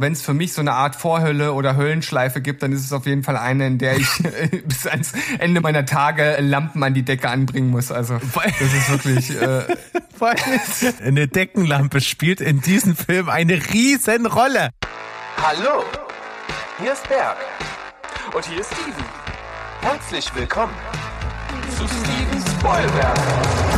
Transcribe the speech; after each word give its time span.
wenn 0.00 0.12
es 0.12 0.22
für 0.22 0.34
mich 0.34 0.52
so 0.52 0.60
eine 0.60 0.72
Art 0.72 0.96
Vorhölle 0.96 1.52
oder 1.52 1.76
Höllenschleife 1.76 2.40
gibt, 2.40 2.62
dann 2.62 2.72
ist 2.72 2.84
es 2.84 2.92
auf 2.92 3.06
jeden 3.06 3.22
Fall 3.22 3.36
eine, 3.36 3.66
in 3.66 3.78
der 3.78 3.96
ich 3.96 4.08
bis 4.64 4.86
ans 4.86 5.12
Ende 5.38 5.60
meiner 5.60 5.84
Tage 5.84 6.36
Lampen 6.40 6.82
an 6.82 6.94
die 6.94 7.02
Decke 7.02 7.28
anbringen 7.28 7.70
muss. 7.70 7.92
Also 7.92 8.18
das 8.18 8.72
ist 8.72 8.90
wirklich. 8.90 9.30
Äh, 9.40 9.64
eine 11.04 11.28
Deckenlampe 11.28 12.00
spielt 12.00 12.40
in 12.40 12.60
diesem 12.60 12.94
Film 12.94 13.28
eine 13.28 13.54
Riesenrolle. 13.54 14.70
Hallo, 15.42 15.84
hier 16.78 16.92
ist 16.92 17.08
Berg 17.08 17.36
und 18.34 18.44
hier 18.44 18.60
ist 18.60 18.66
Steven. 18.66 19.04
Herzlich 19.80 20.34
willkommen 20.34 20.74
zu 21.70 21.86
Steven 21.86 22.58
Spoilberg. 22.58 23.69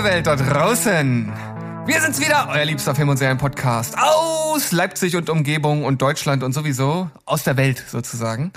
Liebe 0.00 0.14
Welt 0.14 0.26
da 0.26 0.34
draußen. 0.34 1.30
Wir 1.84 2.00
sind's 2.00 2.22
wieder, 2.22 2.48
euer 2.50 2.64
liebster 2.64 2.94
Film- 2.94 3.10
und 3.10 3.18
Serien-Podcast 3.18 3.98
aus 3.98 4.72
Leipzig 4.72 5.14
und 5.14 5.28
Umgebung 5.28 5.84
und 5.84 6.00
Deutschland 6.00 6.42
und 6.42 6.54
sowieso 6.54 7.10
aus 7.26 7.44
der 7.44 7.58
Welt 7.58 7.84
sozusagen. 7.86 8.50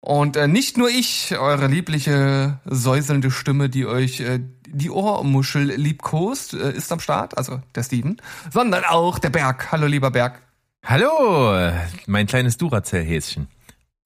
Und 0.00 0.36
äh, 0.36 0.48
nicht 0.48 0.76
nur 0.76 0.90
ich, 0.90 1.38
eure 1.38 1.68
liebliche, 1.68 2.60
säuselnde 2.66 3.30
Stimme, 3.30 3.70
die 3.70 3.86
euch 3.86 4.20
äh, 4.20 4.40
die 4.68 4.90
Ohrmuschel 4.90 5.72
liebkost, 5.76 6.52
äh, 6.52 6.72
ist 6.72 6.92
am 6.92 7.00
Start, 7.00 7.38
also 7.38 7.62
der 7.74 7.84
Steven, 7.84 8.20
sondern 8.50 8.84
auch 8.84 9.18
der 9.18 9.30
Berg. 9.30 9.72
Hallo, 9.72 9.86
lieber 9.86 10.10
Berg. 10.10 10.42
Hallo, 10.84 11.72
mein 12.06 12.26
kleines 12.26 12.58
Duracell-Häschen. 12.58 13.48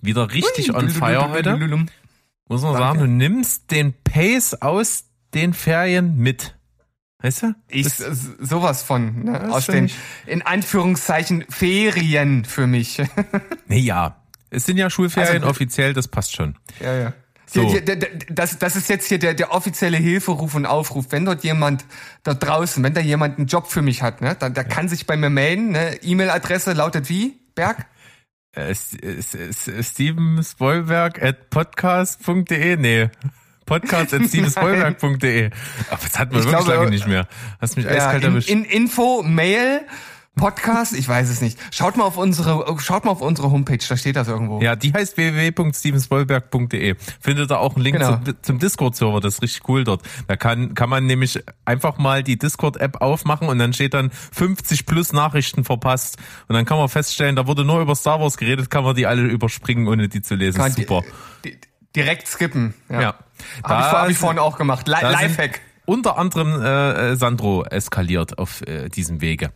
Wieder 0.01 0.31
richtig 0.31 0.71
Ui, 0.71 0.77
on 0.77 0.91
fire 0.91 1.31
heute. 1.31 1.59
Muss 2.49 2.63
man 2.63 2.75
sagen, 2.75 3.01
du 3.01 3.07
nimmst 3.09 3.73
den 3.73 3.93
Pace 4.05 4.63
aus 4.63 5.07
den 5.35 5.53
Ferien 5.53 6.17
mit. 6.17 6.56
Weißt 7.23 7.43
du? 7.43 7.55
Ich, 7.69 7.89
sowas 7.89 8.83
von, 8.83 9.25
ne? 9.25 9.53
aus 9.53 9.67
den, 9.67 9.91
in 10.27 10.43
Anführungszeichen, 10.43 11.45
Ferien 11.49 12.45
für 12.45 12.67
mich. 12.67 13.03
nee, 13.67 13.79
ja. 13.79 14.23
Es 14.51 14.67
sind 14.67 14.77
ja 14.77 14.91
Schulferien 14.91 15.43
also, 15.43 15.49
offiziell, 15.49 15.93
das 15.93 16.09
passt 16.09 16.37
schon. 16.37 16.57
Ja, 16.81 16.95
ja. 16.95 17.13
So. 17.47 17.75
Das, 18.29 18.59
das 18.59 18.77
ist 18.77 18.89
jetzt 18.89 19.07
hier 19.07 19.19
der, 19.19 19.33
der 19.35 19.53
offizielle 19.53 19.97
Hilferuf 19.97 20.55
und 20.55 20.67
Aufruf. 20.67 21.07
Wenn 21.11 21.25
dort 21.25 21.45
jemand 21.45 21.85
da 22.23 22.35
draußen, 22.35 22.83
wenn 22.83 22.93
da 22.93 23.01
jemand 23.01 23.39
einen 23.39 23.47
Job 23.47 23.69
für 23.69 23.83
mich 23.83 24.03
hat, 24.03 24.21
ne, 24.21 24.37
dann, 24.39 24.53
der 24.53 24.65
ja. 24.65 24.69
kann 24.69 24.89
sich 24.89 25.07
bei 25.07 25.17
mir 25.17 25.31
melden. 25.31 25.71
Ne? 25.71 25.99
E-Mail-Adresse 26.03 26.73
lautet 26.73 27.09
wie? 27.09 27.41
Berg? 27.55 27.87
Äh, 28.53 28.75
Steven 28.75 30.43
Spoilberg 30.43 31.23
at 31.23 31.51
podcast.de? 31.51 32.77
Nee 32.77 33.11
podcast.stevensvollberg.de. 33.67 35.51
Aber 35.91 36.01
das 36.03 36.19
hat 36.19 36.33
man 36.33 36.41
ich 36.41 36.47
wirklich 36.47 36.65
glaube, 36.65 36.81
lange 36.81 36.91
nicht 36.91 37.07
mehr. 37.07 37.29
Hast 37.61 37.77
mich 37.77 37.85
ja, 37.85 37.93
eiskalt 37.93 38.25
in, 38.25 38.31
erwischt. 38.31 38.49
In 38.49 38.65
Info, 38.65 39.23
Mail, 39.23 39.83
Podcast, 40.37 40.95
ich 40.95 41.09
weiß 41.09 41.31
es 41.31 41.41
nicht. 41.41 41.59
Schaut 41.75 41.97
mal 41.97 42.05
auf 42.05 42.19
unsere, 42.19 42.79
schaut 42.79 43.07
mal 43.07 43.11
auf 43.11 43.23
unsere 43.23 43.51
Homepage, 43.51 43.79
da 43.89 43.97
steht 43.97 44.17
das 44.17 44.29
irgendwo. 44.29 44.61
Ja, 44.61 44.77
die 44.77 44.93
heißt 44.93 45.17
www.stevensvollberg.de. 45.17 46.95
Findet 47.21 47.51
ihr 47.51 47.59
auch 47.59 47.75
einen 47.75 47.83
Link 47.83 47.97
genau. 47.97 48.19
zum, 48.19 48.35
zum 48.43 48.59
Discord-Server, 48.59 49.21
das 49.21 49.37
ist 49.37 49.43
richtig 49.43 49.67
cool 49.67 49.85
dort. 49.85 50.03
Da 50.29 50.37
kann, 50.37 50.75
kann 50.75 50.91
man 50.91 51.07
nämlich 51.07 51.43
einfach 51.65 51.97
mal 51.97 52.23
die 52.23 52.37
Discord-App 52.37 53.01
aufmachen 53.01 53.49
und 53.49 53.59
dann 53.59 53.73
steht 53.73 53.95
dann 53.95 54.11
50 54.11 54.85
plus 54.85 55.15
Nachrichten 55.15 55.65
verpasst. 55.65 56.19
Und 56.49 56.55
dann 56.55 56.67
kann 56.67 56.77
man 56.77 56.91
feststellen, 56.91 57.35
da 57.35 57.47
wurde 57.47 57.65
nur 57.65 57.81
über 57.81 57.95
Star 57.95 58.21
Wars 58.21 58.37
geredet, 58.37 58.69
kann 58.69 58.85
man 58.85 58.95
die 58.95 59.07
alle 59.07 59.23
überspringen, 59.23 59.89
ohne 59.89 60.11
die 60.11 60.21
zu 60.21 60.35
lesen. 60.35 60.59
Kann 60.59 60.73
Super. 60.73 61.03
Die, 61.47 61.53
die, 61.53 61.61
direkt 61.97 62.29
skippen. 62.29 62.75
Ja. 62.89 63.01
ja. 63.01 63.15
Habe 63.65 63.81
ich, 63.81 63.93
hab 63.93 64.11
ich 64.11 64.19
vorhin 64.19 64.39
auch 64.39 64.59
gemacht. 64.59 64.87
Li 64.87 64.95
Lifehack. 65.01 65.61
Unter 65.87 66.19
anderem 66.19 66.63
äh, 66.63 67.17
Sandro 67.17 67.65
eskaliert 67.65 68.39
auf 68.39 68.61
äh, 68.63 68.89
diesem 68.89 69.21
Wege. 69.21 69.53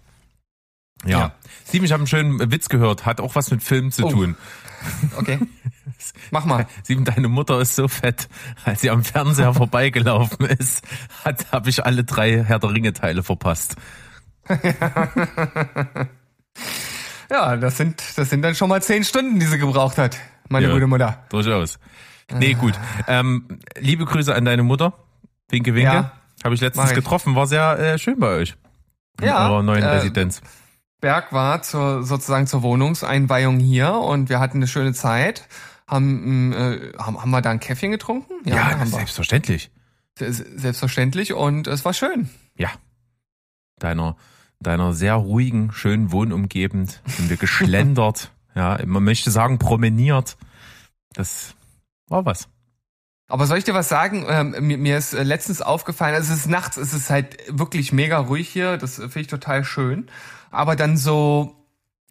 Ja. 1.04 1.18
ja. 1.18 1.32
Steven, 1.66 1.84
ich 1.84 1.92
habe 1.92 2.00
einen 2.00 2.06
schönen 2.06 2.52
Witz 2.52 2.68
gehört, 2.68 3.06
hat 3.06 3.20
auch 3.20 3.34
was 3.34 3.50
mit 3.50 3.62
Filmen 3.62 3.92
zu 3.92 4.06
oh. 4.06 4.10
tun. 4.10 4.36
Okay. 5.16 5.38
Mach 6.30 6.44
mal. 6.44 6.66
Steven, 6.84 7.04
deine 7.04 7.28
Mutter 7.28 7.60
ist 7.60 7.74
so 7.76 7.88
fett, 7.88 8.28
als 8.64 8.80
sie 8.80 8.90
am 8.90 9.04
Fernseher 9.04 9.52
vorbeigelaufen 9.54 10.46
ist, 10.46 10.84
hat 11.24 11.52
habe 11.52 11.68
ich 11.70 11.84
alle 11.84 12.04
drei 12.04 12.44
Herr 12.44 12.58
der 12.58 12.72
Ringe 12.72 12.92
Teile 12.92 13.22
verpasst. 13.22 13.76
ja, 17.30 17.56
das 17.56 17.76
sind 17.76 18.02
das 18.16 18.30
sind 18.30 18.42
dann 18.42 18.54
schon 18.54 18.68
mal 18.68 18.82
zehn 18.82 19.04
Stunden, 19.04 19.38
die 19.38 19.46
sie 19.46 19.58
gebraucht 19.58 19.98
hat, 19.98 20.16
meine 20.48 20.66
ja, 20.68 20.72
gute 20.72 20.86
Mutter. 20.86 21.24
Durchaus. 21.28 21.78
Nee, 22.38 22.54
gut. 22.54 22.74
Ähm, 23.06 23.60
liebe 23.78 24.04
Grüße 24.04 24.34
an 24.34 24.44
deine 24.44 24.62
Mutter. 24.62 24.92
Winke, 25.48 25.74
winke. 25.74 25.92
Ja, 25.92 26.12
Habe 26.44 26.54
ich 26.54 26.60
letztens 26.60 26.90
ich. 26.90 26.94
getroffen. 26.94 27.34
War 27.34 27.46
sehr 27.46 27.78
äh, 27.78 27.98
schön 27.98 28.18
bei 28.18 28.28
euch. 28.36 28.56
In 29.20 29.26
ja. 29.26 29.48
eurer 29.48 29.62
neuen 29.62 29.82
äh, 29.82 29.86
Residenz. 29.86 30.40
Berg 31.00 31.32
war 31.32 31.62
zur, 31.62 32.02
sozusagen 32.02 32.46
zur 32.46 32.62
Wohnungseinweihung 32.62 33.58
hier 33.58 33.92
und 33.92 34.28
wir 34.28 34.38
hatten 34.38 34.58
eine 34.58 34.68
schöne 34.68 34.92
Zeit. 34.92 35.48
Haben, 35.86 36.52
äh, 36.52 36.92
haben, 36.98 37.20
haben 37.20 37.30
wir 37.30 37.42
da 37.42 37.50
ein 37.50 37.58
Käffchen 37.58 37.90
getrunken? 37.90 38.32
Ja, 38.44 38.56
ja 38.56 38.78
haben 38.78 38.90
selbstverständlich. 38.90 39.70
Wir. 40.16 40.32
Selbstverständlich 40.32 41.32
und 41.32 41.66
es 41.66 41.84
war 41.84 41.94
schön. 41.94 42.28
Ja. 42.56 42.68
Deiner, 43.78 44.16
deiner 44.60 44.92
sehr 44.92 45.14
ruhigen, 45.14 45.72
schönen 45.72 46.12
Wohnumgebung 46.12 46.86
sind 47.06 47.30
wir 47.30 47.36
geschlendert. 47.38 48.30
ja, 48.54 48.78
man 48.84 49.02
möchte 49.02 49.30
sagen 49.30 49.58
promeniert. 49.58 50.36
Das 51.14 51.56
war 52.10 52.24
was. 52.24 52.48
Aber 53.28 53.46
soll 53.46 53.58
ich 53.58 53.64
dir 53.64 53.74
was 53.74 53.88
sagen? 53.88 54.26
Ähm, 54.28 54.82
mir, 54.82 54.98
ist 54.98 55.14
äh, 55.14 55.22
letztens 55.22 55.62
aufgefallen, 55.62 56.16
also 56.16 56.32
es 56.32 56.40
ist 56.40 56.48
nachts, 56.48 56.76
es 56.76 56.92
ist 56.92 57.10
halt 57.10 57.38
wirklich 57.48 57.92
mega 57.92 58.18
ruhig 58.18 58.48
hier, 58.48 58.76
das 58.76 58.96
finde 58.96 59.20
ich 59.20 59.26
total 59.28 59.64
schön. 59.64 60.10
Aber 60.50 60.74
dann 60.74 60.96
so 60.96 61.56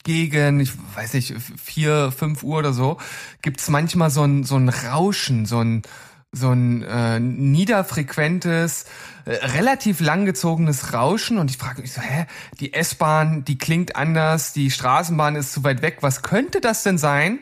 gegen, 0.03 0.61
ich 0.61 0.71
weiß 0.95 1.13
nicht, 1.13 1.35
vier, 1.61 2.13
fünf 2.13 2.41
Uhr 2.43 2.59
oder 2.59 2.71
so, 2.71 2.97
gibt's 3.41 3.69
manchmal 3.69 4.09
so 4.09 4.23
ein, 4.23 4.45
so 4.45 4.55
ein 4.55 4.69
Rauschen, 4.69 5.45
so 5.45 5.59
ein, 5.59 5.81
so 6.31 6.51
ein 6.51 6.83
äh, 6.83 7.19
niederfrequentes, 7.19 8.85
äh, 9.25 9.31
relativ 9.31 9.99
langgezogenes 9.99 10.93
Rauschen 10.93 11.37
und 11.37 11.51
ich 11.51 11.57
frage 11.57 11.81
mich 11.81 11.91
so, 11.91 12.01
hä, 12.01 12.27
die 12.61 12.73
S-Bahn, 12.73 13.43
die 13.43 13.57
klingt 13.57 13.97
anders, 13.97 14.53
die 14.53 14.71
Straßenbahn 14.71 15.35
ist 15.35 15.51
zu 15.51 15.65
weit 15.65 15.81
weg, 15.81 15.97
was 15.99 16.21
könnte 16.21 16.61
das 16.61 16.83
denn 16.83 16.97
sein? 16.97 17.39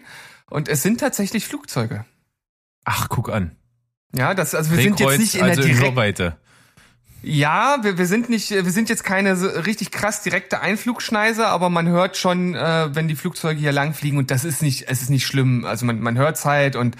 Und 0.49 0.67
es 0.67 0.81
sind 0.81 0.99
tatsächlich 0.99 1.45
Flugzeuge. 1.45 2.05
Ach, 2.89 3.09
guck 3.09 3.29
an. 3.29 3.51
Ja, 4.15 4.33
das, 4.33 4.55
also 4.55 4.71
wir 4.71 4.81
sind 4.81 4.97
jetzt 5.01 5.19
nicht 5.19 5.35
in 5.35 5.43
also 5.43 5.61
der 5.61 5.73
direkten. 5.73 6.33
Ja, 7.21 7.79
wir, 7.81 7.97
wir 7.97 8.05
sind 8.05 8.29
nicht, 8.29 8.49
wir 8.49 8.71
sind 8.71 8.87
jetzt 8.87 9.03
keine 9.03 9.35
so 9.35 9.45
richtig 9.45 9.91
krass 9.91 10.23
direkte 10.23 10.61
Einflugschneise, 10.61 11.47
aber 11.47 11.69
man 11.69 11.89
hört 11.89 12.15
schon, 12.15 12.55
äh, 12.55 12.95
wenn 12.95 13.09
die 13.09 13.17
Flugzeuge 13.17 13.59
hier 13.59 13.73
langfliegen 13.73 14.17
und 14.17 14.31
das 14.31 14.45
ist 14.45 14.61
nicht, 14.61 14.87
es 14.87 15.01
ist 15.01 15.09
nicht 15.09 15.27
schlimm. 15.27 15.65
Also 15.65 15.85
man, 15.85 15.99
man 15.99 16.17
hört 16.17 16.43
halt 16.45 16.77
und 16.77 16.95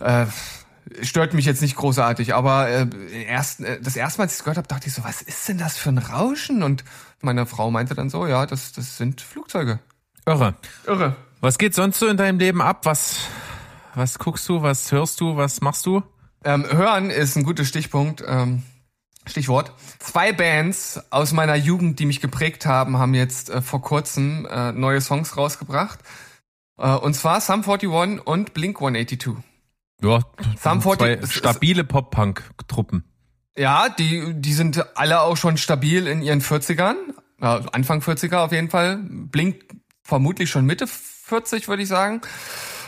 äh, 0.00 0.26
stört 1.00 1.32
mich 1.32 1.46
jetzt 1.46 1.62
nicht 1.62 1.76
großartig, 1.76 2.34
aber 2.34 2.68
äh, 2.68 2.86
erst, 3.26 3.60
äh, 3.60 3.80
das 3.80 3.96
erste 3.96 4.18
Mal, 4.18 4.24
als 4.24 4.32
ich 4.34 4.40
es 4.40 4.44
gehört 4.44 4.58
habe, 4.58 4.68
dachte 4.68 4.88
ich 4.88 4.92
so, 4.92 5.02
was 5.02 5.22
ist 5.22 5.48
denn 5.48 5.56
das 5.56 5.78
für 5.78 5.88
ein 5.88 5.98
Rauschen? 5.98 6.62
Und 6.62 6.84
meine 7.22 7.46
Frau 7.46 7.70
meinte 7.70 7.94
dann 7.94 8.10
so, 8.10 8.26
ja, 8.26 8.44
das, 8.44 8.72
das 8.72 8.98
sind 8.98 9.22
Flugzeuge. 9.22 9.78
Irre. 10.26 10.56
Irre. 10.86 11.16
Was 11.40 11.56
geht 11.56 11.74
sonst 11.74 11.98
so 12.00 12.06
in 12.06 12.18
deinem 12.18 12.38
Leben 12.38 12.60
ab? 12.60 12.84
Was 12.84 13.20
was 13.94 14.18
guckst 14.18 14.48
du? 14.48 14.62
Was 14.62 14.92
hörst 14.92 15.20
du? 15.20 15.36
Was 15.36 15.60
machst 15.60 15.86
du? 15.86 16.02
Ähm, 16.44 16.66
hören 16.70 17.10
ist 17.10 17.36
ein 17.36 17.44
guter 17.44 17.64
Stichpunkt. 17.64 18.22
Ähm, 18.26 18.62
Stichwort. 19.26 19.72
Zwei 19.98 20.32
Bands 20.32 21.00
aus 21.10 21.32
meiner 21.32 21.54
Jugend, 21.54 21.98
die 21.98 22.06
mich 22.06 22.20
geprägt 22.20 22.66
haben, 22.66 22.98
haben 22.98 23.14
jetzt 23.14 23.50
äh, 23.50 23.60
vor 23.60 23.82
kurzem 23.82 24.46
äh, 24.50 24.72
neue 24.72 25.00
Songs 25.00 25.36
rausgebracht. 25.36 26.00
Äh, 26.78 26.94
und 26.94 27.14
zwar 27.14 27.40
Sum 27.40 27.62
41 27.62 28.26
und 28.26 28.54
Blink 28.54 28.78
182. 28.78 29.34
Ja, 30.02 30.20
Sum 30.58 30.80
40, 30.80 31.30
stabile 31.30 31.84
Pop-Punk-Truppen. 31.84 33.04
Ja, 33.56 33.90
die, 33.90 34.32
die 34.34 34.54
sind 34.54 34.96
alle 34.96 35.20
auch 35.20 35.36
schon 35.36 35.58
stabil 35.58 36.06
in 36.06 36.22
ihren 36.22 36.40
40ern. 36.40 36.94
Ja, 37.40 37.60
Anfang 37.72 38.00
40er 38.00 38.38
auf 38.38 38.52
jeden 38.52 38.70
Fall. 38.70 38.98
Blink 39.02 39.64
vermutlich 40.02 40.50
schon 40.50 40.64
Mitte 40.64 40.86
40, 40.86 41.68
würde 41.68 41.82
ich 41.82 41.88
sagen. 41.88 42.22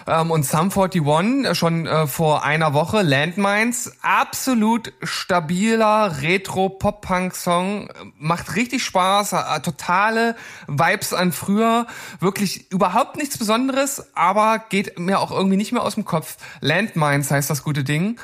Ähm, 0.06 0.31
und 0.31 0.44
Sum 0.44 0.70
41 0.70 1.02
äh, 1.44 1.54
schon 1.54 1.87
äh, 1.87 2.06
vor 2.06 2.44
einer 2.44 2.75
Woche. 2.75 3.02
Landmines, 3.02 3.93
absolut 4.02 4.93
stabiler 5.02 6.20
Retro-Pop-Punk-Song. 6.22 7.88
Macht 8.19 8.56
richtig 8.56 8.84
Spaß, 8.84 9.32
äh, 9.32 9.60
totale 9.60 10.37
Vibes 10.66 11.12
an 11.12 11.32
früher. 11.32 11.87
Wirklich 12.20 12.70
überhaupt 12.70 13.16
nichts 13.16 13.38
Besonderes, 13.38 14.14
aber 14.14 14.64
geht 14.69 14.99
mir 14.99 15.20
auch 15.20 15.31
irgendwie 15.31 15.56
nicht 15.56 15.72
mehr 15.72 15.82
aus 15.82 15.94
dem 15.94 16.04
Kopf. 16.04 16.37
Landmines 16.60 17.31
heißt 17.31 17.50
das 17.50 17.62
gute 17.62 17.84
Ding. 17.84 18.19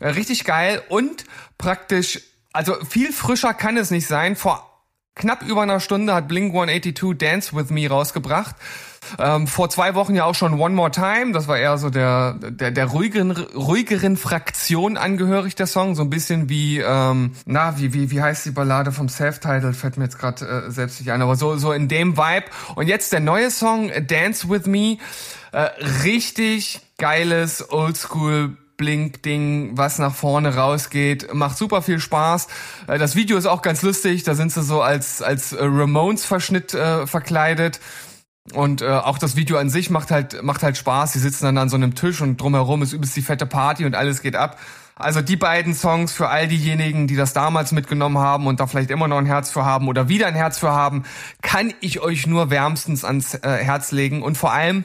Äh, 0.00 0.08
richtig 0.08 0.44
geil 0.44 0.82
und 0.88 1.24
praktisch, 1.58 2.20
also 2.52 2.74
viel 2.88 3.12
frischer 3.12 3.54
kann 3.54 3.76
es 3.76 3.90
nicht 3.90 4.06
sein. 4.06 4.34
Vor 4.34 4.66
knapp 5.14 5.42
über 5.42 5.62
einer 5.62 5.80
Stunde 5.80 6.14
hat 6.14 6.28
Blink 6.28 6.52
182 6.54 7.16
Dance 7.16 7.54
With 7.54 7.70
Me 7.70 7.88
rausgebracht. 7.88 8.56
Ähm, 9.18 9.46
vor 9.46 9.70
zwei 9.70 9.94
Wochen 9.94 10.14
ja 10.14 10.24
auch 10.24 10.34
schon 10.34 10.60
One 10.60 10.74
More 10.74 10.90
Time. 10.90 11.32
Das 11.32 11.48
war 11.48 11.58
eher 11.58 11.78
so 11.78 11.90
der, 11.90 12.34
der, 12.34 12.70
der 12.70 12.86
ruhigeren, 12.86 13.30
ruhigeren 13.30 14.16
Fraktion 14.16 14.96
angehörig, 14.96 15.54
der 15.54 15.66
Song. 15.66 15.94
So 15.94 16.02
ein 16.02 16.10
bisschen 16.10 16.48
wie, 16.48 16.78
ähm, 16.78 17.32
na, 17.46 17.78
wie, 17.78 17.92
wie, 17.92 18.10
wie 18.10 18.22
heißt 18.22 18.46
die 18.46 18.50
Ballade 18.50 18.92
vom 18.92 19.08
Self-Title? 19.08 19.72
Fällt 19.72 19.96
mir 19.96 20.04
jetzt 20.04 20.18
gerade 20.18 20.44
äh, 20.46 20.70
selbst 20.70 21.00
nicht 21.00 21.10
ein. 21.10 21.22
Aber 21.22 21.36
so, 21.36 21.56
so 21.56 21.72
in 21.72 21.88
dem 21.88 22.16
Vibe. 22.16 22.46
Und 22.74 22.86
jetzt 22.86 23.12
der 23.12 23.20
neue 23.20 23.50
Song, 23.50 23.90
Dance 24.06 24.48
With 24.48 24.66
Me. 24.66 24.98
Äh, 25.52 25.70
richtig 26.04 26.80
geiles 26.98 27.72
Oldschool 27.72 28.56
Blink-Ding, 28.80 29.72
was 29.76 29.98
nach 29.98 30.14
vorne 30.14 30.56
rausgeht. 30.56 31.34
Macht 31.34 31.58
super 31.58 31.82
viel 31.82 32.00
Spaß. 32.00 32.48
Äh, 32.86 32.98
das 32.98 33.14
Video 33.14 33.36
ist 33.36 33.46
auch 33.46 33.60
ganz 33.60 33.82
lustig. 33.82 34.22
Da 34.22 34.34
sind 34.34 34.52
sie 34.52 34.62
so 34.62 34.80
als, 34.80 35.20
als 35.20 35.52
äh, 35.52 35.58
Ramones-Verschnitt 35.62 36.72
äh, 36.72 37.06
verkleidet. 37.06 37.78
Und 38.54 38.82
äh, 38.82 38.88
auch 38.88 39.18
das 39.18 39.36
Video 39.36 39.58
an 39.58 39.70
sich 39.70 39.90
macht 39.90 40.10
halt, 40.10 40.42
macht 40.42 40.62
halt 40.62 40.76
Spaß. 40.76 41.12
Sie 41.12 41.18
sitzen 41.18 41.44
dann 41.44 41.58
an 41.58 41.68
so 41.68 41.76
einem 41.76 41.94
Tisch 41.94 42.20
und 42.20 42.40
drumherum 42.40 42.82
ist 42.82 42.92
übelst 42.92 43.16
die 43.16 43.22
fette 43.22 43.46
Party 43.46 43.84
und 43.84 43.94
alles 43.94 44.22
geht 44.22 44.36
ab. 44.36 44.58
Also 44.96 45.22
die 45.22 45.36
beiden 45.36 45.72
Songs 45.72 46.12
für 46.12 46.28
all 46.28 46.46
diejenigen, 46.46 47.06
die 47.06 47.16
das 47.16 47.32
damals 47.32 47.72
mitgenommen 47.72 48.18
haben 48.18 48.46
und 48.46 48.60
da 48.60 48.66
vielleicht 48.66 48.90
immer 48.90 49.08
noch 49.08 49.16
ein 49.16 49.24
Herz 49.24 49.50
für 49.50 49.64
haben 49.64 49.88
oder 49.88 50.08
wieder 50.08 50.26
ein 50.26 50.34
Herz 50.34 50.58
für 50.58 50.72
haben, 50.72 51.04
kann 51.40 51.72
ich 51.80 52.00
euch 52.00 52.26
nur 52.26 52.50
wärmstens 52.50 53.04
ans 53.04 53.34
äh, 53.34 53.48
Herz 53.48 53.92
legen. 53.92 54.22
Und 54.22 54.36
vor 54.36 54.52
allem, 54.52 54.84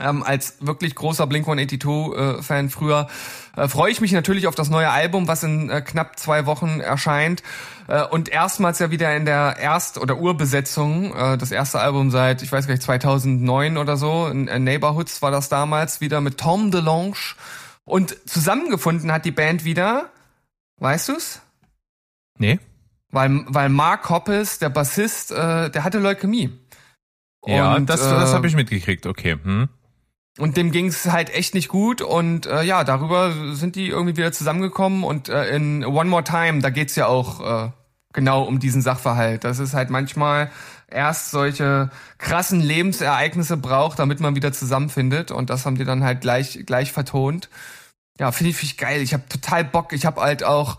ähm, 0.00 0.24
als 0.24 0.56
wirklich 0.60 0.94
großer 0.94 1.26
Blink-182-Fan 1.26 2.66
äh, 2.66 2.68
früher 2.68 3.08
äh, 3.56 3.68
freue 3.68 3.92
ich 3.92 4.00
mich 4.00 4.10
natürlich 4.10 4.48
auf 4.48 4.56
das 4.56 4.68
neue 4.68 4.90
Album, 4.90 5.28
was 5.28 5.44
in 5.44 5.70
äh, 5.70 5.80
knapp 5.82 6.18
zwei 6.18 6.46
Wochen 6.46 6.80
erscheint. 6.80 7.42
Äh, 7.86 8.02
und 8.02 8.28
erstmals 8.28 8.80
ja 8.80 8.90
wieder 8.90 9.14
in 9.16 9.24
der 9.24 9.56
Erst- 9.60 9.98
oder 9.98 10.18
Urbesetzung. 10.18 11.14
Äh, 11.14 11.38
das 11.38 11.52
erste 11.52 11.80
Album 11.80 12.10
seit, 12.10 12.42
ich 12.42 12.50
weiß 12.50 12.66
gar 12.66 12.74
nicht, 12.74 12.82
2009 12.82 13.76
oder 13.76 13.96
so. 13.96 14.26
In, 14.26 14.48
in 14.48 14.64
Neighborhoods 14.64 15.22
war 15.22 15.30
das 15.30 15.48
damals 15.48 16.00
wieder 16.00 16.20
mit 16.20 16.38
Tom 16.38 16.72
DeLonge. 16.72 17.36
Und 17.84 18.16
zusammengefunden 18.28 19.12
hat 19.12 19.24
die 19.24 19.30
Band 19.30 19.64
wieder, 19.64 20.10
weißt 20.80 21.10
du's? 21.10 21.40
Nee. 22.38 22.58
Weil, 23.12 23.44
weil 23.46 23.68
Mark 23.68 24.10
Hoppes, 24.10 24.58
der 24.58 24.70
Bassist, 24.70 25.30
äh, 25.30 25.70
der 25.70 25.84
hatte 25.84 26.00
Leukämie. 26.00 26.50
Ja, 27.46 27.74
und, 27.74 27.88
das, 27.88 28.00
das 28.00 28.32
habe 28.32 28.48
ich 28.48 28.56
mitgekriegt, 28.56 29.06
okay. 29.06 29.36
Hm. 29.40 29.68
Und 30.38 30.56
dem 30.56 30.72
ging's 30.72 31.06
halt 31.06 31.30
echt 31.30 31.54
nicht 31.54 31.68
gut 31.68 32.02
und 32.02 32.46
äh, 32.46 32.64
ja, 32.64 32.82
darüber 32.82 33.54
sind 33.54 33.76
die 33.76 33.88
irgendwie 33.88 34.16
wieder 34.16 34.32
zusammengekommen 34.32 35.04
und 35.04 35.28
äh, 35.28 35.54
in 35.54 35.84
One 35.84 36.10
More 36.10 36.24
Time, 36.24 36.60
da 36.60 36.70
geht's 36.70 36.96
ja 36.96 37.06
auch 37.06 37.66
äh, 37.66 37.70
genau 38.12 38.42
um 38.42 38.58
diesen 38.58 38.82
Sachverhalt. 38.82 39.44
Das 39.44 39.60
ist 39.60 39.74
halt 39.74 39.90
manchmal 39.90 40.50
erst 40.88 41.30
solche 41.30 41.90
krassen 42.18 42.60
Lebensereignisse 42.60 43.56
braucht, 43.56 44.00
damit 44.00 44.18
man 44.18 44.34
wieder 44.34 44.52
zusammenfindet 44.52 45.30
und 45.30 45.50
das 45.50 45.66
haben 45.66 45.76
die 45.76 45.84
dann 45.84 46.02
halt 46.02 46.20
gleich 46.20 46.64
gleich 46.66 46.90
vertont. 46.90 47.48
Ja, 48.18 48.32
finde 48.32 48.50
ich, 48.50 48.56
find 48.56 48.72
ich 48.72 48.78
geil. 48.78 49.02
Ich 49.02 49.12
habe 49.12 49.28
total 49.28 49.64
Bock. 49.64 49.92
Ich 49.92 50.04
habe 50.06 50.20
halt 50.20 50.44
auch 50.44 50.78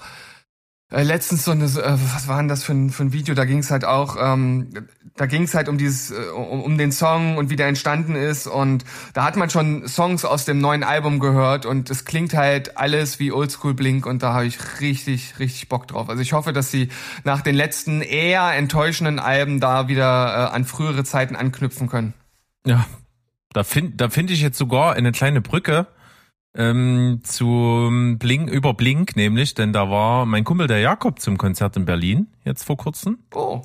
äh, 0.95 1.03
letztens 1.03 1.43
so 1.43 1.51
eine, 1.51 1.65
äh, 1.65 1.97
was 2.13 2.29
war 2.29 2.37
denn 2.37 2.47
das 2.47 2.63
für 2.63 2.71
ein, 2.71 2.89
für 2.89 3.03
ein 3.03 3.11
Video? 3.11 3.35
Da 3.35 3.43
ging 3.43 3.59
es 3.59 3.69
halt 3.69 3.83
auch, 3.83 4.15
ähm, 4.17 4.69
da 5.17 5.25
ging 5.25 5.43
es 5.43 5.53
halt 5.53 5.67
um 5.67 5.77
dieses, 5.77 6.11
äh, 6.11 6.29
um, 6.33 6.63
um 6.63 6.77
den 6.77 6.93
Song 6.93 7.35
und 7.35 7.49
wie 7.49 7.57
der 7.57 7.67
entstanden 7.67 8.15
ist 8.15 8.47
und 8.47 8.85
da 9.13 9.25
hat 9.25 9.35
man 9.35 9.49
schon 9.49 9.89
Songs 9.89 10.23
aus 10.23 10.45
dem 10.45 10.59
neuen 10.59 10.83
Album 10.83 11.19
gehört 11.19 11.65
und 11.65 11.89
es 11.89 12.05
klingt 12.05 12.33
halt 12.33 12.77
alles 12.77 13.19
wie 13.19 13.33
Oldschool 13.33 13.73
Blink 13.73 14.05
und 14.05 14.23
da 14.23 14.33
habe 14.33 14.45
ich 14.45 14.57
richtig, 14.79 15.37
richtig 15.37 15.67
Bock 15.67 15.85
drauf. 15.89 16.07
Also 16.07 16.21
ich 16.21 16.31
hoffe, 16.31 16.53
dass 16.53 16.71
sie 16.71 16.87
nach 17.25 17.41
den 17.41 17.55
letzten 17.55 18.01
eher 18.01 18.53
enttäuschenden 18.53 19.19
Alben 19.19 19.59
da 19.59 19.89
wieder 19.89 20.49
äh, 20.51 20.55
an 20.55 20.63
frühere 20.63 21.03
Zeiten 21.03 21.35
anknüpfen 21.35 21.89
können. 21.89 22.13
Ja, 22.65 22.85
da 23.51 23.65
finde 23.65 23.97
da 23.97 24.09
finde 24.09 24.31
ich 24.31 24.41
jetzt 24.41 24.57
sogar 24.57 24.93
eine 24.93 25.11
kleine 25.11 25.41
Brücke 25.41 25.87
ähm, 26.55 27.19
zu 27.23 28.15
Blink, 28.17 28.49
über 28.49 28.73
Blink 28.73 29.15
nämlich, 29.15 29.53
denn 29.53 29.73
da 29.73 29.89
war 29.89 30.25
mein 30.25 30.43
Kumpel 30.43 30.67
der 30.67 30.79
Jakob 30.79 31.19
zum 31.19 31.37
Konzert 31.37 31.75
in 31.77 31.85
Berlin, 31.85 32.27
jetzt 32.43 32.63
vor 32.63 32.77
kurzem. 32.77 33.19
Oh. 33.33 33.61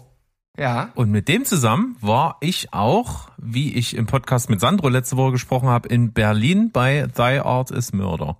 Ja. 0.58 0.90
Und 0.94 1.10
mit 1.10 1.28
dem 1.28 1.44
zusammen 1.44 1.96
war 2.00 2.36
ich 2.40 2.72
auch, 2.72 3.30
wie 3.38 3.74
ich 3.74 3.96
im 3.96 4.06
Podcast 4.06 4.50
mit 4.50 4.60
Sandro 4.60 4.88
letzte 4.88 5.16
Woche 5.16 5.32
gesprochen 5.32 5.68
habe, 5.68 5.88
in 5.88 6.12
Berlin 6.12 6.70
bei 6.72 7.06
Thy 7.14 7.38
Art 7.38 7.70
is 7.70 7.92
Murder. 7.92 8.36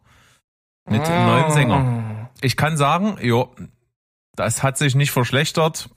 Mit 0.88 1.02
oh. 1.02 1.08
neuen 1.08 1.50
Sänger. 1.52 2.30
Ich 2.42 2.56
kann 2.56 2.76
sagen, 2.76 3.16
jo, 3.22 3.54
das 4.34 4.62
hat 4.62 4.76
sich 4.76 4.94
nicht 4.94 5.12
verschlechtert, 5.12 5.90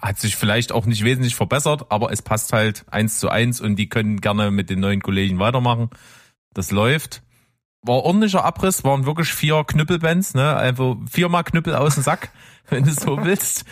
hat 0.00 0.18
sich 0.18 0.36
vielleicht 0.36 0.70
auch 0.70 0.86
nicht 0.86 1.02
wesentlich 1.04 1.34
verbessert, 1.34 1.90
aber 1.90 2.12
es 2.12 2.22
passt 2.22 2.52
halt 2.52 2.84
eins 2.90 3.18
zu 3.18 3.28
eins 3.28 3.60
und 3.60 3.76
die 3.76 3.88
können 3.88 4.20
gerne 4.20 4.50
mit 4.50 4.70
den 4.70 4.80
neuen 4.80 5.02
Kollegen 5.02 5.38
weitermachen. 5.38 5.90
Das 6.54 6.70
läuft 6.70 7.22
war 7.82 8.04
ordentlicher 8.04 8.44
Abriss, 8.44 8.84
waren 8.84 9.06
wirklich 9.06 9.32
vier 9.32 9.64
Knüppelbands, 9.64 10.34
ne? 10.34 10.54
Also 10.54 11.00
viermal 11.10 11.44
Knüppel 11.44 11.74
aus 11.74 11.94
dem 11.94 12.02
Sack, 12.02 12.30
wenn 12.68 12.84
du 12.84 12.92
so 12.92 13.24
willst. 13.24 13.64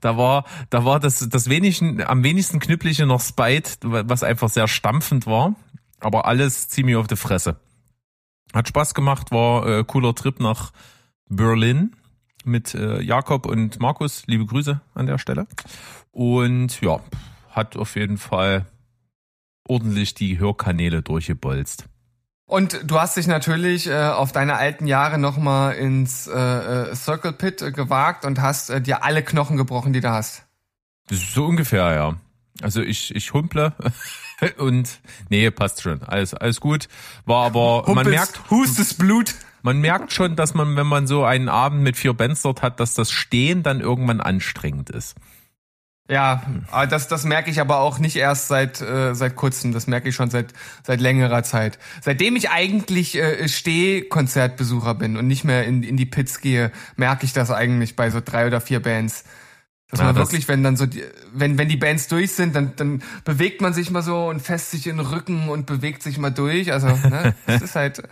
Da 0.00 0.16
war, 0.16 0.44
da 0.70 0.84
war 0.84 1.00
das, 1.00 1.28
das 1.28 1.48
wenigen, 1.48 2.02
am 2.02 2.24
wenigsten 2.24 2.58
knüppelige 2.58 3.06
noch 3.06 3.20
Spite, 3.20 3.78
was 3.82 4.22
einfach 4.22 4.48
sehr 4.48 4.68
stampfend 4.68 5.26
war. 5.26 5.54
Aber 6.00 6.26
alles 6.26 6.68
ziemlich 6.68 6.96
auf 6.96 7.06
die 7.06 7.16
Fresse. 7.16 7.60
Hat 8.52 8.68
Spaß 8.68 8.94
gemacht, 8.94 9.30
war 9.30 9.66
äh, 9.66 9.84
cooler 9.84 10.14
Trip 10.14 10.40
nach 10.40 10.72
Berlin 11.28 11.94
mit 12.44 12.74
äh, 12.74 13.00
Jakob 13.00 13.46
und 13.46 13.78
Markus. 13.80 14.24
Liebe 14.26 14.44
Grüße 14.44 14.80
an 14.94 15.06
der 15.06 15.18
Stelle. 15.18 15.46
Und 16.10 16.80
ja, 16.80 17.00
hat 17.50 17.76
auf 17.76 17.94
jeden 17.94 18.18
Fall 18.18 18.66
ordentlich 19.66 20.14
die 20.14 20.38
Hörkanäle 20.38 21.02
durchgebolzt. 21.02 21.88
Und 22.52 22.80
du 22.84 23.00
hast 23.00 23.16
dich 23.16 23.26
natürlich 23.26 23.86
äh, 23.86 23.94
auf 23.94 24.30
deine 24.30 24.56
alten 24.56 24.86
Jahre 24.86 25.16
nochmal 25.16 25.72
ins 25.72 26.26
äh, 26.26 26.38
äh, 26.38 26.94
Circle 26.94 27.32
Pit 27.32 27.62
äh, 27.62 27.72
gewagt 27.72 28.26
und 28.26 28.42
hast 28.42 28.68
äh, 28.68 28.82
dir 28.82 29.04
alle 29.04 29.22
Knochen 29.22 29.56
gebrochen, 29.56 29.94
die 29.94 30.02
du 30.02 30.10
hast. 30.10 30.44
So 31.08 31.46
ungefähr, 31.46 31.94
ja. 31.94 32.14
Also 32.60 32.82
ich, 32.82 33.16
ich 33.16 33.32
humple 33.32 33.72
und 34.58 35.00
nee, 35.30 35.50
passt 35.50 35.80
schon. 35.80 36.02
Alles, 36.02 36.34
alles 36.34 36.60
gut. 36.60 36.88
War 37.24 37.46
aber, 37.46 37.84
Humpelst, 37.86 37.94
man 37.94 38.10
merkt. 38.10 38.50
Hustes 38.50 38.92
Blut. 38.98 39.34
Man 39.62 39.80
merkt 39.80 40.12
schon, 40.12 40.36
dass 40.36 40.52
man, 40.52 40.76
wenn 40.76 40.86
man 40.86 41.06
so 41.06 41.24
einen 41.24 41.48
Abend 41.48 41.82
mit 41.82 41.96
vier 41.96 42.12
Bands 42.12 42.42
dort 42.42 42.60
hat, 42.60 42.80
dass 42.80 42.92
das 42.92 43.10
Stehen 43.10 43.62
dann 43.62 43.80
irgendwann 43.80 44.20
anstrengend 44.20 44.90
ist. 44.90 45.16
Ja, 46.10 46.42
das, 46.90 47.08
das 47.08 47.24
merke 47.24 47.50
ich 47.50 47.60
aber 47.60 47.78
auch 47.78 47.98
nicht 47.98 48.16
erst 48.16 48.48
seit, 48.48 48.80
äh, 48.80 49.14
seit 49.14 49.36
kurzem. 49.36 49.72
Das 49.72 49.86
merke 49.86 50.08
ich 50.08 50.14
schon 50.14 50.30
seit, 50.30 50.52
seit 50.84 51.00
längerer 51.00 51.42
Zeit. 51.44 51.78
Seitdem 52.00 52.34
ich 52.36 52.50
eigentlich 52.50 53.16
äh, 53.16 53.48
Steh-Konzertbesucher 53.48 54.94
bin 54.94 55.16
und 55.16 55.26
nicht 55.26 55.44
mehr 55.44 55.64
in, 55.64 55.82
in 55.82 55.96
die 55.96 56.06
Pits 56.06 56.40
gehe, 56.40 56.72
merke 56.96 57.24
ich 57.24 57.32
das 57.32 57.50
eigentlich 57.50 57.94
bei 57.96 58.10
so 58.10 58.20
drei 58.22 58.46
oder 58.46 58.60
vier 58.60 58.82
Bands. 58.82 59.24
Dass 59.92 60.00
ja, 60.00 60.06
man 60.06 60.14
das 60.14 60.28
wirklich, 60.28 60.48
wenn 60.48 60.62
dann 60.62 60.76
so 60.76 60.86
die, 60.86 61.04
wenn, 61.32 61.56
wenn 61.56 61.68
die 61.68 61.76
Bands 61.76 62.08
durch 62.08 62.32
sind, 62.32 62.56
dann, 62.56 62.74
dann 62.76 63.02
bewegt 63.24 63.60
man 63.60 63.72
sich 63.72 63.90
mal 63.90 64.02
so 64.02 64.26
und 64.26 64.40
fässt 64.40 64.70
sich 64.70 64.86
in 64.86 64.96
den 64.96 65.06
Rücken 65.06 65.48
und 65.50 65.66
bewegt 65.66 66.02
sich 66.02 66.18
mal 66.18 66.30
durch. 66.30 66.72
Also, 66.72 66.88
ne, 66.88 67.34
das 67.46 67.62
ist 67.62 67.76
halt. 67.76 68.02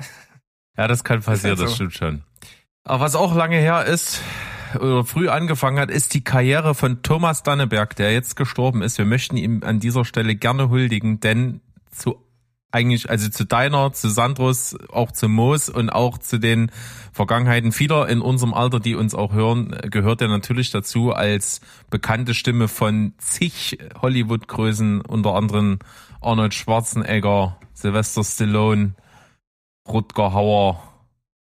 Ja, 0.76 0.86
das 0.86 1.04
kann 1.04 1.22
passieren, 1.22 1.56
das, 1.56 1.58
halt 1.58 1.58
so. 1.58 1.64
das 1.64 1.74
stimmt 1.74 1.94
schon. 1.94 2.22
Aber 2.84 3.00
was 3.00 3.14
auch 3.14 3.34
lange 3.34 3.56
her 3.56 3.84
ist, 3.84 4.20
oder 4.76 5.04
früh 5.04 5.28
angefangen 5.28 5.78
hat, 5.78 5.90
ist 5.90 6.14
die 6.14 6.24
Karriere 6.24 6.74
von 6.74 7.02
Thomas 7.02 7.42
Danneberg, 7.42 7.96
der 7.96 8.12
jetzt 8.12 8.36
gestorben 8.36 8.82
ist. 8.82 8.98
Wir 8.98 9.04
möchten 9.04 9.36
ihm 9.36 9.62
an 9.64 9.80
dieser 9.80 10.04
Stelle 10.04 10.34
gerne 10.34 10.70
huldigen, 10.70 11.20
denn 11.20 11.60
zu 11.90 12.16
eigentlich, 12.72 13.10
also 13.10 13.28
zu 13.28 13.44
deiner, 13.44 13.92
zu 13.92 14.08
Sandros, 14.08 14.76
auch 14.90 15.10
zu 15.12 15.28
Moos 15.28 15.68
und 15.68 15.90
auch 15.90 16.18
zu 16.18 16.38
den 16.38 16.70
Vergangenheiten 17.12 17.72
vieler 17.72 18.08
in 18.08 18.20
unserem 18.20 18.54
Alter, 18.54 18.80
die 18.80 18.94
uns 18.94 19.14
auch 19.14 19.32
hören, 19.32 19.76
gehört 19.90 20.20
er 20.20 20.28
natürlich 20.28 20.70
dazu 20.70 21.12
als 21.12 21.60
bekannte 21.90 22.34
Stimme 22.34 22.68
von 22.68 23.14
zig 23.18 23.78
Hollywood-Größen, 24.00 25.00
unter 25.00 25.34
anderem 25.34 25.80
Arnold 26.20 26.54
Schwarzenegger, 26.54 27.56
Sylvester 27.74 28.22
Stallone, 28.22 28.94
Rutger 29.88 30.32
Hauer, 30.32 30.80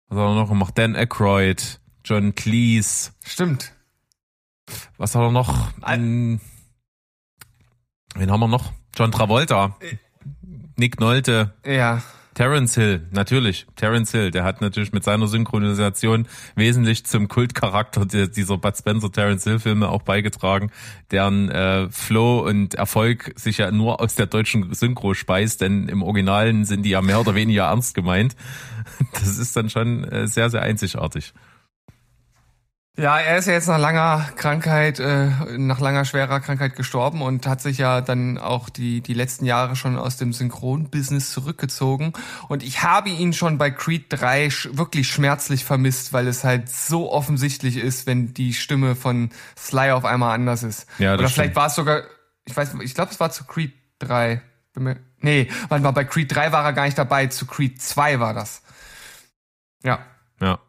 was 0.09 0.17
hat 0.17 0.25
er 0.25 0.35
noch 0.35 0.49
gemacht? 0.49 0.77
Dan 0.77 0.95
Aykroyd, 0.95 1.79
John 2.05 2.35
Cleese. 2.35 3.11
Stimmt. 3.25 3.73
Was 4.97 5.15
hat 5.15 5.23
er 5.23 5.31
noch? 5.31 5.73
Ein, 5.81 6.39
wen 8.13 8.31
haben 8.31 8.39
wir 8.39 8.47
noch? 8.47 8.71
John 8.95 9.11
Travolta. 9.11 9.75
Nick 10.77 10.99
Nolte. 10.99 11.53
Ja. 11.65 12.03
Terence 12.35 12.75
Hill, 12.75 13.07
natürlich. 13.11 13.65
Terence 13.75 14.11
Hill, 14.11 14.29
der 14.29 14.43
hat 14.43 14.59
natürlich 14.61 14.91
mit 14.91 15.03
seiner 15.05 15.27
Synchronisation 15.27 16.27
wesentlich 16.55 17.05
zum 17.05 17.29
Kultcharakter 17.29 18.05
dieser 18.05 18.57
Bud 18.57 18.77
Spencer 18.77 19.11
Terence 19.11 19.45
Hill 19.45 19.59
Filme 19.59 19.87
auch 19.87 20.01
beigetragen, 20.01 20.69
deren 21.11 21.49
äh, 21.49 21.89
Flow 21.89 22.45
und 22.45 22.75
Erfolg 22.75 23.31
sich 23.37 23.59
ja 23.59 23.71
nur 23.71 24.01
aus 24.01 24.15
der 24.15 24.25
deutschen 24.25 24.73
Synchro 24.73 25.13
speist, 25.13 25.61
denn 25.61 25.87
im 25.87 26.03
Originalen 26.03 26.65
sind 26.65 26.83
die 26.83 26.89
ja 26.89 27.01
mehr 27.01 27.21
oder 27.21 27.35
weniger 27.35 27.65
ernst 27.65 27.95
gemeint. 27.95 28.35
Das 29.13 29.39
ist 29.39 29.55
dann 29.55 29.69
schon 29.69 30.03
äh, 30.03 30.27
sehr, 30.27 30.49
sehr 30.49 30.61
einzigartig. 30.61 31.33
Ja, 32.97 33.19
er 33.19 33.37
ist 33.37 33.47
ja 33.47 33.53
jetzt 33.53 33.67
nach 33.67 33.77
langer 33.77 34.25
Krankheit, 34.37 34.99
äh, 34.99 35.29
nach 35.57 35.81
langer 35.81 36.05
schwerer 36.05 36.39
Krankheit 36.39 36.77
gestorben 36.77 37.21
und 37.21 37.45
hat 37.45 37.59
sich 37.59 37.77
ja 37.77 37.99
dann 37.99 38.37
auch 38.37 38.69
die, 38.69 39.01
die 39.01 39.13
letzten 39.13 39.43
Jahre 39.43 39.75
schon 39.75 39.97
aus 39.97 40.15
dem 40.15 40.31
Synchronbusiness 40.31 41.31
zurückgezogen. 41.31 42.13
Und 42.47 42.63
ich 42.63 42.83
habe 42.83 43.09
ihn 43.09 43.33
schon 43.33 43.57
bei 43.57 43.69
Creed 43.69 44.05
3 44.09 44.49
sch 44.49 44.69
wirklich 44.71 45.09
schmerzlich 45.09 45.65
vermisst, 45.65 46.13
weil 46.13 46.25
es 46.27 46.45
halt 46.45 46.69
so 46.69 47.11
offensichtlich 47.11 47.75
ist, 47.75 48.07
wenn 48.07 48.33
die 48.33 48.53
Stimme 48.53 48.95
von 48.95 49.29
Sly 49.57 49.91
auf 49.91 50.05
einmal 50.05 50.33
anders 50.33 50.63
ist. 50.63 50.87
Ja, 50.97 51.17
das 51.17 51.19
Oder 51.19 51.29
vielleicht 51.29 51.55
war 51.57 51.67
es 51.67 51.75
sogar, 51.75 52.03
ich 52.45 52.55
weiß, 52.55 52.75
ich 52.81 52.95
glaube, 52.95 53.11
es 53.11 53.19
war 53.19 53.29
zu 53.29 53.43
Creed 53.43 53.73
3. 53.99 54.41
Nee, 55.19 55.49
warte 55.67 55.83
mal, 55.83 55.91
bei 55.91 56.05
Creed 56.05 56.33
3 56.33 56.53
war 56.53 56.63
er 56.63 56.71
gar 56.71 56.85
nicht 56.85 56.97
dabei, 56.97 57.27
zu 57.27 57.45
Creed 57.45 57.81
2 57.81 58.21
war 58.21 58.33
das. 58.33 58.61
Ja. 59.83 59.99
Ja. 60.39 60.59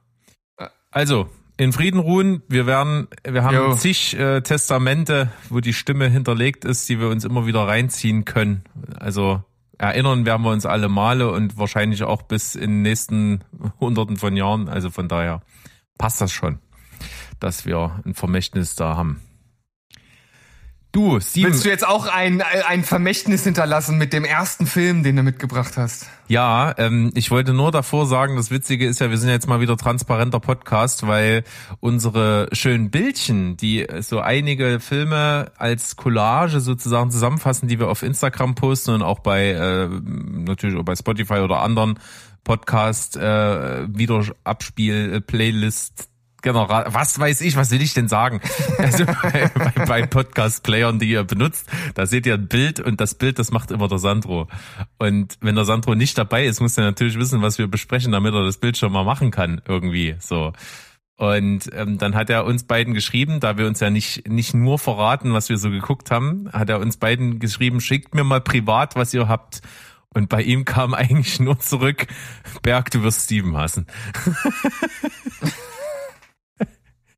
Also, 0.90 1.30
in 1.57 1.73
Frieden 1.73 2.01
ruhen. 2.01 2.43
Wir 2.49 2.67
werden, 2.67 3.09
wir 3.25 3.43
haben 3.43 3.55
jo. 3.55 3.75
zig 3.75 4.19
äh, 4.19 4.41
Testamente, 4.43 5.31
wo 5.49 5.61
die 5.61 5.73
Stimme 5.73 6.09
hinterlegt 6.09 6.65
ist, 6.65 6.89
die 6.89 7.01
wir 7.01 7.09
uns 7.09 7.25
immer 7.25 7.47
wieder 7.47 7.67
reinziehen 7.67 8.25
können. 8.25 8.65
Also 8.99 9.43
erinnern 9.79 10.27
werden 10.27 10.43
wir 10.43 10.51
uns 10.51 10.67
alle 10.67 10.89
Male 10.89 11.31
und 11.31 11.59
wahrscheinlich 11.59 12.03
auch 12.03 12.23
bis 12.23 12.55
in 12.55 12.71
den 12.71 12.83
nächsten 12.83 13.41
Hunderten 13.81 14.17
von 14.17 14.37
Jahren. 14.37 14.69
Also 14.69 14.91
von 14.91 15.09
daher 15.09 15.43
passt 15.99 16.21
das 16.21 16.33
schon, 16.33 16.59
dass 17.41 17.65
wir 17.67 18.01
ein 18.05 18.15
Vermächtnis 18.15 18.75
da 18.75 18.97
haben. 18.97 19.23
Du, 20.97 21.21
Steven. 21.21 21.50
Willst 21.50 21.67
du 21.67 21.69
jetzt 21.69 21.87
auch 21.87 22.07
ein, 22.07 22.41
ein 22.41 22.83
Vermächtnis 22.83 23.45
hinterlassen 23.45 23.99
mit 23.99 24.15
dem 24.15 24.25
ersten 24.25 24.65
Film, 24.65 25.03
den 25.03 25.15
du 25.17 25.23
mitgebracht 25.23 25.76
hast? 25.76 26.07
Ja, 26.26 26.75
ähm, 26.79 27.12
ich 27.15 27.31
wollte 27.31 27.53
nur 27.53 27.71
davor 27.71 28.07
sagen, 28.07 28.35
das 28.37 28.50
Witzige 28.50 28.87
ist 28.87 29.00
ja, 29.00 29.11
wir 29.11 29.19
sind 29.19 29.29
jetzt 29.29 29.47
mal 29.47 29.61
wieder 29.61 29.76
transparenter 29.76 30.41
Podcast, 30.41 31.07
weil 31.07 31.45
unsere 31.81 32.49
schönen 32.53 32.91
Bildchen, 32.91 33.59
die 33.59 33.87
so 34.00 34.21
einige 34.21 34.81
Filme 34.81 35.53
als 35.59 35.97
Collage 35.97 36.61
sozusagen 36.61 37.11
zusammenfassen, 37.11 37.69
die 37.69 37.79
wir 37.79 37.88
auf 37.88 38.03
Instagram 38.03 38.55
posten 38.55 38.93
und 38.93 39.03
auch 39.03 39.19
bei 39.19 39.50
äh, 39.50 39.88
natürlich 39.91 40.79
auch 40.79 40.85
bei 40.85 40.97
Spotify 40.97 41.41
oder 41.41 41.61
anderen 41.61 41.99
Podcast 42.43 43.19
äh, 43.19 43.87
Wiederabspiel 43.87 45.12
äh, 45.12 45.21
Playlist 45.21 46.09
General, 46.43 46.87
was 46.90 47.19
weiß 47.19 47.40
ich, 47.40 47.57
was 47.57 47.71
will 47.71 47.83
ich 47.83 47.95
denn 47.95 48.09
sagen? 48.09 48.40
Also 48.78 49.05
bei, 49.07 49.50
bei, 49.55 49.85
bei 49.87 50.07
Podcast-Playern, 50.07 50.99
die 50.99 51.11
ihr 51.11 51.25
benutzt, 51.25 51.69
da 51.95 52.07
seht 52.07 52.26
ihr 52.26 52.35
ein 52.35 52.47
Bild 52.47 52.78
und 52.78 53.00
das 53.00 53.14
Bild, 53.14 53.38
das 53.38 53.50
macht 53.50 53.71
immer 53.71 53.88
der 53.88 53.99
Sandro. 53.99 54.49
Und 54.99 55.38
wenn 55.40 55.55
der 55.55 55.64
Sandro 55.64 55.95
nicht 55.95 56.16
dabei 56.19 56.47
ist, 56.47 56.61
muss 56.61 56.76
er 56.78 56.85
natürlich 56.85 57.19
wissen, 57.19 57.43
was 57.43 57.59
wir 57.59 57.66
besprechen, 57.66 58.12
damit 58.12 58.35
er 58.35 58.45
das 58.45 58.59
Bild 58.59 58.76
schon 58.76 58.93
mal 58.93 59.05
machen 59.05 59.31
kann, 59.31 59.61
irgendwie 59.66 60.16
so. 60.21 60.52
Und 61.16 61.71
ähm, 61.73 61.97
dann 61.97 62.14
hat 62.14 62.28
er 62.28 62.45
uns 62.45 62.64
beiden 62.64 62.93
geschrieben, 62.93 63.40
da 63.40 63.57
wir 63.57 63.66
uns 63.66 63.81
ja 63.81 63.88
nicht, 63.88 64.28
nicht 64.28 64.52
nur 64.52 64.78
verraten, 64.78 65.33
was 65.33 65.49
wir 65.49 65.57
so 65.57 65.71
geguckt 65.71 66.11
haben, 66.11 66.50
hat 66.52 66.69
er 66.69 66.78
uns 66.78 66.99
beiden 66.99 67.38
geschrieben, 67.38 67.81
schickt 67.81 68.14
mir 68.14 68.25
mal 68.25 68.43
privat, 68.43 68.97
was 68.97 69.14
ihr 69.14 69.26
habt. 69.26 69.62
Und 70.11 70.28
bei 70.28 70.43
ihm 70.43 70.64
kam 70.64 70.93
eigentlich 70.95 71.40
nur 71.40 71.59
zurück, 71.59 72.07
Berg, 72.62 72.90
du 72.90 73.02
wirst 73.02 73.25
Steven 73.25 73.57
hassen. 73.57 73.87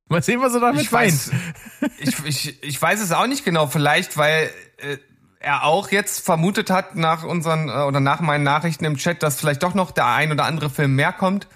Mal 0.08 0.22
sehen, 0.22 0.40
was 0.40 0.54
er 0.54 0.60
damit 0.60 0.82
ich 0.82 0.92
weiß, 0.92 1.30
ich, 1.98 2.24
ich, 2.24 2.62
ich 2.62 2.80
weiß 2.80 3.00
es 3.00 3.12
auch 3.12 3.26
nicht 3.26 3.44
genau. 3.44 3.66
Vielleicht, 3.66 4.16
weil 4.16 4.50
äh, 4.78 4.96
er 5.40 5.64
auch 5.64 5.90
jetzt 5.90 6.24
vermutet 6.24 6.70
hat 6.70 6.96
nach 6.96 7.24
unseren 7.24 7.68
äh, 7.68 7.72
oder 7.72 8.00
nach 8.00 8.20
meinen 8.20 8.44
Nachrichten 8.44 8.84
im 8.84 8.96
Chat, 8.96 9.22
dass 9.22 9.38
vielleicht 9.38 9.62
doch 9.62 9.74
noch 9.74 9.90
der 9.90 10.06
ein 10.06 10.32
oder 10.32 10.44
andere 10.44 10.70
Film 10.70 10.94
mehr 10.94 11.12
kommt. 11.12 11.46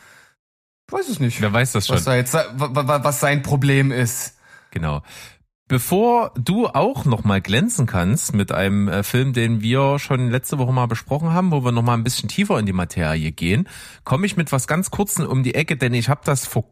Ich 0.88 0.92
weiß 0.92 1.08
es 1.08 1.20
nicht. 1.20 1.40
Wer 1.40 1.52
weiß 1.52 1.72
das 1.72 1.86
schon. 1.86 1.96
Was, 1.96 2.06
jetzt, 2.06 2.34
was 2.34 3.20
sein 3.20 3.42
Problem 3.42 3.90
ist. 3.90 4.36
Genau. 4.70 5.02
Bevor 5.72 6.32
du 6.34 6.66
auch 6.66 7.06
noch 7.06 7.24
mal 7.24 7.40
glänzen 7.40 7.86
kannst 7.86 8.34
mit 8.34 8.52
einem 8.52 8.88
äh, 8.88 9.02
Film, 9.02 9.32
den 9.32 9.62
wir 9.62 9.98
schon 9.98 10.28
letzte 10.28 10.58
Woche 10.58 10.70
mal 10.70 10.84
besprochen 10.84 11.32
haben, 11.32 11.50
wo 11.50 11.64
wir 11.64 11.72
noch 11.72 11.82
mal 11.82 11.94
ein 11.94 12.04
bisschen 12.04 12.28
tiefer 12.28 12.58
in 12.58 12.66
die 12.66 12.74
Materie 12.74 13.32
gehen, 13.32 13.66
komme 14.04 14.26
ich 14.26 14.36
mit 14.36 14.52
was 14.52 14.66
ganz 14.66 14.90
Kurzem 14.90 15.26
um 15.26 15.42
die 15.42 15.54
Ecke, 15.54 15.78
denn 15.78 15.94
ich 15.94 16.10
habe 16.10 16.20
das 16.24 16.46
vor, 16.46 16.64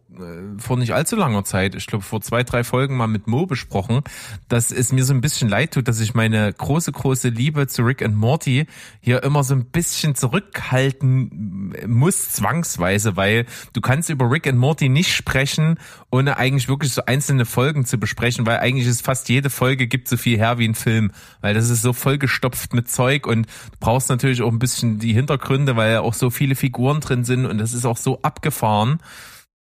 vor 0.58 0.76
nicht 0.76 0.92
allzu 0.92 1.16
langer 1.16 1.44
Zeit, 1.44 1.74
ich 1.74 1.86
glaube 1.86 2.04
vor 2.04 2.20
zwei, 2.20 2.42
drei 2.42 2.64
Folgen 2.64 2.96
mal 2.96 3.06
mit 3.06 3.26
Mo 3.26 3.46
besprochen, 3.46 4.02
dass 4.48 4.72
es 4.72 4.92
mir 4.92 5.04
so 5.04 5.14
ein 5.14 5.20
bisschen 5.20 5.48
leid 5.48 5.74
tut, 5.74 5.86
dass 5.86 6.00
ich 6.00 6.14
meine 6.14 6.52
große, 6.52 6.90
große 6.90 7.28
Liebe 7.28 7.68
zu 7.68 7.82
Rick 7.82 8.02
and 8.02 8.16
Morty 8.16 8.66
hier 9.00 9.22
immer 9.22 9.44
so 9.44 9.54
ein 9.54 9.66
bisschen 9.66 10.14
zurückhalten 10.14 11.74
muss, 11.86 12.30
zwangsweise, 12.30 13.16
weil 13.16 13.46
du 13.72 13.80
kannst 13.80 14.10
über 14.10 14.30
Rick 14.30 14.48
and 14.48 14.58
Morty 14.58 14.88
nicht 14.88 15.14
sprechen, 15.14 15.78
ohne 16.10 16.36
eigentlich 16.36 16.68
wirklich 16.68 16.92
so 16.92 17.02
einzelne 17.06 17.44
Folgen 17.44 17.84
zu 17.84 17.98
besprechen, 17.98 18.46
weil 18.46 18.58
eigentlich 18.58 18.88
ist 18.88 19.04
fast 19.04 19.28
jede 19.28 19.50
Folge 19.50 19.86
gibt 19.86 20.08
so 20.08 20.16
viel 20.16 20.38
her 20.38 20.58
wie 20.58 20.68
ein 20.68 20.74
Film, 20.74 21.12
weil 21.40 21.54
das 21.54 21.70
ist 21.70 21.82
so 21.82 21.92
vollgestopft 21.92 22.74
mit 22.74 22.90
Zeug 22.90 23.26
und 23.26 23.46
du 23.46 23.76
brauchst 23.78 24.08
natürlich 24.08 24.42
auch 24.42 24.50
ein 24.50 24.58
bisschen 24.58 24.98
die 24.98 25.12
Hintergründe, 25.12 25.76
weil 25.76 25.98
auch 25.98 26.14
so 26.14 26.30
viele 26.30 26.56
Figuren 26.56 27.00
drin 27.00 27.24
sind 27.24 27.46
und 27.46 27.58
das 27.58 27.72
ist 27.72 27.86
auch 27.86 27.96
so 27.96 28.20
abgefahren. 28.22 28.98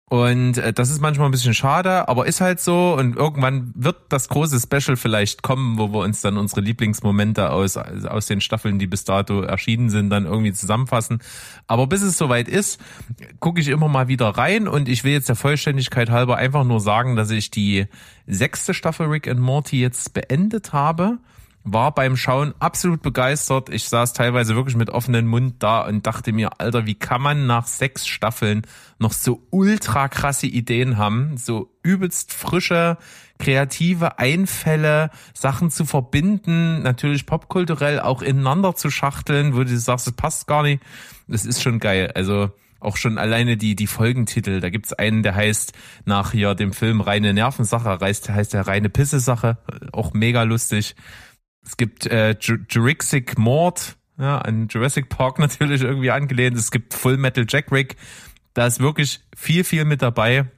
Und 0.10 0.58
äh, 0.58 0.72
das 0.72 0.90
ist 0.90 1.02
manchmal 1.02 1.28
ein 1.28 1.32
bisschen 1.32 1.54
schade, 1.54 2.08
aber 2.08 2.28
ist 2.28 2.40
halt 2.40 2.62
so. 2.62 2.96
Und 2.98 3.18
irgendwann 3.18 3.74
wird 3.76 3.98
das 4.08 4.30
große 4.30 4.60
Special 4.60 4.96
vielleicht 4.96 5.44
kommen, 5.44 5.78
wo 5.78 5.92
wir 5.92 6.00
uns 6.00 6.22
dann 6.22 6.38
unsere 6.38 6.62
Lieblingsmomente 6.62 7.52
aus, 7.52 7.76
aus 7.76 8.26
den 8.26 8.40
Staffeln, 8.40 8.80
die 8.80 8.88
bis 8.88 9.04
dato 9.04 9.42
erschienen 9.42 9.90
sind, 9.90 10.10
dann 10.10 10.26
irgendwie 10.26 10.54
zusammenfassen. 10.54 11.20
Aber 11.68 11.88
bis 11.88 12.02
es 12.04 12.18
soweit 12.18 12.48
ist, 12.48 12.80
gucke 13.42 13.60
ich 13.60 13.68
immer 13.68 13.90
mal 13.90 14.08
wieder 14.08 14.30
rein. 14.30 14.70
Und 14.70 14.88
ich 14.88 15.04
will 15.04 15.12
jetzt 15.12 15.28
der 15.28 15.36
Vollständigkeit 15.36 16.10
halber 16.10 16.38
einfach 16.38 16.64
nur 16.64 16.80
sagen, 16.80 17.18
dass 17.18 17.30
ich 17.30 17.52
die 17.52 17.88
sechste 18.28 18.74
Staffel 18.74 19.08
Rick 19.08 19.28
and 19.28 19.42
Morty 19.42 19.82
jetzt 19.82 20.14
beendet 20.14 20.72
habe 20.72 21.18
war 21.70 21.94
beim 21.94 22.16
Schauen 22.16 22.54
absolut 22.60 23.02
begeistert. 23.02 23.70
Ich 23.70 23.90
saß 23.90 24.14
teilweise 24.14 24.56
wirklich 24.56 24.78
mit 24.78 24.90
offenem 24.90 25.28
Mund 25.28 25.56
da 25.60 25.86
und 25.86 26.08
dachte 26.08 26.32
mir, 26.32 26.62
Alter, 26.62 26.86
wie 26.86 26.96
kann 26.96 27.22
man 27.22 27.46
nach 27.46 27.68
sechs 27.68 28.08
Staffeln 28.08 28.62
noch 29.00 29.12
so 29.12 29.46
ultra 29.50 30.08
krasse 30.08 30.48
Ideen 30.48 30.98
haben, 30.98 31.36
so 31.36 31.70
übelst 31.84 32.34
frische, 32.34 32.98
kreative 33.38 34.18
Einfälle, 34.18 35.12
Sachen 35.34 35.70
zu 35.70 35.86
verbinden, 35.86 36.82
natürlich 36.84 37.26
popkulturell 37.26 38.00
auch 38.00 38.22
ineinander 38.22 38.76
zu 38.76 38.90
schachteln, 38.90 39.54
wo 39.54 39.64
du 39.64 39.78
sagst, 39.78 40.08
es 40.08 40.14
passt 40.14 40.48
gar 40.48 40.64
nicht. 40.64 40.82
Das 41.28 41.46
ist 41.46 41.62
schon 41.62 41.80
geil. 41.80 42.12
Also 42.16 42.50
auch 42.80 42.96
schon 42.96 43.18
alleine 43.18 43.58
die, 43.58 43.76
die 43.76 43.88
Folgentitel. 43.88 44.62
Da 44.62 44.70
gibt's 44.70 44.94
einen, 44.94 45.22
der 45.22 45.36
heißt 45.36 45.74
nach 46.06 46.32
hier 46.32 46.56
dem 46.56 46.72
Film 46.72 47.02
Reine 47.02 47.34
Nervensache, 47.34 47.98
heißt, 48.00 48.30
heißt 48.30 48.54
der 48.54 48.68
reine 48.68 48.90
Pisse-Sache. 48.90 49.58
Auch 49.92 50.14
mega 50.14 50.44
lustig. 50.44 50.96
Es 51.68 51.76
gibt 51.76 52.06
äh, 52.06 52.34
Jurassic 52.40 53.38
Mord, 53.38 53.98
ja, 54.18 54.38
an 54.38 54.68
Jurassic 54.70 55.10
Park 55.10 55.38
natürlich 55.40 55.82
irgendwie 55.82 56.12
angelehnt. 56.12 56.58
Es 56.58 56.72
gibt 56.72 56.94
Full 56.94 57.18
Metal 57.18 57.46
Jack 57.48 57.72
Rick. 57.72 57.98
Da 58.54 58.66
ist 58.66 58.80
wirklich 58.80 59.20
viel, 59.36 59.64
viel 59.64 59.84
mit 59.84 60.02
dabei. 60.02 60.50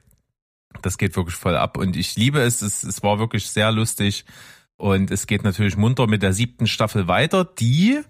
Das 0.82 0.98
geht 0.98 1.16
wirklich 1.16 1.34
voll 1.34 1.56
ab 1.56 1.76
und 1.76 1.96
ich 1.96 2.16
liebe 2.16 2.40
es. 2.40 2.62
Es, 2.62 2.84
es 2.84 3.02
war 3.02 3.18
wirklich 3.18 3.50
sehr 3.50 3.72
lustig. 3.72 4.24
Und 4.76 5.10
es 5.10 5.26
geht 5.26 5.42
natürlich 5.42 5.76
munter 5.76 6.06
mit 6.06 6.22
der 6.22 6.32
siebten 6.32 6.66
Staffel 6.66 7.08
weiter, 7.08 7.44
die 7.44 8.00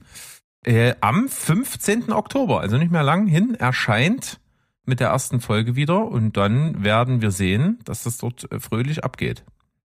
äh, 0.65 0.95
am 1.01 1.29
15. 1.29 2.13
Oktober, 2.13 2.61
also 2.61 2.77
nicht 2.77 2.93
mehr 2.93 3.03
lang 3.03 3.27
hin, 3.27 3.55
erscheint 3.55 4.39
mit 4.85 5.01
der 5.01 5.09
ersten 5.09 5.41
Folge 5.41 5.75
wieder. 5.75 6.05
Und 6.05 6.37
dann 6.37 6.85
werden 6.85 7.23
wir 7.23 7.31
sehen, 7.31 7.79
dass 7.85 8.05
das 8.05 8.19
dort 8.19 8.53
äh, 8.53 8.61
fröhlich 8.61 9.03
abgeht. 9.03 9.43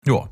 Ja. 0.07 0.31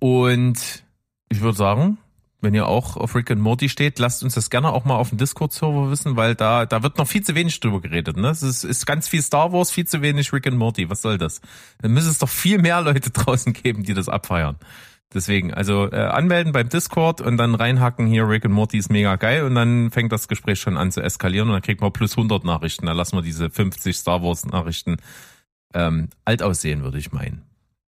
Und 0.00 0.84
ich 1.28 1.40
würde 1.40 1.56
sagen, 1.56 1.98
wenn 2.40 2.54
ihr 2.54 2.66
auch 2.66 2.96
auf 2.96 3.16
Rick 3.16 3.30
and 3.30 3.40
Morty 3.40 3.68
steht, 3.68 3.98
lasst 3.98 4.22
uns 4.22 4.34
das 4.34 4.48
gerne 4.48 4.72
auch 4.72 4.84
mal 4.84 4.94
auf 4.94 5.08
dem 5.08 5.18
Discord-Server 5.18 5.90
wissen, 5.90 6.16
weil 6.16 6.34
da, 6.34 6.66
da 6.66 6.82
wird 6.82 6.96
noch 6.96 7.08
viel 7.08 7.22
zu 7.22 7.34
wenig 7.34 7.58
drüber 7.58 7.80
geredet. 7.80 8.16
Ne? 8.16 8.28
Es 8.28 8.42
ist, 8.42 8.62
ist 8.62 8.86
ganz 8.86 9.08
viel 9.08 9.22
Star 9.22 9.52
Wars, 9.52 9.72
viel 9.72 9.86
zu 9.86 10.02
wenig 10.02 10.32
Rick 10.32 10.46
and 10.46 10.56
Morty. 10.56 10.88
Was 10.88 11.02
soll 11.02 11.18
das? 11.18 11.40
Dann 11.82 11.92
müsste 11.92 12.10
es 12.10 12.18
doch 12.18 12.28
viel 12.28 12.58
mehr 12.58 12.80
Leute 12.80 13.10
draußen 13.12 13.52
geben, 13.52 13.82
die 13.82 13.94
das 13.94 14.08
abfeiern. 14.08 14.56
Deswegen, 15.12 15.54
also 15.54 15.90
äh, 15.90 15.96
anmelden 15.96 16.52
beim 16.52 16.68
Discord 16.68 17.22
und 17.22 17.38
dann 17.38 17.54
reinhacken 17.54 18.06
hier, 18.06 18.28
Rick 18.28 18.44
and 18.44 18.54
Morty 18.54 18.76
ist 18.76 18.90
mega 18.90 19.16
geil 19.16 19.42
und 19.44 19.54
dann 19.54 19.90
fängt 19.90 20.12
das 20.12 20.28
Gespräch 20.28 20.60
schon 20.60 20.76
an 20.76 20.92
zu 20.92 21.00
eskalieren 21.00 21.48
und 21.48 21.54
dann 21.54 21.62
kriegt 21.62 21.80
man 21.80 21.92
plus 21.92 22.12
100 22.12 22.44
Nachrichten. 22.44 22.86
Da 22.86 22.92
lassen 22.92 23.16
wir 23.16 23.22
diese 23.22 23.48
50 23.48 23.96
Star 23.96 24.22
Wars 24.22 24.44
Nachrichten 24.44 24.98
ähm, 25.72 26.10
alt 26.26 26.42
aussehen, 26.42 26.82
würde 26.82 26.98
ich 26.98 27.10
meinen. 27.10 27.47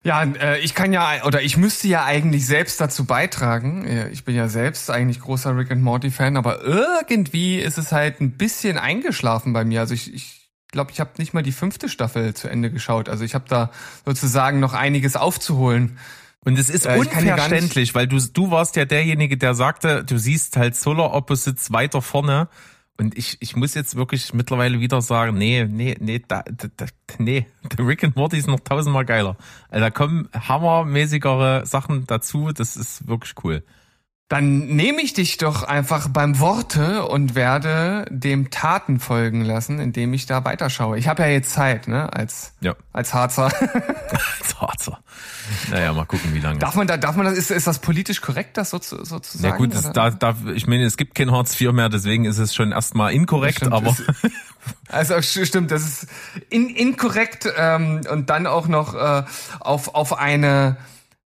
Ja, 0.04 0.22
äh, 0.22 0.60
ich 0.60 0.74
kann 0.74 0.92
ja, 0.92 1.24
oder 1.24 1.40
ich 1.42 1.56
müsste 1.56 1.88
ja 1.88 2.04
eigentlich 2.04 2.46
selbst 2.46 2.80
dazu 2.80 3.06
beitragen. 3.06 4.08
Ich 4.12 4.24
bin 4.24 4.36
ja 4.36 4.48
selbst 4.48 4.90
eigentlich 4.90 5.20
großer 5.20 5.56
Rick 5.56 5.70
and 5.70 5.82
Morty 5.82 6.10
Fan, 6.10 6.36
aber 6.36 6.62
irgendwie 6.62 7.58
ist 7.58 7.78
es 7.78 7.90
halt 7.90 8.20
ein 8.20 8.32
bisschen 8.32 8.76
eingeschlafen 8.76 9.54
bei 9.54 9.64
mir. 9.64 9.80
Also 9.80 9.94
ich, 9.94 10.12
ich 10.12 10.50
glaube, 10.70 10.92
ich 10.92 11.00
habe 11.00 11.10
nicht 11.16 11.32
mal 11.32 11.42
die 11.42 11.52
fünfte 11.52 11.88
Staffel 11.88 12.34
zu 12.34 12.48
Ende 12.48 12.70
geschaut. 12.70 13.08
Also 13.08 13.24
ich 13.24 13.34
habe 13.34 13.46
da 13.48 13.70
sozusagen 14.04 14.60
noch 14.60 14.74
einiges 14.74 15.16
aufzuholen. 15.16 15.98
Und 16.44 16.58
es 16.58 16.68
ist 16.68 16.84
äh, 16.84 16.98
unverständlich, 16.98 17.94
weil 17.94 18.06
du, 18.06 18.18
du 18.18 18.50
warst 18.50 18.76
ja 18.76 18.84
derjenige, 18.84 19.38
der 19.38 19.54
sagte, 19.54 20.04
du 20.04 20.18
siehst 20.18 20.58
halt 20.58 20.76
Solar 20.76 21.14
Opposites 21.14 21.72
weiter 21.72 22.02
vorne 22.02 22.48
und 22.96 23.18
ich, 23.18 23.36
ich 23.40 23.56
muss 23.56 23.74
jetzt 23.74 23.96
wirklich 23.96 24.32
mittlerweile 24.34 24.78
wieder 24.78 25.02
sagen, 25.02 25.36
nee, 25.36 25.64
nee, 25.64 25.96
nee, 25.98 26.22
da, 26.26 26.44
da, 26.76 26.86
nee, 27.18 27.46
der 27.76 27.86
Rick 27.86 28.04
and 28.04 28.16
Morty 28.16 28.38
ist 28.38 28.46
noch 28.46 28.60
tausendmal 28.60 29.04
geiler. 29.04 29.36
Also 29.68 29.84
da 29.84 29.90
kommen 29.90 30.28
hammermäßigere 30.32 31.66
Sachen 31.66 32.06
dazu, 32.06 32.52
das 32.52 32.76
ist 32.76 33.08
wirklich 33.08 33.34
cool. 33.42 33.64
Dann 34.28 34.68
nehme 34.68 35.02
ich 35.02 35.12
dich 35.12 35.36
doch 35.36 35.64
einfach 35.64 36.08
beim 36.08 36.40
Worte 36.40 37.04
und 37.04 37.34
werde 37.34 38.06
dem 38.08 38.50
Taten 38.50 38.98
folgen 38.98 39.42
lassen, 39.42 39.78
indem 39.78 40.14
ich 40.14 40.24
da 40.24 40.46
weiterschaue. 40.46 40.96
Ich 40.96 41.08
habe 41.08 41.24
ja 41.24 41.28
jetzt 41.28 41.50
Zeit, 41.50 41.88
ne, 41.88 42.10
als, 42.10 42.54
ja. 42.60 42.74
als 42.94 43.12
Harzer. 43.12 43.44
als 44.40 44.58
Harzer. 44.58 45.00
Naja, 45.70 45.92
mal 45.92 46.06
gucken, 46.06 46.32
wie 46.32 46.40
lange. 46.40 46.58
Darf 46.58 46.74
man 46.74 46.86
da, 46.86 46.96
darf 46.96 47.16
man 47.16 47.26
das, 47.26 47.36
ist, 47.36 47.50
ist 47.50 47.66
das 47.66 47.80
politisch 47.80 48.22
korrekt, 48.22 48.56
das 48.56 48.70
so 48.70 48.78
zu, 48.78 49.04
so 49.04 49.18
zu 49.18 49.36
sagen? 49.36 49.52
Ja 49.52 49.58
gut, 49.58 49.74
das, 49.74 49.92
da, 49.92 50.08
da, 50.08 50.34
ich 50.54 50.66
meine, 50.66 50.84
es 50.84 50.96
gibt 50.96 51.14
kein 51.14 51.30
Hartz 51.30 51.60
IV 51.60 51.72
mehr, 51.72 51.90
deswegen 51.90 52.24
ist 52.24 52.38
es 52.38 52.54
schon 52.54 52.72
erstmal 52.72 53.12
inkorrekt, 53.12 53.58
stimmt, 53.58 53.74
aber. 53.74 53.94
also 54.88 55.20
stimmt, 55.20 55.70
das 55.70 55.82
ist 55.82 56.06
in, 56.48 56.70
inkorrekt 56.70 57.46
ähm, 57.58 58.00
und 58.10 58.30
dann 58.30 58.46
auch 58.46 58.68
noch 58.68 58.94
äh, 58.94 59.24
auf, 59.60 59.94
auf 59.94 60.16
eine 60.16 60.78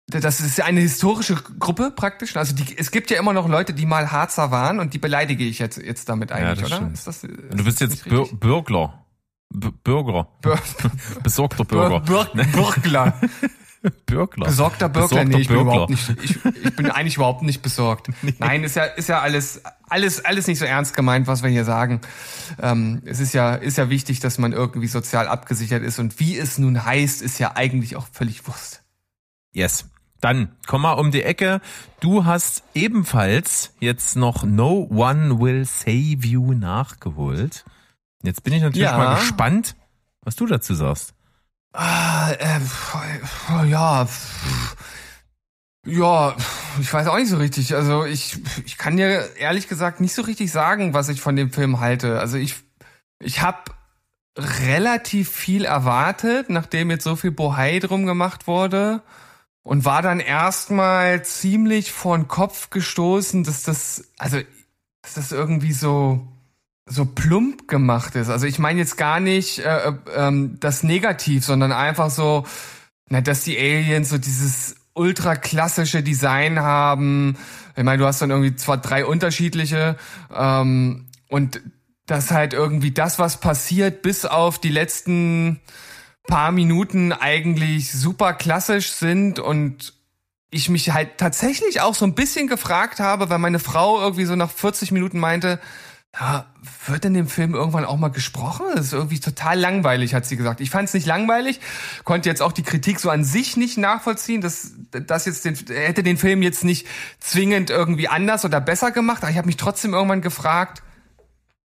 das 0.07 0.41
ist 0.41 0.61
eine 0.61 0.81
historische 0.81 1.35
Gruppe 1.35 1.91
praktisch. 1.95 2.35
Also 2.35 2.55
die, 2.55 2.77
es 2.77 2.91
gibt 2.91 3.09
ja 3.09 3.17
immer 3.17 3.33
noch 3.33 3.47
Leute, 3.47 3.73
die 3.73 3.85
mal 3.85 4.11
Harzer 4.11 4.51
waren 4.51 4.79
und 4.79 4.93
die 4.93 4.99
beleidige 4.99 5.43
ich 5.45 5.59
jetzt, 5.59 5.77
jetzt 5.77 6.09
damit 6.09 6.31
eigentlich, 6.31 6.69
ja, 6.69 6.77
oder? 6.77 6.91
Ist 6.91 7.07
das, 7.07 7.23
ist 7.23 7.33
du 7.51 7.63
bist 7.63 7.79
jetzt 7.81 8.03
Bür 8.05 8.27
Bürgler. 8.33 9.05
B 9.49 9.69
Bürger. 9.83 10.27
Bür 10.41 10.59
Besorgter 11.23 11.63
Bürger. 11.63 12.01
Bür 12.01 12.27
Bürgler. 12.33 13.13
Bürgler. 14.05 14.45
Besorgter 14.45 14.87
Bürgler, 14.87 15.25
nee, 15.25 15.41
ich 15.41 15.49
bin 15.49 15.59
überhaupt 15.59 15.89
nicht, 15.89 16.09
ich, 16.23 16.37
ich 16.45 16.75
bin 16.75 16.89
eigentlich 16.89 17.15
überhaupt 17.15 17.41
nicht 17.41 17.61
besorgt. 17.61 18.09
Nee. 18.21 18.33
Nein, 18.39 18.63
ist 18.63 18.77
ja, 18.77 18.85
ist 18.85 19.09
ja 19.09 19.19
alles, 19.19 19.61
alles, 19.89 20.23
alles 20.23 20.47
nicht 20.47 20.57
so 20.57 20.63
ernst 20.63 20.95
gemeint, 20.95 21.27
was 21.27 21.43
wir 21.43 21.49
hier 21.49 21.65
sagen. 21.65 21.99
Ähm, 22.61 23.01
es 23.05 23.19
ist 23.19 23.33
ja, 23.33 23.55
ist 23.55 23.77
ja 23.77 23.89
wichtig, 23.89 24.21
dass 24.21 24.37
man 24.37 24.53
irgendwie 24.53 24.87
sozial 24.87 25.27
abgesichert 25.27 25.83
ist 25.83 25.99
und 25.99 26.21
wie 26.21 26.37
es 26.37 26.57
nun 26.57 26.85
heißt, 26.85 27.21
ist 27.21 27.37
ja 27.39 27.55
eigentlich 27.55 27.97
auch 27.97 28.07
völlig 28.13 28.47
Wurst. 28.47 28.83
Yes. 29.51 29.89
Dann 30.23 30.55
komm 30.67 30.83
mal 30.83 30.93
um 30.93 31.11
die 31.11 31.23
Ecke. 31.23 31.59
Du 31.99 32.23
hast 32.23 32.63
ebenfalls 32.73 33.73
jetzt 33.81 34.15
noch 34.15 34.45
No 34.45 34.87
One 34.89 35.41
Will 35.41 35.65
Save 35.65 36.25
You 36.25 36.53
nachgeholt. 36.53 37.65
Jetzt 38.23 38.41
bin 38.45 38.53
ich 38.53 38.61
natürlich 38.61 38.87
ja. 38.87 38.97
mal 38.97 39.15
gespannt, 39.19 39.75
was 40.21 40.37
du 40.37 40.45
dazu 40.45 40.75
sagst. 40.75 41.13
Ah, 41.73 42.31
äh, 42.39 42.61
ja, 43.67 44.07
ja, 45.85 46.35
ich 46.79 46.93
weiß 46.93 47.07
auch 47.07 47.17
nicht 47.17 47.29
so 47.29 47.35
richtig. 47.35 47.75
Also 47.75 48.05
ich, 48.05 48.37
ich 48.63 48.77
kann 48.77 48.95
dir 48.95 49.29
ehrlich 49.35 49.67
gesagt 49.67 49.99
nicht 49.99 50.13
so 50.13 50.21
richtig 50.21 50.53
sagen, 50.53 50.93
was 50.93 51.09
ich 51.09 51.19
von 51.19 51.35
dem 51.35 51.51
Film 51.51 51.81
halte. 51.81 52.21
Also 52.21 52.37
ich, 52.37 52.55
ich 53.19 53.41
habe 53.41 53.73
relativ 54.37 55.29
viel 55.29 55.65
erwartet, 55.65 56.49
nachdem 56.49 56.91
jetzt 56.91 57.03
so 57.03 57.17
viel 57.17 57.31
Bohai 57.31 57.79
drum 57.79 58.05
gemacht 58.05 58.47
wurde 58.47 59.01
und 59.63 59.85
war 59.85 60.01
dann 60.01 60.19
erstmal 60.19 61.23
ziemlich 61.23 61.91
vor 61.91 62.17
den 62.17 62.27
Kopf 62.27 62.69
gestoßen, 62.69 63.43
dass 63.43 63.63
das, 63.63 64.11
also, 64.17 64.39
dass 65.01 65.13
das 65.13 65.31
irgendwie 65.31 65.73
so, 65.73 66.27
so 66.85 67.05
plump 67.05 67.67
gemacht 67.67 68.15
ist. 68.15 68.29
Also 68.29 68.45
ich 68.45 68.59
meine 68.59 68.79
jetzt 68.79 68.97
gar 68.97 69.21
nicht 69.21 69.59
äh, 69.59 69.89
äh, 69.89 69.93
ähm, 70.15 70.57
das 70.59 70.83
Negativ, 70.83 71.45
sondern 71.45 71.71
einfach 71.71 72.09
so, 72.09 72.45
na, 73.09 73.21
dass 73.21 73.45
die 73.45 73.57
Aliens 73.57 74.09
so 74.09 74.17
dieses 74.17 74.75
ultra 74.93 75.35
klassische 75.35 76.03
Design 76.03 76.59
haben. 76.59 77.37
Ich 77.75 77.83
meine, 77.83 77.97
du 77.97 78.05
hast 78.05 78.21
dann 78.21 78.31
irgendwie 78.31 78.55
zwar 78.55 78.77
drei 78.77 79.05
unterschiedliche 79.05 79.97
ähm, 80.33 81.07
und 81.29 81.61
das 82.05 82.31
halt 82.31 82.53
irgendwie 82.53 82.91
das, 82.91 83.17
was 83.17 83.39
passiert, 83.39 84.01
bis 84.01 84.25
auf 84.25 84.59
die 84.59 84.69
letzten 84.69 85.61
paar 86.27 86.51
Minuten 86.51 87.11
eigentlich 87.11 87.91
super 87.91 88.33
klassisch 88.33 88.91
sind 88.91 89.39
und 89.39 89.93
ich 90.49 90.69
mich 90.69 90.91
halt 90.91 91.17
tatsächlich 91.17 91.81
auch 91.81 91.95
so 91.95 92.05
ein 92.05 92.15
bisschen 92.15 92.47
gefragt 92.47 92.99
habe, 92.99 93.29
weil 93.29 93.39
meine 93.39 93.59
Frau 93.59 93.99
irgendwie 93.99 94.25
so 94.25 94.35
nach 94.35 94.51
40 94.51 94.91
Minuten 94.91 95.19
meinte, 95.19 95.59
ja, 96.19 96.45
wird 96.85 97.05
in 97.05 97.15
dem 97.15 97.27
Film 97.27 97.55
irgendwann 97.55 97.85
auch 97.85 97.97
mal 97.97 98.09
gesprochen? 98.09 98.67
Das 98.75 98.87
ist 98.87 98.93
irgendwie 98.93 99.19
total 99.19 99.59
langweilig, 99.59 100.13
hat 100.13 100.27
sie 100.27 100.37
gesagt. 100.37 100.61
Ich 100.61 100.69
fand 100.69 100.87
es 100.87 100.93
nicht 100.93 101.07
langweilig, 101.07 101.59
konnte 102.03 102.29
jetzt 102.29 102.41
auch 102.43 102.51
die 102.51 102.61
Kritik 102.61 102.99
so 102.99 103.09
an 103.09 103.23
sich 103.23 103.57
nicht 103.57 103.79
nachvollziehen, 103.79 104.39
dass 104.41 104.73
das 104.91 105.25
jetzt 105.25 105.43
den, 105.43 105.55
hätte 105.55 106.03
den 106.03 106.17
Film 106.17 106.43
jetzt 106.43 106.63
nicht 106.63 106.87
zwingend 107.19 107.71
irgendwie 107.71 108.09
anders 108.09 108.45
oder 108.45 108.61
besser 108.61 108.91
gemacht. 108.91 109.23
Aber 109.23 109.31
ich 109.31 109.37
habe 109.37 109.47
mich 109.47 109.57
trotzdem 109.57 109.95
irgendwann 109.95 110.21
gefragt, 110.21 110.83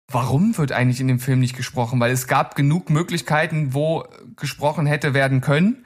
warum 0.08 0.56
wird 0.56 0.72
eigentlich 0.72 1.00
in 1.00 1.08
dem 1.08 1.18
Film 1.18 1.40
nicht 1.40 1.56
gesprochen? 1.56 1.98
Weil 2.00 2.12
es 2.12 2.26
gab 2.26 2.54
genug 2.54 2.90
Möglichkeiten, 2.90 3.74
wo 3.74 4.04
gesprochen 4.36 4.86
hätte 4.86 5.14
werden 5.14 5.40
können, 5.40 5.84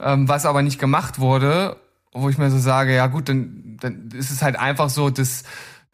ähm, 0.00 0.28
was 0.28 0.46
aber 0.46 0.62
nicht 0.62 0.78
gemacht 0.78 1.18
wurde, 1.18 1.76
wo 2.12 2.28
ich 2.28 2.38
mir 2.38 2.50
so 2.50 2.58
sage, 2.58 2.94
ja 2.94 3.06
gut, 3.06 3.28
dann, 3.28 3.76
dann 3.80 4.10
ist 4.12 4.30
es 4.30 4.42
halt 4.42 4.56
einfach 4.56 4.90
so 4.90 5.10
des, 5.10 5.44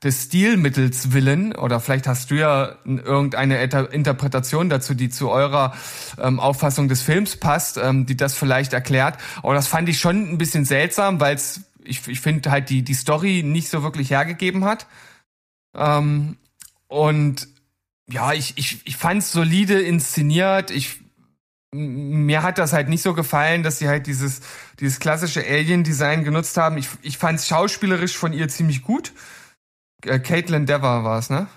des 0.02 0.24
Stilmittels 0.24 1.12
willen, 1.12 1.54
oder 1.54 1.80
vielleicht 1.80 2.06
hast 2.06 2.30
du 2.30 2.36
ja 2.36 2.76
irgendeine 2.84 3.62
Interpretation 3.62 4.68
dazu, 4.68 4.94
die 4.94 5.08
zu 5.08 5.30
eurer 5.30 5.74
ähm, 6.20 6.40
Auffassung 6.40 6.88
des 6.88 7.02
Films 7.02 7.36
passt, 7.36 7.78
ähm, 7.78 8.06
die 8.06 8.16
das 8.16 8.34
vielleicht 8.34 8.72
erklärt. 8.72 9.18
Aber 9.42 9.54
das 9.54 9.66
fand 9.66 9.88
ich 9.88 9.98
schon 9.98 10.30
ein 10.30 10.38
bisschen 10.38 10.64
seltsam, 10.64 11.20
weil 11.20 11.34
es, 11.34 11.62
ich, 11.82 12.06
ich 12.08 12.20
finde 12.20 12.50
halt 12.50 12.68
die, 12.68 12.82
die 12.82 12.94
Story 12.94 13.42
nicht 13.42 13.68
so 13.68 13.82
wirklich 13.82 14.10
hergegeben 14.10 14.64
hat. 14.64 14.86
Ähm, 15.74 16.36
und 16.88 17.48
ja, 18.08 18.32
ich, 18.32 18.56
ich, 18.56 18.86
ich 18.86 18.96
fand 18.96 19.22
es 19.22 19.32
solide 19.32 19.80
inszeniert. 19.80 20.70
Ich 20.70 21.00
mir 21.72 22.42
hat 22.42 22.58
das 22.58 22.72
halt 22.72 22.88
nicht 22.88 23.02
so 23.02 23.12
gefallen, 23.12 23.62
dass 23.62 23.78
sie 23.78 23.88
halt 23.88 24.06
dieses, 24.06 24.40
dieses 24.80 24.98
klassische 24.98 25.44
Alien-Design 25.44 26.24
genutzt 26.24 26.56
haben. 26.56 26.78
Ich, 26.78 26.88
ich 27.02 27.18
fand 27.18 27.38
es 27.38 27.48
schauspielerisch 27.48 28.16
von 28.16 28.32
ihr 28.32 28.48
ziemlich 28.48 28.82
gut. 28.82 29.12
Äh, 30.04 30.18
Caitlin 30.18 30.66
Dever 30.66 31.04
war 31.04 31.18
es, 31.18 31.28
ne? 31.28 31.48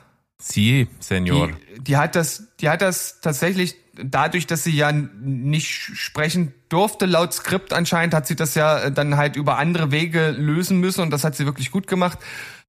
Sie, 0.41 0.87
Senior. 0.99 1.47
Die, 1.47 1.83
die, 1.83 1.97
hat 1.97 2.15
das, 2.15 2.47
die 2.59 2.69
hat 2.69 2.81
das 2.81 3.21
tatsächlich 3.21 3.75
dadurch, 3.93 4.47
dass 4.47 4.63
sie 4.63 4.75
ja 4.75 4.91
nicht 4.91 5.69
sprechen 5.69 6.53
durfte, 6.69 7.05
laut 7.05 7.33
Skript 7.33 7.73
anscheinend, 7.73 8.13
hat 8.13 8.27
sie 8.27 8.35
das 8.35 8.55
ja 8.55 8.89
dann 8.89 9.17
halt 9.17 9.35
über 9.35 9.57
andere 9.57 9.91
Wege 9.91 10.31
lösen 10.31 10.79
müssen 10.79 11.01
und 11.01 11.11
das 11.11 11.23
hat 11.23 11.35
sie 11.35 11.45
wirklich 11.45 11.71
gut 11.71 11.87
gemacht. 11.87 12.19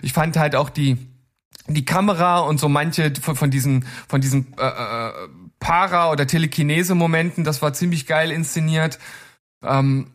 Ich 0.03 0.13
fand 0.13 0.37
halt 0.37 0.57
auch 0.57 0.71
die, 0.71 0.97
die 1.67 1.85
Kamera 1.85 2.41
und 2.41 2.59
so 2.59 2.69
manche 2.69 3.13
von, 3.21 3.37
von 3.37 3.51
diesen 3.51 3.87
von 4.09 4.21
diesen 4.21 4.55
äh, 4.59 4.67
äh, 4.67 5.13
Para- 5.59 6.11
oder 6.11 6.27
Telekinese-Momenten, 6.27 7.45
das 7.45 7.63
war 7.63 7.73
ziemlich 7.73 8.07
geil 8.07 8.31
inszeniert. 8.31 8.99
Ähm, 9.63 10.11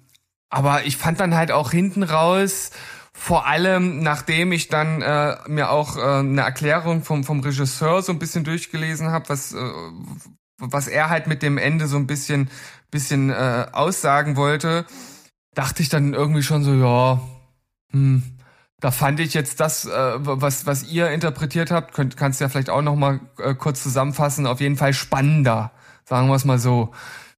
aber 0.50 0.86
ich 0.86 0.98
fand 0.98 1.20
dann 1.20 1.36
halt 1.36 1.52
auch 1.52 1.72
hinten 1.72 2.04
raus, 2.04 2.72
vor 3.14 3.48
allem 3.48 4.02
nachdem 4.02 4.52
ich 4.52 4.68
dann 4.68 5.02
äh, 5.02 5.38
mir 5.48 5.70
auch 5.70 5.98
äh, 5.98 6.20
eine 6.20 6.42
Erklärung 6.42 7.04
vom, 7.04 7.24
vom 7.24 7.40
Regisseur 7.40 8.02
so 8.02 8.12
ein 8.12 8.20
bisschen 8.20 8.44
durchgelesen 8.44 9.10
habe, 9.12 9.30
was, 9.30 9.54
äh, 9.54 9.72
was 10.58 10.88
er 10.88 11.10
halt 11.10 11.28
mit 11.28 11.42
dem 11.42 11.58
Ende 11.58 11.88
so 11.88 11.98
ein 11.98 12.08
bisschen, 12.08 12.50
bisschen 12.92 13.30
äh, 13.30 13.68
aussagen 13.72 14.36
wollte, 14.36 14.86
dachte 15.54 15.82
ich 15.82 15.90
dann 15.90 16.14
irgendwie 16.14 16.44
schon 16.44 16.64
so, 16.64 16.74
ja, 16.74 17.22
hm, 17.92 18.24
da 18.80 18.92
fand 18.92 19.20
ich 19.20 19.34
jetzt 19.34 19.60
das, 19.60 19.86
äh, 19.86 20.14
was, 20.20 20.66
was 20.66 20.84
ihr 20.84 21.10
interpretiert 21.10 21.72
habt, 21.72 21.94
könnt, 21.94 22.18
kannst 22.18 22.40
du 22.40 22.46
ja 22.46 22.50
vielleicht 22.50 22.70
auch 22.70 22.82
noch 22.82 22.96
mal 22.96 23.20
äh, 23.40 23.54
kurz 23.54 23.82
zusammenfassen, 23.82 24.48
auf 24.48 24.60
jeden 24.62 24.78
Fall 24.78 24.94
spannender, 24.94 25.72
sagen 26.04 26.28
wir 26.28 26.36
es 26.36 26.46
mal 26.46 26.60
so. 26.60 26.92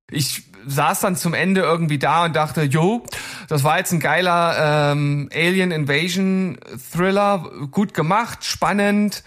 Ich 0.10 0.44
saß 0.66 1.02
dann 1.02 1.16
zum 1.16 1.34
Ende 1.34 1.62
irgendwie 1.62 2.00
da 2.00 2.26
und 2.26 2.36
dachte, 2.36 2.64
jo, 2.64 3.04
das 3.48 3.64
war 3.64 3.78
jetzt 3.78 3.92
ein 3.94 4.00
geiler 4.00 4.92
ähm, 4.92 5.30
Alien 5.34 5.72
Invasion 5.72 6.58
Thriller, 6.92 7.50
gut 7.72 7.94
gemacht, 7.94 8.44
spannend, 8.44 9.24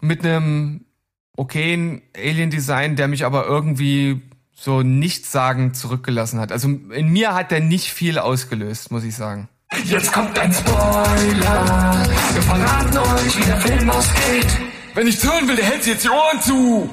mit 0.00 0.24
einem 0.24 0.84
okayen 1.36 2.02
Alien 2.16 2.50
Design, 2.50 2.96
der 2.96 3.08
mich 3.08 3.24
aber 3.24 3.46
irgendwie 3.46 4.22
so 4.52 4.82
nichtssagend 4.82 5.76
zurückgelassen 5.76 6.38
hat. 6.38 6.52
Also 6.52 6.68
in 6.68 7.08
mir 7.08 7.34
hat 7.34 7.50
der 7.50 7.60
nicht 7.60 7.90
viel 7.90 8.18
ausgelöst, 8.18 8.90
muss 8.90 9.04
ich 9.04 9.14
sagen. 9.14 9.48
Jetzt 9.84 10.12
kommt 10.12 10.38
ein 10.38 10.52
Spoiler. 10.52 12.06
Wir 12.32 12.42
verraten 12.42 12.98
euch, 12.98 13.38
wie 13.38 13.44
der 13.44 13.56
Film 13.56 13.90
ausgeht. 13.90 14.58
Wenn 14.94 15.06
ich 15.06 15.22
hören 15.22 15.46
will, 15.48 15.56
der 15.56 15.64
hält 15.64 15.84
sich 15.84 15.92
jetzt 15.92 16.04
die 16.04 16.08
Ohren 16.08 16.40
zu. 16.40 16.90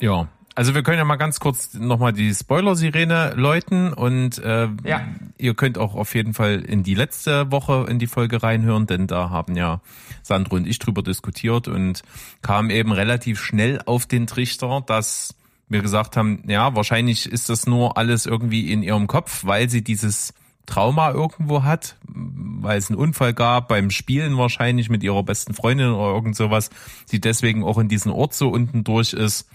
Ja, 0.00 0.28
Also 0.54 0.74
wir 0.74 0.82
können 0.82 0.98
ja 0.98 1.04
mal 1.04 1.16
ganz 1.16 1.38
kurz 1.40 1.74
nochmal 1.74 2.12
die 2.12 2.34
Spoiler-Sirene 2.34 3.34
läuten 3.36 3.92
und 3.92 4.38
äh, 4.38 4.68
ja. 4.84 5.00
ihr 5.38 5.54
könnt 5.54 5.78
auch 5.78 5.94
auf 5.94 6.14
jeden 6.16 6.34
Fall 6.34 6.60
in 6.60 6.82
die 6.82 6.94
letzte 6.94 7.52
Woche 7.52 7.86
in 7.88 7.98
die 8.00 8.08
Folge 8.08 8.42
reinhören, 8.42 8.86
denn 8.86 9.06
da 9.06 9.30
haben 9.30 9.56
ja 9.56 9.80
Sandro 10.22 10.56
und 10.56 10.66
ich 10.66 10.80
drüber 10.80 11.02
diskutiert 11.02 11.68
und 11.68 12.02
kamen 12.42 12.70
eben 12.70 12.90
relativ 12.90 13.40
schnell 13.40 13.80
auf 13.86 14.06
den 14.06 14.26
Trichter, 14.26 14.82
dass 14.84 15.36
wir 15.68 15.80
gesagt 15.80 16.16
haben, 16.16 16.42
ja, 16.48 16.74
wahrscheinlich 16.74 17.30
ist 17.30 17.48
das 17.48 17.66
nur 17.66 17.96
alles 17.96 18.26
irgendwie 18.26 18.72
in 18.72 18.82
ihrem 18.82 19.06
Kopf, 19.06 19.44
weil 19.44 19.70
sie 19.70 19.82
dieses 19.82 20.34
Trauma 20.68 21.12
irgendwo 21.12 21.62
hat, 21.64 21.96
weil 22.06 22.78
es 22.78 22.90
einen 22.90 22.98
Unfall 22.98 23.32
gab 23.32 23.68
beim 23.68 23.90
Spielen 23.90 24.36
wahrscheinlich 24.36 24.90
mit 24.90 25.02
ihrer 25.02 25.22
besten 25.22 25.54
Freundin 25.54 25.90
oder 25.90 26.14
irgend 26.14 26.36
sowas, 26.36 26.70
die 27.10 27.20
deswegen 27.20 27.64
auch 27.64 27.78
in 27.78 27.88
diesen 27.88 28.12
Ort 28.12 28.34
so 28.34 28.48
unten 28.48 28.84
durch 28.84 29.14
ist 29.14 29.48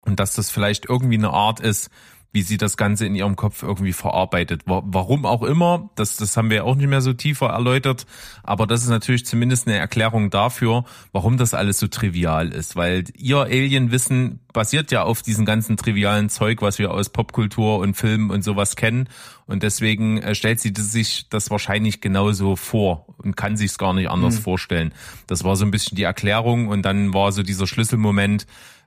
und 0.00 0.18
dass 0.18 0.34
das 0.34 0.50
vielleicht 0.50 0.86
irgendwie 0.88 1.18
eine 1.18 1.30
Art 1.30 1.60
ist, 1.60 1.90
wie 2.34 2.42
sie 2.42 2.56
das 2.58 2.76
Ganze 2.76 3.06
in 3.06 3.14
ihrem 3.14 3.36
Kopf 3.36 3.62
irgendwie 3.62 3.92
verarbeitet. 3.92 4.62
Warum 4.66 5.24
auch 5.24 5.44
immer, 5.44 5.88
das, 5.94 6.16
das 6.16 6.36
haben 6.36 6.50
wir 6.50 6.64
auch 6.64 6.74
nicht 6.74 6.88
mehr 6.88 7.00
so 7.00 7.12
tiefer 7.12 7.46
erläutert, 7.46 8.06
aber 8.42 8.66
das 8.66 8.82
ist 8.82 8.88
natürlich 8.88 9.24
zumindest 9.24 9.68
eine 9.68 9.78
Erklärung 9.78 10.30
dafür, 10.30 10.84
warum 11.12 11.36
das 11.38 11.54
alles 11.54 11.78
so 11.78 11.86
trivial 11.86 12.48
ist, 12.48 12.74
weil 12.74 13.04
ihr 13.16 13.38
Alienwissen 13.38 14.40
basiert 14.52 14.90
ja 14.90 15.04
auf 15.04 15.22
diesem 15.22 15.44
ganzen 15.44 15.76
trivialen 15.76 16.28
Zeug, 16.28 16.60
was 16.60 16.80
wir 16.80 16.90
aus 16.90 17.08
Popkultur 17.08 17.78
und 17.78 17.94
Filmen 17.94 18.30
und 18.30 18.42
sowas 18.42 18.74
kennen 18.74 19.08
und 19.46 19.62
deswegen 19.62 20.18
äh, 20.18 20.34
stellt 20.34 20.60
sie 20.60 20.72
sich 20.76 21.28
das 21.28 21.50
wahrscheinlich 21.50 22.00
genauso 22.00 22.56
vor 22.56 23.06
und 23.18 23.36
kann 23.36 23.56
sich 23.56 23.72
es 23.72 23.78
gar 23.78 23.92
nicht 23.92 24.10
anders 24.10 24.36
mhm. 24.36 24.42
vorstellen. 24.42 24.94
Das 25.26 25.44
war 25.44 25.56
so 25.56 25.64
ein 25.64 25.70
bisschen 25.70 25.96
die 25.96 26.02
Erklärung 26.02 26.68
und 26.68 26.82
dann 26.82 27.12
war 27.12 27.30
so 27.32 27.42
dieser 27.42 27.66
Schlüsselmoment, 27.66 28.46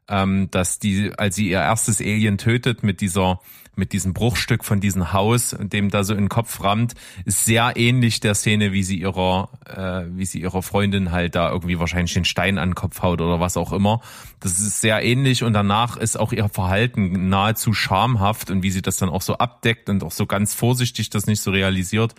ähm, 0.10 0.50
dass 0.52 0.80
die, 0.80 1.12
als 1.18 1.36
sie 1.36 1.50
ihr 1.50 1.60
erstes 1.60 2.02
Alien 2.02 2.38
tötet 2.38 2.84
mit 2.84 3.02
dieser 3.02 3.40
mit 3.78 3.94
diesem 3.94 4.14
Bruchstück 4.14 4.66
von 4.66 4.80
diesem 4.80 5.14
Haus, 5.14 5.56
dem 5.60 5.90
da 5.90 6.04
so 6.04 6.14
in 6.14 6.24
den 6.24 6.30
Kopf 6.30 6.64
rammt, 6.64 6.96
ist 7.26 7.46
sehr 7.46 7.74
ähnlich 7.76 8.20
der 8.20 8.34
Szene, 8.34 8.74
wie 8.74 8.84
sie 8.84 9.00
ihrer, 9.00 9.50
äh, 9.66 10.18
wie 10.18 10.26
sie 10.26 10.42
ihrer 10.42 10.64
Freundin 10.64 11.12
halt 11.12 11.36
da 11.36 11.52
irgendwie 11.52 11.80
wahrscheinlich 11.80 12.14
den 12.14 12.26
Stein 12.26 12.58
an 12.58 12.70
den 12.70 12.76
Kopf 12.76 13.02
haut 13.04 13.22
oder 13.22 13.40
was 13.40 13.56
auch 13.56 13.72
immer. 13.72 14.02
Das 14.40 14.60
ist 14.60 14.82
sehr 14.82 15.04
ähnlich 15.04 15.44
und 15.44 15.54
danach 15.54 15.96
ist 15.96 16.20
auch 16.20 16.34
ihr 16.34 16.50
Verhalten 16.50 17.30
nahezu 17.30 17.74
schamhaft 17.74 18.50
und 18.50 18.64
wie 18.64 18.72
sie 18.72 18.82
das 18.82 18.98
dann 18.98 19.10
auch 19.10 19.22
so 19.22 19.38
abdeckt 19.38 19.90
und 19.90 20.04
auch 20.04 20.12
so 20.12 20.26
ganz 20.26 20.56
vorsichtig 20.56 21.12
das 21.12 21.28
nicht 21.28 21.42
so 21.42 21.52
realisiert 21.52 22.16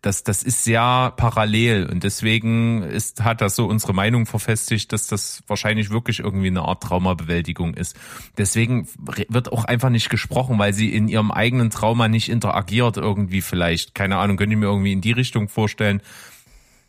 das, 0.00 0.24
das 0.24 0.42
ist 0.42 0.64
sehr 0.64 1.12
parallel 1.16 1.86
und 1.86 2.02
deswegen 2.02 2.82
ist, 2.82 3.22
hat 3.22 3.42
das 3.42 3.56
so 3.56 3.66
unsere 3.66 3.92
Meinung 3.92 4.24
verfestigt, 4.24 4.90
dass 4.92 5.06
das 5.06 5.42
wahrscheinlich 5.46 5.90
wirklich 5.90 6.20
irgendwie 6.20 6.46
eine 6.46 6.62
Art 6.62 6.82
Traumabewältigung 6.82 7.74
ist. 7.74 7.94
Deswegen 8.38 8.88
wird 9.28 9.52
auch 9.52 9.64
einfach 9.64 9.90
nicht 9.90 10.08
gesprochen, 10.08 10.58
weil 10.58 10.72
sie 10.72 10.94
in 10.94 11.08
ihrem 11.08 11.30
eigenen 11.30 11.70
Trauma 11.70 12.08
nicht 12.08 12.30
interagiert 12.30 12.96
irgendwie 12.96 13.42
vielleicht. 13.42 13.94
Keine 13.94 14.16
Ahnung, 14.16 14.38
könnte 14.38 14.54
ich 14.54 14.58
mir 14.58 14.66
irgendwie 14.66 14.92
in 14.92 15.02
die 15.02 15.12
Richtung 15.12 15.48
vorstellen. 15.48 16.00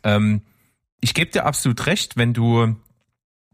Ähm, 0.02 0.40
ich 1.00 1.12
gebe 1.12 1.30
dir 1.30 1.44
absolut 1.44 1.86
recht, 1.86 2.16
wenn 2.16 2.32
du 2.32 2.74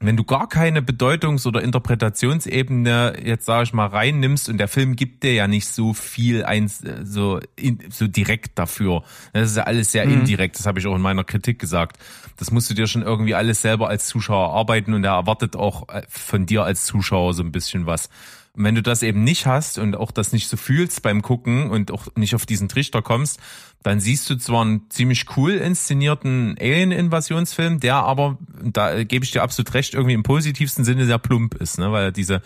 wenn 0.01 0.17
du 0.17 0.25
gar 0.25 0.49
keine 0.49 0.83
Bedeutungs- 0.83 1.47
oder 1.47 1.63
Interpretationsebene 1.63 3.23
jetzt 3.25 3.47
sage 3.47 3.65
ich 3.65 3.73
mal 3.73 3.87
reinnimmst 3.87 4.49
und 4.49 4.59
der 4.59 4.69
Film 4.69 4.97
gibt 4.97 5.23
dir 5.23 5.33
ja 5.33 5.47
nicht 5.47 5.69
so 5.69 5.95
viel 5.95 6.45
eins 6.45 6.83
so 7.05 7.41
in, 7.57 7.79
so 7.91 8.07
direkt 8.07 8.59
dafür. 8.59 9.03
Das 9.33 9.51
ist 9.51 9.57
ja 9.57 9.65
alles 9.65 9.93
sehr 9.93 10.07
mhm. 10.07 10.21
indirekt, 10.21 10.59
das 10.59 10.67
habe 10.67 10.79
ich 10.79 10.87
auch 10.87 10.97
in 10.97 11.03
meiner 11.03 11.25
Kritik 11.25 11.59
gesagt. 11.59 11.99
Das 12.37 12.51
musst 12.51 12.69
du 12.69 12.75
dir 12.75 12.87
schon 12.87 13.03
irgendwie 13.03 13.35
alles 13.35 13.63
selber 13.63 13.89
als 13.89 14.07
Zuschauer 14.07 14.53
arbeiten 14.53 14.93
und 14.93 15.05
er 15.05 15.13
erwartet 15.13 15.57
auch 15.57 15.89
äh, 15.89 16.03
von 16.09 16.47
dir 16.47 16.65
als 16.65 16.85
Zuschauer 16.85 17.33
so 17.35 17.43
ein 17.43 17.53
bisschen 17.53 17.87
was. 17.87 18.09
Und 18.57 18.65
wenn 18.65 18.77
du 18.77 18.83
das 18.83 19.03
eben 19.03 19.25
nicht 19.25 19.47
hast 19.47 19.79
und 19.79 19.97
auch 19.97 20.13
das 20.13 20.33
nicht 20.33 20.49
so 20.49 20.57
fühlst 20.57 21.03
beim 21.03 21.23
Gucken 21.23 21.71
und 21.71 21.91
auch 21.91 22.07
nicht 22.15 22.37
auf 22.37 22.47
diesen 22.47 22.69
Trichter 22.69 23.03
kommst, 23.03 23.41
dann 23.83 23.99
siehst 24.01 24.31
du 24.31 24.37
zwar 24.37 24.63
einen 24.63 24.89
ziemlich 24.91 25.27
cool 25.37 25.53
inszenierten 25.53 26.57
Alien-Invasionsfilm, 26.59 27.81
der 27.81 27.97
aber, 27.97 28.39
da 28.63 29.03
gebe 29.03 29.25
ich 29.25 29.33
dir 29.33 29.43
absolut 29.43 29.75
recht, 29.75 29.95
irgendwie 29.95 30.15
im 30.15 30.23
positivsten 30.23 30.85
Sinne 30.85 31.05
sehr 31.05 31.19
plump 31.19 31.55
ist, 31.55 31.79
ne? 31.79 31.91
weil 31.91 32.05
er 32.05 32.13
diese 32.13 32.43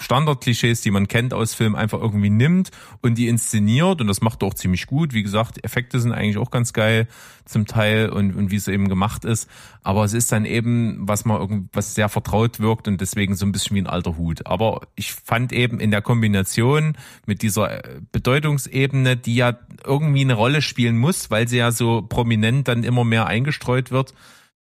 Standardklischees, 0.00 0.80
die 0.80 0.90
man 0.90 1.08
kennt 1.08 1.34
aus 1.34 1.54
Filmen, 1.54 1.76
einfach 1.76 2.00
irgendwie 2.00 2.30
nimmt 2.30 2.70
und 3.00 3.16
die 3.16 3.28
inszeniert 3.28 4.00
und 4.00 4.06
das 4.06 4.20
macht 4.20 4.42
er 4.42 4.48
auch 4.48 4.54
ziemlich 4.54 4.86
gut. 4.86 5.12
Wie 5.12 5.22
gesagt, 5.22 5.62
Effekte 5.64 6.00
sind 6.00 6.12
eigentlich 6.12 6.38
auch 6.38 6.50
ganz 6.50 6.72
geil 6.72 7.06
zum 7.44 7.66
Teil 7.66 8.08
und, 8.08 8.34
und 8.34 8.50
wie 8.50 8.56
es 8.56 8.68
eben 8.68 8.88
gemacht 8.88 9.24
ist. 9.24 9.48
Aber 9.82 10.04
es 10.04 10.12
ist 10.12 10.32
dann 10.32 10.44
eben, 10.44 11.08
was 11.08 11.24
man 11.24 11.40
irgendwas 11.40 11.94
sehr 11.94 12.08
vertraut 12.08 12.60
wirkt 12.60 12.88
und 12.88 13.00
deswegen 13.00 13.34
so 13.34 13.44
ein 13.44 13.52
bisschen 13.52 13.76
wie 13.76 13.82
ein 13.82 13.86
alter 13.86 14.16
Hut. 14.16 14.46
Aber 14.46 14.82
ich 14.94 15.12
fand 15.12 15.52
eben 15.52 15.80
in 15.80 15.90
der 15.90 16.02
Kombination 16.02 16.96
mit 17.26 17.42
dieser 17.42 17.84
äh, 17.84 18.00
Bedeutungsebene, 18.12 19.16
die 19.16 19.34
ja 19.34 19.58
irgendwie 19.84 20.22
eine 20.22 20.34
Rolle 20.34 20.62
spielen 20.62 20.96
muss, 20.96 21.30
weil 21.30 21.48
sie 21.48 21.58
ja 21.58 21.72
so 21.72 22.02
prominent 22.02 22.68
dann 22.68 22.84
immer 22.84 23.04
mehr 23.04 23.26
eingestreut 23.26 23.90
wird, 23.90 24.14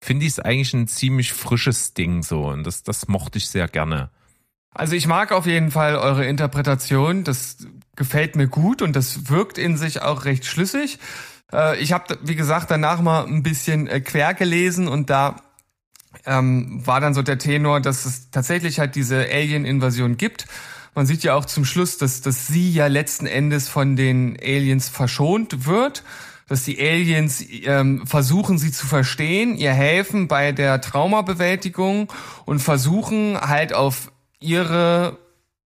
finde 0.00 0.26
ich 0.26 0.32
es 0.32 0.40
eigentlich 0.40 0.74
ein 0.74 0.88
ziemlich 0.88 1.32
frisches 1.32 1.94
Ding 1.94 2.22
so 2.22 2.48
und 2.48 2.64
das, 2.64 2.82
das 2.82 3.08
mochte 3.08 3.38
ich 3.38 3.48
sehr 3.48 3.68
gerne. 3.68 4.10
Also 4.72 4.94
ich 4.94 5.06
mag 5.06 5.33
auf 5.33 5.46
jeden 5.46 5.70
Fall 5.70 5.96
eure 5.96 6.26
Interpretation. 6.26 7.24
Das 7.24 7.66
gefällt 7.96 8.37
mir 8.37 8.46
gut 8.46 8.83
und 8.83 8.94
das 8.94 9.28
wirkt 9.28 9.59
in 9.59 9.76
sich 9.76 10.02
auch 10.02 10.24
recht 10.24 10.44
schlüssig. 10.46 10.98
Äh, 11.52 11.78
ich 11.80 11.92
habe, 11.92 12.18
wie 12.22 12.37
gesagt, 12.37 12.70
danach 12.70 13.00
mal 13.00 13.26
ein 13.26 13.42
bisschen 13.42 13.87
äh, 13.87 14.00
quer 14.00 14.35
gelesen 14.35 14.88
und 14.88 15.11
da 15.11 15.37
ähm, 16.26 16.85
war 16.85 17.00
dann 17.00 17.14
so 17.14 17.22
der 17.22 17.38
Tenor, 17.38 17.80
dass 17.80 18.04
es 18.04 18.30
tatsächlich 18.30 18.78
halt 18.78 18.94
diese 18.94 19.26
Alien-Invasion 19.30 20.16
gibt. 20.16 20.46
Man 20.94 21.06
sieht 21.06 21.22
ja 21.22 21.35
auch 21.35 21.44
zum 21.44 21.64
Schluss, 21.64 21.98
dass, 21.98 22.20
dass 22.20 22.48
sie 22.48 22.70
ja 22.72 22.88
letzten 22.88 23.26
Endes 23.26 23.68
von 23.68 23.96
den 23.96 24.37
Aliens 24.40 24.88
verschont 24.88 25.66
wird 25.66 26.02
dass 26.50 26.64
die 26.64 26.80
Aliens 26.80 27.44
ähm, 27.62 28.04
versuchen, 28.09 28.59
sie 28.59 28.72
zu 28.72 28.85
verstehen, 28.85 29.56
ihr 29.56 29.72
helfen 29.72 30.26
bei 30.26 30.50
der 30.50 30.80
Traumabewältigung 30.80 32.12
und 32.44 32.59
versuchen 32.59 33.40
halt 33.40 33.72
auf 33.72 34.10
ihre 34.40 35.18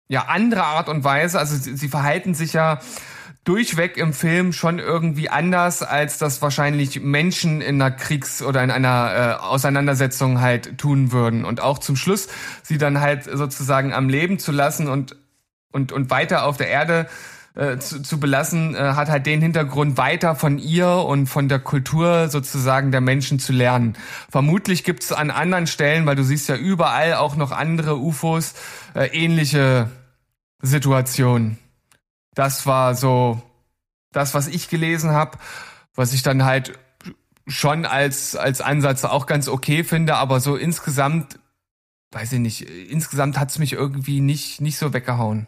ja 0.08 0.26
andere 0.28 0.64
Art 0.64 0.90
und 0.90 1.04
Weise. 1.04 1.40
Also 1.40 1.56
sie, 1.56 1.78
sie 1.78 1.88
verhalten 1.88 2.34
sich 2.34 2.54
ja 2.54 2.80
durchweg 3.44 3.98
im 3.98 4.14
Film 4.14 4.54
schon 4.54 4.80
irgendwie 4.80 5.30
anders, 5.30 5.84
als 5.84 6.18
das 6.18 6.42
wahrscheinlich 6.42 7.02
Menschen 7.02 7.62
in 7.62 7.82
einer 7.82 7.92
Kriegs- 7.92 8.42
oder 8.42 8.64
in 8.64 8.72
einer 8.72 9.40
äh, 9.42 9.44
Auseinandersetzung 9.44 10.40
halt 10.40 10.78
tun 10.78 11.12
würden. 11.12 11.44
Und 11.44 11.60
auch 11.62 11.80
zum 11.80 11.96
Schluss 11.96 12.30
sie 12.62 12.78
dann 12.78 13.02
halt 13.02 13.26
sozusagen 13.26 13.94
am 13.94 14.08
Leben 14.08 14.40
zu 14.40 14.52
lassen 14.52 14.88
und, 14.88 15.18
und, 15.72 15.92
und 15.92 16.10
weiter 16.10 16.46
auf 16.46 16.58
der 16.58 16.70
Erde 16.70 17.08
äh, 17.56 17.78
zu, 17.78 18.02
zu 18.02 18.20
belassen, 18.20 18.76
äh, 18.76 18.80
hat 18.80 19.10
halt 19.10 19.26
den 19.26 19.42
Hintergrund, 19.42 19.98
weiter 19.98 20.36
von 20.36 20.58
ihr 20.58 20.90
und 20.90 21.28
von 21.28 21.50
der 21.50 21.60
Kultur 21.60 22.30
sozusagen 22.30 22.92
der 22.92 23.02
Menschen 23.02 23.40
zu 23.40 23.54
lernen. 23.54 23.96
Vermutlich 24.30 24.84
gibt 24.84 25.04
es 25.04 25.12
an 25.12 25.30
anderen 25.30 25.68
Stellen, 25.68 26.06
weil 26.06 26.16
du 26.16 26.24
siehst 26.24 26.50
ja 26.50 26.56
überall 26.56 27.14
auch 27.14 27.36
noch 27.36 27.52
andere 27.52 27.98
UFOs, 27.98 28.56
äh, 28.96 29.06
ähnliche 29.08 29.92
Situationen. 30.62 31.60
Das 32.34 32.66
war 32.66 32.96
so 32.96 33.42
das, 34.12 34.34
was 34.34 34.48
ich 34.48 34.70
gelesen 34.70 35.12
habe, 35.12 35.38
was 35.94 36.14
ich 36.14 36.24
dann 36.24 36.46
halt 36.46 36.80
schon 37.46 37.86
als, 37.86 38.36
als 38.36 38.62
Ansatz 38.62 39.04
auch 39.04 39.26
ganz 39.26 39.48
okay 39.48 39.84
finde, 39.84 40.16
aber 40.16 40.40
so 40.40 40.56
insgesamt, 40.56 41.40
weiß 42.12 42.34
ich 42.34 42.40
nicht, 42.40 42.62
insgesamt 42.62 43.40
hat's 43.40 43.60
mich 43.60 43.74
irgendwie 43.74 44.22
nicht, 44.22 44.62
nicht 44.62 44.78
so 44.78 44.94
weggehauen. 44.94 45.48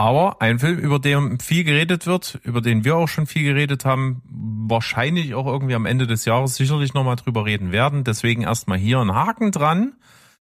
Aber 0.00 0.40
ein 0.40 0.58
Film, 0.58 0.78
über 0.78 0.98
den 0.98 1.38
viel 1.40 1.62
geredet 1.62 2.06
wird, 2.06 2.40
über 2.42 2.62
den 2.62 2.86
wir 2.86 2.96
auch 2.96 3.06
schon 3.06 3.26
viel 3.26 3.42
geredet 3.42 3.84
haben, 3.84 4.22
wahrscheinlich 4.24 5.34
auch 5.34 5.44
irgendwie 5.44 5.74
am 5.74 5.84
Ende 5.84 6.06
des 6.06 6.24
Jahres 6.24 6.54
sicherlich 6.54 6.94
nochmal 6.94 7.16
drüber 7.16 7.44
reden 7.44 7.70
werden. 7.70 8.02
Deswegen 8.02 8.40
erstmal 8.40 8.78
hier 8.78 8.98
ein 8.98 9.12
Haken 9.12 9.52
dran. 9.52 9.92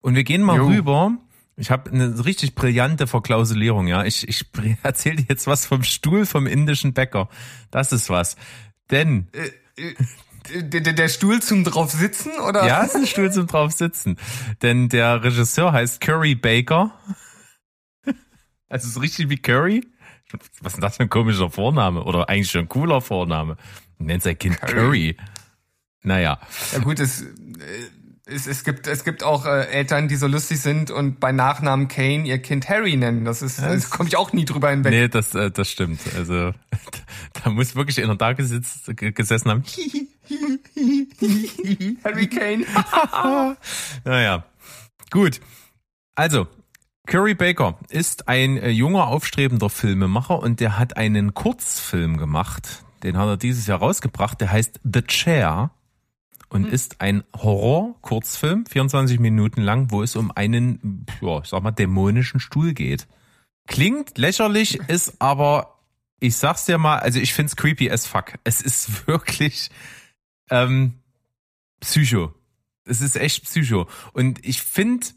Und 0.02 0.14
wir 0.14 0.24
gehen 0.24 0.44
mal 0.44 0.58
jo. 0.58 0.68
rüber. 0.68 1.14
Ich 1.56 1.72
habe 1.72 1.90
eine 1.90 2.24
richtig 2.24 2.54
brillante 2.54 3.08
Verklausulierung, 3.08 3.88
ja. 3.88 4.06
Ich, 4.06 4.30
ich 4.30 4.46
erzähle 4.84 5.16
dir 5.16 5.26
jetzt 5.30 5.48
was 5.48 5.66
vom 5.66 5.82
Stuhl 5.82 6.28
vom 6.28 6.46
indischen 6.46 6.94
Bäcker. 6.94 7.28
Das 7.72 7.92
ist 7.94 8.12
was. 8.12 8.36
Denn. 8.92 9.28
Äh, 9.32 9.88
äh, 10.54 10.64
der, 10.64 10.94
der 10.94 11.10
Stuhl 11.10 11.42
zum 11.42 11.64
drauf 11.64 11.90
sitzen, 11.90 12.34
oder? 12.48 12.68
Ja, 12.68 12.84
es 12.84 12.90
ist 12.90 12.96
ein 12.96 13.08
Stuhl 13.08 13.32
zum 13.32 13.48
drauf 13.48 13.72
sitzen. 13.72 14.18
Denn 14.62 14.88
der 14.88 15.24
Regisseur 15.24 15.72
heißt 15.72 16.00
Curry 16.00 16.36
Baker. 16.36 16.94
Also 18.72 18.88
so 18.88 19.02
richtig 19.02 19.30
wie 19.30 19.38
Curry. 19.38 19.86
Was 20.62 20.74
ist 20.74 20.78
denn 20.78 20.82
das 20.82 20.98
für 20.98 21.04
ein 21.04 21.10
komischer 21.10 21.50
Vorname? 21.50 22.04
Oder 22.04 22.30
eigentlich 22.30 22.50
schon 22.50 22.62
ein 22.62 22.70
cooler 22.70 23.02
Vorname. 23.02 23.58
Nennt 23.98 24.24
sein 24.24 24.40
Kind 24.40 24.62
Curry. 24.62 25.16
Curry. 25.16 25.18
Naja. 26.04 26.40
Ja 26.72 26.80
gut, 26.80 27.00
es, 27.00 27.22
äh, 27.22 27.28
es, 28.26 28.48
es 28.48 28.64
gibt 28.64 28.88
es 28.88 29.04
gibt 29.04 29.24
auch 29.24 29.46
äh, 29.46 29.68
Eltern, 29.68 30.08
die 30.08 30.16
so 30.16 30.28
lustig 30.28 30.62
sind 30.62 30.90
und 30.90 31.20
bei 31.20 31.34
Nachnamen 31.34 31.90
Kane 31.90 32.26
ihr 32.26 32.40
Kind 32.40 32.70
Harry 32.70 32.96
nennen. 32.96 33.26
Das 33.26 33.42
ist, 33.42 33.62
das 33.62 33.90
komme 33.90 34.08
ich 34.08 34.16
auch 34.16 34.32
nie 34.32 34.46
drüber 34.46 34.70
hinweg. 34.70 34.94
Nee, 34.94 35.10
das, 35.10 35.36
äh, 35.36 35.52
das 35.52 35.70
stimmt. 35.70 36.00
Also 36.16 36.54
da 37.44 37.50
muss 37.50 37.76
wirklich 37.76 38.02
einer 38.02 38.16
da 38.16 38.32
gesitzt, 38.32 38.90
gesessen 38.96 39.52
haben. 39.52 39.64
Harry 42.06 42.28
Kane. 42.28 42.66
naja. 44.06 44.46
Gut. 45.12 45.42
Also, 46.16 46.48
Curry 47.08 47.34
Baker 47.34 47.78
ist 47.90 48.28
ein 48.28 48.58
äh, 48.58 48.70
junger, 48.70 49.08
aufstrebender 49.08 49.70
Filmemacher 49.70 50.40
und 50.40 50.60
der 50.60 50.78
hat 50.78 50.98
einen 50.98 51.34
Kurzfilm 51.34 52.18
gemacht. 52.18 52.84
Den 53.04 53.18
hat 53.18 53.28
er 53.28 53.38
dieses 53.38 53.68
Jahr 53.68 53.80
rausgebracht. 53.80 54.40
Der 54.40 54.52
heißt 54.52 54.80
The 54.84 55.02
Chair 55.02 55.72
und 56.50 56.66
hm. 56.66 56.74
ist 56.74 57.02
ein 57.02 57.24
Horror-Kurzfilm, 57.36 58.66
24 58.66 59.20
Minuten 59.20 59.62
lang, 59.62 59.90
wo 59.90 60.04
es 60.04 60.16
um 60.16 60.32
einen, 60.32 61.06
ja, 61.22 61.40
ich 61.40 61.48
sag 61.48 61.64
mal, 61.64 61.72
dämonischen 61.72 62.40
Stuhl 62.40 62.74
geht. 62.74 63.08
Klingt 63.68 64.18
lächerlich, 64.18 64.76
ist 64.88 65.16
aber, 65.20 65.80
ich 66.20 66.36
sag's 66.36 66.66
dir 66.66 66.78
mal, 66.78 67.00
also 67.00 67.20
ich 67.20 67.34
find's 67.34 67.56
creepy 67.56 67.90
as 67.90 68.06
fuck. 68.06 68.34
Es 68.44 68.62
ist 68.62 69.08
wirklich 69.08 69.72
ähm, 70.50 71.00
Psycho. 71.80 72.34
Es 72.86 73.02
ist 73.02 73.16
echt 73.16 73.46
Psycho. 73.46 73.88
Und 74.14 74.46
ich 74.46 74.62
finde, 74.62 75.08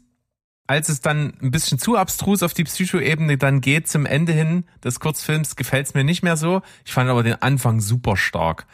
als 0.67 0.89
es 0.89 1.01
dann 1.01 1.33
ein 1.41 1.51
bisschen 1.51 1.79
zu 1.79 1.95
abstrus 1.95 2.41
auf 2.41 2.53
die 2.53 2.63
Psycho-Ebene 2.63 3.37
dann 3.37 3.61
geht 3.61 3.87
zum 3.87 4.05
Ende 4.05 4.33
hin 4.33 4.65
des 4.83 4.99
Kurzfilms, 4.99 5.55
gefällt's 5.55 5.93
mir 5.93 6.03
nicht 6.03 6.23
mehr 6.23 6.37
so. 6.37 6.61
Ich 6.85 6.93
fand 6.93 7.09
aber 7.09 7.23
den 7.23 7.41
Anfang 7.41 7.81
super 7.81 8.17
stark. 8.17 8.65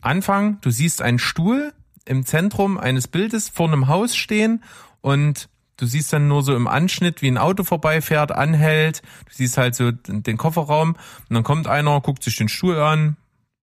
Anfang, 0.00 0.60
du 0.62 0.70
siehst 0.70 1.02
einen 1.02 1.18
Stuhl 1.18 1.72
im 2.04 2.24
Zentrum 2.24 2.78
eines 2.78 3.08
Bildes 3.08 3.48
vor 3.48 3.66
einem 3.66 3.88
Haus 3.88 4.16
stehen 4.16 4.62
und 5.00 5.48
du 5.76 5.86
siehst 5.86 6.12
dann 6.12 6.28
nur 6.28 6.42
so 6.42 6.54
im 6.56 6.68
Anschnitt, 6.68 7.20
wie 7.20 7.28
ein 7.28 7.38
Auto 7.38 7.64
vorbeifährt, 7.64 8.32
anhält. 8.32 9.02
Du 9.26 9.34
siehst 9.34 9.58
halt 9.58 9.74
so 9.74 9.90
den 9.92 10.36
Kofferraum 10.36 10.90
und 10.90 11.34
dann 11.34 11.42
kommt 11.42 11.66
einer, 11.66 12.00
guckt 12.00 12.22
sich 12.22 12.36
den 12.36 12.48
Stuhl 12.48 12.78
an 12.78 13.16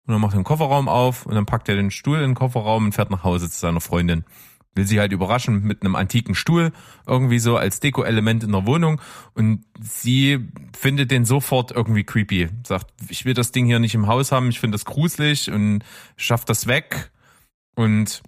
und 0.06 0.14
dann 0.14 0.20
macht 0.20 0.34
den 0.34 0.44
Kofferraum 0.44 0.88
auf 0.88 1.26
und 1.26 1.34
dann 1.34 1.46
packt 1.46 1.68
er 1.68 1.76
den 1.76 1.90
Stuhl 1.90 2.18
in 2.18 2.30
den 2.30 2.34
Kofferraum 2.34 2.86
und 2.86 2.92
fährt 2.92 3.10
nach 3.10 3.24
Hause 3.24 3.50
zu 3.50 3.58
seiner 3.58 3.80
Freundin 3.80 4.24
will 4.74 4.86
sie 4.86 5.00
halt 5.00 5.12
überraschen 5.12 5.62
mit 5.62 5.82
einem 5.82 5.96
antiken 5.96 6.34
Stuhl 6.34 6.72
irgendwie 7.06 7.38
so 7.38 7.56
als 7.56 7.80
Deko-Element 7.80 8.44
in 8.44 8.52
der 8.52 8.66
Wohnung 8.66 9.00
und 9.34 9.64
sie 9.80 10.48
findet 10.78 11.10
den 11.10 11.24
sofort 11.24 11.72
irgendwie 11.72 12.04
creepy. 12.04 12.48
Sagt, 12.66 12.86
ich 13.08 13.24
will 13.24 13.34
das 13.34 13.52
Ding 13.52 13.66
hier 13.66 13.80
nicht 13.80 13.94
im 13.94 14.06
Haus 14.06 14.30
haben, 14.32 14.48
ich 14.48 14.60
finde 14.60 14.76
das 14.76 14.84
gruselig 14.84 15.50
und 15.50 15.82
schafft 16.16 16.48
das 16.48 16.66
weg. 16.66 17.10
Und 17.74 18.22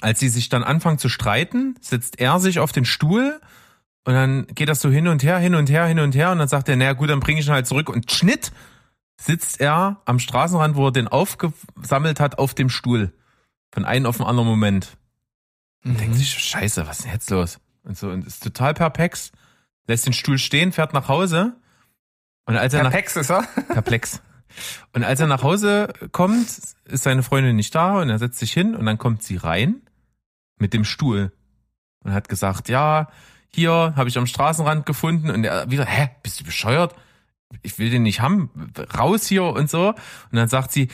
als 0.00 0.18
sie 0.20 0.28
sich 0.28 0.48
dann 0.48 0.64
anfangen 0.64 0.98
zu 0.98 1.08
streiten, 1.08 1.76
setzt 1.80 2.18
er 2.18 2.40
sich 2.40 2.58
auf 2.58 2.72
den 2.72 2.84
Stuhl 2.84 3.40
und 4.04 4.14
dann 4.14 4.46
geht 4.48 4.68
das 4.68 4.80
so 4.80 4.90
hin 4.90 5.06
und 5.06 5.22
her, 5.22 5.38
hin 5.38 5.54
und 5.54 5.70
her, 5.70 5.86
hin 5.86 6.00
und 6.00 6.14
her 6.14 6.32
und 6.32 6.38
dann 6.38 6.48
sagt 6.48 6.68
er, 6.68 6.76
naja 6.76 6.94
gut, 6.94 7.10
dann 7.10 7.20
bringe 7.20 7.40
ich 7.40 7.46
ihn 7.46 7.52
halt 7.52 7.68
zurück 7.68 7.88
und 7.88 8.10
Schnitt 8.10 8.50
sitzt 9.20 9.60
er 9.60 10.00
am 10.04 10.18
Straßenrand, 10.18 10.74
wo 10.74 10.88
er 10.88 10.92
den 10.92 11.06
aufgesammelt 11.06 12.18
hat, 12.18 12.38
auf 12.38 12.54
dem 12.54 12.68
Stuhl. 12.68 13.12
Von 13.72 13.84
einem 13.84 14.06
auf 14.06 14.16
den 14.16 14.26
anderen 14.26 14.48
Moment. 14.48 14.96
Und 15.84 15.92
mhm. 15.94 15.98
denkt 15.98 16.16
sich, 16.16 16.30
scheiße, 16.30 16.86
was 16.86 16.98
ist 16.98 17.04
denn 17.04 17.12
jetzt 17.12 17.30
los? 17.30 17.60
Und 17.84 17.96
so, 17.98 18.10
und 18.10 18.26
ist 18.26 18.42
total 18.42 18.74
perplex, 18.74 19.32
lässt 19.86 20.06
den 20.06 20.12
Stuhl 20.12 20.38
stehen, 20.38 20.72
fährt 20.72 20.92
nach 20.92 21.08
Hause. 21.08 21.56
Und 22.46 22.56
als 22.56 22.74
er 22.74 22.82
perplex 22.82 23.14
nach, 23.14 23.22
ist 23.22 23.30
er? 23.30 23.42
Perplex. 23.68 24.22
Und 24.92 25.04
als 25.04 25.20
er 25.20 25.26
nach 25.26 25.42
Hause 25.42 25.92
kommt, 26.12 26.48
ist 26.84 27.02
seine 27.02 27.22
Freundin 27.22 27.56
nicht 27.56 27.74
da 27.74 28.00
und 28.00 28.10
er 28.10 28.18
setzt 28.18 28.38
sich 28.38 28.52
hin 28.52 28.74
und 28.74 28.84
dann 28.86 28.98
kommt 28.98 29.22
sie 29.22 29.36
rein 29.36 29.80
mit 30.58 30.74
dem 30.74 30.84
Stuhl 30.84 31.32
und 32.00 32.12
hat 32.12 32.28
gesagt, 32.28 32.68
ja, 32.68 33.08
hier 33.48 33.94
habe 33.96 34.08
ich 34.08 34.18
am 34.18 34.26
Straßenrand 34.26 34.86
gefunden 34.86 35.30
und 35.30 35.44
er 35.44 35.70
wieder, 35.70 35.84
hä, 35.84 36.10
bist 36.22 36.40
du 36.40 36.44
bescheuert? 36.44 36.94
Ich 37.62 37.78
will 37.78 37.90
den 37.90 38.02
nicht 38.02 38.20
haben, 38.20 38.50
raus 38.96 39.26
hier 39.26 39.44
und 39.44 39.68
so. 39.68 39.88
Und 39.88 39.96
dann 40.32 40.48
sagt 40.48 40.72
sie, 40.72 40.88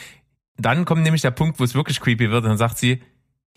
dann 0.56 0.84
kommt 0.84 1.02
nämlich 1.02 1.22
der 1.22 1.30
Punkt, 1.30 1.60
wo 1.60 1.64
es 1.64 1.74
wirklich 1.74 2.00
creepy 2.00 2.30
wird 2.30 2.44
und 2.44 2.50
dann 2.50 2.58
sagt 2.58 2.78
sie, 2.78 3.02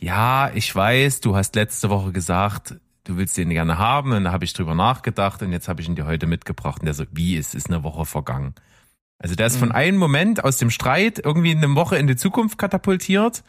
ja, 0.02 0.52
ich 0.54 0.76
weiß, 0.76 1.22
du 1.22 1.36
hast 1.36 1.56
letzte 1.56 1.90
Woche 1.90 2.12
gesagt, 2.12 2.76
du 3.04 3.18
willst 3.18 3.38
den 3.38 3.50
gerne 3.50 3.78
haben 3.78 4.12
und 4.12 4.24
da 4.24 4.32
habe 4.32 4.46
ich 4.46 4.54
drüber 4.54 4.76
nachgedacht 4.76 5.42
und 5.42 5.52
jetzt 5.52 5.68
habe 5.68 5.82
ich 5.82 5.88
ihn 5.88 5.96
dir 5.96 6.06
heute 6.06 6.28
mitgebracht 6.28 6.82
und 6.82 6.86
der 6.86 6.94
so, 6.94 7.06
wie, 7.12 7.38
es 7.38 7.54
ist 7.54 7.70
eine 7.70 7.84
Woche 7.84 8.06
vergangen. 8.06 8.56
Also 9.20 9.36
der 9.36 9.46
ist 9.46 9.58
von 9.58 9.70
mhm. 9.70 9.76
einem 9.76 9.98
Moment 9.98 10.44
aus 10.44 10.58
dem 10.58 10.72
Streit 10.72 11.20
irgendwie 11.24 11.52
in 11.52 11.64
eine 11.64 11.76
Woche 11.76 11.98
in 11.98 12.08
die 12.08 12.16
Zukunft 12.16 12.58
katapultiert 12.58 13.44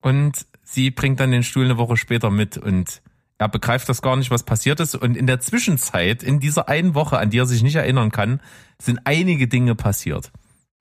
und 0.00 0.46
sie 0.62 0.90
bringt 0.90 1.20
dann 1.20 1.30
den 1.30 1.42
Stuhl 1.42 1.66
eine 1.66 1.76
Woche 1.76 1.98
später 1.98 2.30
mit 2.30 2.56
und 2.56 3.02
er 3.36 3.48
begreift 3.48 3.88
das 3.88 4.02
gar 4.02 4.16
nicht, 4.16 4.30
was 4.30 4.42
passiert 4.42 4.80
ist. 4.80 4.94
Und 4.94 5.16
in 5.16 5.26
der 5.26 5.40
Zwischenzeit, 5.40 6.22
in 6.22 6.40
dieser 6.40 6.68
einen 6.68 6.94
Woche, 6.94 7.18
an 7.18 7.30
die 7.30 7.38
er 7.38 7.46
sich 7.46 7.62
nicht 7.62 7.76
erinnern 7.76 8.10
kann, 8.10 8.40
sind 8.78 9.00
einige 9.04 9.48
Dinge 9.48 9.74
passiert. 9.74 10.30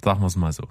Sagen 0.04 0.22
wir 0.22 0.28
es 0.28 0.36
mal 0.36 0.52
so. 0.52 0.68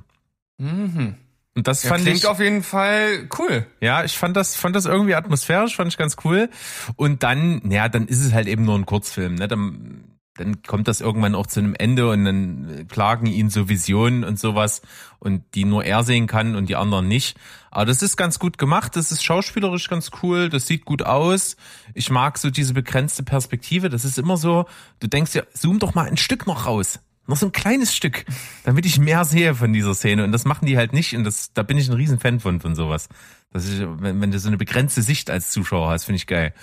Mhm. 0.59 1.17
Und 1.59 1.67
das 1.67 1.83
ja, 1.83 1.89
fand 1.89 2.03
klingt 2.03 2.19
ich 2.19 2.27
auf 2.27 2.39
jeden 2.39 2.63
Fall 2.63 3.29
cool. 3.37 3.67
Ja, 3.81 4.05
ich 4.05 4.17
fand 4.17 4.37
das 4.37 4.55
fand 4.55 4.77
das 4.77 4.85
irgendwie 4.87 5.17
atmosphärisch, 5.17 5.75
fand 5.75 5.91
ich 5.91 5.99
ganz 5.99 6.15
cool. 6.23 6.51
Und 6.95 7.25
dann, 7.25 7.69
ja, 7.69 7.89
dann 7.89 8.07
ist 8.07 8.25
es 8.25 8.33
halt 8.33 8.47
eben 8.47 8.65
nur 8.65 8.77
ein 8.77 8.87
Kurzfilm, 8.87 9.35
ne? 9.35 9.49
Dann, 9.49 10.05
dann 10.37 10.63
kommt 10.63 10.87
das 10.87 11.01
irgendwann 11.01 11.35
auch 11.35 11.49
zu 11.49 11.59
einem 11.59 11.75
Ende 11.75 12.11
und 12.11 12.25
dann 12.25 12.87
klagen 12.89 13.27
ihn 13.27 13.51
so 13.51 13.69
Visionen 13.69 14.23
und 14.23 14.39
sowas 14.39 14.83
und 15.19 15.43
die 15.57 15.65
nur 15.65 15.85
er 15.85 16.05
sehen 16.05 16.29
kann 16.29 16.55
und 16.55 16.69
die 16.69 16.77
anderen 16.77 17.09
nicht. 17.09 17.37
Aber 17.73 17.87
das 17.87 18.03
ist 18.03 18.17
ganz 18.17 18.39
gut 18.39 18.57
gemacht, 18.57 18.95
das 18.95 19.11
ist 19.11 19.25
schauspielerisch 19.25 19.89
ganz 19.89 20.13
cool, 20.23 20.51
das 20.51 20.69
sieht 20.69 20.85
gut 20.85 21.03
aus. 21.03 21.57
Ich 21.93 22.09
mag 22.09 22.39
so 22.39 22.51
diese 22.51 22.73
begrenzte 22.73 23.25
Perspektive, 23.25 23.89
das 23.89 24.05
ist 24.05 24.17
immer 24.17 24.37
so, 24.37 24.67
du 25.01 25.09
denkst 25.09 25.35
ja, 25.35 25.43
zoom 25.55 25.81
doch 25.81 25.97
mal 25.97 26.07
ein 26.07 26.19
Stück 26.19 26.47
noch 26.47 26.67
raus 26.67 27.01
noch 27.29 27.37
so 27.37 27.47
ein 27.47 27.53
kleines 27.53 27.95
Stück, 27.95 28.25
damit 28.65 28.87
ich 28.87 28.99
mehr 28.99 29.25
sehe 29.25 29.55
von 29.55 29.73
dieser 29.73 29.95
Szene. 29.95 30.25
Und 30.25 30.33
das 30.33 30.45
machen 30.45 30.67
die 30.67 30.77
halt 30.77 30.93
nicht. 30.93 31.15
Und 31.15 31.25
das, 31.25 31.53
da 31.53 31.63
bin 31.63 31.77
ich 31.77 31.89
ein 31.89 31.95
Riesenfan 31.95 32.41
von, 32.41 32.61
von 32.61 32.75
sowas. 32.75 33.09
Das 33.53 33.67
ist, 33.67 33.81
wenn, 33.81 34.21
wenn 34.21 34.31
du 34.31 34.39
so 34.39 34.49
eine 34.49 34.57
begrenzte 34.57 35.03
Sicht 35.03 35.31
als 35.31 35.51
Zuschauer 35.51 35.91
hast, 35.91 36.05
finde 36.05 36.17
ich 36.17 36.27
geil. 36.27 36.55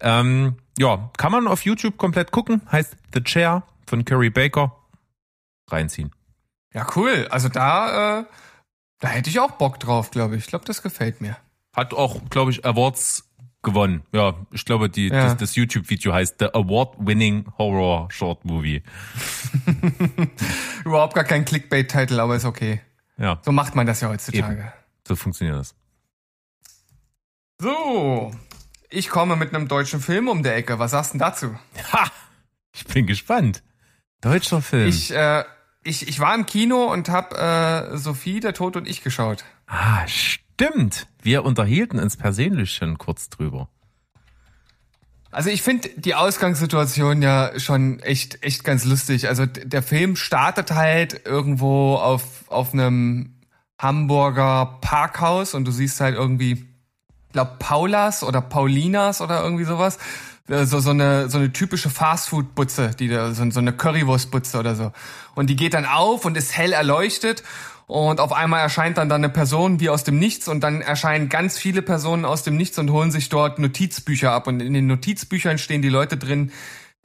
Ähm, 0.00 0.56
ja, 0.78 1.10
kann 1.16 1.32
man 1.32 1.48
auf 1.48 1.64
YouTube 1.64 1.96
komplett 1.96 2.32
gucken. 2.32 2.60
Heißt 2.70 2.96
The 3.14 3.22
Chair 3.22 3.62
von 3.86 4.04
Curry 4.04 4.30
Baker. 4.30 4.76
Reinziehen. 5.68 6.12
Ja, 6.74 6.86
cool. 6.96 7.26
Also 7.30 7.48
da, 7.48 8.20
äh, 8.20 8.24
da 9.00 9.08
hätte 9.08 9.30
ich 9.30 9.40
auch 9.40 9.52
Bock 9.52 9.80
drauf, 9.80 10.10
glaube 10.10 10.36
ich. 10.36 10.44
Ich 10.44 10.48
glaube, 10.48 10.66
das 10.66 10.82
gefällt 10.82 11.20
mir. 11.20 11.36
Hat 11.74 11.94
auch, 11.94 12.20
glaube 12.28 12.50
ich, 12.50 12.64
Awards 12.66 13.29
gewonnen. 13.62 14.02
Ja, 14.12 14.34
ich 14.50 14.64
glaube, 14.64 14.88
die, 14.88 15.08
ja. 15.08 15.24
das, 15.24 15.36
das 15.36 15.56
YouTube-Video 15.56 16.12
heißt 16.12 16.36
The 16.38 16.46
Award-Winning 16.54 17.52
Horror 17.58 18.10
Short 18.10 18.44
Movie. 18.44 18.82
Überhaupt 20.84 21.14
gar 21.14 21.24
kein 21.24 21.44
Clickbait-Titel, 21.44 22.20
aber 22.20 22.36
ist 22.36 22.44
okay. 22.44 22.80
Ja. 23.16 23.38
So 23.42 23.52
macht 23.52 23.74
man 23.74 23.86
das 23.86 24.00
ja 24.00 24.08
heutzutage. 24.08 24.60
Eben. 24.60 24.72
So 25.06 25.16
funktioniert 25.16 25.58
das. 25.58 25.74
So, 27.58 28.32
ich 28.88 29.10
komme 29.10 29.36
mit 29.36 29.54
einem 29.54 29.68
deutschen 29.68 30.00
Film 30.00 30.28
um 30.28 30.42
der 30.42 30.56
Ecke. 30.56 30.78
Was 30.78 30.92
sagst 30.92 31.12
du 31.12 31.18
denn 31.18 31.26
dazu? 31.26 31.58
Ha! 31.92 32.10
Ich 32.74 32.86
bin 32.86 33.06
gespannt. 33.06 33.62
Deutscher 34.22 34.62
Film. 34.62 34.88
Ich, 34.88 35.12
äh, 35.12 35.44
ich, 35.82 36.08
ich 36.08 36.20
war 36.20 36.34
im 36.34 36.46
Kino 36.46 36.84
und 36.90 37.08
hab 37.08 37.34
äh, 37.34 37.96
Sophie, 37.98 38.40
der 38.40 38.54
Tod 38.54 38.76
und 38.76 38.88
ich 38.88 39.02
geschaut. 39.02 39.44
Ah, 39.66 40.06
stimmt. 40.06 40.49
Stimmt, 40.60 41.06
wir 41.22 41.46
unterhielten 41.46 41.98
uns 41.98 42.18
persönlich 42.18 42.74
schon 42.74 42.98
kurz 42.98 43.30
drüber. 43.30 43.70
Also 45.30 45.48
ich 45.48 45.62
finde 45.62 45.88
die 45.96 46.14
Ausgangssituation 46.14 47.22
ja 47.22 47.58
schon 47.58 48.00
echt 48.00 48.44
echt 48.44 48.62
ganz 48.62 48.84
lustig. 48.84 49.26
Also 49.26 49.46
der 49.46 49.82
Film 49.82 50.16
startet 50.16 50.72
halt 50.72 51.24
irgendwo 51.24 51.94
auf 51.94 52.44
auf 52.48 52.74
einem 52.74 53.36
Hamburger 53.78 54.78
Parkhaus 54.82 55.54
und 55.54 55.64
du 55.64 55.70
siehst 55.70 55.98
halt 55.98 56.14
irgendwie, 56.14 56.52
ich 56.52 57.32
glaube 57.32 57.52
Paulas 57.58 58.22
oder 58.22 58.42
Paulinas 58.42 59.22
oder 59.22 59.42
irgendwie 59.42 59.64
sowas. 59.64 59.96
Äh, 60.46 60.66
so, 60.66 60.80
so 60.80 60.90
eine 60.90 61.30
so 61.30 61.38
eine 61.38 61.52
typische 61.54 61.88
Fastfood-Butze, 61.88 62.90
die 62.98 63.08
da 63.08 63.32
so, 63.32 63.50
so 63.50 63.60
eine 63.60 63.72
Currywurst-Butze 63.72 64.58
oder 64.58 64.74
so. 64.74 64.92
Und 65.34 65.48
die 65.48 65.56
geht 65.56 65.72
dann 65.72 65.86
auf 65.86 66.26
und 66.26 66.36
ist 66.36 66.54
hell 66.54 66.74
erleuchtet 66.74 67.44
und 67.90 68.20
auf 68.20 68.32
einmal 68.32 68.60
erscheint 68.60 68.98
dann 68.98 69.08
da 69.08 69.16
eine 69.16 69.28
Person 69.28 69.80
wie 69.80 69.88
aus 69.88 70.04
dem 70.04 70.16
Nichts 70.20 70.46
und 70.46 70.60
dann 70.60 70.80
erscheinen 70.80 71.28
ganz 71.28 71.58
viele 71.58 71.82
Personen 71.82 72.24
aus 72.24 72.44
dem 72.44 72.56
Nichts 72.56 72.78
und 72.78 72.92
holen 72.92 73.10
sich 73.10 73.28
dort 73.30 73.58
Notizbücher 73.58 74.30
ab 74.30 74.46
und 74.46 74.60
in 74.60 74.74
den 74.74 74.86
Notizbüchern 74.86 75.58
stehen 75.58 75.82
die 75.82 75.88
Leute 75.88 76.16
drin, 76.16 76.52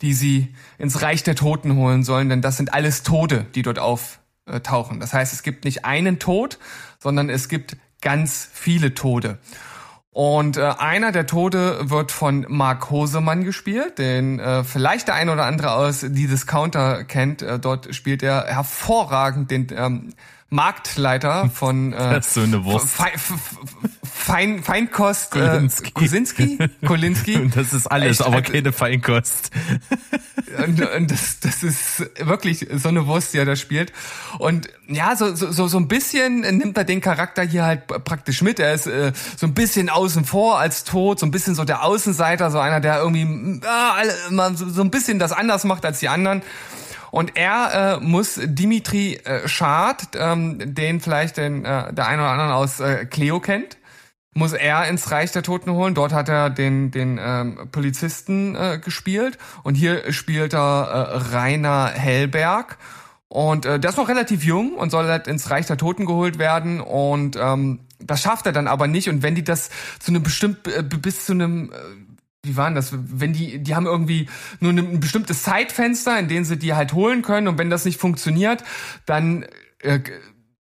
die 0.04 0.14
sie 0.14 0.54
ins 0.78 1.02
Reich 1.02 1.24
der 1.24 1.36
Toten 1.36 1.76
holen 1.76 2.04
sollen, 2.04 2.30
denn 2.30 2.44
das 2.44 2.58
sind 2.58 2.72
alles 2.72 3.02
Tode, 3.02 3.48
die 3.56 3.64
dort 3.64 3.80
auftauchen. 3.80 5.00
Das 5.00 5.12
heißt, 5.12 5.34
es 5.34 5.42
gibt 5.42 5.66
nicht 5.66 5.86
einen 5.86 6.20
Tod, 6.20 6.60
sondern 7.00 7.32
es 7.32 7.50
gibt 7.50 7.78
ganz 8.02 8.48
viele 8.54 8.94
Tode. 8.94 9.40
Und 10.12 10.58
äh, 10.58 10.62
einer 10.62 11.12
der 11.12 11.26
Tode 11.26 11.90
wird 11.90 12.12
von 12.12 12.46
Mark 12.48 12.92
Hosemann 12.92 13.44
gespielt, 13.44 13.98
den 13.98 14.40
äh, 14.40 14.64
vielleicht 14.64 15.08
der 15.08 15.16
ein 15.16 15.30
oder 15.30 15.46
andere 15.46 15.72
aus 15.72 16.06
die 16.08 16.28
Discounter 16.28 17.04
kennt. 17.06 17.42
Äh, 17.42 17.58
dort 17.58 17.94
spielt 17.96 18.22
er 18.22 18.46
hervorragend 18.46 19.50
den 19.50 19.68
ähm, 19.76 20.14
Marktleiter 20.50 21.50
von 21.54 21.94
äh, 21.94 22.22
so. 22.22 22.42
Fe 22.80 23.12
Fein, 24.26 24.64
Feinkost 24.64 25.30
Kolinski. 25.30 25.90
Äh, 25.90 25.92
Kosinski? 25.92 26.58
Kolinski. 26.86 27.36
Und 27.36 27.56
das 27.56 27.74
ist 27.74 27.86
alles, 27.88 28.20
Echt, 28.20 28.28
aber 28.28 28.38
also, 28.38 28.52
keine 28.52 28.72
Feinkost. 28.72 29.52
Und, 30.58 30.80
und 30.90 31.12
das, 31.12 31.42
das 31.42 31.64
ist 31.64 32.00
wirklich 32.18 32.68
so 32.76 32.88
eine 32.88 33.08
Wurst, 33.08 33.34
die 33.34 33.40
er 33.40 33.46
da 33.46 33.58
spielt. 33.58 33.92
Und 34.40 34.70
ja, 34.88 35.18
so, 35.18 35.36
so, 35.36 35.68
so 35.68 35.78
ein 35.78 35.90
bisschen 35.90 36.42
nimmt 36.42 36.78
er 36.78 36.86
den 36.86 37.02
Charakter 37.02 37.44
hier 37.44 37.66
halt 37.66 37.88
praktisch 37.88 38.42
mit. 38.42 38.60
Er 38.60 38.74
ist 38.74 38.88
äh, 38.88 39.12
so 39.36 39.48
ein 39.48 39.54
bisschen 39.54 39.90
außen 39.90 40.24
vor 40.24 40.58
als 40.58 40.86
tot, 40.86 41.20
so 41.20 41.26
ein 41.26 41.32
bisschen 41.32 41.56
so 41.56 41.66
der 41.66 41.84
Außenseiter, 41.84 42.52
so 42.52 42.60
einer, 42.60 42.80
der 42.80 43.00
irgendwie 43.00 43.60
äh, 43.66 44.56
so, 44.56 44.70
so 44.70 44.82
ein 44.82 44.92
bisschen 44.92 45.20
das 45.20 45.34
anders 45.34 45.66
macht 45.66 45.84
als 45.84 46.00
die 46.00 46.08
anderen. 46.08 46.42
Und 47.16 47.38
er 47.38 48.02
äh, 48.02 48.04
muss 48.04 48.38
Dimitri 48.44 49.14
äh, 49.24 49.48
Schad, 49.48 50.10
ähm, 50.16 50.76
den 50.76 51.00
vielleicht 51.00 51.38
den, 51.38 51.64
äh, 51.64 51.94
der 51.94 52.08
eine 52.08 52.22
oder 52.22 52.32
andere 52.32 52.56
aus 52.56 52.82
äh, 52.82 53.06
Cleo 53.06 53.40
kennt, 53.40 53.78
muss 54.34 54.52
er 54.52 54.90
ins 54.90 55.12
Reich 55.12 55.32
der 55.32 55.42
Toten 55.42 55.72
holen. 55.72 55.96
Dort 55.96 56.12
hat 56.12 56.28
er 56.28 56.50
den, 56.50 56.92
den 56.92 57.18
ähm, 57.18 57.70
Polizisten 57.72 58.58
äh, 58.58 58.82
gespielt 58.84 59.38
und 59.64 59.76
hier 59.76 60.12
spielt 60.12 60.54
er 60.54 60.60
äh, 60.60 61.34
Rainer 61.34 61.88
Hellberg. 61.88 62.78
Und 63.30 63.66
äh, 63.66 63.80
der 63.80 63.92
ist 63.92 63.98
noch 63.98 64.10
relativ 64.10 64.44
jung 64.44 64.74
und 64.74 64.90
soll 64.90 65.08
halt 65.08 65.28
ins 65.28 65.50
Reich 65.50 65.68
der 65.68 65.78
Toten 65.78 66.06
geholt 66.06 66.38
werden. 66.38 66.82
Und 66.82 67.38
ähm, 67.38 67.80
das 68.00 68.22
schafft 68.24 68.46
er 68.46 68.52
dann 68.52 68.68
aber 68.68 68.88
nicht. 68.88 69.08
Und 69.08 69.24
wenn 69.24 69.36
die 69.36 69.44
das 69.44 69.70
zu 70.00 70.12
einem 70.12 70.24
bestimmten, 70.24 70.70
äh, 70.70 70.84
bis 70.84 71.26
zu 71.26 71.32
einem, 71.32 71.72
äh, 71.72 71.76
wie 72.46 72.58
waren 72.58 72.76
das? 72.76 72.92
Wenn 72.94 73.34
die, 73.34 73.60
die 73.60 73.76
haben 73.76 73.86
irgendwie 73.86 74.28
nur 74.60 74.72
ein 74.72 75.00
bestimmtes 75.00 75.44
Zeitfenster, 75.44 76.18
in 76.20 76.28
dem 76.28 76.44
sie 76.44 76.58
die 76.58 76.74
halt 76.74 76.94
holen 76.94 77.22
können. 77.22 77.48
Und 77.48 77.58
wenn 77.58 77.70
das 77.70 77.86
nicht 77.86 78.00
funktioniert, 78.00 78.64
dann 79.06 79.46
äh, 79.80 80.00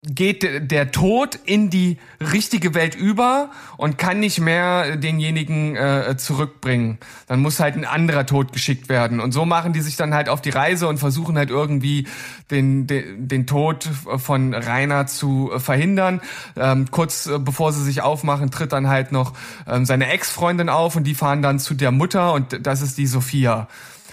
geht 0.07 0.71
der 0.71 0.91
Tod 0.91 1.39
in 1.45 1.71
die 1.71 1.99
richtige 2.21 2.75
Welt 2.75 2.95
über 2.95 3.51
und 3.79 3.97
kann 3.97 4.21
nicht 4.21 4.39
mehr 4.39 4.97
denjenigen 4.97 5.77
äh, 5.77 6.17
zurückbringen. 6.19 6.99
Dann 7.27 7.41
muss 7.41 7.59
halt 7.59 7.77
ein 7.77 7.87
anderer 7.87 8.27
Tod 8.27 8.53
geschickt 8.53 8.89
werden. 8.89 9.21
Und 9.21 9.33
so 9.33 9.47
machen 9.47 9.73
die 9.73 9.81
sich 9.81 9.97
dann 9.97 10.13
halt 10.13 10.29
auf 10.29 10.43
die 10.43 10.51
Reise 10.51 10.89
und 10.89 10.99
versuchen 10.99 11.39
halt 11.39 11.49
irgendwie 11.49 12.07
den, 12.51 12.87
den, 12.87 13.29
den 13.29 13.47
Tod 13.47 13.89
von 14.17 14.53
Rainer 14.53 15.07
zu 15.07 15.51
verhindern. 15.57 16.21
Ähm, 16.57 16.91
kurz 16.91 17.27
äh, 17.27 17.39
bevor 17.39 17.73
sie 17.73 17.83
sich 17.83 18.03
aufmachen, 18.03 18.51
tritt 18.51 18.73
dann 18.73 18.89
halt 18.89 19.11
noch 19.11 19.33
ähm, 19.67 19.87
seine 19.87 20.09
Ex-Freundin 20.09 20.69
auf 20.69 20.97
und 20.97 21.05
die 21.05 21.15
fahren 21.15 21.41
dann 21.41 21.59
zu 21.59 21.75
der 21.75 21.93
Mutter 21.93 22.35
und 22.35 22.67
das 22.67 22.83
ist 22.83 22.99
die 22.99 23.07
Sophia. 23.07 23.69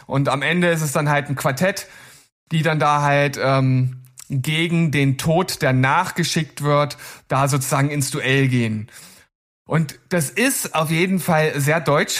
Und 0.07 0.29
am 0.29 0.41
Ende 0.41 0.69
ist 0.69 0.81
es 0.81 0.93
dann 0.93 1.09
halt 1.09 1.29
ein 1.29 1.35
Quartett, 1.35 1.87
die 2.53 2.61
dann 2.61 2.79
da 2.79 3.01
halt... 3.01 3.37
Ähm, 3.41 4.00
gegen 4.31 4.91
den 4.91 5.17
Tod, 5.17 5.61
der 5.61 5.73
nachgeschickt 5.73 6.61
wird, 6.61 6.97
da 7.27 7.47
sozusagen 7.47 7.89
ins 7.89 8.11
Duell 8.11 8.47
gehen. 8.47 8.89
Und 9.67 9.99
das 10.09 10.29
ist 10.29 10.73
auf 10.73 10.89
jeden 10.89 11.19
Fall 11.19 11.59
sehr 11.59 11.81
deutsch 11.81 12.19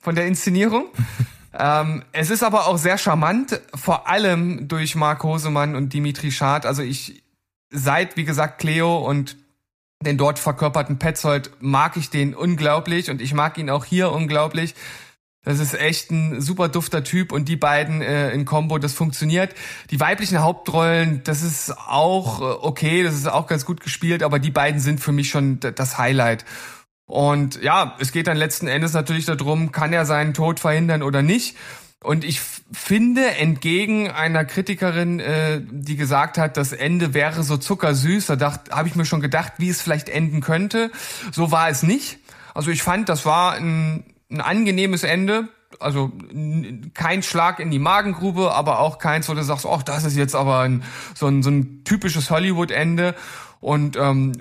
von 0.00 0.14
der 0.14 0.26
Inszenierung. 0.26 0.86
ähm, 1.58 2.04
es 2.12 2.30
ist 2.30 2.42
aber 2.42 2.66
auch 2.66 2.78
sehr 2.78 2.98
charmant, 2.98 3.60
vor 3.74 4.08
allem 4.08 4.68
durch 4.68 4.94
Mark 4.94 5.22
Hosemann 5.22 5.74
und 5.74 5.92
Dimitri 5.92 6.30
Schad. 6.30 6.64
Also 6.64 6.82
ich, 6.82 7.22
seit, 7.70 8.16
wie 8.16 8.24
gesagt, 8.24 8.60
Cleo 8.60 8.98
und 8.98 9.36
den 10.04 10.18
dort 10.18 10.38
verkörperten 10.38 10.98
Petzold 10.98 11.50
mag 11.60 11.96
ich 11.96 12.10
den 12.10 12.34
unglaublich 12.34 13.10
und 13.10 13.20
ich 13.20 13.34
mag 13.34 13.58
ihn 13.58 13.70
auch 13.70 13.84
hier 13.84 14.10
unglaublich. 14.12 14.74
Das 15.44 15.58
ist 15.58 15.74
echt 15.74 16.12
ein 16.12 16.40
super 16.40 16.68
dufter 16.68 17.02
Typ 17.02 17.32
und 17.32 17.48
die 17.48 17.56
beiden 17.56 18.00
äh, 18.00 18.30
in 18.30 18.44
Combo, 18.44 18.78
das 18.78 18.92
funktioniert. 18.92 19.54
Die 19.90 19.98
weiblichen 19.98 20.40
Hauptrollen, 20.40 21.22
das 21.24 21.42
ist 21.42 21.76
auch 21.76 22.40
äh, 22.40 22.44
okay, 22.44 23.02
das 23.02 23.14
ist 23.14 23.28
auch 23.28 23.48
ganz 23.48 23.64
gut 23.64 23.80
gespielt, 23.80 24.22
aber 24.22 24.38
die 24.38 24.52
beiden 24.52 24.80
sind 24.80 25.00
für 25.00 25.10
mich 25.10 25.30
schon 25.30 25.58
das 25.58 25.98
Highlight. 25.98 26.44
Und 27.06 27.60
ja, 27.60 27.96
es 27.98 28.12
geht 28.12 28.28
dann 28.28 28.36
letzten 28.36 28.68
Endes 28.68 28.92
natürlich 28.92 29.26
darum, 29.26 29.72
kann 29.72 29.92
er 29.92 30.06
seinen 30.06 30.32
Tod 30.32 30.60
verhindern 30.60 31.02
oder 31.02 31.22
nicht. 31.22 31.56
Und 32.02 32.24
ich 32.24 32.40
finde, 32.72 33.34
entgegen 33.36 34.10
einer 34.10 34.44
Kritikerin, 34.44 35.18
äh, 35.18 35.60
die 35.70 35.96
gesagt 35.96 36.38
hat, 36.38 36.56
das 36.56 36.72
Ende 36.72 37.14
wäre 37.14 37.42
so 37.42 37.56
zuckersüß, 37.56 38.26
da 38.26 38.60
habe 38.70 38.88
ich 38.88 38.94
mir 38.94 39.04
schon 39.04 39.20
gedacht, 39.20 39.54
wie 39.58 39.68
es 39.68 39.82
vielleicht 39.82 40.08
enden 40.08 40.40
könnte. 40.40 40.92
So 41.32 41.50
war 41.50 41.68
es 41.68 41.82
nicht. 41.82 42.18
Also 42.54 42.70
ich 42.70 42.82
fand, 42.82 43.08
das 43.08 43.24
war 43.24 43.54
ein 43.54 44.04
ein 44.32 44.40
angenehmes 44.40 45.04
Ende. 45.04 45.48
Also 45.80 46.12
kein 46.94 47.22
Schlag 47.22 47.58
in 47.58 47.70
die 47.70 47.78
Magengrube, 47.78 48.52
aber 48.52 48.80
auch 48.80 48.98
keins, 48.98 49.28
wo 49.28 49.34
du 49.34 49.42
sagst, 49.42 49.66
ach, 49.66 49.82
das 49.82 50.04
ist 50.04 50.16
jetzt 50.16 50.34
aber 50.34 50.60
ein, 50.60 50.82
so, 51.14 51.26
ein, 51.26 51.42
so 51.42 51.50
ein 51.50 51.84
typisches 51.84 52.30
Hollywood-Ende. 52.30 53.14
Und 53.60 53.96
ähm, 53.96 54.32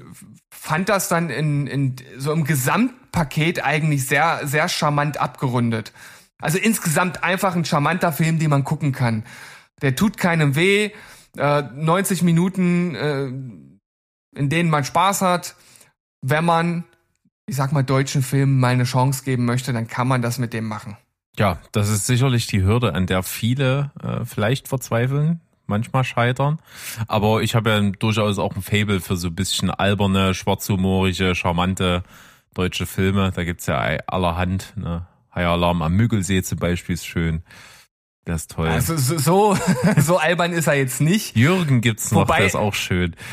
fand 0.50 0.90
das 0.90 1.08
dann 1.08 1.30
in, 1.30 1.68
in 1.68 1.96
so 2.18 2.32
im 2.34 2.44
Gesamtpaket 2.44 3.64
eigentlich 3.64 4.06
sehr, 4.06 4.42
sehr 4.44 4.68
charmant 4.68 5.20
abgerundet. 5.20 5.94
Also 6.42 6.58
insgesamt 6.58 7.24
einfach 7.24 7.56
ein 7.56 7.66
charmanter 7.66 8.12
Film, 8.12 8.40
den 8.40 8.50
man 8.50 8.64
gucken 8.64 8.92
kann. 8.92 9.24
Der 9.82 9.96
tut 9.96 10.18
keinem 10.18 10.56
weh. 10.56 10.92
Äh, 11.38 11.64
90 11.74 12.24
Minuten, 12.24 12.96
äh, 12.96 13.26
in 14.38 14.50
denen 14.50 14.70
man 14.70 14.84
Spaß 14.84 15.22
hat, 15.22 15.56
wenn 16.22 16.46
man 16.46 16.84
ich 17.52 17.58
sag 17.58 17.74
mal, 17.74 17.84
deutschen 17.84 18.24
Filmen 18.24 18.62
mal 18.62 18.70
eine 18.70 18.86
Chance 18.86 19.26
geben 19.26 19.44
möchte, 19.44 19.74
dann 19.74 19.86
kann 19.86 20.08
man 20.08 20.22
das 20.22 20.38
mit 20.38 20.54
dem 20.54 20.70
machen. 20.70 20.96
Ja, 21.38 21.58
das 21.74 21.90
ist 21.90 22.06
sicherlich 22.06 22.48
die 22.48 22.64
Hürde, 22.64 22.94
an 22.94 23.08
der 23.08 23.24
viele 23.24 23.92
äh, 24.02 24.24
vielleicht 24.24 24.70
verzweifeln, 24.70 25.42
manchmal 25.68 26.06
scheitern. 26.06 26.60
Aber 27.10 27.42
ich 27.42 27.54
habe 27.54 27.70
ja 27.70 27.82
durchaus 27.82 28.40
auch 28.40 28.56
ein 28.56 28.62
Fable 28.62 29.02
für 29.02 29.18
so 29.18 29.28
ein 29.28 29.36
bisschen 29.36 29.70
alberne, 29.70 30.34
schwarzhumorige, 30.34 31.36
charmante 31.36 32.04
deutsche 32.54 32.86
Filme. 32.86 33.34
Da 33.36 33.44
gibt's 33.44 33.66
ja 33.66 33.80
allerhand. 34.08 34.72
Ne? 34.78 35.06
High 35.36 35.48
Alarm 35.48 35.82
am 35.82 35.94
Müggelsee 35.94 36.44
zum 36.44 36.58
Beispiel 36.58 36.94
ist 36.94 37.06
schön. 37.06 37.44
Der 38.28 38.36
ist 38.36 38.52
toll. 38.52 38.70
Also 38.70 38.96
so, 38.96 39.58
so 39.98 40.18
albern 40.20 40.54
ist 40.54 40.68
er 40.68 40.76
jetzt 40.76 41.02
nicht. 41.02 41.36
Jürgen 41.36 41.82
gibt's 41.82 42.12
noch, 42.12 42.22
Wobei, 42.22 42.38
der 42.38 42.48
ist 42.48 42.56
auch 42.56 42.76
schön. 42.76 43.14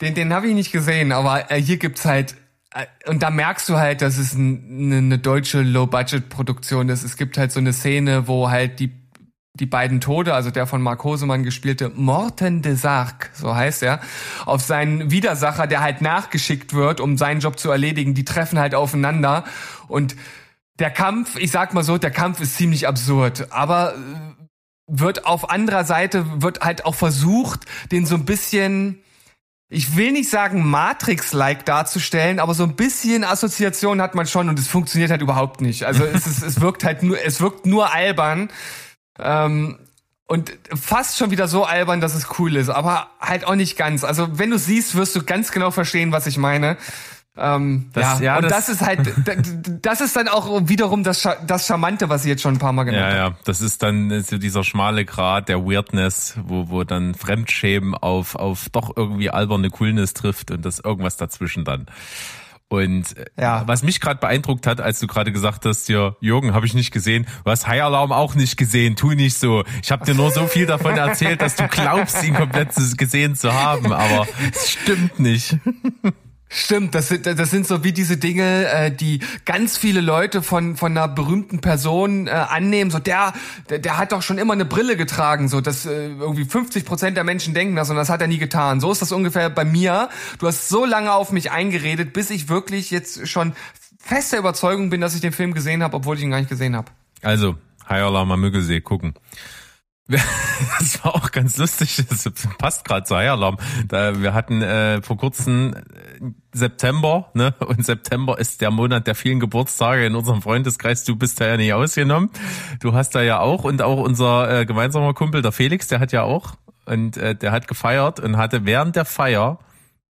Den, 0.00 0.16
den 0.16 0.32
habe 0.32 0.48
ich 0.48 0.54
nicht 0.54 0.72
gesehen, 0.72 1.12
aber 1.12 1.52
äh, 1.52 1.62
hier 1.62 1.76
gibt's 1.76 2.04
halt 2.04 2.34
und 3.06 3.22
da 3.22 3.30
merkst 3.30 3.68
du 3.68 3.76
halt, 3.76 4.02
dass 4.02 4.18
es 4.18 4.34
eine, 4.34 4.96
eine 4.96 5.18
deutsche 5.18 5.62
Low-Budget-Produktion 5.62 6.88
ist. 6.88 7.04
Es 7.04 7.16
gibt 7.16 7.38
halt 7.38 7.52
so 7.52 7.60
eine 7.60 7.72
Szene, 7.72 8.26
wo 8.26 8.50
halt 8.50 8.80
die 8.80 8.92
die 9.56 9.66
beiden 9.66 10.00
Tode, 10.00 10.34
also 10.34 10.50
der 10.50 10.66
von 10.66 10.82
Mark 10.82 11.04
Hosemann 11.04 11.44
gespielte 11.44 11.88
Morten 11.90 12.60
de 12.60 12.74
Sark, 12.74 13.30
so 13.34 13.54
heißt 13.54 13.84
er, 13.84 14.00
auf 14.46 14.62
seinen 14.62 15.12
Widersacher, 15.12 15.68
der 15.68 15.80
halt 15.80 16.00
nachgeschickt 16.00 16.74
wird, 16.74 17.00
um 17.00 17.16
seinen 17.16 17.38
Job 17.38 17.58
zu 17.60 17.70
erledigen, 17.70 18.14
die 18.14 18.24
treffen 18.24 18.58
halt 18.58 18.74
aufeinander. 18.74 19.44
Und 19.86 20.16
der 20.80 20.90
Kampf, 20.90 21.36
ich 21.36 21.52
sag 21.52 21.72
mal 21.72 21.84
so, 21.84 21.98
der 21.98 22.10
Kampf 22.10 22.40
ist 22.40 22.56
ziemlich 22.56 22.88
absurd, 22.88 23.52
aber 23.52 23.94
äh, 23.94 23.98
wird 24.88 25.24
auf 25.24 25.48
anderer 25.48 25.84
Seite, 25.84 26.42
wird 26.42 26.62
halt 26.62 26.84
auch 26.84 26.96
versucht, 26.96 27.60
den 27.92 28.06
so 28.06 28.16
ein 28.16 28.24
bisschen 28.24 29.04
ich 29.68 29.96
will 29.96 30.12
nicht 30.12 30.30
sagen 30.30 30.68
Matrix-like 30.68 31.64
darzustellen, 31.64 32.38
aber 32.38 32.54
so 32.54 32.64
ein 32.64 32.76
bisschen 32.76 33.24
Assoziation 33.24 34.00
hat 34.00 34.14
man 34.14 34.26
schon 34.26 34.48
und 34.48 34.58
es 34.58 34.68
funktioniert 34.68 35.10
halt 35.10 35.22
überhaupt 35.22 35.60
nicht. 35.60 35.84
Also 35.84 36.04
es, 36.14 36.26
ist, 36.26 36.42
es 36.42 36.60
wirkt 36.60 36.84
halt 36.84 37.02
nur, 37.02 37.20
es 37.20 37.40
wirkt 37.40 37.66
nur 37.66 37.92
albern. 37.92 38.50
Ähm, 39.18 39.78
und 40.26 40.56
fast 40.74 41.18
schon 41.18 41.30
wieder 41.30 41.48
so 41.48 41.64
albern, 41.64 42.00
dass 42.00 42.14
es 42.14 42.38
cool 42.38 42.56
ist, 42.56 42.70
aber 42.70 43.08
halt 43.20 43.46
auch 43.46 43.56
nicht 43.56 43.76
ganz. 43.76 44.04
Also 44.04 44.38
wenn 44.38 44.50
du 44.50 44.58
siehst, 44.58 44.94
wirst 44.94 45.14
du 45.14 45.22
ganz 45.22 45.52
genau 45.52 45.70
verstehen, 45.70 46.12
was 46.12 46.26
ich 46.26 46.38
meine. 46.38 46.78
Ähm, 47.36 47.90
das, 47.92 48.20
ja, 48.20 48.24
ja, 48.24 48.36
und 48.36 48.44
das, 48.44 48.66
das, 48.66 48.68
ist 48.68 48.80
halt, 48.82 49.12
das 49.82 50.00
ist 50.00 50.14
dann 50.14 50.28
auch 50.28 50.68
wiederum 50.68 51.02
das, 51.02 51.28
das 51.46 51.66
Charmante, 51.66 52.08
was 52.08 52.24
ich 52.24 52.28
jetzt 52.28 52.42
schon 52.42 52.54
ein 52.54 52.58
paar 52.60 52.72
Mal 52.72 52.84
genannt 52.84 53.06
habe. 53.06 53.16
Ja, 53.16 53.28
ja, 53.28 53.36
das 53.44 53.60
ist 53.60 53.82
dann 53.82 54.22
so 54.22 54.38
dieser 54.38 54.62
schmale 54.62 55.04
Grad 55.04 55.48
der 55.48 55.64
Weirdness, 55.64 56.38
wo, 56.44 56.68
wo 56.68 56.84
dann 56.84 57.14
Fremdschämen 57.14 57.94
auf, 57.94 58.36
auf 58.36 58.68
doch 58.70 58.96
irgendwie 58.96 59.30
alberne 59.30 59.70
Coolness 59.70 60.14
trifft 60.14 60.52
und 60.52 60.64
das 60.64 60.78
irgendwas 60.78 61.16
dazwischen 61.16 61.64
dann. 61.64 61.86
Und 62.68 63.16
äh, 63.16 63.26
ja. 63.38 63.62
was 63.66 63.82
mich 63.82 64.00
gerade 64.00 64.20
beeindruckt 64.20 64.66
hat, 64.66 64.80
als 64.80 65.00
du 65.00 65.08
gerade 65.08 65.32
gesagt 65.32 65.66
hast, 65.66 65.88
ja, 65.88 66.14
Jürgen, 66.20 66.54
habe 66.54 66.66
ich 66.66 66.74
nicht 66.74 66.92
gesehen, 66.92 67.26
du 67.44 67.50
hast 67.50 67.66
High 67.66 67.82
Alarm 67.82 68.12
auch 68.12 68.36
nicht 68.36 68.56
gesehen, 68.56 68.94
tu 68.94 69.12
nicht 69.12 69.36
so. 69.36 69.64
Ich 69.82 69.90
habe 69.90 70.04
dir 70.04 70.14
nur 70.14 70.30
so 70.30 70.46
viel 70.46 70.66
davon 70.66 70.96
erzählt, 70.96 71.40
dass 71.40 71.56
du 71.56 71.66
glaubst, 71.68 72.22
ihn 72.24 72.34
komplett 72.34 72.70
gesehen 72.96 73.34
zu 73.34 73.52
haben, 73.52 73.92
aber 73.92 74.26
es 74.52 74.70
stimmt 74.70 75.18
nicht. 75.18 75.56
Stimmt, 76.56 76.94
das 76.94 77.08
sind, 77.08 77.26
das 77.26 77.50
sind 77.50 77.66
so 77.66 77.82
wie 77.82 77.90
diese 77.90 78.16
Dinge, 78.16 78.68
äh, 78.68 78.92
die 78.92 79.18
ganz 79.44 79.76
viele 79.76 80.00
Leute 80.00 80.40
von, 80.40 80.76
von 80.76 80.96
einer 80.96 81.08
berühmten 81.08 81.60
Person 81.60 82.28
äh, 82.28 82.30
annehmen. 82.30 82.92
So, 82.92 83.00
der, 83.00 83.32
der, 83.68 83.80
der 83.80 83.98
hat 83.98 84.12
doch 84.12 84.22
schon 84.22 84.38
immer 84.38 84.52
eine 84.52 84.64
Brille 84.64 84.96
getragen, 84.96 85.48
so 85.48 85.60
dass 85.60 85.84
äh, 85.84 86.10
irgendwie 86.10 86.44
50 86.44 86.84
Prozent 86.84 87.16
der 87.16 87.24
Menschen 87.24 87.54
denken 87.54 87.74
das 87.74 87.90
und 87.90 87.96
das 87.96 88.08
hat 88.08 88.20
er 88.20 88.28
nie 88.28 88.38
getan. 88.38 88.78
So 88.78 88.92
ist 88.92 89.02
das 89.02 89.10
ungefähr 89.10 89.50
bei 89.50 89.64
mir. 89.64 90.10
Du 90.38 90.46
hast 90.46 90.68
so 90.68 90.84
lange 90.84 91.12
auf 91.12 91.32
mich 91.32 91.50
eingeredet, 91.50 92.12
bis 92.12 92.30
ich 92.30 92.48
wirklich 92.48 92.92
jetzt 92.92 93.26
schon 93.26 93.54
fester 93.98 94.38
Überzeugung 94.38 94.90
bin, 94.90 95.00
dass 95.00 95.16
ich 95.16 95.20
den 95.22 95.32
Film 95.32 95.54
gesehen 95.54 95.82
habe, 95.82 95.96
obwohl 95.96 96.16
ich 96.16 96.22
ihn 96.22 96.30
gar 96.30 96.38
nicht 96.38 96.50
gesehen 96.50 96.76
habe. 96.76 96.92
Also, 97.20 97.56
High 97.88 98.04
Alarm 98.04 98.40
Müggelsee 98.40 98.80
gucken. 98.80 99.14
Das 100.78 101.04
war 101.04 101.14
auch 101.14 101.30
ganz 101.32 101.56
lustig. 101.56 102.04
Das 102.08 102.30
passt 102.58 102.84
gerade 102.84 103.04
zu 103.04 103.16
High 103.16 103.56
Da, 103.88 104.20
wir 104.20 104.34
hatten 104.34 104.62
äh, 104.62 105.02
vor 105.02 105.16
kurzem 105.16 105.74
September, 106.52 107.30
ne? 107.34 107.54
Und 107.66 107.84
September 107.84 108.38
ist 108.38 108.60
der 108.60 108.70
Monat 108.70 109.06
der 109.06 109.14
vielen 109.14 109.40
Geburtstage 109.40 110.06
in 110.06 110.14
unserem 110.14 110.42
Freundeskreis. 110.42 111.04
Du 111.04 111.16
bist 111.16 111.40
da 111.40 111.46
ja 111.48 111.56
nicht 111.56 111.72
ausgenommen. 111.72 112.30
Du 112.80 112.94
hast 112.94 113.14
da 113.14 113.22
ja 113.22 113.40
auch 113.40 113.64
und 113.64 113.82
auch 113.82 113.98
unser 113.98 114.60
äh, 114.60 114.66
gemeinsamer 114.66 115.14
Kumpel, 115.14 115.42
der 115.42 115.52
Felix, 115.52 115.88
der 115.88 116.00
hat 116.00 116.12
ja 116.12 116.22
auch 116.22 116.54
und 116.86 117.16
äh, 117.16 117.34
der 117.34 117.52
hat 117.52 117.68
gefeiert 117.68 118.20
und 118.20 118.36
hatte 118.36 118.64
während 118.64 118.96
der 118.96 119.04
Feier 119.04 119.58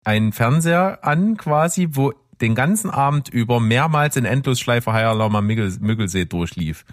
einen 0.04 0.32
Fernseher 0.32 0.98
an, 1.02 1.36
quasi, 1.36 1.88
wo 1.92 2.12
den 2.40 2.54
ganzen 2.54 2.90
Abend 2.90 3.28
über 3.28 3.60
mehrmals 3.60 4.16
in 4.16 4.24
Endlosschleife 4.24 4.90
Alarm 4.90 5.36
am 5.36 5.46
Müggelsee 5.46 6.24
durchlief. 6.26 6.84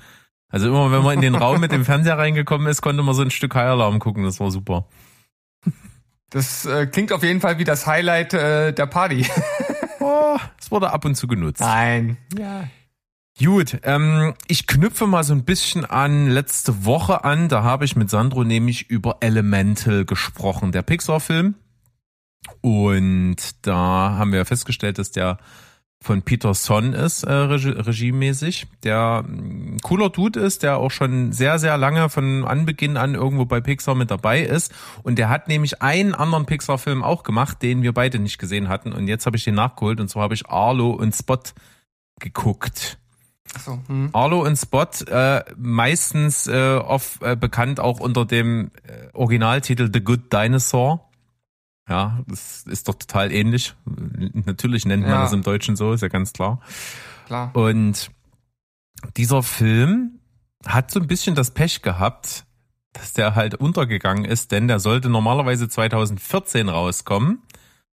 Also 0.49 0.67
immer, 0.67 0.91
wenn 0.91 1.03
man 1.03 1.15
in 1.15 1.21
den 1.21 1.35
Raum 1.35 1.59
mit 1.59 1.71
dem 1.71 1.85
Fernseher 1.85 2.17
reingekommen 2.17 2.67
ist, 2.67 2.81
konnte 2.81 3.03
man 3.03 3.15
so 3.15 3.21
ein 3.21 3.31
Stück 3.31 3.55
Alarm 3.55 3.99
gucken. 3.99 4.23
Das 4.23 4.39
war 4.39 4.51
super. 4.51 4.87
Das 6.31 6.65
äh, 6.65 6.87
klingt 6.87 7.11
auf 7.11 7.23
jeden 7.23 7.41
Fall 7.41 7.59
wie 7.59 7.65
das 7.65 7.85
Highlight 7.85 8.33
äh, 8.33 8.71
der 8.73 8.85
Party. 8.87 9.27
oh, 9.99 10.37
es 10.59 10.71
wurde 10.71 10.91
ab 10.91 11.05
und 11.05 11.15
zu 11.15 11.27
genutzt. 11.27 11.59
Nein. 11.59 12.17
Ja. 12.37 12.63
Gut, 13.37 13.79
ähm, 13.83 14.33
ich 14.47 14.65
knüpfe 14.65 15.07
mal 15.07 15.23
so 15.23 15.33
ein 15.33 15.43
bisschen 15.43 15.83
an 15.83 16.29
letzte 16.29 16.85
Woche 16.85 17.25
an. 17.25 17.49
Da 17.49 17.63
habe 17.63 17.85
ich 17.85 17.95
mit 17.95 18.09
Sandro 18.09 18.43
nämlich 18.43 18.89
über 18.89 19.17
Elemental 19.19 20.05
gesprochen, 20.05 20.71
der 20.71 20.83
Pixar-Film. 20.83 21.55
Und 22.61 23.37
da 23.63 24.15
haben 24.17 24.31
wir 24.31 24.45
festgestellt, 24.45 24.99
dass 24.99 25.11
der 25.11 25.37
von 26.03 26.23
Peter 26.23 26.55
Son 26.55 26.93
ist, 26.93 27.23
äh, 27.23 27.31
regie 27.31 27.69
regiemäßig, 27.69 28.65
der 28.83 29.23
ein 29.23 29.77
cooler 29.83 30.09
Dude 30.09 30.39
ist, 30.39 30.63
der 30.63 30.77
auch 30.77 30.89
schon 30.89 31.31
sehr, 31.31 31.59
sehr 31.59 31.77
lange 31.77 32.09
von 32.09 32.43
Anbeginn 32.43 32.97
an 32.97 33.13
irgendwo 33.13 33.45
bei 33.45 33.61
Pixar 33.61 33.93
mit 33.93 34.09
dabei 34.09 34.41
ist. 34.41 34.73
Und 35.03 35.19
der 35.19 35.29
hat 35.29 35.47
nämlich 35.47 35.83
einen 35.83 36.15
anderen 36.15 36.47
Pixar-Film 36.47 37.03
auch 37.03 37.21
gemacht, 37.21 37.61
den 37.61 37.83
wir 37.83 37.93
beide 37.93 38.17
nicht 38.17 38.39
gesehen 38.39 38.67
hatten. 38.67 38.93
Und 38.93 39.07
jetzt 39.07 39.27
habe 39.27 39.37
ich 39.37 39.43
den 39.43 39.53
nachgeholt 39.53 39.99
und 39.99 40.09
zwar 40.09 40.23
habe 40.23 40.33
ich 40.33 40.47
Arlo 40.47 40.89
und 40.89 41.15
Spot 41.15 41.39
geguckt. 42.19 42.97
So, 43.63 43.79
hm. 43.87 44.09
Arlo 44.13 44.43
und 44.43 44.55
Spot, 44.55 44.87
äh, 45.07 45.43
meistens 45.55 46.47
äh, 46.47 46.77
oft 46.77 47.21
äh, 47.21 47.35
bekannt 47.35 47.79
auch 47.79 47.99
unter 47.99 48.25
dem 48.25 48.71
äh, 48.87 49.13
Originaltitel 49.13 49.89
The 49.93 50.03
Good 50.03 50.33
Dinosaur. 50.33 51.10
Ja, 51.89 52.19
das 52.27 52.63
ist 52.63 52.87
doch 52.87 52.95
total 52.95 53.31
ähnlich. 53.31 53.75
Natürlich 53.85 54.85
nennt 54.85 55.03
man 55.03 55.11
ja. 55.11 55.21
das 55.23 55.33
im 55.33 55.41
Deutschen 55.41 55.75
so, 55.75 55.93
ist 55.93 56.01
ja 56.01 56.07
ganz 56.07 56.33
klar. 56.33 56.61
Klar. 57.25 57.55
Und 57.55 58.11
dieser 59.17 59.43
Film 59.43 60.19
hat 60.65 60.91
so 60.91 60.99
ein 60.99 61.07
bisschen 61.07 61.35
das 61.35 61.51
Pech 61.51 61.81
gehabt, 61.81 62.45
dass 62.93 63.13
der 63.13 63.35
halt 63.35 63.55
untergegangen 63.55 64.25
ist, 64.25 64.51
denn 64.51 64.67
der 64.67 64.79
sollte 64.79 65.09
normalerweise 65.09 65.69
2014 65.69 66.69
rauskommen. 66.69 67.41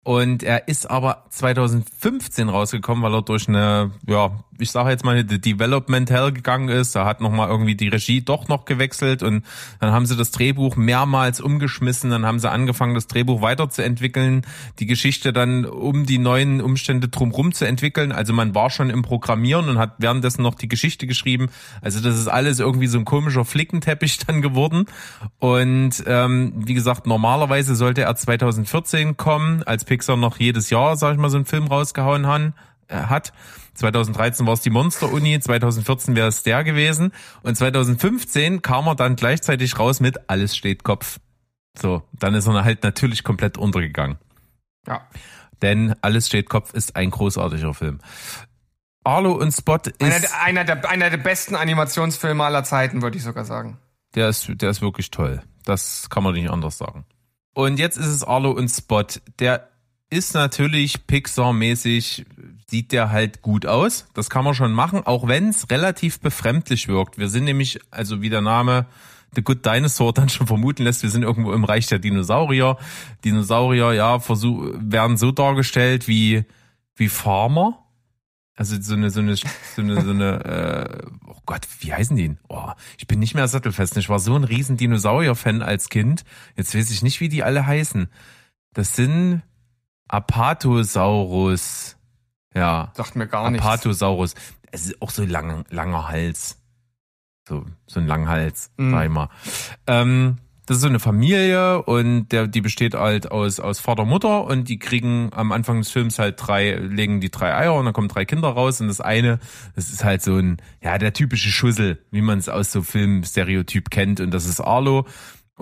Und 0.04 0.42
er 0.42 0.66
ist 0.68 0.90
aber 0.90 1.26
2015 1.30 2.48
rausgekommen, 2.48 3.04
weil 3.04 3.14
er 3.14 3.22
durch 3.22 3.48
eine, 3.48 3.92
ja, 4.06 4.44
ich 4.62 4.70
sage 4.70 4.90
jetzt 4.90 5.04
mal, 5.04 5.24
Development 5.24 6.10
Hell 6.10 6.32
gegangen 6.32 6.68
ist. 6.68 6.94
Da 6.94 7.04
hat 7.04 7.20
nochmal 7.20 7.48
irgendwie 7.48 7.74
die 7.74 7.88
Regie 7.88 8.22
doch 8.22 8.48
noch 8.48 8.64
gewechselt 8.64 9.22
und 9.22 9.44
dann 9.80 9.92
haben 9.92 10.06
sie 10.06 10.16
das 10.16 10.30
Drehbuch 10.30 10.76
mehrmals 10.76 11.40
umgeschmissen. 11.40 12.10
Dann 12.10 12.24
haben 12.24 12.38
sie 12.38 12.50
angefangen, 12.50 12.94
das 12.94 13.06
Drehbuch 13.06 13.42
weiterzuentwickeln, 13.42 14.46
die 14.78 14.86
Geschichte 14.86 15.32
dann 15.32 15.64
um 15.64 16.06
die 16.06 16.18
neuen 16.18 16.60
Umstände 16.60 17.08
drumherum 17.08 17.52
zu 17.52 17.66
entwickeln. 17.66 18.12
Also 18.12 18.32
man 18.32 18.54
war 18.54 18.70
schon 18.70 18.90
im 18.90 19.02
Programmieren 19.02 19.68
und 19.68 19.78
hat 19.78 19.94
währenddessen 19.98 20.42
noch 20.42 20.54
die 20.54 20.68
Geschichte 20.68 21.06
geschrieben. 21.06 21.50
Also 21.80 22.00
das 22.00 22.18
ist 22.18 22.28
alles 22.28 22.60
irgendwie 22.60 22.86
so 22.86 22.98
ein 22.98 23.04
komischer 23.04 23.44
Flickenteppich 23.44 24.18
dann 24.26 24.42
geworden. 24.42 24.86
Und 25.38 26.02
ähm, 26.06 26.52
wie 26.56 26.74
gesagt, 26.74 27.06
normalerweise 27.06 27.74
sollte 27.74 28.02
er 28.02 28.14
2014 28.14 29.16
kommen, 29.16 29.62
als 29.64 29.84
Pixar 29.84 30.16
noch 30.16 30.38
jedes 30.38 30.70
Jahr, 30.70 30.96
sag 30.96 31.14
ich 31.14 31.18
mal, 31.18 31.30
so 31.30 31.36
einen 31.36 31.46
Film 31.46 31.66
rausgehauen 31.66 32.26
han, 32.26 32.54
äh, 32.88 32.96
hat. 32.96 33.32
2013 33.74 34.46
war 34.46 34.54
es 34.54 34.60
die 34.60 34.70
Monster-Uni, 34.70 35.40
2014 35.40 36.14
wäre 36.14 36.28
es 36.28 36.42
der 36.42 36.64
gewesen. 36.64 37.12
Und 37.42 37.56
2015 37.56 38.62
kam 38.62 38.86
er 38.86 38.94
dann 38.94 39.16
gleichzeitig 39.16 39.78
raus 39.78 40.00
mit 40.00 40.28
Alles 40.28 40.56
steht 40.56 40.84
Kopf. 40.84 41.18
So, 41.78 42.02
dann 42.12 42.34
ist 42.34 42.46
er 42.46 42.64
halt 42.64 42.82
natürlich 42.82 43.24
komplett 43.24 43.56
untergegangen. 43.56 44.18
Ja. 44.86 45.08
Denn 45.62 45.94
Alles 46.02 46.26
steht 46.26 46.48
Kopf 46.48 46.74
ist 46.74 46.96
ein 46.96 47.10
großartiger 47.10 47.72
Film. 47.72 48.00
Arlo 49.04 49.32
und 49.32 49.52
Spot 49.52 49.76
ist. 49.76 50.02
Einer, 50.02 50.42
einer, 50.42 50.64
der, 50.64 50.88
einer 50.88 51.10
der 51.10 51.16
besten 51.16 51.56
Animationsfilme 51.56 52.44
aller 52.44 52.64
Zeiten, 52.64 53.02
würde 53.02 53.16
ich 53.16 53.24
sogar 53.24 53.44
sagen. 53.44 53.78
Der 54.14 54.28
ist, 54.28 54.48
der 54.48 54.70
ist 54.70 54.82
wirklich 54.82 55.10
toll. 55.10 55.42
Das 55.64 56.10
kann 56.10 56.22
man 56.22 56.34
nicht 56.34 56.50
anders 56.50 56.78
sagen. 56.78 57.06
Und 57.54 57.78
jetzt 57.78 57.96
ist 57.96 58.06
es 58.06 58.24
Arlo 58.24 58.50
und 58.50 58.68
Spot. 58.68 59.04
Der 59.38 59.71
ist 60.12 60.34
natürlich 60.34 61.06
Pixar-mäßig, 61.06 62.26
sieht 62.66 62.92
der 62.92 63.10
halt 63.10 63.40
gut 63.40 63.64
aus. 63.64 64.06
Das 64.12 64.28
kann 64.28 64.44
man 64.44 64.54
schon 64.54 64.72
machen, 64.72 65.06
auch 65.06 65.26
wenn 65.26 65.48
es 65.48 65.70
relativ 65.70 66.20
befremdlich 66.20 66.86
wirkt. 66.86 67.16
Wir 67.16 67.30
sind 67.30 67.44
nämlich, 67.44 67.80
also 67.90 68.20
wie 68.20 68.28
der 68.28 68.42
Name 68.42 68.86
The 69.34 69.42
Good 69.42 69.64
Dinosaur 69.64 70.12
dann 70.12 70.28
schon 70.28 70.46
vermuten 70.46 70.84
lässt, 70.84 71.02
wir 71.02 71.08
sind 71.08 71.22
irgendwo 71.22 71.54
im 71.54 71.64
Reich 71.64 71.86
der 71.86 71.98
Dinosaurier. 71.98 72.76
Dinosaurier, 73.24 73.94
ja, 73.94 74.20
versuch, 74.20 74.74
werden 74.74 75.16
so 75.16 75.32
dargestellt 75.32 76.06
wie, 76.08 76.44
wie 76.94 77.08
Farmer. 77.08 77.78
Also 78.54 78.78
so 78.82 78.92
eine, 78.92 79.08
so 79.08 79.20
eine, 79.20 79.34
so 79.34 79.48
eine, 79.78 80.02
so 80.02 80.10
eine, 80.10 80.44
äh, 81.00 81.06
oh 81.26 81.40
Gott, 81.46 81.66
wie 81.80 81.94
heißen 81.94 82.16
die? 82.18 82.36
Oh, 82.50 82.70
ich 82.98 83.06
bin 83.06 83.18
nicht 83.18 83.34
mehr 83.34 83.48
sattelfest. 83.48 83.96
Ich 83.96 84.10
war 84.10 84.18
so 84.18 84.36
ein 84.36 84.44
riesen 84.44 84.76
Dinosaurier-Fan 84.76 85.62
als 85.62 85.88
Kind. 85.88 86.24
Jetzt 86.54 86.74
weiß 86.74 86.90
ich 86.90 87.02
nicht, 87.02 87.20
wie 87.20 87.30
die 87.30 87.42
alle 87.42 87.66
heißen. 87.66 88.08
Das 88.74 88.94
sind, 88.94 89.42
Apatosaurus. 90.12 91.96
Ja. 92.54 92.92
Sagt 92.94 93.16
mir 93.16 93.26
gar 93.26 93.50
nichts. 93.50 93.66
Apatosaurus. 93.66 94.34
Es 94.70 94.86
ist 94.86 95.00
auch 95.00 95.10
so 95.10 95.24
lang, 95.24 95.64
langer 95.70 96.08
Hals. 96.08 96.58
So, 97.48 97.64
so 97.86 97.98
ein 97.98 98.06
Langhals, 98.06 98.70
mm. 98.76 98.90
sag 98.90 99.04
ich 99.04 99.10
mal. 99.10 99.28
Ähm, 99.86 100.36
das 100.66 100.76
ist 100.76 100.82
so 100.82 100.88
eine 100.88 101.00
Familie 101.00 101.82
und 101.82 102.28
der, 102.28 102.46
die 102.46 102.60
besteht 102.60 102.94
halt 102.94 103.32
aus, 103.32 103.58
aus 103.58 103.80
Vater, 103.80 104.04
Mutter 104.04 104.44
und 104.44 104.68
die 104.68 104.78
kriegen 104.78 105.30
am 105.34 105.50
Anfang 105.50 105.78
des 105.78 105.90
Films 105.90 106.18
halt 106.18 106.36
drei, 106.38 106.74
legen 106.76 107.20
die 107.20 107.30
drei 107.30 107.54
Eier 107.54 107.74
und 107.74 107.84
dann 107.84 107.94
kommen 107.94 108.08
drei 108.08 108.24
Kinder 108.24 108.48
raus 108.48 108.80
und 108.80 108.88
das 108.88 109.00
eine, 109.00 109.40
das 109.74 109.90
ist 109.90 110.04
halt 110.04 110.22
so 110.22 110.36
ein, 110.36 110.58
ja, 110.80 110.98
der 110.98 111.14
typische 111.14 111.50
Schussel, 111.50 112.04
wie 112.12 112.22
man 112.22 112.38
es 112.38 112.48
aus 112.48 112.70
so 112.70 112.82
Filmstereotyp 112.82 113.90
kennt 113.90 114.20
und 114.20 114.30
das 114.30 114.44
ist 114.44 114.60
Arlo 114.60 115.06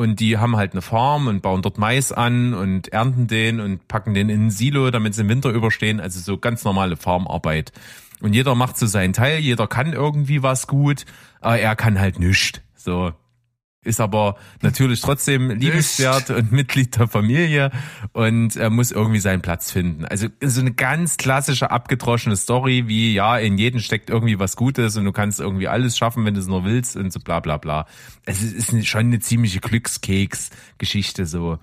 und 0.01 0.19
die 0.19 0.39
haben 0.39 0.57
halt 0.57 0.73
eine 0.73 0.81
Farm 0.81 1.27
und 1.27 1.43
bauen 1.43 1.61
dort 1.61 1.77
Mais 1.77 2.11
an 2.11 2.55
und 2.55 2.89
ernten 2.89 3.27
den 3.27 3.61
und 3.61 3.87
packen 3.87 4.15
den 4.15 4.31
in 4.31 4.47
ein 4.47 4.51
Silo, 4.51 4.91
damit 4.91 5.15
sie 5.15 5.25
den 5.25 5.29
Winter 5.29 5.51
überstehen. 5.51 6.01
Also 6.01 6.21
so 6.21 6.39
ganz 6.39 6.65
normale 6.65 6.97
Farmarbeit. 6.97 7.71
Und 8.23 8.33
jeder 8.33 8.55
macht 8.55 8.79
so 8.79 8.87
seinen 8.87 9.13
Teil, 9.13 9.41
jeder 9.41 9.67
kann 9.67 9.93
irgendwie 9.93 10.43
was 10.43 10.67
gut, 10.67 11.05
aber 11.43 11.59
er 11.59 11.77
kann 11.77 12.01
halt 12.01 12.19
nichts. 12.19 12.63
So 12.75 13.13
ist 13.83 14.01
aber 14.01 14.37
natürlich 14.61 15.01
trotzdem 15.01 15.51
liebenswert 15.51 16.31
und 16.31 16.53
Mitglied 16.53 16.99
der 16.99 17.09
Familie 17.09 17.71
und 18.13 18.57
er 18.57 18.69
muss 18.69 18.91
irgendwie 18.91 19.21
seinen 19.21 19.41
Platz 19.41 19.71
finden. 19.71 20.05
Also 20.05 20.29
so 20.43 20.61
eine 20.61 20.73
ganz 20.73 21.17
klassische 21.17 21.71
abgedroschene 21.71 22.37
Story, 22.37 22.85
wie 22.89 23.15
ja, 23.15 23.39
in 23.39 23.57
jedem 23.57 23.81
steckt 23.81 24.11
irgendwie 24.11 24.39
was 24.39 24.57
Gutes 24.57 24.97
und 24.97 25.07
du 25.07 25.13
kannst 25.13 25.41
irgendwie 25.41 25.69
alles 25.69 25.97
schaffen, 25.97 26.27
wenn 26.27 26.35
du 26.35 26.41
es 26.41 26.47
nur 26.47 26.65
willst 26.65 26.97
und 26.97 27.11
so 27.11 27.21
bla 27.21 27.41
bla 27.41 27.57
bla. 27.57 27.87
Es 28.27 28.43
ist 28.43 28.87
schon 28.87 29.01
eine 29.01 29.21
ziemliche 29.21 29.61
Glückskeks-Geschichte 29.61 31.25
so. 31.25 31.59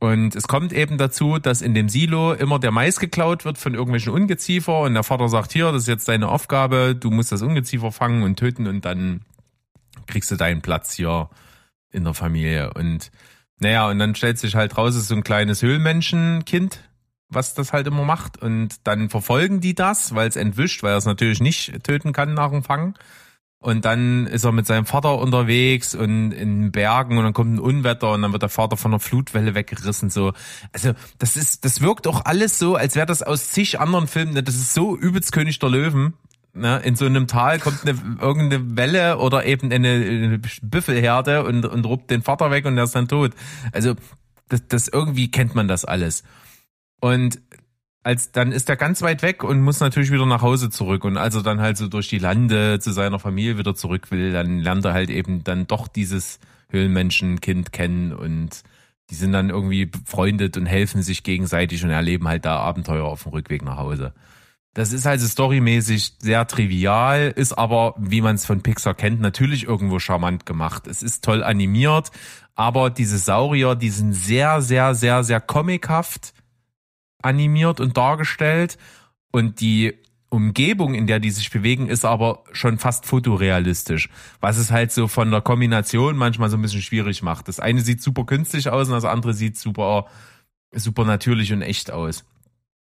Und 0.00 0.34
es 0.34 0.48
kommt 0.48 0.72
eben 0.72 0.98
dazu, 0.98 1.38
dass 1.38 1.62
in 1.62 1.74
dem 1.74 1.88
Silo 1.88 2.32
immer 2.32 2.58
der 2.58 2.72
Mais 2.72 2.98
geklaut 2.98 3.44
wird 3.44 3.56
von 3.56 3.74
irgendwelchen 3.74 4.12
Ungeziefer 4.12 4.80
und 4.80 4.94
der 4.94 5.04
Vater 5.04 5.28
sagt, 5.28 5.52
hier, 5.52 5.70
das 5.70 5.82
ist 5.82 5.88
jetzt 5.88 6.08
deine 6.08 6.28
Aufgabe, 6.28 6.96
du 6.98 7.10
musst 7.10 7.30
das 7.30 7.42
Ungeziefer 7.42 7.92
fangen 7.92 8.24
und 8.24 8.36
töten 8.36 8.66
und 8.66 8.84
dann 8.84 9.20
kriegst 10.06 10.30
du 10.30 10.36
deinen 10.36 10.62
Platz 10.62 10.94
hier 10.94 11.30
in 11.90 12.04
der 12.04 12.14
Familie. 12.14 12.72
Und 12.74 13.10
naja, 13.58 13.88
und 13.88 13.98
dann 13.98 14.14
stellt 14.14 14.38
sich 14.38 14.54
halt 14.54 14.76
raus, 14.76 14.94
es 14.94 15.02
ist 15.02 15.08
so 15.08 15.14
ein 15.14 15.22
kleines 15.22 15.62
Höhlenmenschenkind, 15.62 16.80
was 17.28 17.54
das 17.54 17.72
halt 17.72 17.86
immer 17.86 18.04
macht. 18.04 18.40
Und 18.40 18.86
dann 18.86 19.10
verfolgen 19.10 19.60
die 19.60 19.74
das, 19.74 20.14
weil 20.14 20.28
es 20.28 20.36
entwischt, 20.36 20.82
weil 20.82 20.92
er 20.92 20.98
es 20.98 21.06
natürlich 21.06 21.40
nicht 21.40 21.84
töten 21.84 22.12
kann 22.12 22.34
nach 22.34 22.50
dem 22.50 22.62
Fang. 22.62 22.94
Und 23.62 23.84
dann 23.84 24.26
ist 24.26 24.44
er 24.44 24.50
mit 24.50 24.66
seinem 24.66 24.86
Vater 24.86 25.18
unterwegs 25.18 25.94
und 25.94 26.32
in 26.32 26.72
Bergen 26.72 27.16
und 27.16 27.22
dann 27.22 27.32
kommt 27.32 27.54
ein 27.54 27.60
Unwetter 27.60 28.10
und 28.10 28.22
dann 28.22 28.32
wird 28.32 28.42
der 28.42 28.48
Vater 28.48 28.76
von 28.76 28.90
einer 28.90 28.98
Flutwelle 28.98 29.54
weggerissen. 29.54 30.10
So, 30.10 30.32
also 30.72 30.94
das 31.18 31.36
ist, 31.36 31.64
das 31.64 31.80
wirkt 31.80 32.08
auch 32.08 32.24
alles 32.24 32.58
so, 32.58 32.74
als 32.74 32.96
wäre 32.96 33.06
das 33.06 33.22
aus 33.22 33.50
zig 33.50 33.78
anderen 33.78 34.08
Filmen. 34.08 34.44
Das 34.44 34.56
ist 34.56 34.74
so 34.74 34.96
übelst 34.96 35.30
König 35.30 35.60
der 35.60 35.68
Löwen, 35.68 36.14
Ne, 36.54 36.80
in 36.84 36.96
so 36.96 37.06
einem 37.06 37.26
Tal 37.26 37.58
kommt 37.60 37.80
eine, 37.82 37.98
irgendeine 38.20 38.76
Welle 38.76 39.18
oder 39.18 39.46
eben 39.46 39.72
eine, 39.72 39.88
eine 39.88 40.38
Büffelherde 40.62 41.44
und, 41.44 41.64
und 41.64 41.86
ruppt 41.86 42.10
den 42.10 42.22
Vater 42.22 42.50
weg 42.50 42.66
und 42.66 42.76
der 42.76 42.84
ist 42.84 42.94
dann 42.94 43.08
tot. 43.08 43.32
Also 43.72 43.94
das, 44.48 44.68
das 44.68 44.88
irgendwie 44.88 45.30
kennt 45.30 45.54
man 45.54 45.66
das 45.66 45.86
alles. 45.86 46.24
Und 47.00 47.40
als 48.02 48.32
dann 48.32 48.52
ist 48.52 48.68
er 48.68 48.76
ganz 48.76 49.00
weit 49.00 49.22
weg 49.22 49.44
und 49.44 49.62
muss 49.62 49.80
natürlich 49.80 50.10
wieder 50.10 50.26
nach 50.26 50.42
Hause 50.42 50.68
zurück. 50.68 51.04
Und 51.04 51.16
als 51.16 51.34
er 51.34 51.42
dann 51.42 51.60
halt 51.60 51.78
so 51.78 51.88
durch 51.88 52.08
die 52.08 52.18
Lande 52.18 52.78
zu 52.80 52.92
seiner 52.92 53.18
Familie 53.18 53.56
wieder 53.58 53.74
zurück 53.74 54.10
will, 54.10 54.32
dann 54.32 54.58
lernt 54.58 54.84
er 54.84 54.92
halt 54.92 55.08
eben 55.08 55.44
dann 55.44 55.66
doch 55.66 55.88
dieses 55.88 56.38
Höhlenmenschen-Kind 56.70 57.72
kennen 57.72 58.12
und 58.12 58.62
die 59.10 59.14
sind 59.14 59.32
dann 59.32 59.50
irgendwie 59.50 59.86
befreundet 59.86 60.56
und 60.56 60.66
helfen 60.66 61.02
sich 61.02 61.22
gegenseitig 61.22 61.84
und 61.84 61.90
erleben 61.90 62.28
halt 62.28 62.44
da 62.44 62.58
Abenteuer 62.58 63.04
auf 63.04 63.24
dem 63.24 63.32
Rückweg 63.32 63.62
nach 63.62 63.76
Hause. 63.76 64.14
Das 64.74 64.92
ist 64.92 65.06
also 65.06 65.26
storymäßig 65.26 66.14
sehr 66.18 66.46
trivial, 66.46 67.32
ist 67.36 67.52
aber, 67.52 67.94
wie 67.98 68.22
man 68.22 68.36
es 68.36 68.46
von 68.46 68.62
Pixar 68.62 68.94
kennt, 68.94 69.20
natürlich 69.20 69.64
irgendwo 69.64 69.98
charmant 69.98 70.46
gemacht. 70.46 70.86
Es 70.86 71.02
ist 71.02 71.22
toll 71.24 71.44
animiert, 71.44 72.10
aber 72.54 72.88
diese 72.88 73.18
Saurier, 73.18 73.74
die 73.74 73.90
sind 73.90 74.14
sehr, 74.14 74.62
sehr, 74.62 74.94
sehr, 74.94 75.24
sehr 75.24 75.40
comichaft 75.40 76.32
animiert 77.22 77.80
und 77.80 77.96
dargestellt 77.98 78.78
und 79.30 79.60
die 79.60 79.94
Umgebung, 80.30 80.94
in 80.94 81.06
der 81.06 81.20
die 81.20 81.30
sich 81.30 81.50
bewegen, 81.50 81.88
ist 81.88 82.06
aber 82.06 82.42
schon 82.52 82.78
fast 82.78 83.04
fotorealistisch, 83.04 84.08
was 84.40 84.56
es 84.56 84.70
halt 84.70 84.90
so 84.90 85.06
von 85.06 85.30
der 85.30 85.42
Kombination 85.42 86.16
manchmal 86.16 86.48
so 86.48 86.56
ein 86.56 86.62
bisschen 86.62 86.80
schwierig 86.80 87.22
macht. 87.22 87.48
Das 87.48 87.60
eine 87.60 87.82
sieht 87.82 88.00
super 88.00 88.24
künstlich 88.24 88.70
aus 88.70 88.88
und 88.88 88.94
das 88.94 89.04
andere 89.04 89.34
sieht 89.34 89.58
super, 89.58 90.06
super 90.72 91.04
natürlich 91.04 91.52
und 91.52 91.60
echt 91.60 91.90
aus. 91.90 92.24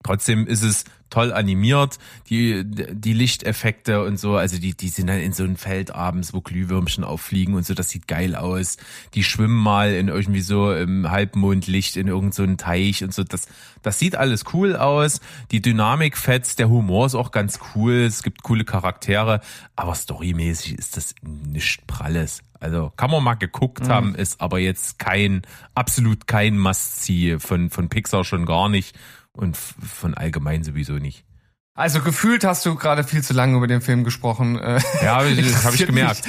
Trotzdem 0.04 0.48
ist 0.48 0.64
es 0.64 0.86
toll 1.10 1.34
animiert, 1.34 1.98
die, 2.30 2.64
die 2.66 3.14
Lichteffekte 3.14 4.04
und 4.04 4.20
so, 4.20 4.36
also 4.36 4.60
die, 4.60 4.76
die 4.76 4.88
sind 4.90 5.08
dann 5.08 5.20
in 5.20 5.34
so 5.34 5.44
einem 5.44 5.58
Feld 5.58 5.94
abends, 5.94 6.34
wo 6.34 6.42
Glühwürmchen 6.42 7.04
auffliegen 7.04 7.56
und 7.56 7.66
so, 7.66 7.74
das 7.74 7.90
sieht 7.90 8.08
geil 8.08 8.36
aus. 8.36 8.78
Die 9.14 9.24
schwimmen 9.24 9.58
mal 9.58 9.92
in 9.94 10.08
irgendwie 10.08 10.42
so 10.42 10.74
im 10.74 11.10
Halbmondlicht 11.10 11.98
in 11.98 12.08
irgendeinem 12.08 12.52
so 12.52 12.56
Teich 12.56 13.04
und 13.04 13.14
so, 13.14 13.24
das, 13.24 13.48
das 13.82 14.00
sieht 14.00 14.16
alles 14.16 14.46
cool 14.54 14.76
aus. 14.76 15.20
Die 15.52 15.62
Dynamik 15.62 16.18
fetzt, 16.18 16.60
der 16.60 16.70
Humor 16.70 17.06
ist 17.06 17.16
auch 17.16 17.32
ganz 17.32 17.60
cool, 17.76 17.94
es 17.94 18.24
gibt 18.24 18.44
coole 18.44 18.66
Charaktere, 18.66 19.42
aber 19.76 19.96
storymäßig 19.96 20.78
ist 20.78 20.96
das 20.96 21.16
nicht 21.24 21.86
pralles. 21.88 22.42
Also 22.60 22.92
kann 22.98 23.10
man 23.10 23.24
mal 23.24 23.36
geguckt 23.36 23.86
mhm. 23.86 23.90
haben, 23.90 24.16
ist 24.16 24.42
aber 24.42 24.60
jetzt 24.60 25.00
kein, 25.00 25.42
absolut 25.76 26.28
kein 26.28 26.58
Must-See 26.58 27.40
von, 27.40 27.70
von 27.70 27.90
Pixar 27.90 28.24
schon 28.24 28.46
gar 28.46 28.70
nicht 28.70 28.96
und 29.40 29.58
von 29.58 30.14
allgemein 30.14 30.64
sowieso 30.64 30.94
nicht. 30.94 31.26
Also 31.74 32.02
gefühlt 32.02 32.44
hast 32.44 32.66
du 32.66 32.76
gerade 32.76 33.06
viel 33.06 33.24
zu 33.24 33.34
lange 33.34 33.56
über 33.56 33.68
den 33.68 33.80
Film 33.80 34.04
gesprochen. 34.04 34.60
Äh, 34.60 34.82
ja, 35.02 35.24
das 35.24 35.64
habe 35.64 35.76
ich 35.76 35.86
gemerkt. 35.86 36.24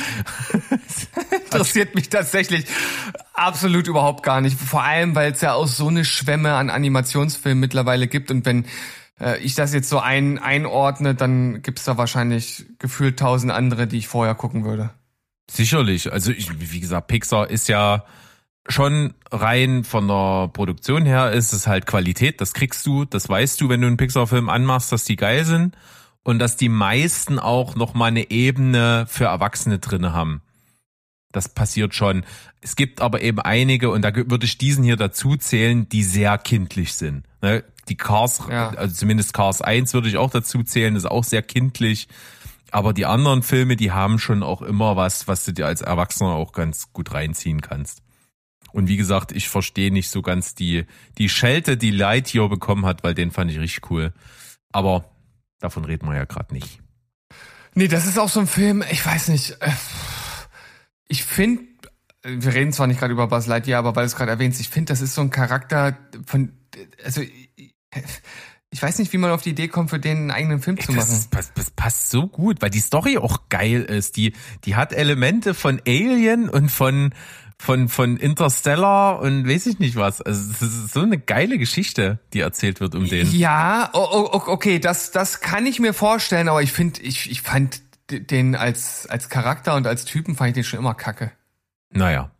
interessiert 1.44 1.96
mich 1.96 2.08
tatsächlich 2.08 2.66
absolut 3.34 3.88
überhaupt 3.88 4.22
gar 4.22 4.40
nicht. 4.40 4.56
Vor 4.56 4.84
allem, 4.84 5.16
weil 5.16 5.32
es 5.32 5.40
ja 5.40 5.54
auch 5.54 5.66
so 5.66 5.88
eine 5.88 6.04
Schwemme 6.04 6.54
an 6.54 6.70
Animationsfilmen 6.70 7.58
mittlerweile 7.58 8.06
gibt. 8.06 8.30
Und 8.30 8.46
wenn 8.46 8.66
äh, 9.18 9.38
ich 9.38 9.56
das 9.56 9.74
jetzt 9.74 9.88
so 9.88 9.98
ein, 9.98 10.38
einordne, 10.38 11.16
dann 11.16 11.62
gibt 11.62 11.80
es 11.80 11.84
da 11.84 11.96
wahrscheinlich 11.98 12.66
gefühlt 12.78 13.18
tausend 13.18 13.50
andere, 13.50 13.88
die 13.88 13.98
ich 13.98 14.06
vorher 14.06 14.36
gucken 14.36 14.64
würde. 14.64 14.90
Sicherlich. 15.50 16.12
Also 16.12 16.30
ich, 16.30 16.48
wie 16.60 16.78
gesagt, 16.78 17.08
Pixar 17.08 17.50
ist 17.50 17.68
ja 17.68 18.04
schon 18.70 19.14
rein 19.30 19.84
von 19.84 20.08
der 20.08 20.48
Produktion 20.52 21.04
her 21.04 21.32
ist 21.32 21.52
es 21.52 21.66
halt 21.66 21.86
Qualität, 21.86 22.40
das 22.40 22.54
kriegst 22.54 22.86
du, 22.86 23.04
das 23.04 23.28
weißt 23.28 23.60
du, 23.60 23.68
wenn 23.68 23.80
du 23.80 23.86
einen 23.86 23.96
Pixar-Film 23.96 24.48
anmachst, 24.48 24.92
dass 24.92 25.04
die 25.04 25.16
geil 25.16 25.44
sind 25.44 25.76
und 26.22 26.38
dass 26.38 26.56
die 26.56 26.68
meisten 26.68 27.38
auch 27.38 27.74
noch 27.74 27.94
mal 27.94 28.06
eine 28.06 28.30
Ebene 28.30 29.06
für 29.08 29.24
Erwachsene 29.24 29.78
drinne 29.78 30.12
haben. 30.12 30.42
Das 31.32 31.48
passiert 31.48 31.94
schon. 31.94 32.24
Es 32.60 32.76
gibt 32.76 33.00
aber 33.00 33.22
eben 33.22 33.38
einige, 33.40 33.90
und 33.90 34.02
da 34.02 34.14
würde 34.14 34.44
ich 34.44 34.58
diesen 34.58 34.84
hier 34.84 34.96
dazu 34.96 35.36
zählen, 35.36 35.88
die 35.88 36.02
sehr 36.02 36.38
kindlich 36.38 36.94
sind. 36.94 37.24
Ne? 37.40 37.64
Die 37.88 37.96
Cars, 37.96 38.42
ja. 38.50 38.70
also 38.70 38.94
zumindest 38.94 39.32
Cars 39.32 39.62
1 39.62 39.94
würde 39.94 40.08
ich 40.08 40.16
auch 40.16 40.30
dazu 40.30 40.62
zählen, 40.62 40.96
ist 40.96 41.06
auch 41.06 41.24
sehr 41.24 41.42
kindlich. 41.42 42.08
Aber 42.72 42.92
die 42.92 43.06
anderen 43.06 43.42
Filme, 43.42 43.76
die 43.76 43.92
haben 43.92 44.18
schon 44.18 44.42
auch 44.42 44.62
immer 44.62 44.96
was, 44.96 45.28
was 45.28 45.44
du 45.44 45.52
dir 45.52 45.66
als 45.66 45.80
Erwachsener 45.80 46.30
auch 46.30 46.52
ganz 46.52 46.92
gut 46.92 47.12
reinziehen 47.12 47.60
kannst. 47.60 48.02
Und 48.72 48.88
wie 48.88 48.96
gesagt, 48.96 49.32
ich 49.32 49.48
verstehe 49.48 49.92
nicht 49.92 50.10
so 50.10 50.22
ganz 50.22 50.54
die, 50.54 50.86
die 51.18 51.28
Schelte, 51.28 51.76
die 51.76 51.90
Lightyear 51.90 52.48
bekommen 52.48 52.86
hat, 52.86 53.02
weil 53.02 53.14
den 53.14 53.30
fand 53.30 53.50
ich 53.50 53.58
richtig 53.58 53.90
cool. 53.90 54.12
Aber 54.72 55.04
davon 55.58 55.84
reden 55.84 56.06
wir 56.06 56.16
ja 56.16 56.24
gerade 56.24 56.54
nicht. 56.54 56.80
Nee, 57.74 57.88
das 57.88 58.06
ist 58.06 58.18
auch 58.18 58.28
so 58.28 58.40
ein 58.40 58.46
Film, 58.46 58.84
ich 58.90 59.04
weiß 59.04 59.28
nicht. 59.28 59.56
Äh, 59.60 59.70
ich 61.08 61.24
finde, 61.24 61.64
wir 62.22 62.54
reden 62.54 62.72
zwar 62.72 62.86
nicht 62.86 63.00
gerade 63.00 63.12
über 63.12 63.26
Buzz 63.26 63.46
Lightyear, 63.46 63.78
aber 63.78 63.96
weil 63.96 64.04
du 64.04 64.08
es 64.08 64.16
gerade 64.16 64.30
erwähnst, 64.30 64.60
ich 64.60 64.68
finde, 64.68 64.92
das 64.92 65.00
ist 65.00 65.14
so 65.14 65.20
ein 65.20 65.30
Charakter 65.30 65.96
von, 66.26 66.52
also 67.04 67.22
ich 68.72 68.82
weiß 68.82 68.98
nicht, 68.98 69.12
wie 69.12 69.18
man 69.18 69.32
auf 69.32 69.42
die 69.42 69.50
Idee 69.50 69.68
kommt, 69.68 69.90
für 69.90 69.98
den 69.98 70.18
einen 70.18 70.30
eigenen 70.30 70.60
Film 70.60 70.78
zu 70.78 70.92
machen. 70.92 71.08
Das, 71.08 71.30
das, 71.30 71.52
das, 71.54 71.70
passt 71.70 72.10
so 72.10 72.28
gut, 72.28 72.62
weil 72.62 72.70
die 72.70 72.78
Story 72.78 73.18
auch 73.18 73.48
geil 73.48 73.82
ist. 73.82 74.16
Die, 74.16 74.32
die 74.64 74.76
hat 74.76 74.92
Elemente 74.92 75.54
von 75.54 75.80
Alien 75.86 76.48
und 76.48 76.70
von 76.70 77.12
von, 77.60 77.90
von 77.90 78.16
Interstellar 78.16 79.20
und 79.20 79.46
weiß 79.46 79.66
ich 79.66 79.78
nicht 79.78 79.94
was. 79.94 80.22
Also 80.22 80.50
es 80.50 80.62
ist 80.62 80.94
so 80.94 81.02
eine 81.02 81.18
geile 81.18 81.58
Geschichte, 81.58 82.18
die 82.32 82.40
erzählt 82.40 82.80
wird 82.80 82.94
um 82.94 83.06
den. 83.06 83.30
Ja, 83.32 83.90
okay, 83.92 84.78
das, 84.78 85.10
das 85.10 85.42
kann 85.42 85.66
ich 85.66 85.78
mir 85.78 85.92
vorstellen, 85.92 86.48
aber 86.48 86.62
ich 86.62 86.72
finde, 86.72 87.02
ich, 87.02 87.30
ich 87.30 87.42
fand 87.42 87.82
den 88.10 88.56
als, 88.56 89.06
als 89.06 89.28
Charakter 89.28 89.74
und 89.74 89.86
als 89.86 90.06
Typen 90.06 90.36
fand 90.36 90.48
ich 90.48 90.54
den 90.54 90.64
schon 90.64 90.78
immer 90.78 90.94
kacke. 90.94 91.32
Naja. 91.90 92.30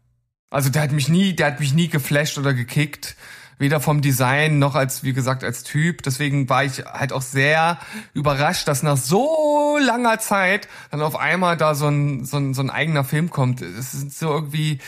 Also 0.48 0.70
der 0.70 0.80
hat 0.80 0.92
mich 0.92 1.10
nie, 1.10 1.36
der 1.36 1.48
hat 1.48 1.60
mich 1.60 1.74
nie 1.74 1.88
geflasht 1.88 2.38
oder 2.38 2.54
gekickt 2.54 3.14
weder 3.61 3.78
vom 3.78 4.00
Design 4.00 4.58
noch 4.58 4.74
als, 4.74 5.04
wie 5.04 5.12
gesagt, 5.12 5.44
als 5.44 5.62
Typ. 5.62 6.02
Deswegen 6.02 6.48
war 6.48 6.64
ich 6.64 6.84
halt 6.86 7.12
auch 7.12 7.22
sehr 7.22 7.78
überrascht, 8.14 8.66
dass 8.66 8.82
nach 8.82 8.96
so 8.96 9.78
langer 9.78 10.18
Zeit 10.18 10.66
dann 10.90 11.02
auf 11.02 11.14
einmal 11.14 11.58
da 11.58 11.74
so 11.74 11.86
ein, 11.86 12.24
so 12.24 12.38
ein, 12.38 12.54
so 12.54 12.62
ein 12.62 12.70
eigener 12.70 13.04
Film 13.04 13.28
kommt. 13.28 13.61
Es 13.61 13.92
ist 13.92 14.18
so 14.18 14.30
irgendwie, 14.30 14.80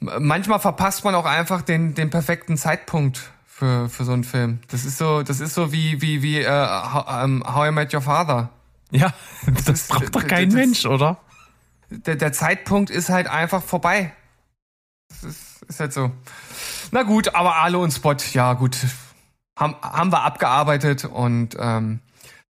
manchmal 0.00 0.58
verpasst 0.58 1.04
man 1.04 1.14
auch 1.14 1.26
einfach 1.26 1.62
den, 1.62 1.94
den 1.94 2.10
perfekten 2.10 2.56
Zeitpunkt 2.56 3.30
für, 3.46 3.88
für 3.88 4.04
so 4.04 4.12
einen 4.12 4.24
Film. 4.24 4.58
Das 4.68 4.84
ist 4.84 4.98
so, 4.98 5.22
das 5.22 5.38
ist 5.38 5.54
so 5.54 5.70
wie, 5.70 6.02
wie, 6.02 6.22
wie, 6.22 6.40
äh, 6.40 6.48
How, 6.48 7.24
um, 7.24 7.44
How 7.46 7.68
I 7.68 7.70
Met 7.70 7.94
Your 7.94 8.02
Father. 8.02 8.50
Ja, 8.90 9.14
das, 9.46 9.64
das 9.64 9.88
braucht 9.88 10.16
doch 10.16 10.26
kein 10.26 10.48
das, 10.48 10.54
Mensch, 10.56 10.86
oder? 10.86 11.18
Der, 11.88 12.16
der 12.16 12.32
Zeitpunkt 12.32 12.90
ist 12.90 13.10
halt 13.10 13.28
einfach 13.28 13.62
vorbei. 13.62 14.12
Das 15.08 15.22
ist, 15.22 15.62
ist 15.68 15.78
halt 15.78 15.92
so. 15.92 16.10
Na 16.92 17.02
gut, 17.02 17.34
aber 17.34 17.56
Alo 17.56 17.82
und 17.82 17.92
Spot, 17.92 18.16
ja 18.32 18.54
gut, 18.54 18.76
haben, 19.58 19.76
haben 19.82 20.12
wir 20.12 20.22
abgearbeitet 20.22 21.04
und 21.04 21.56
ähm, 21.58 22.00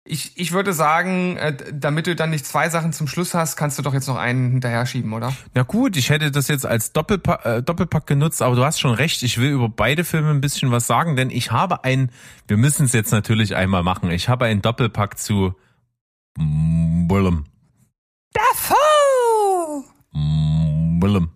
ich, 0.08 0.38
ich 0.38 0.52
würde 0.52 0.72
sagen, 0.72 1.36
äh, 1.36 1.56
damit 1.72 2.06
du 2.06 2.14
dann 2.14 2.30
nicht 2.30 2.46
zwei 2.46 2.68
Sachen 2.68 2.92
zum 2.92 3.08
Schluss 3.08 3.34
hast, 3.34 3.56
kannst 3.56 3.78
du 3.78 3.82
doch 3.82 3.92
jetzt 3.92 4.06
noch 4.06 4.16
einen 4.16 4.52
hinterher 4.52 4.86
schieben, 4.86 5.12
oder? 5.12 5.32
Ja 5.54 5.62
gut, 5.64 5.96
ich 5.96 6.10
hätte 6.10 6.30
das 6.30 6.48
jetzt 6.48 6.64
als 6.64 6.92
Doppelpack, 6.92 7.44
äh, 7.44 7.62
Doppelpack 7.62 8.06
genutzt, 8.06 8.42
aber 8.42 8.56
du 8.56 8.64
hast 8.64 8.78
schon 8.78 8.92
recht, 8.92 9.22
ich 9.22 9.38
will 9.38 9.50
über 9.50 9.68
beide 9.68 10.04
Filme 10.04 10.30
ein 10.30 10.40
bisschen 10.40 10.70
was 10.70 10.86
sagen, 10.86 11.16
denn 11.16 11.30
ich 11.30 11.50
habe 11.50 11.84
ein, 11.84 12.10
wir 12.46 12.56
müssen 12.56 12.86
es 12.86 12.92
jetzt 12.92 13.10
natürlich 13.10 13.56
einmal 13.56 13.82
machen, 13.82 14.10
ich 14.10 14.28
habe 14.28 14.44
einen 14.44 14.62
Doppelpack 14.62 15.18
zu 15.18 15.54
Willem. 16.38 17.44
Dafoe! 18.32 19.84
Willem. 21.00 21.30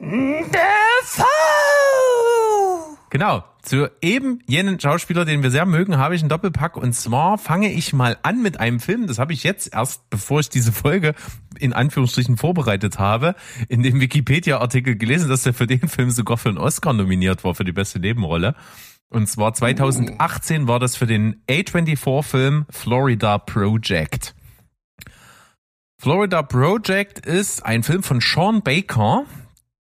Dafoe! 0.00 1.37
Genau. 3.18 3.42
Zu 3.62 3.90
eben 4.00 4.38
jenen 4.46 4.78
Schauspieler, 4.78 5.24
den 5.24 5.42
wir 5.42 5.50
sehr 5.50 5.66
mögen, 5.66 5.98
habe 5.98 6.14
ich 6.14 6.22
einen 6.22 6.28
Doppelpack. 6.28 6.76
Und 6.76 6.92
zwar 6.92 7.36
fange 7.36 7.72
ich 7.72 7.92
mal 7.92 8.16
an 8.22 8.42
mit 8.42 8.60
einem 8.60 8.78
Film. 8.78 9.08
Das 9.08 9.18
habe 9.18 9.32
ich 9.32 9.42
jetzt 9.42 9.74
erst, 9.74 10.08
bevor 10.08 10.38
ich 10.38 10.50
diese 10.50 10.70
Folge 10.70 11.16
in 11.58 11.72
Anführungsstrichen 11.72 12.36
vorbereitet 12.36 13.00
habe, 13.00 13.34
in 13.68 13.82
dem 13.82 14.00
Wikipedia-Artikel 14.00 14.94
gelesen, 14.94 15.28
dass 15.28 15.44
er 15.44 15.52
für 15.52 15.66
den 15.66 15.88
Film 15.88 16.12
sogar 16.12 16.36
für 16.36 16.50
einen 16.50 16.58
Oscar 16.58 16.92
nominiert 16.92 17.42
war, 17.42 17.56
für 17.56 17.64
die 17.64 17.72
beste 17.72 17.98
Nebenrolle. 17.98 18.54
Und 19.10 19.28
zwar 19.28 19.52
2018 19.52 20.68
war 20.68 20.78
das 20.78 20.94
für 20.94 21.08
den 21.08 21.42
A24-Film 21.48 22.66
Florida 22.70 23.38
Project. 23.38 24.36
Florida 26.00 26.42
Project 26.42 27.26
ist 27.26 27.66
ein 27.66 27.82
Film 27.82 28.04
von 28.04 28.20
Sean 28.20 28.62
Baker, 28.62 29.24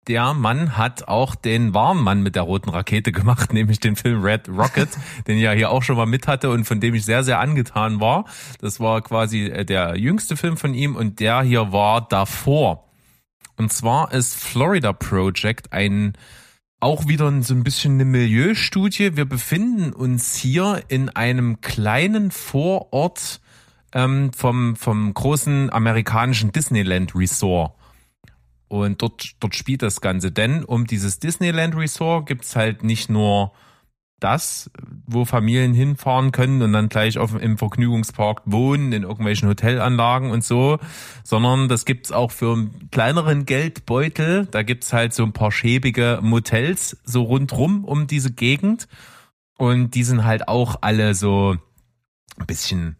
der 0.09 0.35
Mann 0.35 0.77
hat 0.77 1.09
auch 1.09 1.35
den 1.35 1.75
wahren 1.75 2.01
Mann 2.01 2.23
mit 2.23 2.37
der 2.37 2.43
roten 2.43 2.71
Rakete 2.71 3.13
gemacht, 3.13 3.53
nämlich 3.53 3.81
den 3.81 3.97
Film 3.97 4.23
Red 4.23 4.49
Rocket, 4.49 4.89
den 5.27 5.37
ich 5.37 5.43
ja 5.43 5.53
hier 5.53 5.71
auch 5.71 5.83
schon 5.83 5.97
mal 5.97 6.07
mit 6.07 6.29
hatte 6.29 6.51
und 6.51 6.65
von 6.65 6.81
dem 6.81 6.95
ich 6.95 7.05
sehr, 7.05 7.25
sehr 7.25 7.41
angetan 7.41 8.01
war. 8.01 8.25
Das 8.61 8.81
war 8.81 9.03
quasi 9.03 9.47
äh, 9.47 9.65
der 9.65 9.97
jüngste 9.97 10.37
Film 10.37 10.57
von 10.57 10.75
ihm 10.75 10.97
und 10.97 11.21
der 11.21 11.43
hier 11.43 11.73
war 11.73 12.07
davor. 12.07 12.85
Und 13.57 13.73
zwar 13.73 14.13
ist 14.13 14.37
Florida 14.37 14.93
Project 14.93 15.73
ein 15.73 16.13
auch 16.79 17.09
wieder 17.09 17.43
so 17.43 17.55
ein 17.55 17.65
bisschen 17.65 17.95
eine 17.95 18.05
Milieustudie. 18.05 19.17
Wir 19.17 19.25
befinden 19.25 19.93
uns 19.93 20.37
hier 20.37 20.83
in 20.89 21.09
einem 21.09 21.63
kleinen 21.63 22.31
Vorort 22.31 23.41
ähm, 23.93 24.31
vom, 24.35 24.77
vom 24.77 25.15
großen 25.15 25.73
amerikanischen 25.73 26.53
Disneyland 26.53 27.15
Resort. 27.15 27.76
Und 28.69 29.03
dort, 29.03 29.33
dort 29.41 29.55
spielt 29.55 29.83
das 29.83 30.01
Ganze. 30.01 30.33
Denn 30.33 30.65
um 30.65 30.87
dieses 30.87 31.19
Disneyland 31.19 31.77
Resort 31.77 32.27
gibt's 32.27 32.57
halt 32.57 32.83
nicht 32.83 33.09
nur 33.09 33.53
das, 34.19 34.71
wo 35.07 35.25
Familien 35.25 35.75
hinfahren 35.75 36.33
können 36.33 36.63
und 36.63 36.73
dann 36.73 36.89
gleich 36.89 37.19
auf, 37.19 37.41
im 37.41 37.59
Vergnügungspark 37.59 38.43
wohnen, 38.47 38.93
in 38.93 39.03
irgendwelchen 39.03 39.49
Hotelanlagen 39.49 40.31
und 40.31 40.43
so, 40.43 40.79
sondern 41.23 41.69
das 41.69 41.85
gibt's 41.85 42.13
auch 42.13 42.31
für 42.31 42.55
einen 42.55 42.91
kleineren 42.91 43.45
Geldbeutel. 43.45 44.47
Da 44.47 44.63
gibt's 44.63 44.93
halt 44.93 45.13
so 45.13 45.23
ein 45.23 45.35
paar 45.35 45.53
schäbige 45.53 46.21
Motels 46.23 46.97
so 47.05 47.25
rundrum 47.25 47.85
um 47.85 48.07
diese 48.07 48.33
Gegend 48.33 48.89
und 49.59 49.95
die 49.95 50.05
sind 50.05 50.25
halt 50.25 50.49
auch 50.49 50.77
alle 50.81 51.15
so 51.15 51.57
ein 52.39 52.47
bisschen 52.47 52.97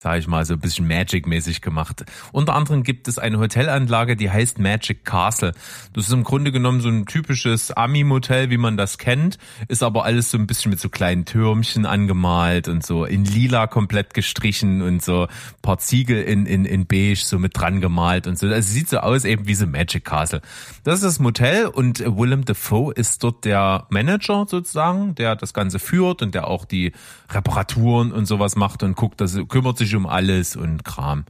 sage 0.00 0.20
ich 0.20 0.28
mal, 0.28 0.44
so 0.44 0.54
ein 0.54 0.60
bisschen 0.60 0.86
Magic-mäßig 0.86 1.60
gemacht. 1.60 2.04
Unter 2.30 2.54
anderem 2.54 2.84
gibt 2.84 3.08
es 3.08 3.18
eine 3.18 3.40
Hotelanlage, 3.40 4.14
die 4.14 4.30
heißt 4.30 4.60
Magic 4.60 5.04
Castle. 5.04 5.52
Das 5.92 6.06
ist 6.06 6.12
im 6.12 6.22
Grunde 6.22 6.52
genommen 6.52 6.80
so 6.80 6.88
ein 6.88 7.04
typisches 7.04 7.72
Ami-Motel, 7.72 8.48
wie 8.50 8.58
man 8.58 8.76
das 8.76 8.98
kennt, 8.98 9.38
ist 9.66 9.82
aber 9.82 10.04
alles 10.04 10.30
so 10.30 10.38
ein 10.38 10.46
bisschen 10.46 10.70
mit 10.70 10.78
so 10.78 10.88
kleinen 10.88 11.24
Türmchen 11.24 11.84
angemalt 11.84 12.68
und 12.68 12.86
so 12.86 13.04
in 13.04 13.24
lila 13.24 13.66
komplett 13.66 14.14
gestrichen 14.14 14.82
und 14.82 15.02
so 15.02 15.26
paar 15.62 15.78
Ziegel 15.78 16.22
in, 16.22 16.46
in, 16.46 16.64
in 16.64 16.86
beige 16.86 17.16
so 17.16 17.40
mit 17.40 17.58
dran 17.58 17.80
gemalt 17.80 18.28
und 18.28 18.38
so. 18.38 18.46
Also 18.46 18.72
sieht 18.72 18.88
so 18.88 18.98
aus 18.98 19.24
eben 19.24 19.48
wie 19.48 19.56
so 19.56 19.66
Magic 19.66 20.04
Castle. 20.04 20.42
Das 20.84 20.96
ist 20.96 21.04
das 21.04 21.18
Motel 21.18 21.66
und 21.66 21.98
Willem 21.98 22.44
Dafoe 22.44 22.92
ist 22.92 23.24
dort 23.24 23.44
der 23.44 23.88
Manager 23.90 24.46
sozusagen, 24.48 25.16
der 25.16 25.34
das 25.34 25.52
Ganze 25.52 25.80
führt 25.80 26.22
und 26.22 26.36
der 26.36 26.46
auch 26.46 26.64
die 26.64 26.92
Reparaturen 27.30 28.12
und 28.12 28.26
sowas 28.26 28.54
macht 28.54 28.84
und 28.84 28.94
guckt, 28.94 29.20
dass 29.20 29.36
kümmert 29.48 29.76
sich 29.76 29.87
sich 29.88 29.96
um 29.96 30.06
alles 30.06 30.56
und 30.56 30.84
Kram. 30.84 31.24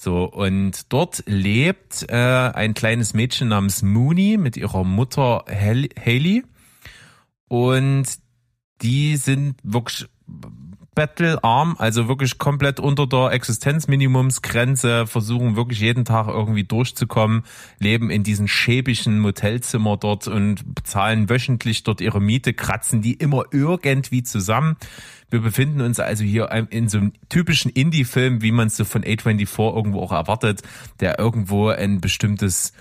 So, 0.00 0.24
und 0.24 0.92
dort 0.92 1.24
lebt 1.26 2.06
äh, 2.08 2.14
ein 2.14 2.74
kleines 2.74 3.14
Mädchen 3.14 3.48
namens 3.48 3.82
Mooney 3.82 4.36
mit 4.38 4.56
ihrer 4.56 4.84
Mutter 4.84 5.44
Haley. 5.48 6.44
Und 7.48 8.06
die 8.80 9.16
sind 9.16 9.56
wirklich 9.64 10.08
bettelarm, 10.98 11.76
also 11.78 12.08
wirklich 12.08 12.38
komplett 12.38 12.80
unter 12.80 13.06
der 13.06 13.30
Existenzminimumsgrenze, 13.30 15.06
versuchen 15.06 15.54
wirklich 15.54 15.78
jeden 15.78 16.04
Tag 16.04 16.26
irgendwie 16.26 16.64
durchzukommen, 16.64 17.44
leben 17.78 18.10
in 18.10 18.24
diesen 18.24 18.48
schäbigen 18.48 19.20
Motelzimmer 19.20 19.96
dort 19.96 20.26
und 20.26 20.74
bezahlen 20.74 21.30
wöchentlich 21.30 21.84
dort 21.84 22.00
ihre 22.00 22.20
Miete, 22.20 22.52
kratzen 22.52 23.00
die 23.00 23.14
immer 23.14 23.44
irgendwie 23.52 24.24
zusammen. 24.24 24.76
Wir 25.30 25.40
befinden 25.40 25.80
uns 25.80 26.00
also 26.00 26.24
hier 26.24 26.50
in 26.70 26.88
so 26.88 26.98
einem 26.98 27.12
typischen 27.28 27.70
Indie-Film, 27.70 28.42
wie 28.42 28.52
man 28.52 28.68
es 28.68 28.76
so 28.76 28.84
von 28.84 29.04
A24 29.04 29.76
irgendwo 29.76 30.00
auch 30.00 30.12
erwartet, 30.12 30.62
der 31.00 31.18
irgendwo 31.18 31.68
ein 31.68 32.00
bestimmtes 32.00 32.72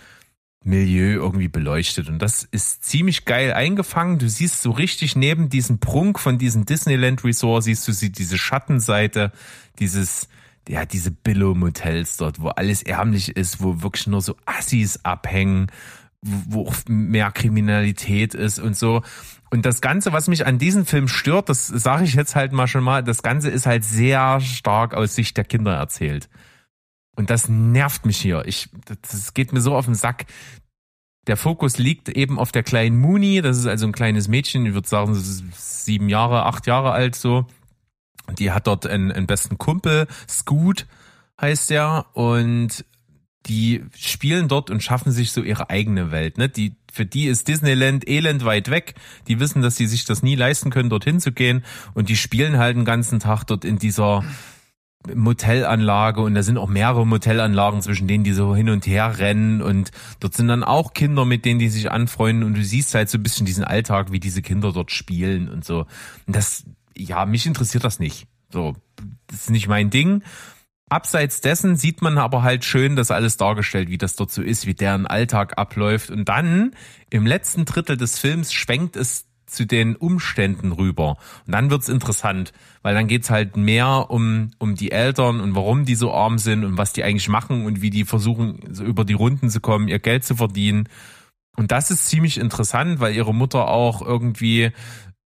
Milieu 0.63 1.13
irgendwie 1.13 1.47
beleuchtet. 1.47 2.09
Und 2.09 2.21
das 2.21 2.43
ist 2.43 2.83
ziemlich 2.83 3.25
geil 3.25 3.53
eingefangen. 3.53 4.19
Du 4.19 4.27
siehst 4.27 4.61
so 4.61 4.71
richtig 4.71 5.15
neben 5.15 5.49
diesem 5.49 5.79
Prunk 5.79 6.19
von 6.19 6.37
diesem 6.37 6.65
Disneyland 6.65 7.23
Resort, 7.23 7.63
siehst 7.63 7.87
du 7.87 7.93
sie, 7.93 8.11
diese 8.11 8.37
Schattenseite, 8.37 9.31
dieses, 9.79 10.27
ja, 10.67 10.85
diese 10.85 11.11
Billow-Motels 11.11 12.17
dort, 12.17 12.41
wo 12.41 12.49
alles 12.49 12.83
ärmlich 12.83 13.35
ist, 13.37 13.61
wo 13.61 13.81
wirklich 13.81 14.07
nur 14.07 14.21
so 14.21 14.35
Assis 14.45 14.99
abhängen, 15.03 15.67
wo 16.21 16.67
auch 16.67 16.75
mehr 16.87 17.31
Kriminalität 17.31 18.33
ist 18.33 18.59
und 18.59 18.75
so. 18.75 19.03
Und 19.49 19.65
das 19.65 19.81
Ganze, 19.81 20.13
was 20.13 20.27
mich 20.27 20.45
an 20.45 20.57
diesem 20.57 20.85
Film 20.85 21.07
stört, 21.07 21.49
das 21.49 21.67
sage 21.67 22.03
ich 22.03 22.13
jetzt 22.15 22.35
halt 22.35 22.51
mal 22.51 22.67
schon 22.67 22.83
mal, 22.83 23.03
das 23.03 23.23
Ganze 23.23 23.49
ist 23.49 23.65
halt 23.65 23.83
sehr 23.85 24.39
stark 24.41 24.93
aus 24.93 25.15
Sicht 25.15 25.37
der 25.37 25.45
Kinder 25.45 25.73
erzählt. 25.73 26.29
Und 27.15 27.29
das 27.29 27.49
nervt 27.49 28.05
mich 28.05 28.17
hier. 28.17 28.43
Ich, 28.45 28.69
das 29.01 29.33
geht 29.33 29.53
mir 29.53 29.61
so 29.61 29.75
auf 29.75 29.85
den 29.85 29.95
Sack. 29.95 30.25
Der 31.25 31.35
Fokus 31.35 31.77
liegt 31.77 32.09
eben 32.09 32.39
auf 32.39 32.51
der 32.51 32.63
kleinen 32.63 32.99
Mooney. 32.99 33.41
Das 33.41 33.57
ist 33.57 33.65
also 33.65 33.87
ein 33.87 33.91
kleines 33.91 34.27
Mädchen. 34.27 34.65
Ich 34.65 34.73
würde 34.73 34.87
sagen, 34.87 35.15
sie 35.15 35.21
ist 35.21 35.85
sieben 35.85 36.09
Jahre, 36.09 36.45
acht 36.45 36.67
Jahre 36.67 36.91
alt 36.91 37.15
so. 37.15 37.47
Die 38.37 38.51
hat 38.51 38.67
dort 38.67 38.85
einen, 38.85 39.11
einen 39.11 39.27
besten 39.27 39.57
Kumpel. 39.57 40.07
Scoot 40.29 40.85
heißt 41.39 41.69
der. 41.69 42.05
Und 42.13 42.85
die 43.47 43.83
spielen 43.97 44.47
dort 44.47 44.69
und 44.69 44.83
schaffen 44.83 45.11
sich 45.11 45.31
so 45.31 45.41
ihre 45.41 45.69
eigene 45.69 46.11
Welt. 46.11 46.37
Ne? 46.37 46.49
Die, 46.49 46.75
für 46.91 47.05
die 47.05 47.27
ist 47.27 47.47
Disneyland 47.47 48.07
elend 48.07 48.45
weit 48.45 48.69
weg. 48.69 48.95
Die 49.27 49.39
wissen, 49.39 49.61
dass 49.61 49.75
sie 49.75 49.87
sich 49.87 50.05
das 50.05 50.23
nie 50.23 50.35
leisten 50.35 50.69
können, 50.69 50.89
dorthin 50.89 51.19
zu 51.19 51.31
gehen. 51.31 51.63
Und 51.93 52.09
die 52.09 52.17
spielen 52.17 52.57
halt 52.57 52.75
den 52.75 52.85
ganzen 52.85 53.19
Tag 53.19 53.45
dort 53.45 53.65
in 53.65 53.77
dieser 53.77 54.23
Motellanlage 55.15 56.21
und 56.21 56.35
da 56.35 56.43
sind 56.43 56.57
auch 56.57 56.67
mehrere 56.67 57.05
Motellanlagen, 57.05 57.81
zwischen 57.81 58.07
denen 58.07 58.23
die 58.23 58.33
so 58.33 58.55
hin 58.55 58.69
und 58.69 58.85
her 58.87 59.19
rennen 59.19 59.61
und 59.61 59.91
dort 60.19 60.33
sind 60.33 60.47
dann 60.47 60.63
auch 60.63 60.93
Kinder, 60.93 61.23
mit 61.23 61.45
denen 61.45 61.59
die 61.59 61.69
sich 61.69 61.91
anfreunden 61.91 62.43
und 62.43 62.55
du 62.55 62.63
siehst 62.63 62.93
halt 62.93 63.09
so 63.09 63.17
ein 63.17 63.23
bisschen 63.23 63.45
diesen 63.45 63.63
Alltag, 63.63 64.11
wie 64.11 64.19
diese 64.19 64.41
Kinder 64.41 64.73
dort 64.73 64.91
spielen 64.91 65.49
und 65.49 65.63
so. 65.63 65.85
Und 66.25 66.35
das, 66.35 66.65
ja, 66.97 67.25
mich 67.25 67.45
interessiert 67.45 67.83
das 67.83 67.99
nicht. 67.99 68.27
So, 68.51 68.75
das 69.27 69.41
ist 69.41 69.49
nicht 69.49 69.67
mein 69.67 69.89
Ding. 69.89 70.23
Abseits 70.89 71.41
dessen 71.41 71.75
sieht 71.75 72.01
man 72.01 72.17
aber 72.17 72.43
halt 72.43 72.63
schön 72.63 72.95
das 72.95 73.11
alles 73.11 73.35
dargestellt, 73.35 73.89
wie 73.89 73.97
das 73.97 74.15
dort 74.15 74.31
so 74.31 74.41
ist, 74.41 74.65
wie 74.65 74.73
deren 74.73 75.05
Alltag 75.05 75.57
abläuft. 75.57 76.09
Und 76.09 76.29
dann 76.29 76.75
im 77.09 77.25
letzten 77.25 77.65
Drittel 77.65 77.97
des 77.97 78.17
Films 78.19 78.53
schwenkt 78.53 78.95
es 78.95 79.25
zu 79.47 79.65
den 79.65 79.95
Umständen 79.95 80.71
rüber. 80.71 81.17
Und 81.45 81.53
dann 81.53 81.69
wird's 81.69 81.89
interessant, 81.89 82.53
weil 82.83 82.93
dann 82.93 83.07
geht's 83.07 83.29
halt 83.29 83.57
mehr 83.57 84.09
um, 84.09 84.51
um 84.59 84.75
die 84.75 84.91
Eltern 84.91 85.39
und 85.41 85.55
warum 85.55 85.85
die 85.85 85.95
so 85.95 86.13
arm 86.13 86.37
sind 86.37 86.63
und 86.63 86.77
was 86.77 86.93
die 86.93 87.03
eigentlich 87.03 87.29
machen 87.29 87.65
und 87.65 87.81
wie 87.81 87.89
die 87.89 88.05
versuchen, 88.05 88.59
so 88.71 88.83
über 88.83 89.05
die 89.05 89.13
Runden 89.13 89.49
zu 89.49 89.59
kommen, 89.59 89.87
ihr 89.87 89.99
Geld 89.99 90.23
zu 90.23 90.35
verdienen. 90.35 90.87
Und 91.55 91.71
das 91.71 91.89
ist 91.89 92.07
ziemlich 92.07 92.37
interessant, 92.37 92.99
weil 92.99 93.15
ihre 93.15 93.33
Mutter 93.33 93.67
auch 93.67 94.01
irgendwie 94.01 94.71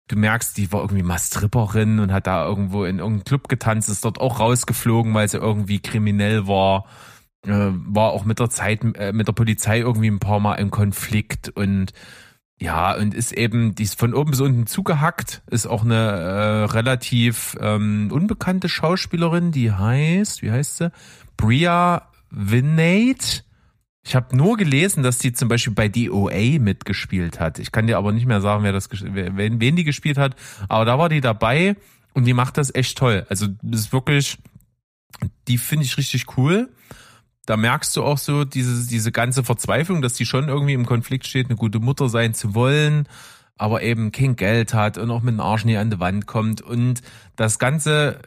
du 0.10 0.18
merkst, 0.18 0.58
die 0.58 0.72
war 0.72 0.82
irgendwie 0.82 1.04
mal 1.04 1.20
Stripperin 1.20 2.00
und 2.00 2.12
hat 2.12 2.28
da 2.28 2.46
irgendwo 2.46 2.84
in 2.84 3.00
irgendeinem 3.00 3.24
Club 3.24 3.48
getanzt, 3.48 3.88
ist 3.90 4.04
dort 4.04 4.20
auch 4.20 4.40
rausgeflogen, 4.40 5.14
weil 5.14 5.30
sie 5.30 5.38
irgendwie 5.38 5.80
kriminell 5.80 6.48
war. 6.48 6.86
Äh, 7.46 7.72
war 7.72 8.12
auch 8.12 8.26
mit 8.26 8.40
der 8.40 8.50
Zeit, 8.50 8.84
äh, 8.98 9.14
mit 9.14 9.28
der 9.28 9.34
Polizei 9.34 9.80
irgendwie 9.80 10.10
ein 10.10 10.20
paar 10.20 10.42
Mal 10.42 10.56
im 10.56 10.72
Konflikt 10.72 11.48
und 11.50 11.94
ja, 12.62 12.94
und 12.94 13.14
ist 13.14 13.32
eben, 13.32 13.74
die 13.76 13.84
ist 13.84 13.98
von 13.98 14.14
oben 14.14 14.32
bis 14.32 14.42
unten 14.42 14.68
zugehackt, 14.68 15.42
ist 15.50 15.66
auch 15.66 15.86
eine 15.86 15.96
äh, 15.96 16.64
relativ 16.66 17.56
ähm, 17.62 18.10
unbekannte 18.12 18.68
Schauspielerin, 18.68 19.54
die 19.54 19.72
heißt, 19.72 20.42
wie 20.42 20.52
heißt 20.52 20.78
sie? 20.78 20.92
Bria 21.38 22.10
Vinate 22.30 23.44
ich 24.04 24.16
habe 24.16 24.36
nur 24.36 24.58
gelesen, 24.58 25.04
dass 25.04 25.18
die 25.18 25.34
zum 25.34 25.50
Beispiel 25.50 25.74
bei 25.74 25.90
DOA 25.90 26.60
mitgespielt 26.60 27.40
hat. 27.40 27.60
Ich 27.60 27.72
kann 27.72 27.88
dir 27.88 27.98
aber 27.98 28.12
nicht 28.12 28.26
mehr 28.26 28.42
sagen, 28.42 28.64
wer 28.64 28.72
das, 28.72 28.90
wen, 28.92 29.60
wen 29.60 29.76
die 29.76 29.84
gespielt 29.84 30.18
hat. 30.18 30.36
Aber 30.68 30.86
da 30.86 30.98
war 30.98 31.10
die 31.10 31.22
dabei 31.22 31.76
und 32.14 32.26
die 32.26 32.34
macht 32.34 32.58
das 32.58 32.74
echt 32.74 32.98
toll. 32.98 33.26
Also 33.30 33.48
das 33.62 33.82
ist 33.82 33.94
wirklich, 33.94 34.38
die 35.48 35.58
finde 35.58 35.86
ich 35.86 35.98
richtig 35.98 36.38
cool. 36.38 36.70
Da 37.46 37.58
merkst 37.58 37.96
du 37.98 38.04
auch 38.04 38.18
so 38.18 38.46
diese, 38.46 38.88
diese 38.88 39.12
ganze 39.12 39.44
Verzweiflung, 39.44 40.02
dass 40.02 40.14
die 40.14 40.26
schon 40.26 40.48
irgendwie 40.48 40.74
im 40.74 40.86
Konflikt 40.86 41.28
steht, 41.28 41.48
eine 41.48 41.56
gute 41.56 41.80
Mutter 41.80 42.08
sein 42.08 42.34
zu 42.34 42.54
wollen, 42.56 43.08
aber 43.58 43.82
eben 43.82 44.12
kein 44.12 44.36
Geld 44.36 44.74
hat 44.74 44.98
und 44.98 45.12
auch 45.12 45.22
mit 45.22 45.34
dem 45.34 45.40
Arsch 45.40 45.66
nie 45.66 45.78
an 45.78 45.90
die 45.90 46.00
Wand 46.00 46.26
kommt. 46.26 46.62
Und 46.62 47.02
das 47.36 47.60
Ganze 47.60 48.22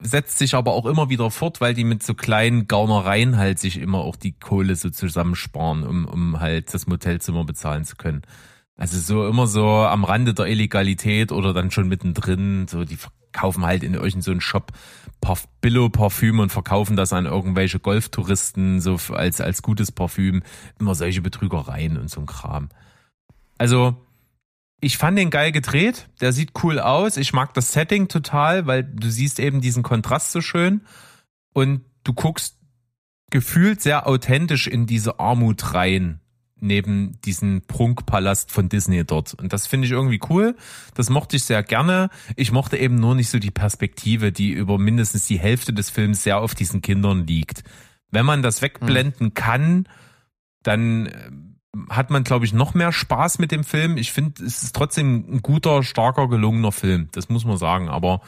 setzt 0.00 0.38
sich 0.38 0.54
aber 0.54 0.72
auch 0.72 0.86
immer 0.86 1.08
wieder 1.08 1.30
fort, 1.30 1.60
weil 1.60 1.74
die 1.74 1.84
mit 1.84 2.02
so 2.02 2.14
kleinen 2.14 2.68
Gaunereien 2.68 3.36
halt 3.36 3.58
sich 3.58 3.78
immer 3.78 3.98
auch 3.98 4.16
die 4.16 4.32
Kohle 4.32 4.76
so 4.76 4.90
zusammensparen, 4.90 5.84
um, 5.84 6.04
um 6.06 6.40
halt 6.40 6.72
das 6.72 6.86
Motelzimmer 6.86 7.44
bezahlen 7.44 7.84
zu 7.84 7.96
können. 7.96 8.22
Also 8.76 8.98
so 8.98 9.26
immer 9.26 9.48
so 9.48 9.66
am 9.66 10.04
Rande 10.04 10.34
der 10.34 10.46
Illegalität 10.46 11.32
oder 11.32 11.52
dann 11.52 11.72
schon 11.72 11.88
mittendrin, 11.88 12.68
so 12.68 12.84
die 12.84 12.96
verkaufen 12.96 13.66
halt 13.66 13.82
in 13.82 13.94
irgendeinem 13.94 14.22
so 14.22 14.30
einen 14.30 14.40
Shop 14.40 14.72
Billo-Parfüm 15.60 16.38
und 16.38 16.52
verkaufen 16.52 16.96
das 16.96 17.12
an 17.12 17.26
irgendwelche 17.26 17.80
Golftouristen 17.80 18.80
so 18.80 18.96
als, 19.12 19.40
als 19.40 19.62
gutes 19.62 19.90
Parfüm. 19.90 20.42
Immer 20.78 20.94
solche 20.94 21.22
Betrügereien 21.22 21.96
und 21.96 22.08
so 22.08 22.20
ein 22.20 22.26
Kram. 22.26 22.68
Also 23.58 23.96
ich 24.80 24.96
fand 24.96 25.18
den 25.18 25.30
geil 25.30 25.52
gedreht. 25.52 26.08
Der 26.20 26.32
sieht 26.32 26.52
cool 26.62 26.78
aus. 26.78 27.16
Ich 27.16 27.32
mag 27.32 27.54
das 27.54 27.72
Setting 27.72 28.08
total, 28.08 28.66
weil 28.66 28.84
du 28.84 29.10
siehst 29.10 29.40
eben 29.40 29.60
diesen 29.60 29.82
Kontrast 29.82 30.32
so 30.32 30.40
schön 30.40 30.82
und 31.52 31.82
du 32.04 32.12
guckst 32.12 32.58
gefühlt 33.30 33.82
sehr 33.82 34.06
authentisch 34.06 34.66
in 34.66 34.86
diese 34.86 35.18
Armut 35.20 35.74
rein 35.74 36.20
neben 36.60 37.20
diesen 37.24 37.62
Prunkpalast 37.62 38.50
von 38.50 38.68
Disney 38.68 39.04
dort. 39.04 39.34
Und 39.34 39.52
das 39.52 39.66
finde 39.66 39.86
ich 39.86 39.92
irgendwie 39.92 40.20
cool. 40.28 40.56
Das 40.94 41.10
mochte 41.10 41.36
ich 41.36 41.44
sehr 41.44 41.62
gerne. 41.62 42.10
Ich 42.36 42.52
mochte 42.52 42.76
eben 42.76 42.96
nur 42.96 43.14
nicht 43.14 43.28
so 43.28 43.38
die 43.38 43.50
Perspektive, 43.50 44.32
die 44.32 44.50
über 44.50 44.78
mindestens 44.78 45.26
die 45.26 45.38
Hälfte 45.38 45.72
des 45.72 45.90
Films 45.90 46.24
sehr 46.24 46.40
auf 46.40 46.54
diesen 46.54 46.82
Kindern 46.82 47.26
liegt. 47.26 47.62
Wenn 48.10 48.26
man 48.26 48.42
das 48.42 48.62
wegblenden 48.62 49.28
hm. 49.28 49.34
kann, 49.34 49.88
dann 50.62 51.47
hat 51.90 52.10
man, 52.10 52.24
glaube 52.24 52.44
ich, 52.44 52.52
noch 52.52 52.74
mehr 52.74 52.92
Spaß 52.92 53.38
mit 53.38 53.52
dem 53.52 53.64
Film. 53.64 53.96
Ich 53.96 54.12
finde, 54.12 54.44
es 54.44 54.62
ist 54.62 54.74
trotzdem 54.74 55.24
ein 55.28 55.42
guter, 55.42 55.82
starker, 55.82 56.28
gelungener 56.28 56.72
Film. 56.72 57.08
Das 57.12 57.28
muss 57.28 57.44
man 57.44 57.56
sagen. 57.56 57.88
Aber 57.88 58.20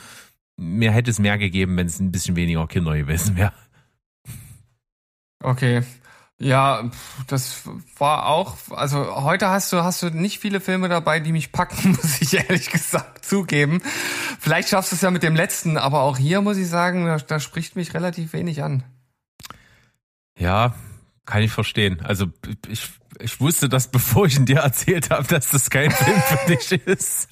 mir 0.56 0.92
hätte 0.92 1.10
es 1.10 1.18
mehr 1.18 1.38
gegeben, 1.38 1.76
wenn 1.76 1.86
es 1.86 2.00
ein 2.00 2.12
bisschen 2.12 2.36
weniger 2.36 2.66
Kinder 2.66 2.96
gewesen 2.96 3.36
wäre. 3.36 3.52
Okay. 5.42 5.82
Ja, 6.42 6.90
das 7.26 7.64
war 7.98 8.26
auch, 8.26 8.56
also 8.70 9.22
heute 9.24 9.48
hast 9.50 9.74
du, 9.74 9.82
hast 9.84 10.02
du 10.02 10.08
nicht 10.08 10.38
viele 10.38 10.60
Filme 10.60 10.88
dabei, 10.88 11.20
die 11.20 11.32
mich 11.32 11.52
packen, 11.52 11.90
muss 12.02 12.22
ich 12.22 12.32
ehrlich 12.34 12.70
gesagt 12.70 13.24
zugeben. 13.24 13.82
Vielleicht 14.38 14.70
schaffst 14.70 14.92
du 14.92 14.96
es 14.96 15.02
ja 15.02 15.10
mit 15.10 15.22
dem 15.22 15.36
letzten, 15.36 15.76
aber 15.76 16.00
auch 16.00 16.16
hier 16.16 16.40
muss 16.40 16.56
ich 16.56 16.68
sagen, 16.68 17.04
da, 17.04 17.18
da 17.18 17.40
spricht 17.40 17.76
mich 17.76 17.92
relativ 17.92 18.32
wenig 18.32 18.62
an. 18.62 18.84
Ja, 20.38 20.74
kann 21.30 21.42
ich 21.42 21.52
verstehen. 21.52 22.00
Also 22.02 22.26
ich, 22.68 22.88
ich 23.20 23.40
wusste 23.40 23.68
das, 23.68 23.88
bevor 23.92 24.26
ich 24.26 24.36
ihn 24.36 24.46
dir 24.46 24.58
erzählt 24.58 25.10
habe, 25.10 25.26
dass 25.28 25.50
das 25.50 25.70
kein 25.70 25.90
Film 25.90 26.20
für 26.20 26.46
dich 26.56 26.72
ist. 26.86 27.28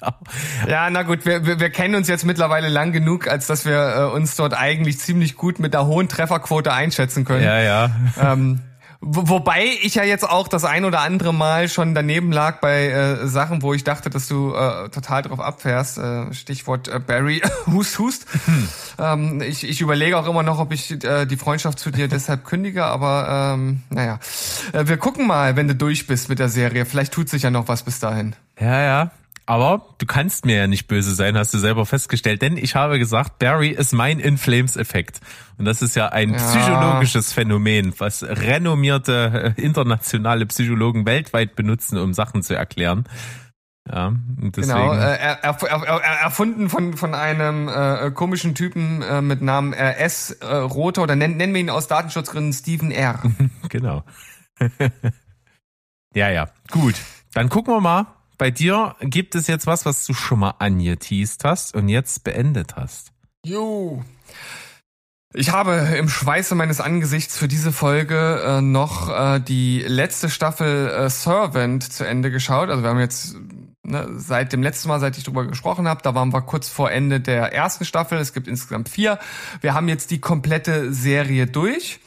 ja, 0.67 0.89
na 0.89 1.03
gut, 1.03 1.25
wir, 1.25 1.45
wir, 1.45 1.59
wir 1.59 1.69
kennen 1.69 1.95
uns 1.95 2.07
jetzt 2.07 2.25
mittlerweile 2.25 2.69
lang 2.69 2.93
genug, 2.93 3.27
als 3.27 3.47
dass 3.47 3.65
wir 3.65 3.95
äh, 3.95 4.15
uns 4.15 4.35
dort 4.35 4.53
eigentlich 4.53 4.99
ziemlich 4.99 5.35
gut 5.35 5.59
mit 5.59 5.73
der 5.73 5.85
hohen 5.85 6.07
Trefferquote 6.07 6.71
einschätzen 6.73 7.25
können. 7.25 7.43
Ja, 7.43 7.59
ja. 7.59 7.91
Ähm, 8.19 8.61
Wobei 9.01 9.65
ich 9.81 9.95
ja 9.95 10.03
jetzt 10.03 10.29
auch 10.29 10.49
das 10.49 10.65
ein 10.65 10.83
oder 10.83 10.99
andere 10.99 11.33
Mal 11.33 11.69
schon 11.69 11.95
daneben 11.95 12.33
lag 12.33 12.59
bei 12.59 12.89
äh, 12.89 13.27
Sachen, 13.27 13.61
wo 13.61 13.73
ich 13.73 13.85
dachte, 13.85 14.09
dass 14.09 14.27
du 14.27 14.53
äh, 14.53 14.89
total 14.89 15.21
drauf 15.21 15.39
abfährst. 15.39 15.97
Äh, 15.97 16.33
Stichwort 16.33 16.89
äh, 16.89 16.99
Barry 16.99 17.41
Hust 17.67 17.97
Hust. 17.97 18.25
Hm. 18.45 18.67
Ähm, 18.99 19.41
ich, 19.41 19.63
ich 19.63 19.79
überlege 19.79 20.17
auch 20.17 20.27
immer 20.27 20.43
noch, 20.43 20.59
ob 20.59 20.73
ich 20.73 21.01
äh, 21.05 21.25
die 21.25 21.37
Freundschaft 21.37 21.79
zu 21.79 21.91
dir 21.91 22.09
deshalb 22.09 22.43
kündige, 22.43 22.83
aber 22.83 23.53
ähm, 23.55 23.83
naja. 23.89 24.19
Äh, 24.73 24.87
wir 24.87 24.97
gucken 24.97 25.27
mal, 25.27 25.55
wenn 25.55 25.69
du 25.69 25.75
durch 25.75 26.05
bist 26.05 26.27
mit 26.27 26.39
der 26.39 26.49
Serie. 26.49 26.85
Vielleicht 26.85 27.13
tut 27.13 27.29
sich 27.29 27.43
ja 27.43 27.51
noch 27.51 27.69
was 27.69 27.83
bis 27.83 27.99
dahin. 27.99 28.35
Ja, 28.59 28.81
ja. 28.81 29.11
Aber 29.49 29.95
du 29.97 30.05
kannst 30.05 30.45
mir 30.45 30.57
ja 30.57 30.67
nicht 30.67 30.85
böse 30.85 31.15
sein, 31.15 31.35
hast 31.35 31.55
du 31.55 31.57
selber 31.57 31.87
festgestellt, 31.87 32.43
denn 32.43 32.55
ich 32.55 32.75
habe 32.75 32.99
gesagt, 32.99 33.39
Barry 33.39 33.69
ist 33.69 33.93
mein 33.93 34.19
In 34.19 34.37
Flames 34.37 34.77
Effekt. 34.77 35.21
Und 35.57 35.65
das 35.65 35.81
ist 35.81 35.95
ja 35.95 36.09
ein 36.09 36.33
ja. 36.33 36.37
psychologisches 36.37 37.33
Phänomen, 37.33 37.95
was 37.97 38.21
renommierte 38.21 39.55
äh, 39.57 39.59
internationale 39.59 40.45
Psychologen 40.45 41.07
weltweit 41.07 41.55
benutzen, 41.55 41.97
um 41.97 42.13
Sachen 42.13 42.43
zu 42.43 42.55
erklären. 42.55 43.05
Ja, 43.91 44.13
deswegen. 44.37 44.67
Genau, 44.67 44.93
äh, 44.93 45.17
er, 45.17 45.43
er, 45.43 45.57
er, 45.63 46.21
erfunden 46.21 46.69
von, 46.69 46.95
von 46.95 47.15
einem 47.15 47.69
äh, 47.69 48.11
komischen 48.11 48.53
Typen 48.53 49.01
äh, 49.01 49.23
mit 49.23 49.41
Namen 49.41 49.73
äh, 49.73 49.95
S. 49.95 50.29
Äh, 50.29 50.45
Roter 50.45 51.01
oder 51.01 51.15
nennen, 51.15 51.37
nennen 51.37 51.55
wir 51.55 51.61
ihn 51.61 51.71
aus 51.71 51.87
Datenschutzgründen 51.87 52.53
Steven 52.53 52.91
R. 52.91 53.19
genau. 53.69 54.03
ja, 56.13 56.29
ja, 56.29 56.49
gut. 56.69 56.93
Dann 57.33 57.49
gucken 57.49 57.73
wir 57.73 57.81
mal, 57.81 58.05
bei 58.39 58.49
dir 58.49 58.95
gibt 59.01 59.35
es 59.35 59.45
jetzt 59.45 59.67
was, 59.67 59.85
was 59.85 60.05
du 60.05 60.15
schon 60.15 60.39
mal 60.39 60.55
angeteased 60.57 61.43
hast 61.43 61.75
und 61.75 61.89
jetzt 61.89 62.23
beendet 62.23 62.75
hast. 62.75 63.11
Jo. 63.45 64.03
Ich 65.33 65.51
habe 65.51 65.73
im 65.97 66.09
Schweiße 66.09 66.55
meines 66.55 66.81
Angesichts 66.81 67.37
für 67.37 67.47
diese 67.47 67.71
Folge 67.71 68.41
äh, 68.43 68.61
noch 68.61 69.09
äh, 69.09 69.39
die 69.39 69.83
letzte 69.85 70.29
Staffel 70.29 70.89
äh, 70.89 71.09
Servant 71.09 71.83
zu 71.83 72.03
Ende 72.03 72.31
geschaut. 72.31 72.69
Also 72.69 72.81
wir 72.81 72.89
haben 72.89 72.99
jetzt 72.99 73.35
ne, 73.83 74.07
seit 74.15 74.53
dem 74.53 74.63
letzten 74.63 74.87
Mal, 74.87 74.99
seit 74.99 75.17
ich 75.17 75.23
drüber 75.23 75.45
gesprochen 75.45 75.87
habe, 75.87 76.01
da 76.01 76.15
waren 76.15 76.33
wir 76.33 76.41
kurz 76.41 76.69
vor 76.69 76.89
Ende 76.89 77.19
der 77.19 77.53
ersten 77.53 77.85
Staffel. 77.85 78.17
Es 78.17 78.33
gibt 78.33 78.47
insgesamt 78.47 78.89
vier. 78.89 79.19
Wir 79.61 79.75
haben 79.75 79.87
jetzt 79.87 80.11
die 80.11 80.19
komplette 80.19 80.93
Serie 80.93 81.45
durch. 81.45 81.99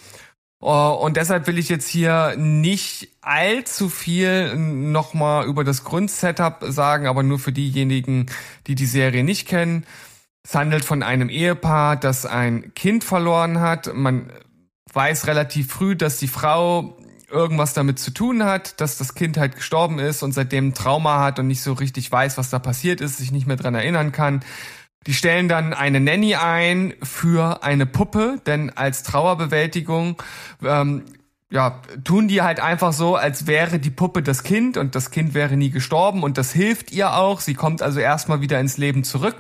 Uh, 0.63 0.95
und 0.95 1.17
deshalb 1.17 1.49
will 1.49 1.59
ich 1.59 1.69
jetzt 1.69 1.89
hier 1.89 2.37
nicht 2.37 3.09
allzu 3.21 3.89
viel 3.89 4.55
nochmal 4.55 5.45
über 5.47 5.65
das 5.65 5.83
Grundsetup 5.83 6.59
sagen, 6.69 7.09
aber 7.09 7.25
nur 7.25 7.41
für 7.41 7.51
diejenigen, 7.51 8.27
die 8.69 8.77
die 8.77 8.87
Serie 8.87 9.25
nicht 9.25 9.49
kennen. 9.49 9.85
Es 10.45 10.55
handelt 10.55 10.85
von 10.85 11.03
einem 11.03 11.29
Ehepaar, 11.29 11.97
das 11.97 12.27
ein 12.27 12.75
Kind 12.75 13.03
verloren 13.03 13.59
hat. 13.59 13.93
Man 13.93 14.33
weiß 14.93 15.27
relativ 15.27 15.69
früh, 15.73 15.97
dass 15.97 16.19
die 16.19 16.29
Frau 16.29 16.97
irgendwas 17.29 17.75
damit 17.75 17.99
zu 17.99 18.13
tun 18.13 18.45
hat, 18.45 18.81
dass 18.81 18.99
das 18.99 19.15
Kind 19.15 19.39
halt 19.39 19.57
gestorben 19.57 19.99
ist 19.99 20.23
und 20.23 20.33
seitdem 20.33 20.75
Trauma 20.75 21.19
hat 21.21 21.41
und 21.41 21.49
nicht 21.49 21.63
so 21.63 21.73
richtig 21.73 22.13
weiß, 22.13 22.39
was 22.39 22.51
da 22.51 22.61
passiert 22.61 23.01
ist, 23.01 23.17
sich 23.17 23.33
nicht 23.33 23.49
mehr 23.49 23.57
dran 23.57 23.75
erinnern 23.75 24.13
kann. 24.13 24.45
Die 25.07 25.15
stellen 25.15 25.49
dann 25.49 25.75
eine 25.75 26.01
Nanny 26.01 26.35
ein 26.37 26.95
für 27.03 27.63
eine 27.63 27.87
Puppe, 27.87 28.41
denn 28.47 28.71
als 28.71 29.03
Trauerbewältigung 29.03 30.17
ähm, 30.65 31.03
ja, 31.53 31.83
tun 32.03 32.29
die 32.29 32.41
halt 32.41 32.61
einfach 32.61 32.95
so, 32.95 33.15
als 33.15 33.47
wäre 33.47 33.79
die 33.79 33.91
Puppe 33.91 34.23
das 34.23 34.43
Kind 34.43 34.79
und 34.79 34.95
das 34.95 35.11
Kind 35.11 35.35
wäre 35.35 35.57
nie 35.59 35.69
gestorben 35.69 36.23
und 36.23 36.39
das 36.39 36.51
hilft 36.51 36.93
ihr 36.93 37.15
auch. 37.15 37.41
Sie 37.41 37.53
kommt 37.53 37.83
also 37.83 38.01
erstmal 38.01 38.41
wieder 38.41 38.59
ins 38.59 38.79
Leben 38.79 39.05
zurück. 39.05 39.37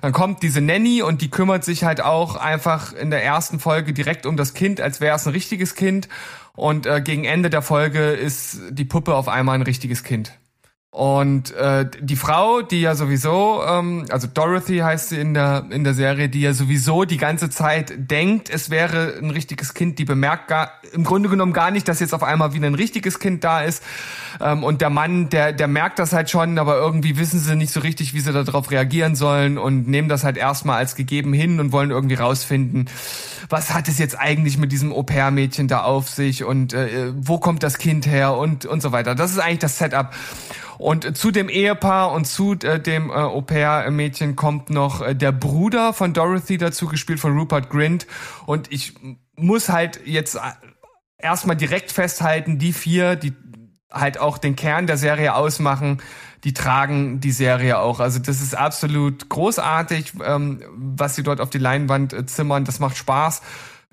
Dann 0.00 0.10
kommt 0.10 0.42
diese 0.42 0.60
Nanny 0.60 1.02
und 1.02 1.22
die 1.22 1.30
kümmert 1.30 1.62
sich 1.62 1.84
halt 1.84 2.00
auch 2.00 2.34
einfach 2.34 2.92
in 2.92 3.10
der 3.10 3.22
ersten 3.22 3.60
Folge 3.60 3.92
direkt 3.92 4.26
um 4.26 4.36
das 4.36 4.54
Kind, 4.54 4.80
als 4.80 5.00
wäre 5.00 5.14
es 5.14 5.24
ein 5.24 5.32
richtiges 5.32 5.76
Kind. 5.76 6.08
Und 6.54 6.86
äh, 6.86 7.00
gegen 7.00 7.24
Ende 7.24 7.48
der 7.48 7.62
Folge 7.62 8.10
ist 8.10 8.58
die 8.70 8.84
Puppe 8.84 9.14
auf 9.14 9.28
einmal 9.28 9.54
ein 9.54 9.62
richtiges 9.62 10.02
Kind. 10.02 10.32
Und 10.94 11.52
äh, 11.52 11.88
die 12.00 12.16
Frau, 12.16 12.60
die 12.60 12.82
ja 12.82 12.94
sowieso, 12.94 13.62
ähm, 13.66 14.04
also 14.10 14.26
Dorothy 14.26 14.80
heißt 14.80 15.08
sie 15.08 15.18
in 15.18 15.32
der 15.32 15.64
in 15.70 15.84
der 15.84 15.94
Serie, 15.94 16.28
die 16.28 16.42
ja 16.42 16.52
sowieso 16.52 17.06
die 17.06 17.16
ganze 17.16 17.48
Zeit 17.48 17.94
denkt, 17.96 18.50
es 18.50 18.68
wäre 18.68 19.14
ein 19.16 19.30
richtiges 19.30 19.72
Kind, 19.72 19.98
die 19.98 20.04
bemerkt 20.04 20.48
gar 20.48 20.72
im 20.92 21.04
Grunde 21.04 21.30
genommen 21.30 21.54
gar 21.54 21.70
nicht, 21.70 21.88
dass 21.88 22.00
jetzt 22.00 22.12
auf 22.12 22.22
einmal 22.22 22.52
wieder 22.52 22.66
ein 22.66 22.74
richtiges 22.74 23.20
Kind 23.20 23.42
da 23.42 23.62
ist. 23.62 23.82
Ähm, 24.38 24.64
und 24.64 24.82
der 24.82 24.90
Mann, 24.90 25.30
der 25.30 25.54
der 25.54 25.66
merkt 25.66 25.98
das 25.98 26.12
halt 26.12 26.28
schon, 26.28 26.58
aber 26.58 26.76
irgendwie 26.76 27.16
wissen 27.16 27.40
sie 27.40 27.56
nicht 27.56 27.72
so 27.72 27.80
richtig, 27.80 28.12
wie 28.12 28.20
sie 28.20 28.30
darauf 28.30 28.70
reagieren 28.70 29.16
sollen 29.16 29.56
und 29.56 29.88
nehmen 29.88 30.10
das 30.10 30.24
halt 30.24 30.36
erstmal 30.36 30.76
als 30.76 30.94
gegeben 30.94 31.32
hin 31.32 31.58
und 31.58 31.72
wollen 31.72 31.90
irgendwie 31.90 32.16
rausfinden, 32.16 32.90
was 33.48 33.72
hat 33.72 33.88
es 33.88 33.98
jetzt 33.98 34.18
eigentlich 34.18 34.58
mit 34.58 34.72
diesem 34.72 34.92
Au-pair-Mädchen 34.92 35.68
da 35.68 35.84
auf 35.84 36.10
sich 36.10 36.44
und 36.44 36.74
äh, 36.74 37.14
wo 37.16 37.38
kommt 37.38 37.62
das 37.62 37.78
Kind 37.78 38.06
her 38.06 38.36
und 38.36 38.66
und 38.66 38.82
so 38.82 38.92
weiter. 38.92 39.14
Das 39.14 39.30
ist 39.30 39.38
eigentlich 39.38 39.60
das 39.60 39.78
Setup. 39.78 40.10
Und 40.78 41.16
zu 41.16 41.30
dem 41.30 41.48
Ehepaar 41.48 42.12
und 42.12 42.26
zu 42.26 42.52
äh, 42.52 42.80
dem 42.80 43.10
äh, 43.10 43.14
Au-pair-Mädchen 43.14 44.36
kommt 44.36 44.70
noch 44.70 45.00
äh, 45.00 45.14
der 45.14 45.32
Bruder 45.32 45.92
von 45.92 46.12
Dorothy 46.12 46.58
dazu, 46.58 46.86
gespielt 46.86 47.20
von 47.20 47.36
Rupert 47.38 47.70
Grint. 47.70 48.06
Und 48.46 48.72
ich 48.72 48.94
muss 49.36 49.68
halt 49.68 50.00
jetzt 50.04 50.36
äh, 50.36 50.40
erstmal 51.18 51.56
direkt 51.56 51.92
festhalten, 51.92 52.58
die 52.58 52.72
vier, 52.72 53.16
die 53.16 53.32
halt 53.90 54.18
auch 54.18 54.38
den 54.38 54.56
Kern 54.56 54.86
der 54.86 54.96
Serie 54.96 55.34
ausmachen, 55.34 56.00
die 56.44 56.54
tragen 56.54 57.20
die 57.20 57.30
Serie 57.30 57.78
auch. 57.78 58.00
Also 58.00 58.18
das 58.18 58.40
ist 58.40 58.56
absolut 58.56 59.28
großartig, 59.28 60.14
ähm, 60.24 60.62
was 60.74 61.14
sie 61.14 61.22
dort 61.22 61.40
auf 61.40 61.50
die 61.50 61.58
Leinwand 61.58 62.28
zimmern. 62.28 62.64
Das 62.64 62.80
macht 62.80 62.96
Spaß. 62.96 63.42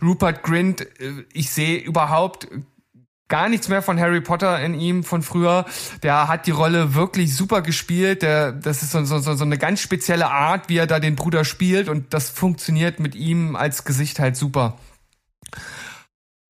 Rupert 0.02 0.44
Grint, 0.44 0.88
ich 1.34 1.52
sehe 1.52 1.78
überhaupt 1.78 2.48
gar 3.30 3.48
nichts 3.48 3.70
mehr 3.70 3.82
von 3.82 4.00
Harry 4.00 4.22
Potter 4.22 4.60
in 4.60 4.74
ihm 4.74 5.04
von 5.04 5.22
früher. 5.22 5.66
Der 6.04 6.28
hat 6.28 6.48
die 6.48 6.52
Rolle 6.52 6.96
wirklich 6.96 7.36
super 7.36 7.62
gespielt. 7.62 8.22
Der, 8.22 8.52
das 8.52 8.84
ist 8.84 8.92
so, 8.92 9.06
so, 9.06 9.20
so 9.20 9.44
eine 9.44 9.58
ganz 9.58 9.80
spezielle 9.80 10.30
Art, 10.30 10.68
wie 10.68 10.78
er 10.78 10.88
da 10.88 11.00
den 11.00 11.16
Bruder 11.16 11.46
spielt 11.46 11.88
und 11.88 12.14
das 12.14 12.30
funktioniert 12.30 13.00
mit 13.00 13.16
ihm 13.16 13.56
als 13.56 13.86
Gesicht 13.86 14.20
halt 14.20 14.36
super. 14.36 14.78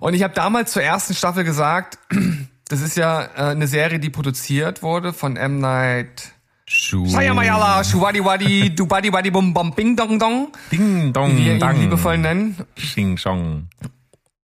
Und 0.01 0.13
ich 0.13 0.23
habe 0.23 0.34
damals 0.34 0.71
zur 0.71 0.82
ersten 0.82 1.13
Staffel 1.13 1.43
gesagt, 1.43 1.99
das 2.69 2.82
ist 2.82 2.95
ja 2.97 3.23
äh, 3.23 3.51
eine 3.51 3.67
Serie, 3.67 3.99
die 3.99 4.09
produziert 4.09 4.82
wurde 4.82 5.13
von 5.13 5.36
M. 5.36 5.59
Night 5.59 6.34
Shayamayala, 6.69 7.84
Shuwadi 7.84 8.23
Wadi, 8.23 8.69
Dubadi 8.75 9.11
Wadi 9.11 9.32
Bum 9.32 9.53
Bum 9.53 9.73
Bing 9.73 9.95
Dong 9.95 10.19
Dong. 10.19 10.51
Ding 10.71 11.11
Dong 11.11 11.36
Wie 11.36 11.45
wir 11.45 11.55
ihn 11.55 11.82
liebevoll 11.82 12.19
nennen. 12.19 12.55
Xing 12.75 13.17
Shong. 13.17 13.67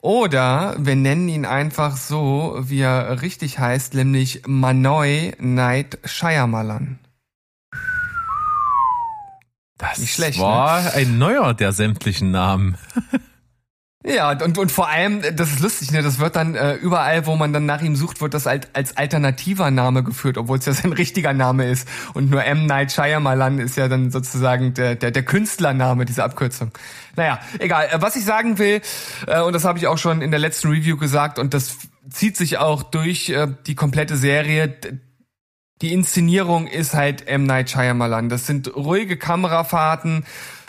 Oder 0.06 0.76
wir 0.78 0.96
nennen 0.96 1.28
ihn 1.30 1.46
einfach 1.48 1.98
so, 1.98 2.58
wie 2.60 2.82
er 2.82 3.24
richtig 3.24 3.58
heißt, 3.58 3.96
nämlich 3.96 4.44
Manoy 4.46 5.34
Night 5.40 5.98
Shyamalan. 6.06 7.00
Das 9.80 9.98
Nicht 9.98 10.14
schlecht, 10.14 10.40
war 10.40 10.84
ne? 10.84 10.94
ein 10.94 11.18
neuer 11.18 11.56
der 11.56 11.72
sämtlichen 11.72 12.30
Namen. 12.30 12.78
Ja, 14.08 14.32
und, 14.32 14.60
und 14.60 14.72
vor 14.72 14.88
allem, 14.88 15.22
das 15.36 15.52
ist 15.52 15.62
lustig, 15.62 15.92
ne? 15.92 16.04
Das 16.04 16.20
wird 16.20 16.36
dann 16.36 16.54
äh, 16.54 16.76
überall, 16.76 17.26
wo 17.26 17.36
man 17.36 17.54
dann 17.54 17.66
nach 17.66 17.82
ihm 17.82 17.96
sucht, 17.96 18.22
wird 18.22 18.36
das 18.36 18.46
halt 18.46 18.68
als 18.74 18.96
alternativer 18.98 19.72
Name 19.72 20.04
geführt, 20.04 20.38
obwohl 20.38 20.60
es 20.60 20.66
ja 20.66 20.74
sein 20.74 20.94
richtiger 20.94 21.34
Name 21.34 21.66
ist. 21.66 21.88
Und 22.14 22.30
nur 22.30 22.44
M. 22.44 22.68
Night 22.68 22.92
Shyamalan 22.92 23.58
ist 23.58 23.78
ja 23.78 23.88
dann 23.88 24.12
sozusagen 24.12 24.76
der, 24.76 24.94
der, 24.94 25.10
der 25.10 25.24
Künstlername 25.24 26.06
dieser 26.06 26.24
Abkürzung. 26.26 26.72
Naja, 27.16 27.40
egal. 27.58 27.88
Äh, 27.92 28.02
was 28.02 28.16
ich 28.16 28.26
sagen 28.26 28.60
will, 28.60 28.82
äh, 29.26 29.42
und 29.42 29.54
das 29.54 29.66
habe 29.66 29.80
ich 29.80 29.88
auch 29.88 29.98
schon 29.98 30.22
in 30.22 30.30
der 30.30 30.40
letzten 30.40 30.68
Review 30.68 30.98
gesagt, 30.98 31.40
und 31.40 31.56
das 31.56 31.78
zieht 32.08 32.38
sich 32.38 32.60
auch 32.60 32.84
durch 32.84 33.30
äh, 33.30 33.48
die 33.66 33.74
komplette 33.74 34.18
Serie, 34.18 34.76
die 35.82 35.92
Inszenierung 35.92 36.68
ist 36.68 36.94
halt 36.94 37.28
M. 37.28 37.46
Night 37.46 37.70
Shyamalan. 37.70 38.30
Das 38.30 38.48
sind 38.48 38.74
ruhige 38.76 39.18
Kamerafahrten. 39.18 40.26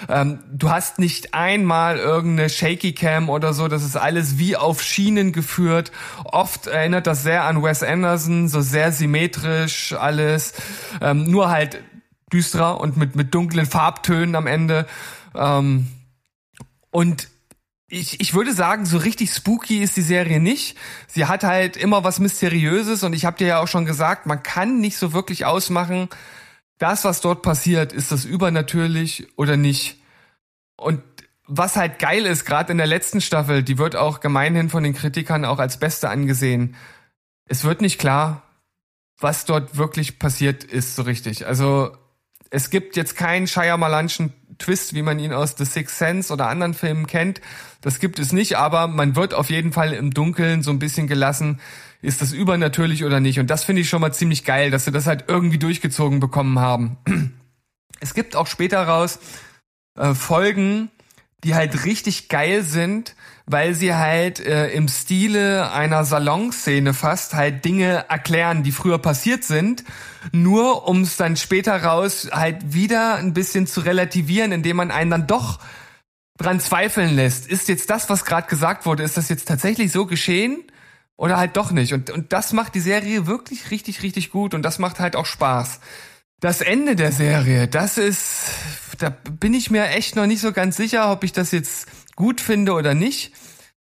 Ähm, 0.09 0.41
du 0.53 0.71
hast 0.71 0.99
nicht 0.99 1.33
einmal 1.33 1.99
irgendeine 1.99 2.49
Shaky 2.49 2.93
Cam 2.93 3.29
oder 3.29 3.55
so. 3.55 3.69
Das 3.69 3.85
ist 3.85 3.97
alles 3.97 4.39
wie 4.39 4.57
auf 4.57 4.83
Schienen 4.83 5.33
geführt. 5.33 5.93
Oft 6.25 6.67
erinnert 6.67 7.07
das 7.07 7.23
sehr 7.23 7.45
an 7.45 7.63
Wes 7.63 7.85
Anderson, 7.85 8.49
so 8.49 8.61
sehr 8.61 8.91
symmetrisch 8.91 9.93
alles. 9.93 10.55
Ähm, 11.01 11.31
nur 11.31 11.51
halt 11.51 11.83
düsterer 12.33 12.81
und 12.81 12.97
mit, 12.97 13.15
mit 13.15 13.33
dunklen 13.33 13.67
Farbtönen 13.67 14.35
am 14.35 14.49
Ende. 14.49 14.87
Ähm, 15.37 15.87
und 16.91 17.29
ich, 17.89 18.21
ich 18.21 18.35
würde 18.35 18.53
sagen, 18.53 18.85
so 18.85 18.99
richtig 18.99 19.31
spooky 19.31 19.83
ist 19.83 19.97
die 19.97 20.03
Serie 20.03 20.41
nicht. 20.41 20.77
Sie 21.07 21.27
hat 21.27 21.45
halt 21.45 21.77
immer 21.77 22.03
was 22.03 22.19
Mysteriöses 22.19 23.05
und 23.05 23.13
ich 23.13 23.25
habe 23.25 23.39
dir 23.39 23.47
ja 23.47 23.61
auch 23.61 23.69
schon 23.69 23.85
gesagt, 23.85 24.27
man 24.27 24.43
kann 24.43 24.81
nicht 24.81 24.97
so 24.97 25.13
wirklich 25.13 25.45
ausmachen, 25.45 26.09
das, 26.79 27.05
was 27.05 27.21
dort 27.21 27.43
passiert, 27.43 27.93
ist 27.93 28.13
das 28.13 28.25
übernatürlich 28.25 29.29
oder 29.37 29.57
nicht. 29.57 30.01
Und 30.77 31.03
was 31.47 31.77
halt 31.77 31.99
geil 31.99 32.27
ist, 32.27 32.45
gerade 32.45 32.73
in 32.73 32.79
der 32.79 32.89
letzten 32.89 33.21
Staffel, 33.21 33.63
die 33.63 33.79
wird 33.79 33.97
auch 33.97 34.21
gemeinhin 34.21 34.69
von 34.69 34.83
den 34.83 34.95
Kritikern 34.95 35.45
auch 35.45 35.59
als 35.59 35.79
beste 35.79 36.11
angesehen. 36.11 36.75
Es 37.47 37.65
wird 37.65 37.81
nicht 37.81 37.99
klar, 37.99 38.43
was 39.19 39.45
dort 39.45 39.77
wirklich 39.77 40.19
passiert 40.19 40.65
ist, 40.65 40.97
so 40.97 41.03
richtig. 41.03 41.47
Also 41.47 41.97
es 42.51 42.69
gibt 42.71 42.97
jetzt 42.97 43.17
keinen 43.17 43.47
Shyamalanschen 43.47 44.33
Twist, 44.59 44.95
wie 44.95 45.03
man 45.03 45.19
ihn 45.19 45.33
aus 45.33 45.55
The 45.57 45.65
Sixth 45.65 45.99
Sense 45.99 46.33
oder 46.33 46.49
anderen 46.49 46.75
Filmen 46.75 47.07
kennt. 47.07 47.41
Das 47.81 47.99
gibt 47.99 48.19
es 48.19 48.33
nicht, 48.33 48.57
aber 48.57 48.87
man 48.87 49.17
wird 49.17 49.35
auf 49.35 49.51
jeden 49.51 49.73
Fall 49.73 49.93
im 49.93 50.13
Dunkeln 50.13 50.63
so 50.63 50.71
ein 50.71 50.79
bisschen 50.79 51.07
gelassen, 51.07 51.61
ist 52.03 52.23
das 52.23 52.33
übernatürlich 52.33 53.05
oder 53.05 53.21
nicht. 53.21 53.39
Und 53.39 53.49
das 53.49 53.65
finde 53.65 53.83
ich 53.83 53.89
schon 53.89 54.01
mal 54.01 54.13
ziemlich 54.13 54.45
geil, 54.45 54.71
dass 54.71 54.85
sie 54.85 54.93
das 54.93 55.07
halt 55.07 55.25
irgendwie 55.29 55.59
durchgezogen 55.59 56.21
bekommen 56.21 56.59
haben. 56.59 56.97
Es 57.99 58.13
gibt 58.13 58.37
auch 58.37 58.47
später 58.47 58.83
raus 58.83 59.19
äh, 59.99 60.13
Folgen, 60.13 60.91
die 61.45 61.55
halt 61.55 61.87
richtig 61.87 62.29
geil 62.29 62.63
sind, 62.63 63.16
weil 63.47 63.75
sie 63.75 63.95
halt 63.95 64.41
äh, 64.41 64.71
im 64.71 64.89
Stile 64.89 65.71
einer 65.71 66.05
Salonszene 66.05 66.95
fast 66.95 67.35
halt 67.35 67.65
Dinge 67.65 68.05
erklären, 68.09 68.65
die 68.65 68.73
früher 68.73 68.99
passiert 68.99 69.45
sind, 69.45 69.85
nur 70.33 70.89
um 70.89 71.03
es 71.03 71.17
dann 71.17 71.37
später 71.37 71.81
raus 71.83 72.29
halt 72.33 72.75
wieder 72.75 73.15
ein 73.15 73.35
bisschen 73.35 73.69
zu 73.69 73.81
relativieren, 73.81 74.51
indem 74.51 74.77
man 74.77 74.91
einen 74.91 75.13
dann 75.13 75.27
doch 75.29 75.61
dran 76.39 76.59
zweifeln 76.59 77.15
lässt. 77.15 77.47
Ist 77.47 77.69
jetzt 77.69 77.89
das, 77.89 78.11
was 78.11 78.25
gerade 78.25 78.49
gesagt 78.49 78.85
wurde, 78.85 79.05
ist 79.05 79.17
das 79.17 79.29
jetzt 79.29 79.47
tatsächlich 79.47 79.93
so 79.93 80.07
geschehen? 80.07 80.65
Oder 81.17 81.39
halt 81.39 81.57
doch 81.57 81.71
nicht. 81.71 81.95
Und, 81.95 82.11
und 82.11 82.33
das 82.33 82.53
macht 82.53 82.75
die 82.75 82.81
Serie 82.81 83.27
wirklich 83.27 83.71
richtig, 83.71 84.03
richtig 84.03 84.31
gut 84.31 84.53
und 84.53 84.63
das 84.63 84.79
macht 84.79 84.99
halt 84.99 85.17
auch 85.17 85.25
Spaß. 85.25 85.81
Das 86.41 86.61
Ende 86.61 86.97
der 86.97 87.13
Serie, 87.13 87.69
das 87.69 87.97
ist, 87.97 88.51
da 88.99 89.09
bin 89.09 89.55
ich 89.55 89.71
mir 89.71 89.87
echt 89.87 90.17
noch 90.17 90.27
nicht 90.27 90.43
so 90.43 90.53
ganz 90.53 90.77
sicher, 90.77 91.11
ob 91.11 91.25
ich 91.25 91.33
das 91.33 91.53
jetzt 91.53 91.87
gut 92.17 92.41
finde 92.41 92.73
oder 92.73 92.95
nicht. 92.95 93.33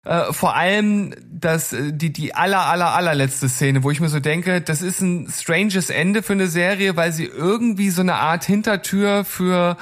Äh, 0.04 0.32
vor 0.32 0.56
allem 0.56 1.14
das, 1.30 1.72
äh, 1.72 1.92
die, 1.92 2.12
die 2.12 2.34
aller, 2.34 2.66
aller, 2.66 2.94
allerletzte 2.94 3.48
Szene, 3.48 3.82
wo 3.82 3.90
ich 3.90 4.00
mir 4.00 4.08
so 4.08 4.20
denke, 4.20 4.60
das 4.62 4.80
ist 4.80 5.00
ein 5.00 5.28
stranges 5.30 5.90
Ende 5.90 6.22
für 6.22 6.32
eine 6.32 6.46
Serie, 6.46 6.96
weil 6.96 7.12
sie 7.12 7.26
irgendwie 7.26 7.90
so 7.90 8.00
eine 8.00 8.14
Art 8.14 8.44
Hintertür 8.44 9.24
für 9.24 9.76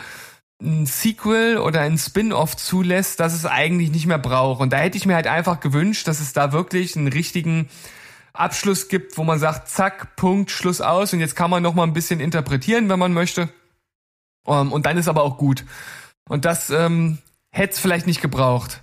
ein 0.60 0.86
Sequel 0.86 1.58
oder 1.58 1.82
ein 1.82 1.98
Spin-off 1.98 2.56
zulässt, 2.56 3.20
das 3.20 3.32
es 3.32 3.46
eigentlich 3.46 3.90
nicht 3.90 4.06
mehr 4.06 4.18
braucht. 4.18 4.60
Und 4.60 4.72
da 4.72 4.78
hätte 4.78 4.98
ich 4.98 5.06
mir 5.06 5.14
halt 5.14 5.28
einfach 5.28 5.60
gewünscht, 5.60 6.08
dass 6.08 6.20
es 6.20 6.32
da 6.32 6.52
wirklich 6.52 6.96
einen 6.96 7.08
richtigen 7.08 7.68
Abschluss 8.32 8.88
gibt, 8.88 9.18
wo 9.18 9.24
man 9.24 9.38
sagt, 9.38 9.68
zack, 9.68 10.16
Punkt, 10.16 10.50
Schluss 10.50 10.80
aus 10.80 11.12
und 11.12 11.20
jetzt 11.20 11.36
kann 11.36 11.50
man 11.50 11.62
noch 11.62 11.74
mal 11.74 11.84
ein 11.84 11.92
bisschen 11.92 12.18
interpretieren, 12.18 12.88
wenn 12.88 12.98
man 12.98 13.12
möchte. 13.12 13.50
Um, 14.44 14.68
ähm, 14.68 14.72
und 14.72 14.86
dann 14.86 14.96
ist 14.96 15.08
aber 15.08 15.22
auch 15.22 15.38
gut. 15.38 15.64
Und 16.28 16.44
das 16.44 16.70
ähm, 16.70 17.18
hätte 17.58 17.74
es 17.74 17.78
vielleicht 17.78 18.06
nicht 18.06 18.22
gebraucht. 18.22 18.82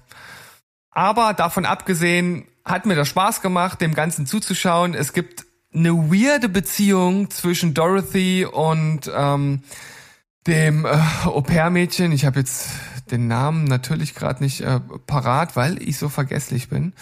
Aber 0.91 1.33
davon 1.33 1.65
abgesehen 1.65 2.45
hat 2.63 2.85
mir 2.85 2.95
das 2.95 3.07
Spaß 3.07 3.41
gemacht, 3.41 3.81
dem 3.81 3.93
Ganzen 3.93 4.25
zuzuschauen. 4.25 4.93
Es 4.93 5.13
gibt 5.13 5.45
eine 5.73 5.91
weirde 6.11 6.49
Beziehung 6.49 7.29
zwischen 7.29 7.73
Dorothy 7.73 8.45
und 8.45 9.11
ähm, 9.13 9.61
dem 10.47 10.85
äh, 10.85 10.97
Au-pair-Mädchen. 11.25 12.11
Ich 12.11 12.25
habe 12.25 12.39
jetzt 12.39 12.69
den 13.11 13.27
Namen 13.27 13.65
natürlich 13.65 14.15
gerade 14.15 14.43
nicht 14.43 14.61
äh, 14.61 14.79
parat, 15.05 15.55
weil 15.55 15.81
ich 15.81 15.97
so 15.97 16.09
vergesslich 16.09 16.69
bin. 16.69 16.93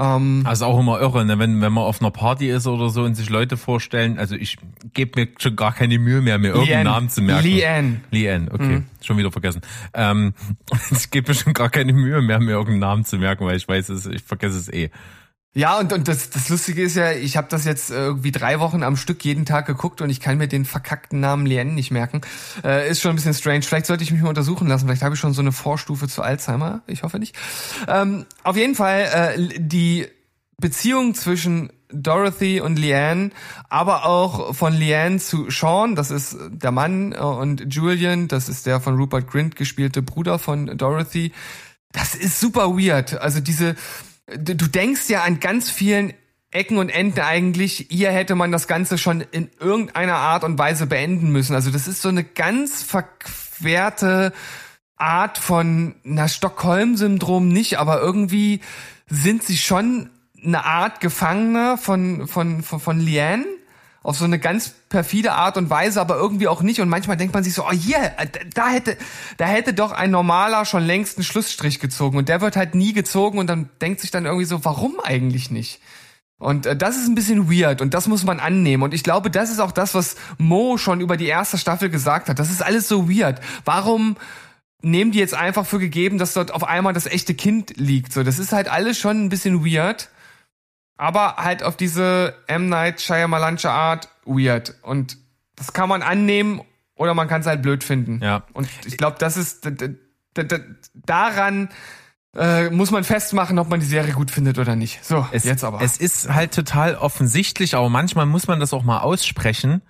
Ähm, 0.00 0.42
also 0.46 0.64
auch 0.64 0.80
immer 0.80 0.98
irre, 1.00 1.26
ne? 1.26 1.38
wenn, 1.38 1.60
wenn 1.60 1.72
man 1.72 1.84
auf 1.84 2.00
einer 2.00 2.10
Party 2.10 2.48
ist 2.48 2.66
oder 2.66 2.88
so 2.88 3.02
und 3.02 3.14
sich 3.14 3.28
Leute 3.28 3.58
vorstellen, 3.58 4.18
also 4.18 4.34
ich 4.34 4.56
gebe 4.94 5.20
mir 5.20 5.28
schon 5.38 5.56
gar 5.56 5.74
keine 5.74 5.98
Mühe 5.98 6.22
mehr, 6.22 6.38
mir 6.38 6.48
irgendeinen 6.48 6.84
Namen 6.84 7.08
zu 7.10 7.20
merken. 7.20 7.46
Liane. 7.46 8.00
Liane, 8.10 8.48
okay, 8.50 8.64
mhm. 8.64 8.86
schon 9.02 9.18
wieder 9.18 9.30
vergessen. 9.30 9.60
Ähm, 9.92 10.32
ich 10.90 11.10
gebe 11.10 11.30
mir 11.30 11.34
schon 11.34 11.52
gar 11.52 11.68
keine 11.68 11.92
Mühe 11.92 12.22
mehr, 12.22 12.40
mir 12.40 12.52
irgendeinen 12.52 12.80
Namen 12.80 13.04
zu 13.04 13.18
merken, 13.18 13.44
weil 13.44 13.56
ich 13.56 13.68
weiß 13.68 13.90
es, 13.90 14.06
ich 14.06 14.22
vergesse 14.22 14.58
es 14.58 14.68
eh. 14.68 14.90
Ja, 15.52 15.80
und, 15.80 15.92
und 15.92 16.06
das, 16.06 16.30
das 16.30 16.48
Lustige 16.48 16.82
ist 16.82 16.94
ja, 16.94 17.10
ich 17.10 17.36
habe 17.36 17.48
das 17.50 17.64
jetzt 17.64 17.90
irgendwie 17.90 18.30
drei 18.30 18.60
Wochen 18.60 18.84
am 18.84 18.96
Stück 18.96 19.24
jeden 19.24 19.44
Tag 19.44 19.66
geguckt 19.66 20.00
und 20.00 20.08
ich 20.08 20.20
kann 20.20 20.38
mir 20.38 20.46
den 20.46 20.64
verkackten 20.64 21.18
Namen 21.18 21.44
Lien 21.44 21.74
nicht 21.74 21.90
merken. 21.90 22.20
Äh, 22.62 22.88
ist 22.88 23.00
schon 23.00 23.10
ein 23.10 23.16
bisschen 23.16 23.34
strange. 23.34 23.62
Vielleicht 23.62 23.86
sollte 23.86 24.04
ich 24.04 24.12
mich 24.12 24.22
mal 24.22 24.28
untersuchen 24.28 24.68
lassen. 24.68 24.86
Vielleicht 24.86 25.02
habe 25.02 25.16
ich 25.16 25.20
schon 25.20 25.32
so 25.32 25.40
eine 25.40 25.50
Vorstufe 25.50 26.06
zu 26.06 26.22
Alzheimer. 26.22 26.82
Ich 26.86 27.02
hoffe 27.02 27.18
nicht. 27.18 27.34
Ähm, 27.88 28.26
auf 28.44 28.56
jeden 28.56 28.76
Fall 28.76 29.36
äh, 29.36 29.58
die 29.58 30.06
Beziehung 30.58 31.16
zwischen 31.16 31.72
Dorothy 31.92 32.60
und 32.60 32.78
Leanne, 32.78 33.30
aber 33.68 34.06
auch 34.06 34.54
von 34.54 34.72
Leanne 34.72 35.18
zu 35.18 35.50
Sean, 35.50 35.96
das 35.96 36.12
ist 36.12 36.36
der 36.48 36.70
Mann, 36.70 37.10
äh, 37.10 37.18
und 37.18 37.74
Julian, 37.74 38.28
das 38.28 38.48
ist 38.48 38.66
der 38.66 38.80
von 38.80 38.94
Rupert 38.96 39.28
Grint 39.28 39.56
gespielte 39.56 40.00
Bruder 40.00 40.38
von 40.38 40.78
Dorothy. 40.78 41.32
Das 41.90 42.14
ist 42.14 42.38
super 42.38 42.76
weird. 42.76 43.20
Also 43.20 43.40
diese 43.40 43.74
du 44.36 44.54
denkst 44.54 45.08
ja 45.08 45.22
an 45.22 45.40
ganz 45.40 45.70
vielen 45.70 46.14
Ecken 46.50 46.78
und 46.78 46.88
Enden 46.88 47.20
eigentlich, 47.20 47.86
hier 47.90 48.10
hätte 48.10 48.34
man 48.34 48.50
das 48.50 48.66
Ganze 48.66 48.98
schon 48.98 49.20
in 49.20 49.50
irgendeiner 49.60 50.16
Art 50.16 50.42
und 50.42 50.58
Weise 50.58 50.86
beenden 50.86 51.30
müssen. 51.30 51.54
Also 51.54 51.70
das 51.70 51.86
ist 51.86 52.02
so 52.02 52.08
eine 52.08 52.24
ganz 52.24 52.82
verquerte 52.82 54.32
Art 54.96 55.38
von 55.38 55.94
na 56.02 56.28
Stockholm-Syndrom 56.28 57.48
nicht, 57.48 57.78
aber 57.78 58.00
irgendwie 58.00 58.60
sind 59.08 59.44
sie 59.44 59.56
schon 59.56 60.10
eine 60.44 60.64
Art 60.64 61.00
Gefangener 61.00 61.78
von 61.78 62.26
von 62.26 62.62
von, 62.62 62.80
von 62.80 63.00
Liane 63.00 63.46
auf 64.02 64.16
so 64.16 64.24
eine 64.24 64.38
ganz 64.38 64.74
perfide 64.90 65.32
Art 65.32 65.56
und 65.56 65.70
Weise, 65.70 66.00
aber 66.00 66.16
irgendwie 66.16 66.48
auch 66.48 66.60
nicht. 66.60 66.80
Und 66.80 66.90
manchmal 66.90 67.16
denkt 67.16 67.32
man 67.32 67.42
sich 67.42 67.54
so, 67.54 67.64
oh 67.64 67.72
hier, 67.72 67.96
yeah, 67.96 68.12
da 68.54 68.68
hätte, 68.68 68.98
da 69.38 69.46
hätte 69.46 69.72
doch 69.72 69.92
ein 69.92 70.10
normaler 70.10 70.66
schon 70.66 70.82
längst 70.82 71.16
einen 71.16 71.24
Schlussstrich 71.24 71.80
gezogen. 71.80 72.18
Und 72.18 72.28
der 72.28 72.42
wird 72.42 72.56
halt 72.56 72.74
nie 72.74 72.92
gezogen 72.92 73.38
und 73.38 73.46
dann 73.46 73.70
denkt 73.80 74.00
sich 74.00 74.10
dann 74.10 74.26
irgendwie 74.26 74.44
so, 74.44 74.64
warum 74.64 75.00
eigentlich 75.00 75.50
nicht? 75.50 75.80
Und 76.38 76.66
äh, 76.66 76.76
das 76.76 76.96
ist 76.96 77.06
ein 77.06 77.14
bisschen 77.14 77.50
weird 77.50 77.80
und 77.80 77.94
das 77.94 78.08
muss 78.08 78.24
man 78.24 78.40
annehmen. 78.40 78.82
Und 78.82 78.92
ich 78.92 79.04
glaube, 79.04 79.30
das 79.30 79.50
ist 79.50 79.60
auch 79.60 79.72
das, 79.72 79.94
was 79.94 80.16
Mo 80.38 80.76
schon 80.76 81.00
über 81.00 81.16
die 81.16 81.26
erste 81.26 81.56
Staffel 81.56 81.88
gesagt 81.88 82.28
hat. 82.28 82.38
Das 82.38 82.50
ist 82.50 82.62
alles 82.62 82.88
so 82.88 83.08
weird. 83.08 83.40
Warum 83.64 84.16
nehmen 84.82 85.12
die 85.12 85.18
jetzt 85.18 85.34
einfach 85.34 85.66
für 85.66 85.78
gegeben, 85.78 86.18
dass 86.18 86.34
dort 86.34 86.52
auf 86.52 86.64
einmal 86.64 86.94
das 86.94 87.06
echte 87.06 87.34
Kind 87.34 87.76
liegt? 87.76 88.12
So, 88.12 88.24
das 88.24 88.40
ist 88.40 88.52
halt 88.52 88.68
alles 88.68 88.98
schon 88.98 89.24
ein 89.24 89.28
bisschen 89.28 89.64
weird 89.64 90.10
aber 91.00 91.36
halt 91.36 91.62
auf 91.62 91.78
diese 91.78 92.34
M. 92.46 92.68
Night 92.68 93.00
Shyamalansche 93.00 93.70
Art 93.70 94.10
weird. 94.30 94.74
Und 94.82 95.18
das 95.56 95.72
kann 95.72 95.88
man 95.88 96.02
annehmen 96.02 96.62
oder 96.94 97.14
man 97.14 97.28
kann 97.28 97.40
es 97.40 97.46
halt 97.46 97.62
blöd 97.62 97.84
finden. 97.84 98.20
Ja. 98.22 98.44
Und 98.52 98.68
ich 98.86 98.96
glaube, 98.96 99.16
das 99.18 99.36
ist 99.36 99.68
daran 100.94 101.68
äh, 102.36 102.70
muss 102.70 102.90
man 102.90 103.02
festmachen, 103.02 103.58
ob 103.58 103.68
man 103.68 103.80
die 103.80 103.86
Serie 103.86 104.12
gut 104.12 104.30
findet 104.30 104.58
oder 104.58 104.76
nicht. 104.76 105.04
So, 105.04 105.26
es, 105.32 105.44
jetzt 105.44 105.64
aber. 105.64 105.80
Es 105.80 105.96
ist 105.96 106.32
halt 106.32 106.54
total 106.54 106.94
offensichtlich, 106.94 107.74
aber 107.74 107.88
manchmal 107.88 108.26
muss 108.26 108.46
man 108.46 108.60
das 108.60 108.72
auch 108.72 108.84
mal 108.84 109.00
aussprechen. 109.00 109.82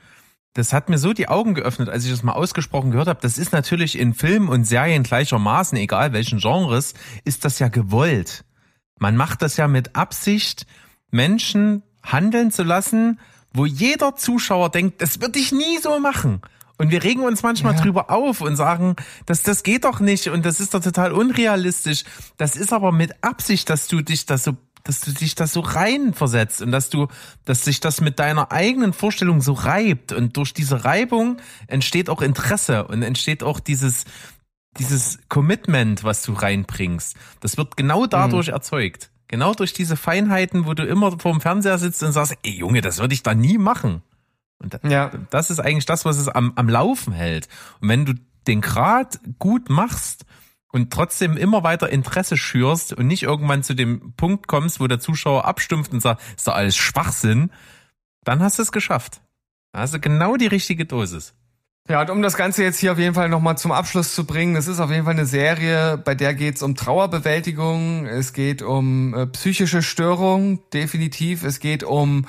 Das 0.55 0.73
hat 0.73 0.89
mir 0.89 0.99
so 0.99 1.13
die 1.13 1.29
Augen 1.29 1.55
geöffnet, 1.55 1.89
als 1.89 2.05
ich 2.05 2.11
das 2.11 2.23
mal 2.23 2.33
ausgesprochen 2.33 2.91
gehört 2.91 3.09
habe. 3.09 3.21
Das 3.23 3.39
ist 3.39 3.53
natürlich 3.53 3.99
in 3.99 4.15
Filmen 4.15 4.49
und 4.49 4.65
Serien 4.65 5.03
gleichermaßen, 5.03 5.79
egal 5.79 6.13
welchen 6.13 6.39
Genres, 6.39 6.95
ist 7.25 7.45
das 7.45 7.59
ja 7.59 7.69
gewollt. 7.69 8.45
Man 8.99 9.17
macht 9.17 9.43
das 9.43 9.57
ja 9.57 9.69
mit 9.69 9.95
Absicht, 9.95 10.67
Menschen 11.11 11.83
handeln 12.03 12.51
zu 12.51 12.63
lassen, 12.63 13.21
wo 13.53 13.67
jeder 13.67 14.17
Zuschauer 14.17 14.71
denkt, 14.71 15.03
das 15.03 15.21
würde 15.21 15.39
ich 15.39 15.53
nie 15.53 15.79
so 15.79 15.99
machen. 15.99 16.43
Und 16.79 16.91
wir 16.91 17.05
regen 17.05 17.23
uns 17.23 17.43
manchmal 17.43 17.75
ja. 17.75 17.83
drüber 17.83 18.11
auf 18.11 18.41
und 18.41 18.57
sagen, 18.57 18.97
dass 19.27 19.43
das 19.43 19.63
geht 19.63 19.85
doch 19.85 20.01
nicht 20.01 20.29
und 20.29 20.47
das 20.47 20.61
ist 20.61 20.73
doch 20.73 20.81
total 20.81 21.13
unrealistisch. 21.13 22.05
Das 22.39 22.57
ist 22.57 22.73
aber 22.73 22.91
mit 22.91 23.23
Absicht, 23.23 23.69
dass 23.69 23.87
du 23.87 24.01
dich 24.01 24.25
das 24.25 24.45
so 24.45 24.57
dass 24.83 25.01
du 25.01 25.13
dich 25.13 25.35
das 25.35 25.53
so 25.53 25.61
reinversetzt 25.61 26.63
und 26.63 26.73
dass 26.73 26.89
du, 26.89 27.09
dass 27.45 27.65
sich 27.65 27.81
das 27.81 28.01
mit 28.01 28.19
deiner 28.19 28.51
eigenen 28.51 28.95
Vorstellung 28.95 29.43
so 29.43 29.53
reibt 29.53 30.13
und 30.13 30.39
durch 30.39 30.55
diese 30.55 30.87
Reibung 30.87 31.37
entsteht 31.67 32.09
auch 32.09 32.23
Interesse 32.23 32.87
und 32.87 33.03
entsteht 33.03 33.43
auch 33.43 33.61
dieses, 33.61 34.05
dieses 34.79 35.19
Commitment, 35.29 36.05
was 36.05 36.23
du 36.23 36.33
reinbringst. 36.33 37.15
Das 37.41 37.57
wird 37.57 37.77
genau 37.77 38.07
dadurch 38.07 38.49
mhm. 38.49 38.55
erzeugt. 38.55 39.10
Genau 39.31 39.55
durch 39.55 39.73
diese 39.73 39.97
Feinheiten, 39.97 40.67
wo 40.67 40.75
du 40.75 40.85
immer 40.85 41.17
vor 41.21 41.31
dem 41.31 41.41
Fernseher 41.41 41.79
sitzt 41.79 42.03
und 42.03 42.11
sagst, 42.11 42.37
ey 42.43 42.51
Junge, 42.51 42.81
das 42.81 42.99
würde 42.99 43.15
ich 43.15 43.23
da 43.23 43.33
nie 43.33 43.59
machen. 43.59 44.03
Und 44.59 44.81
ja. 44.83 45.13
das 45.31 45.51
ist 45.51 45.61
eigentlich 45.61 45.87
das, 45.87 46.05
was 46.05 46.19
es 46.19 46.27
am, 46.27 46.53
am 46.57 46.69
Laufen 46.69 47.13
hält. 47.13 47.47
Und 47.81 47.89
wenn 47.91 48.05
du 48.05 48.15
den 48.49 48.61
Grad 48.61 49.21
gut 49.39 49.71
machst 49.71 50.25
und 50.73 50.93
trotzdem 50.93 51.37
immer 51.37 51.63
weiter 51.63 51.91
Interesse 51.91 52.37
schürst 52.37 52.93
und 52.93 53.07
nicht 53.07 53.23
irgendwann 53.23 53.63
zu 53.63 53.75
dem 53.75 54.15
Punkt 54.17 54.49
kommst, 54.49 54.81
wo 54.81 54.89
der 54.89 54.99
Zuschauer 54.99 55.45
abstumpft 55.45 55.93
und 55.93 56.01
sagt, 56.01 56.21
ist 56.37 56.49
doch 56.49 56.55
alles 56.55 56.77
Schwachsinn, 56.77 57.53
dann 58.25 58.41
hast 58.41 58.59
du 58.59 58.63
es 58.63 58.73
geschafft. 58.73 59.23
Da 59.71 59.83
hast 59.83 59.95
du 59.95 60.01
genau 60.01 60.37
die 60.37 60.49
richtige 60.49 60.87
Dosis. 60.87 61.35
Ja, 61.91 62.03
und 62.03 62.11
um 62.11 62.23
das 62.23 62.37
Ganze 62.37 62.63
jetzt 62.63 62.79
hier 62.79 62.93
auf 62.93 63.01
jeden 63.01 63.17
Fall 63.17 63.29
nochmal 63.29 63.59
zum 63.59 63.73
Abschluss 63.73 64.15
zu 64.15 64.25
bringen, 64.25 64.55
es 64.55 64.69
ist 64.69 64.79
auf 64.79 64.93
jeden 64.93 65.07
Fall 65.07 65.15
eine 65.15 65.27
Serie, 65.27 65.99
bei 65.99 66.15
der 66.15 66.35
geht 66.35 66.55
es 66.55 66.63
um 66.63 66.77
Trauerbewältigung, 66.77 68.07
es 68.07 68.33
geht 68.33 68.63
um 68.63 69.13
äh, 69.13 69.27
psychische 69.27 69.83
Störung, 69.83 70.61
definitiv, 70.71 71.43
es 71.43 71.59
geht 71.59 71.83
um 71.83 72.27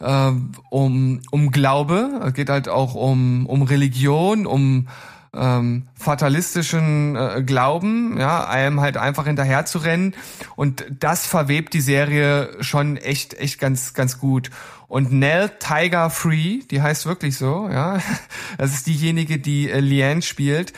äh, 0.00 0.32
um 0.70 1.20
um 1.30 1.50
Glaube, 1.52 2.22
es 2.26 2.34
geht 2.34 2.50
halt 2.50 2.68
auch 2.68 2.96
um 2.96 3.46
um 3.46 3.62
Religion, 3.62 4.46
um 4.46 4.88
ähm, 5.32 5.86
fatalistischen 5.94 7.14
äh, 7.14 7.44
Glauben, 7.46 8.18
ja, 8.18 8.48
einem 8.48 8.80
halt 8.80 8.96
einfach 8.96 9.26
hinterher 9.26 9.64
zu 9.64 9.78
rennen 9.78 10.16
und 10.56 10.84
das 10.98 11.24
verwebt 11.24 11.72
die 11.72 11.82
Serie 11.82 12.56
schon 12.58 12.96
echt 12.96 13.34
echt 13.34 13.60
ganz 13.60 13.94
ganz 13.94 14.18
gut. 14.18 14.50
Und 14.88 15.12
Nell 15.12 15.50
Tiger 15.58 16.08
Free, 16.08 16.60
die 16.70 16.80
heißt 16.80 17.04
wirklich 17.04 17.36
so, 17.36 17.68
ja, 17.70 18.00
das 18.58 18.72
ist 18.72 18.86
diejenige, 18.86 19.38
die 19.38 19.70
äh, 19.70 19.80
Leanne 19.80 20.22
spielt. 20.22 20.72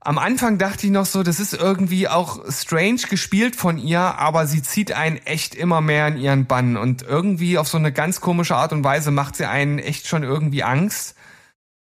Am 0.00 0.18
Anfang 0.18 0.58
dachte 0.58 0.86
ich 0.86 0.92
noch 0.92 1.06
so, 1.06 1.22
das 1.22 1.38
ist 1.40 1.52
irgendwie 1.52 2.08
auch 2.08 2.50
strange 2.50 3.02
gespielt 3.08 3.54
von 3.54 3.78
ihr, 3.78 4.00
aber 4.00 4.46
sie 4.46 4.62
zieht 4.62 4.92
einen 4.92 5.18
echt 5.18 5.54
immer 5.54 5.80
mehr 5.80 6.08
in 6.08 6.16
ihren 6.16 6.46
Bann 6.46 6.76
und 6.76 7.02
irgendwie 7.02 7.58
auf 7.58 7.68
so 7.68 7.76
eine 7.76 7.92
ganz 7.92 8.20
komische 8.20 8.56
Art 8.56 8.72
und 8.72 8.82
Weise 8.82 9.10
macht 9.10 9.36
sie 9.36 9.46
einen 9.46 9.78
echt 9.78 10.08
schon 10.08 10.22
irgendwie 10.22 10.64
Angst 10.64 11.16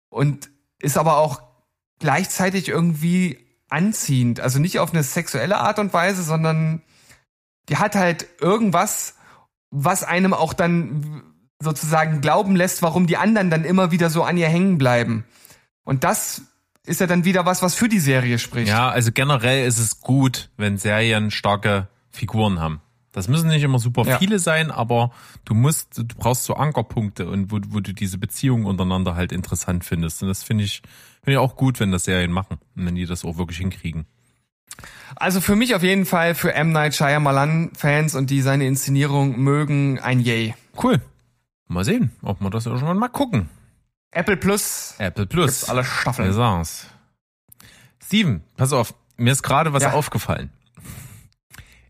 und 0.10 0.50
ist 0.80 0.98
aber 0.98 1.18
auch 1.18 1.42
gleichzeitig 2.00 2.70
irgendwie 2.70 3.46
anziehend. 3.70 4.40
Also 4.40 4.60
nicht 4.60 4.80
auf 4.80 4.94
eine 4.94 5.04
sexuelle 5.04 5.58
Art 5.58 5.78
und 5.78 5.94
Weise, 5.94 6.24
sondern 6.24 6.82
die 7.68 7.78
hat 7.78 7.96
halt 7.96 8.28
irgendwas, 8.40 9.16
was 9.72 10.04
einem 10.04 10.34
auch 10.34 10.54
dann 10.54 11.35
sozusagen 11.66 12.22
glauben 12.22 12.56
lässt, 12.56 12.82
warum 12.82 13.08
die 13.08 13.18
anderen 13.18 13.50
dann 13.50 13.66
immer 13.66 13.92
wieder 13.92 14.10
so 14.10 14.24
an 14.24 14.38
ihr 14.38 14.48
hängen 14.48 14.78
bleiben. 14.78 15.26
Und 15.84 16.06
das 16.06 16.44
ist 16.86 17.02
ja 17.02 17.08
dann 17.08 17.26
wieder 17.26 17.46
was, 17.46 17.62
was 17.62 17.76
für 17.76 17.90
die 17.90 18.00
Serie 18.00 18.40
spricht. 18.40 18.70
Ja, 18.70 18.90
also 18.90 19.12
generell 19.12 19.68
ist 19.68 19.80
es 19.80 20.00
gut, 20.00 20.50
wenn 20.56 20.78
Serien 20.78 21.32
starke 21.32 21.90
Figuren 22.12 22.60
haben. 22.60 22.80
Das 23.12 23.30
müssen 23.30 23.48
nicht 23.48 23.64
immer 23.64 23.80
super 23.80 24.04
ja. 24.06 24.18
viele 24.20 24.40
sein, 24.40 24.72
aber 24.72 25.12
du 25.46 25.54
musst, 25.54 25.98
du 25.98 26.04
brauchst 26.04 26.44
so 26.44 26.56
Ankerpunkte 26.56 27.30
und 27.30 27.50
wo, 27.50 27.60
wo 27.70 27.80
du 27.80 27.94
diese 27.94 28.18
Beziehungen 28.18 28.66
untereinander 28.66 29.16
halt 29.16 29.32
interessant 29.32 29.86
findest. 29.86 30.22
Und 30.22 30.28
das 30.28 30.44
finde 30.44 30.66
ich, 30.66 30.82
finde 31.24 31.34
ich 31.34 31.38
auch 31.38 31.56
gut, 31.56 31.80
wenn 31.80 31.92
das 31.92 32.04
Serien 32.04 32.32
machen 32.32 32.58
und 32.76 32.86
wenn 32.86 32.96
die 32.96 33.06
das 33.06 33.24
auch 33.24 33.38
wirklich 33.38 33.60
hinkriegen. 33.60 34.06
Also 35.16 35.40
für 35.40 35.56
mich 35.56 35.76
auf 35.76 35.84
jeden 35.84 36.06
Fall 36.06 36.36
für 36.36 36.54
M. 36.54 36.74
Night 36.74 36.94
Shyamalan 36.94 37.72
Fans 37.74 38.16
und 38.16 38.30
die 38.30 38.42
seine 38.42 38.68
Inszenierung 38.68 39.40
mögen 39.40 39.98
ein 40.00 40.20
Yay. 40.20 40.54
Cool. 40.82 41.02
Mal 41.68 41.84
sehen, 41.84 42.12
ob 42.22 42.42
wir 42.42 42.50
das 42.50 42.66
irgendwann 42.66 42.98
mal 42.98 43.10
gucken. 43.10 43.50
Apple 44.12 44.38
Plus. 44.38 44.96
Apple 44.98 45.26
Plus. 45.26 45.68
alle 45.70 45.84
Staffeln. 45.84 46.32
Sagen's. 46.32 46.88
Steven, 48.04 48.44
pass 48.56 48.72
auf, 48.72 48.94
mir 49.18 49.32
ist 49.32 49.44
gerade 49.44 49.74
was 49.74 49.84
ja. 49.84 49.92
aufgefallen. 49.94 50.52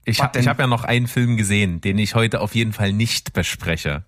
Ich 0.05 0.21
habe 0.21 0.39
hab 0.39 0.59
ja 0.59 0.67
noch 0.67 0.83
einen 0.83 1.07
Film 1.07 1.35
gesehen, 1.35 1.81
den 1.81 1.97
ich 1.97 2.15
heute 2.15 2.39
auf 2.41 2.55
jeden 2.55 2.73
Fall 2.73 2.93
nicht 2.93 3.33
bespreche, 3.33 4.05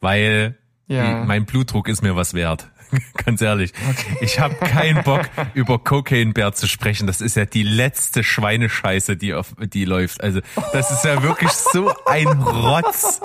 weil 0.00 0.56
ja. 0.86 1.24
mein 1.24 1.44
Blutdruck 1.44 1.88
ist 1.88 2.02
mir 2.02 2.16
was 2.16 2.32
wert. 2.32 2.70
Ganz 3.24 3.40
ehrlich. 3.40 3.72
Okay. 3.88 4.16
Ich 4.20 4.38
habe 4.38 4.54
keinen 4.54 5.02
Bock, 5.02 5.28
über 5.54 5.78
Cocaine 5.78 6.32
Bear 6.32 6.52
zu 6.52 6.68
sprechen. 6.68 7.06
Das 7.06 7.20
ist 7.20 7.36
ja 7.36 7.44
die 7.44 7.62
letzte 7.62 8.22
Schweinescheiße, 8.22 9.16
die 9.16 9.34
auf, 9.34 9.54
die 9.58 9.84
läuft. 9.84 10.22
Also, 10.22 10.40
das 10.72 10.90
ist 10.90 11.04
ja 11.04 11.22
wirklich 11.22 11.50
so 11.50 11.92
ein 12.06 12.28
Rotz. 12.28 13.20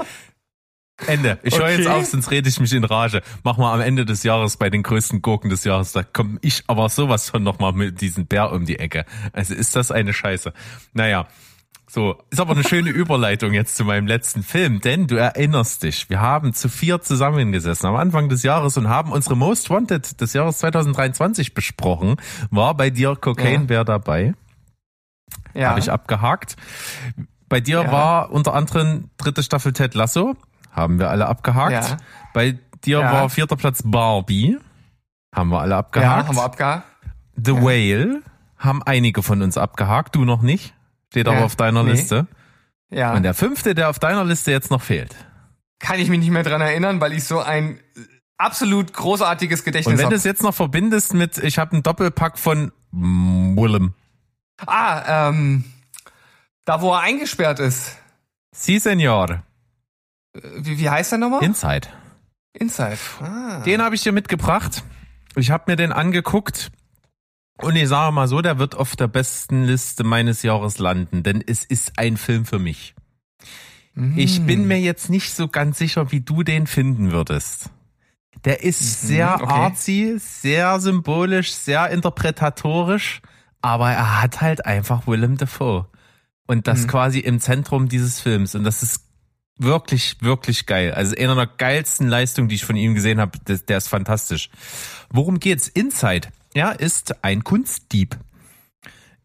Ende. 1.06 1.38
Ich 1.44 1.54
okay. 1.54 1.64
höre 1.64 1.72
jetzt 1.78 1.88
auf, 1.88 2.06
sonst 2.06 2.32
rede 2.32 2.50
ich 2.50 2.60
mich 2.60 2.74
in 2.74 2.84
Rage. 2.84 3.22
Mach 3.44 3.58
mal 3.58 3.74
am 3.74 3.82
Ende 3.82 4.06
des 4.06 4.24
Jahres 4.24 4.58
bei 4.58 4.70
den 4.70 4.82
größten 4.82 5.22
Gurken 5.22 5.50
des 5.50 5.64
Jahres. 5.64 5.92
Da 5.92 6.04
komme 6.04 6.40
ich 6.42 6.64
aber 6.68 6.90
sowas 6.90 7.30
von 7.30 7.44
nochmal 7.44 7.74
mit 7.74 8.02
diesem 8.02 8.26
Bär 8.26 8.52
um 8.52 8.66
die 8.66 8.80
Ecke. 8.80 9.06
Also 9.32 9.54
ist 9.54 9.76
das 9.76 9.92
eine 9.92 10.14
Scheiße. 10.14 10.54
Naja, 10.94 11.28
so, 11.90 12.18
ist 12.32 12.40
aber 12.40 12.54
eine 12.54 12.64
schöne 12.64 12.90
Überleitung 12.92 13.54
jetzt 13.54 13.78
zu 13.78 13.86
meinem 13.86 14.08
letzten 14.08 14.44
Film, 14.44 14.82
denn 14.82 15.08
du 15.08 15.16
erinnerst 15.16 15.84
dich, 15.84 16.10
wir 16.10 16.20
haben 16.20 16.54
zu 16.54 16.68
vier 16.68 17.02
zusammengesessen 17.02 17.88
am 17.88 17.96
Anfang 17.96 18.28
des 18.28 18.44
Jahres 18.44 18.76
und 18.78 18.90
haben 18.90 19.12
unsere 19.12 19.38
Most 19.38 19.70
Wanted 19.70 20.20
des 20.20 20.34
Jahres 20.34 20.58
2023 20.58 21.54
besprochen. 21.54 22.18
War 22.50 22.76
bei 22.76 22.90
dir 22.90 23.16
Cocaine 23.16 23.64
ja. 23.64 23.68
Bear 23.68 23.86
dabei? 23.86 24.34
Ja. 25.54 25.70
Habe 25.70 25.80
ich 25.80 25.92
abgehakt. 25.92 26.56
Bei 27.48 27.62
dir 27.62 27.84
ja. 27.84 27.92
war 27.92 28.32
unter 28.32 28.54
anderem 28.54 29.10
dritte 29.18 29.42
Staffel 29.42 29.72
Ted 29.72 29.94
Lasso. 29.94 30.36
Haben 30.72 31.00
wir 31.00 31.10
alle 31.10 31.28
abgehakt. 31.28 31.72
Ja. 31.72 31.98
Bei 32.34 32.58
dir 32.84 33.00
ja. 33.00 33.12
war 33.12 33.30
vierter 33.30 33.56
Platz 33.56 33.82
Barbie. 33.84 34.58
Haben 35.34 35.50
wir 35.50 35.60
alle 35.62 35.76
abgehakt. 35.76 36.22
Ja, 36.22 36.28
haben 36.28 36.36
wir 36.36 36.44
abgehakt. 36.44 36.88
The 37.36 37.54
Whale 37.54 38.22
haben 38.58 38.82
einige 38.84 39.22
von 39.24 39.42
uns 39.42 39.58
abgehakt, 39.58 40.16
du 40.16 40.26
noch 40.26 40.42
nicht. 40.42 40.74
Steht 41.12 41.28
aber 41.28 41.46
auf 41.46 41.56
deiner 41.56 41.84
nee. 41.84 41.92
Liste. 41.92 42.28
Ja. 42.90 43.14
Und 43.14 43.24
der 43.24 43.34
fünfte, 43.34 43.76
der 43.76 43.90
auf 43.90 44.00
deiner 44.00 44.24
Liste 44.24 44.52
jetzt 44.52 44.72
noch 44.72 44.82
fehlt. 44.82 45.16
Kann 45.80 46.00
ich 46.00 46.10
mich 46.10 46.20
nicht 46.20 46.32
mehr 46.32 46.44
dran 46.44 46.62
erinnern, 46.62 47.00
weil 47.02 47.14
ich 47.14 47.24
so 47.24 47.40
ein 47.40 47.80
absolut 48.38 48.94
großartiges 48.94 49.64
Gedächtnis 49.64 49.94
habe. 49.94 50.04
Und 50.04 50.04
wenn 50.06 50.10
du 50.10 50.16
es 50.16 50.24
jetzt 50.24 50.42
noch 50.42 50.54
verbindest 50.54 51.14
mit, 51.14 51.38
ich 51.38 51.60
habe 51.60 51.74
einen 51.74 51.84
Doppelpack 51.84 52.38
von 52.38 52.72
Willem. 52.92 53.94
Ah, 54.66 55.30
ähm, 55.30 55.66
da 56.66 56.82
wo 56.82 56.94
er 56.94 57.02
eingesperrt 57.02 57.60
ist. 57.60 57.98
Si, 58.52 58.80
Senor. 58.80 59.44
Wie, 60.58 60.78
wie 60.78 60.90
heißt 60.90 61.12
der 61.12 61.20
nochmal? 61.20 61.44
Inside. 61.44 61.88
Inside. 62.54 62.98
Ah. 63.22 63.62
Den 63.62 63.82
habe 63.82 63.96
ich 63.96 64.04
dir 64.04 64.12
mitgebracht. 64.12 64.84
Ich 65.36 65.52
habe 65.52 65.66
mir 65.68 65.76
den 65.76 65.92
angeguckt 65.92 66.72
und 67.62 67.76
ich 67.76 67.88
sage 67.88 68.12
mal 68.12 68.28
so, 68.28 68.42
der 68.42 68.60
wird 68.60 68.76
auf 68.76 68.96
der 68.96 69.08
besten 69.08 69.64
Liste 69.64 70.04
meines 70.04 70.44
Jahres 70.44 70.78
landen, 70.78 71.24
denn 71.24 71.44
es 71.46 71.64
ist 71.66 71.98
ein 71.98 72.18
Film 72.18 72.46
für 72.46 72.60
mich. 72.60 72.94
Mm. 73.96 74.18
Ich 74.18 74.46
bin 74.46 74.68
mir 74.68 74.80
jetzt 74.80 75.10
nicht 75.10 75.34
so 75.34 75.48
ganz 75.48 75.80
sicher, 75.80 76.12
wie 76.12 76.22
du 76.22 76.44
den 76.44 76.68
finden 76.68 77.12
würdest. 77.12 77.72
Der 78.46 78.64
ist 78.64 78.82
mhm, 78.82 79.08
sehr 79.08 79.36
okay. 79.42 79.54
artsy, 79.54 80.16
sehr 80.20 80.80
symbolisch, 80.80 81.54
sehr 81.54 81.90
interpretatorisch, 81.90 83.22
aber 83.62 83.92
er 83.92 84.22
hat 84.22 84.42
halt 84.42 84.66
einfach 84.66 85.08
Willem 85.08 85.38
Dafoe. 85.38 85.88
Und 86.46 86.68
das 86.68 86.84
mhm. 86.84 86.88
quasi 86.88 87.20
im 87.20 87.40
Zentrum 87.40 87.90
dieses 87.90 88.22
Films. 88.22 88.54
Und 88.54 88.64
das 88.64 88.84
ist 88.84 89.07
wirklich, 89.58 90.18
wirklich 90.22 90.66
geil. 90.66 90.94
Also 90.94 91.16
einer 91.16 91.36
der 91.36 91.48
geilsten 91.48 92.08
Leistungen, 92.08 92.50
die 92.50 92.56
ich 92.56 92.66
von 92.66 92.76
ihm 92.76 92.96
gesehen 92.96 93.20
habe. 93.20 93.38
Der, 93.48 93.58
der 93.58 93.78
ist 93.78 93.88
fantastisch. 93.88 94.50
Worum 95.10 95.40
geht's? 95.40 95.68
Inside 95.68 96.30
er 96.58 96.80
ist 96.80 97.24
ein 97.24 97.44
Kunstdieb. 97.44 98.18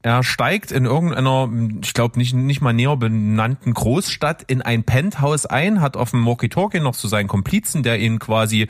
Er 0.03 0.23
steigt 0.23 0.71
in 0.71 0.85
irgendeiner, 0.85 1.49
ich 1.83 1.95
glaube 1.95 2.19
nicht, 2.19 2.35
nicht 2.35 2.61
mal 2.61 2.75
näher 2.75 2.95
benannten 2.99 3.73
Großstadt 3.73 4.43
in 4.43 4.61
ein 4.61 4.85
Penthouse 4.85 5.47
ein, 5.47 5.81
hat 5.81 5.97
auf 5.97 6.11
dem 6.11 6.27
Walkie-Talkie 6.27 6.81
noch 6.81 6.93
so 6.93 7.09
seinen 7.09 7.29
Komplizen, 7.29 7.83
der 7.83 8.01
ihn 8.01 8.19
quasi 8.19 8.69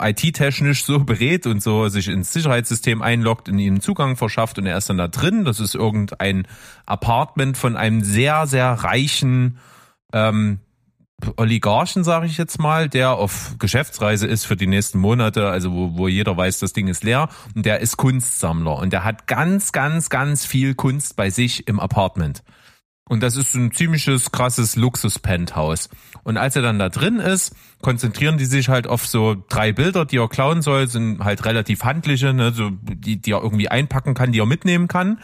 IT-technisch 0.00 0.84
so 0.84 0.98
berät 0.98 1.46
und 1.46 1.62
so 1.62 1.88
sich 1.88 2.08
ins 2.08 2.32
Sicherheitssystem 2.32 3.00
einloggt, 3.00 3.46
in 3.46 3.60
ihnen 3.60 3.80
Zugang 3.80 4.16
verschafft 4.16 4.58
und 4.58 4.66
er 4.66 4.78
ist 4.78 4.90
dann 4.90 4.98
da 4.98 5.06
drin. 5.06 5.44
Das 5.44 5.60
ist 5.60 5.76
irgendein 5.76 6.48
Apartment 6.84 7.56
von 7.56 7.76
einem 7.76 8.02
sehr, 8.02 8.48
sehr 8.48 8.72
reichen 8.72 9.58
ähm, 10.12 10.60
Oligarchen, 11.36 12.04
sage 12.04 12.26
ich 12.26 12.36
jetzt 12.36 12.58
mal, 12.58 12.88
der 12.88 13.12
auf 13.12 13.54
Geschäftsreise 13.58 14.26
ist 14.26 14.44
für 14.44 14.56
die 14.56 14.66
nächsten 14.66 14.98
Monate, 14.98 15.48
also 15.48 15.72
wo, 15.72 15.96
wo 15.96 16.08
jeder 16.08 16.36
weiß, 16.36 16.58
das 16.58 16.74
Ding 16.74 16.88
ist 16.88 17.04
leer, 17.04 17.28
und 17.54 17.64
der 17.64 17.80
ist 17.80 17.96
Kunstsammler 17.96 18.76
und 18.76 18.92
der 18.92 19.04
hat 19.04 19.26
ganz, 19.26 19.72
ganz, 19.72 20.10
ganz 20.10 20.44
viel 20.44 20.74
Kunst 20.74 21.16
bei 21.16 21.30
sich 21.30 21.66
im 21.68 21.80
Apartment. 21.80 22.42
Und 23.08 23.22
das 23.22 23.36
ist 23.36 23.54
ein 23.54 23.70
ziemliches 23.70 24.32
krasses 24.32 24.74
Luxus-Penthouse. 24.74 25.90
Und 26.24 26.36
als 26.36 26.56
er 26.56 26.62
dann 26.62 26.80
da 26.80 26.88
drin 26.88 27.20
ist, 27.20 27.54
konzentrieren 27.80 28.36
die 28.36 28.46
sich 28.46 28.68
halt 28.68 28.88
auf 28.88 29.06
so 29.06 29.36
drei 29.48 29.72
Bilder, 29.72 30.04
die 30.04 30.18
er 30.18 30.28
klauen 30.28 30.60
soll, 30.60 30.88
sind 30.88 31.22
halt 31.22 31.44
relativ 31.44 31.84
handliche, 31.84 32.34
ne, 32.34 32.52
so, 32.52 32.70
die, 32.70 33.20
die 33.20 33.30
er 33.30 33.42
irgendwie 33.42 33.68
einpacken 33.68 34.14
kann, 34.14 34.32
die 34.32 34.40
er 34.40 34.46
mitnehmen 34.46 34.88
kann. 34.88 35.20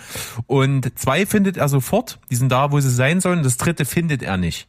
Und 0.46 0.96
zwei 0.96 1.26
findet 1.26 1.56
er 1.56 1.68
sofort, 1.68 2.20
die 2.30 2.36
sind 2.36 2.52
da, 2.52 2.70
wo 2.70 2.78
sie 2.78 2.90
sein 2.90 3.20
sollen. 3.20 3.42
Das 3.42 3.56
dritte 3.56 3.84
findet 3.84 4.22
er 4.22 4.36
nicht 4.36 4.68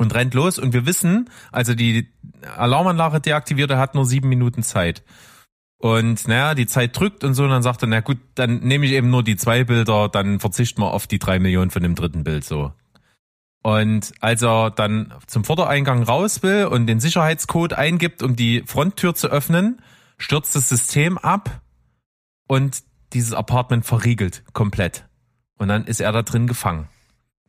und 0.00 0.14
rennt 0.14 0.32
los. 0.32 0.58
Und 0.58 0.72
wir 0.72 0.86
wissen, 0.86 1.28
also 1.52 1.74
die 1.74 2.08
Alarmanlage 2.56 3.20
deaktiviert, 3.20 3.70
er 3.70 3.78
hat 3.78 3.94
nur 3.94 4.06
sieben 4.06 4.30
Minuten 4.30 4.62
Zeit. 4.62 5.04
Und 5.76 6.26
naja, 6.26 6.54
die 6.54 6.66
Zeit 6.66 6.98
drückt 6.98 7.22
und 7.22 7.34
so, 7.34 7.44
und 7.44 7.50
dann 7.50 7.62
sagt 7.62 7.82
er, 7.82 7.88
na 7.88 8.00
gut, 8.00 8.18
dann 8.34 8.60
nehme 8.60 8.86
ich 8.86 8.92
eben 8.92 9.10
nur 9.10 9.22
die 9.22 9.36
zwei 9.36 9.64
Bilder, 9.64 10.08
dann 10.08 10.40
verzichten 10.40 10.80
wir 10.80 10.92
auf 10.92 11.06
die 11.06 11.18
drei 11.18 11.38
Millionen 11.38 11.70
von 11.70 11.82
dem 11.82 11.94
dritten 11.94 12.24
Bild 12.24 12.44
so. 12.44 12.72
Und 13.62 14.12
als 14.20 14.42
er 14.42 14.70
dann 14.70 15.12
zum 15.26 15.44
Vordereingang 15.44 16.02
raus 16.02 16.42
will 16.42 16.64
und 16.64 16.86
den 16.86 16.98
Sicherheitscode 16.98 17.74
eingibt, 17.74 18.22
um 18.22 18.36
die 18.36 18.62
Fronttür 18.66 19.14
zu 19.14 19.28
öffnen, 19.28 19.82
stürzt 20.16 20.56
das 20.56 20.70
System 20.70 21.18
ab 21.18 21.60
und 22.48 22.82
dieses 23.12 23.34
Apartment 23.34 23.84
verriegelt 23.84 24.44
komplett. 24.54 25.04
Und 25.58 25.68
dann 25.68 25.84
ist 25.84 26.00
er 26.00 26.12
da 26.12 26.22
drin 26.22 26.46
gefangen. 26.46 26.88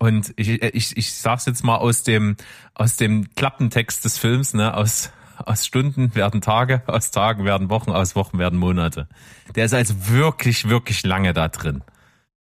Und 0.02 0.34
ich, 0.36 0.64
ich, 0.64 0.98
ich 0.98 1.14
sag's 1.14 1.46
jetzt 1.46 1.64
mal 1.64 1.76
aus 1.76 2.02
dem, 2.02 2.36
aus 2.74 2.96
dem 2.96 3.36
Klappentext 3.36 4.04
des 4.04 4.18
Films, 4.18 4.56
ne, 4.56 4.74
aus, 4.74 5.12
aus 5.38 5.64
Stunden 5.64 6.16
werden 6.16 6.42
Tage, 6.42 6.82
aus 6.88 7.12
Tagen 7.12 7.46
werden 7.46 7.70
Wochen, 7.70 7.92
aus 7.92 8.16
Wochen 8.16 8.40
werden 8.40 8.58
Monate. 8.58 9.08
Der 9.56 9.66
ist 9.66 9.76
also 9.76 10.08
wirklich, 10.10 10.68
wirklich 10.68 11.04
lange 11.04 11.34
da 11.34 11.50
drin. 11.50 11.84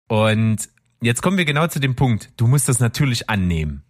Und 0.07 0.69
jetzt 1.03 1.21
kommen 1.21 1.37
wir 1.37 1.45
genau 1.45 1.67
zu 1.67 1.79
dem 1.79 1.95
Punkt. 1.95 2.31
Du 2.35 2.47
musst 2.47 2.67
das 2.67 2.79
natürlich 2.79 3.29
annehmen, 3.29 3.83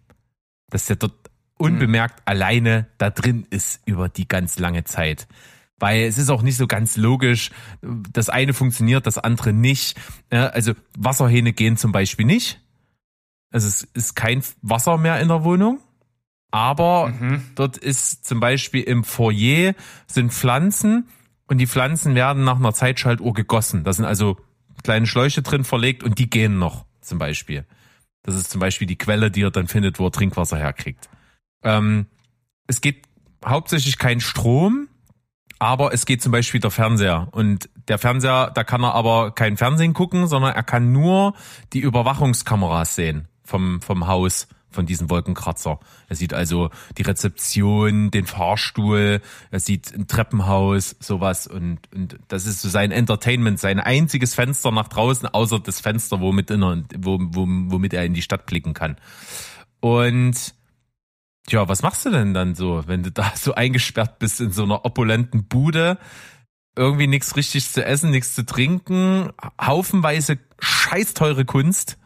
dass 0.68 0.84
der 0.84 0.96
dort 0.96 1.14
unbemerkt 1.56 2.18
mhm. 2.18 2.22
alleine 2.26 2.88
da 2.98 3.08
drin 3.08 3.46
ist 3.48 3.80
über 3.86 4.10
die 4.10 4.28
ganz 4.28 4.58
lange 4.58 4.84
Zeit. 4.84 5.26
Weil 5.78 6.02
es 6.02 6.18
ist 6.18 6.28
auch 6.28 6.42
nicht 6.42 6.58
so 6.58 6.66
ganz 6.66 6.98
logisch, 6.98 7.52
das 7.80 8.28
eine 8.28 8.52
funktioniert, 8.52 9.06
das 9.06 9.16
andere 9.16 9.54
nicht. 9.54 9.98
Also 10.28 10.74
Wasserhähne 10.98 11.54
gehen 11.54 11.78
zum 11.78 11.90
Beispiel 11.90 12.26
nicht. 12.26 12.61
Also 13.52 13.68
es 13.68 13.82
ist 13.94 14.16
kein 14.16 14.42
Wasser 14.62 14.96
mehr 14.96 15.20
in 15.20 15.28
der 15.28 15.44
Wohnung. 15.44 15.78
Aber 16.50 17.08
mhm. 17.08 17.42
dort 17.54 17.78
ist 17.78 18.26
zum 18.26 18.40
Beispiel 18.40 18.82
im 18.82 19.04
Foyer 19.04 19.74
sind 20.06 20.32
Pflanzen 20.32 21.08
und 21.46 21.58
die 21.58 21.66
Pflanzen 21.66 22.14
werden 22.14 22.44
nach 22.44 22.56
einer 22.56 22.74
Zeitschaltuhr 22.74 23.32
gegossen. 23.32 23.84
Da 23.84 23.92
sind 23.92 24.04
also 24.04 24.38
kleine 24.82 25.06
Schläuche 25.06 25.42
drin 25.42 25.64
verlegt 25.64 26.02
und 26.02 26.18
die 26.18 26.28
gehen 26.28 26.58
noch 26.58 26.84
zum 27.00 27.18
Beispiel. 27.18 27.64
Das 28.22 28.36
ist 28.36 28.50
zum 28.50 28.60
Beispiel 28.60 28.86
die 28.86 28.98
Quelle, 28.98 29.30
die 29.30 29.42
er 29.42 29.50
dann 29.50 29.66
findet, 29.66 29.98
wo 29.98 30.06
er 30.06 30.12
Trinkwasser 30.12 30.58
herkriegt. 30.58 31.08
Ähm, 31.64 32.06
es 32.66 32.80
geht 32.80 33.02
hauptsächlich 33.44 33.98
kein 33.98 34.20
Strom, 34.20 34.88
aber 35.58 35.94
es 35.94 36.04
geht 36.04 36.22
zum 36.22 36.32
Beispiel 36.32 36.60
der 36.60 36.70
Fernseher. 36.70 37.28
Und 37.32 37.70
der 37.88 37.98
Fernseher, 37.98 38.50
da 38.54 38.62
kann 38.62 38.84
er 38.84 38.94
aber 38.94 39.32
kein 39.34 39.56
Fernsehen 39.56 39.94
gucken, 39.94 40.26
sondern 40.26 40.54
er 40.54 40.62
kann 40.62 40.92
nur 40.92 41.34
die 41.72 41.80
Überwachungskameras 41.80 42.94
sehen 42.94 43.28
vom, 43.44 43.80
vom 43.80 44.06
Haus 44.06 44.48
von 44.72 44.86
diesem 44.86 45.10
Wolkenkratzer. 45.10 45.78
Er 46.08 46.16
sieht 46.16 46.34
also 46.34 46.70
die 46.96 47.02
Rezeption, 47.02 48.10
den 48.10 48.26
Fahrstuhl, 48.26 49.20
er 49.50 49.60
sieht 49.60 49.94
ein 49.94 50.06
Treppenhaus, 50.06 50.96
sowas 50.98 51.46
und, 51.46 51.80
und 51.94 52.18
das 52.28 52.46
ist 52.46 52.62
so 52.62 52.68
sein 52.68 52.90
Entertainment, 52.90 53.60
sein 53.60 53.78
einziges 53.78 54.34
Fenster 54.34 54.70
nach 54.70 54.88
draußen, 54.88 55.28
außer 55.28 55.60
das 55.60 55.80
Fenster, 55.80 56.20
womit, 56.20 56.50
in 56.50 56.62
er, 56.62 56.82
wo, 56.96 57.18
wo, 57.20 57.46
womit 57.46 57.92
er 57.92 58.04
in 58.04 58.14
die 58.14 58.22
Stadt 58.22 58.46
blicken 58.46 58.74
kann. 58.74 58.96
Und 59.80 60.54
Tja, 61.46 61.68
was 61.68 61.82
machst 61.82 62.06
du 62.06 62.10
denn 62.10 62.34
dann 62.34 62.54
so, 62.54 62.84
wenn 62.86 63.02
du 63.02 63.10
da 63.10 63.32
so 63.34 63.54
eingesperrt 63.54 64.18
bist 64.20 64.40
in 64.40 64.52
so 64.52 64.62
einer 64.62 64.84
opulenten 64.84 65.48
Bude? 65.48 65.98
Irgendwie 66.76 67.08
nichts 67.08 67.36
richtig 67.36 67.68
zu 67.68 67.84
essen, 67.84 68.10
nichts 68.10 68.34
zu 68.34 68.46
trinken, 68.46 69.30
haufenweise 69.60 70.38
scheiß 70.60 71.14
teure 71.14 71.44
Kunst. 71.44 71.98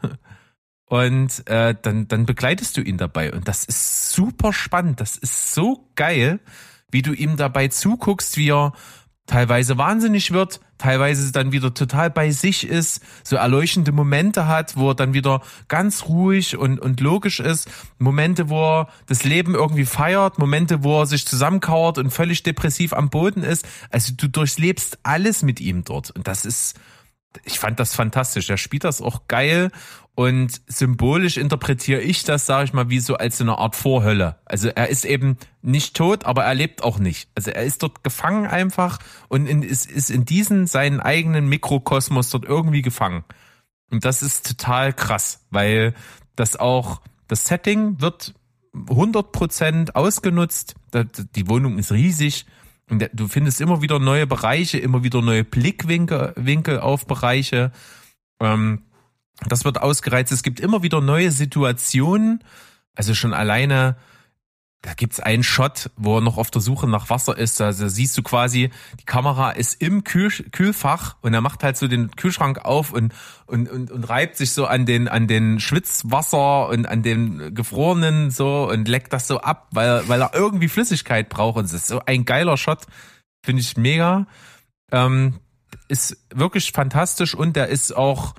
Und 0.89 1.47
äh, 1.49 1.75
dann, 1.81 2.07
dann 2.09 2.27
begleitest 2.27 2.77
du 2.77 2.81
ihn 2.81 2.97
dabei. 2.97 3.33
Und 3.33 3.49
das 3.49 3.65
ist 3.65 4.13
super 4.13 4.53
spannend. 4.53 5.01
Das 5.01 5.17
ist 5.17 5.53
so 5.53 5.89
geil, 5.97 6.39
wie 6.91 7.03
du 7.03 7.13
ihm 7.13 7.37
dabei 7.37 7.69
zuguckst, 7.69 8.37
wie 8.37 8.51
er 8.51 8.73
teilweise 9.27 9.77
wahnsinnig 9.77 10.31
wird, 10.31 10.61
teilweise 10.79 11.33
dann 11.33 11.53
wieder 11.53 11.75
total 11.75 12.11
bei 12.11 12.31
sich 12.31 12.67
ist, 12.67 13.03
so 13.25 13.37
erleuchtende 13.37 13.93
Momente 13.93 14.47
hat, 14.47 14.77
wo 14.77 14.91
er 14.91 14.95
dann 14.95 15.15
wieder 15.15 15.43
ganz 15.69 16.05
ruhig 16.05 16.57
und, 16.57 16.79
und 16.79 17.01
logisch 17.01 17.41
ist, 17.41 17.69
Momente, 17.99 18.49
wo 18.49 18.63
er 18.63 18.89
das 19.07 19.25
Leben 19.25 19.55
irgendwie 19.55 19.85
feiert, 19.85 20.39
Momente, 20.39 20.85
wo 20.85 21.01
er 21.01 21.07
sich 21.07 21.27
zusammenkauert 21.27 21.99
und 21.99 22.11
völlig 22.11 22.45
depressiv 22.45 22.93
am 22.93 23.11
Boden 23.11 23.43
ist. 23.43 23.67
Also 23.91 24.13
du 24.17 24.29
durchlebst 24.29 24.99
alles 25.03 25.43
mit 25.43 25.61
ihm 25.61 25.85
dort 25.85 26.13
und 26.13 26.29
das 26.29 26.45
ist, 26.45 26.79
ich 27.45 27.59
fand 27.59 27.81
das 27.81 27.95
fantastisch. 27.95 28.49
Er 28.49 28.59
spielt 28.59 28.85
das 28.85 29.03
auch 29.03 29.27
geil 29.27 29.73
und 30.17 30.63
symbolisch 30.67 31.37
interpretiere 31.37 32.01
ich 32.01 32.25
das, 32.25 32.47
sage 32.47 32.65
ich 32.65 32.73
mal, 32.73 32.89
wie 32.89 33.01
so 33.01 33.19
als 33.19 33.37
so 33.37 33.45
eine 33.45 33.59
Art 33.59 33.77
Vorhölle. 33.77 34.37
Also 34.47 34.69
er 34.69 34.89
ist 34.89 35.05
eben 35.05 35.37
nicht 35.61 35.95
tot, 35.95 36.25
aber 36.25 36.45
er 36.45 36.55
lebt 36.55 36.83
auch 36.83 36.99
nicht. 36.99 37.29
Also 37.35 37.51
er 37.51 37.65
ist 37.65 37.83
dort 37.83 38.03
gefangen 38.03 38.47
einfach 38.47 38.99
und 39.29 39.47
in, 39.47 39.63
ist, 39.63 39.85
ist 39.85 40.11
in 40.11 40.25
diesen 40.25 40.67
seinen 40.67 41.01
eigenen 41.01 41.51
Mikrokosmos 41.51 42.31
dort 42.31 42.47
irgendwie 42.47 42.81
gefangen. 42.81 43.25
Und 43.91 44.07
das 44.07 44.23
ist 44.23 44.49
total 44.49 44.95
krass, 44.95 45.45
weil 45.51 45.93
das 46.35 46.57
auch, 46.57 47.03
das 47.29 47.45
Setting 47.45 48.01
wird 48.01 48.33
100% 48.75 49.91
ausgenutzt. 49.95 50.77
Die 51.35 51.47
Wohnung 51.47 51.79
ist 51.79 51.93
riesig. 51.93 52.47
Und 52.89 53.07
du 53.13 53.29
findest 53.29 53.61
immer 53.61 53.83
wieder 53.83 53.99
neue 53.99 54.27
Bereiche, 54.27 54.79
immer 54.79 55.05
wieder 55.05 55.21
neue 55.21 55.45
Blickwinkel 55.45 56.33
Winkel 56.37 56.81
auf 56.81 57.07
Bereiche. 57.07 57.71
Ähm, 58.41 58.83
das 59.45 59.65
wird 59.65 59.81
ausgereizt. 59.81 60.33
Es 60.33 60.43
gibt 60.43 60.61
immer 60.61 60.83
wieder 60.83 61.01
neue 61.01 61.31
Situationen. 61.31 62.43
Also 62.95 63.15
schon 63.15 63.35
alleine, 63.35 63.97
da 64.81 64.95
gibt's 64.95 65.21
einen 65.21 65.43
Shot, 65.43 65.91
wo 65.97 66.17
er 66.17 66.21
noch 66.23 66.39
auf 66.39 66.51
der 66.51 66.63
Suche 66.63 66.89
nach 66.89 67.11
Wasser 67.11 67.37
ist. 67.37 67.61
Also 67.61 67.89
siehst 67.89 68.17
du 68.17 68.23
quasi, 68.23 68.71
die 68.99 69.05
Kamera 69.05 69.51
ist 69.51 69.83
im 69.83 70.05
Kühl 70.05 70.31
Kühlfach 70.31 71.17
und 71.21 71.35
er 71.35 71.43
macht 71.43 71.63
halt 71.63 71.77
so 71.77 71.87
den 71.87 72.11
Kühlschrank 72.13 72.65
auf 72.65 72.93
und, 72.93 73.13
und, 73.47 73.69
und, 73.69 73.91
und 73.91 74.05
reibt 74.05 74.37
sich 74.37 74.53
so 74.53 74.67
an 74.67 74.87
den, 74.87 75.09
an 75.09 75.27
den 75.27 75.61
Schwitzwasser 75.61 76.69
und 76.69 76.87
an 76.87 77.03
den 77.03 77.55
gefrorenen 77.55 78.31
so 78.31 78.69
und 78.71 78.89
leckt 78.89 79.13
das 79.13 79.27
so 79.27 79.41
ab, 79.41 79.69
weil, 79.73 80.09
weil 80.09 80.23
er 80.23 80.35
irgendwie 80.35 80.69
Flüssigkeit 80.69 81.29
braucht. 81.29 81.59
Und 81.59 81.67
es 81.67 81.75
ist 81.75 81.89
so 81.89 82.01
ein 82.07 82.25
geiler 82.25 82.57
Shot. 82.57 82.87
Finde 83.45 83.61
ich 83.61 83.77
mega. 83.77 84.27
Ähm, 84.91 85.41
ist 85.89 86.17
wirklich 86.35 86.73
fantastisch 86.73 87.35
und 87.35 87.55
der 87.57 87.69
ist 87.69 87.95
auch, 87.95 88.35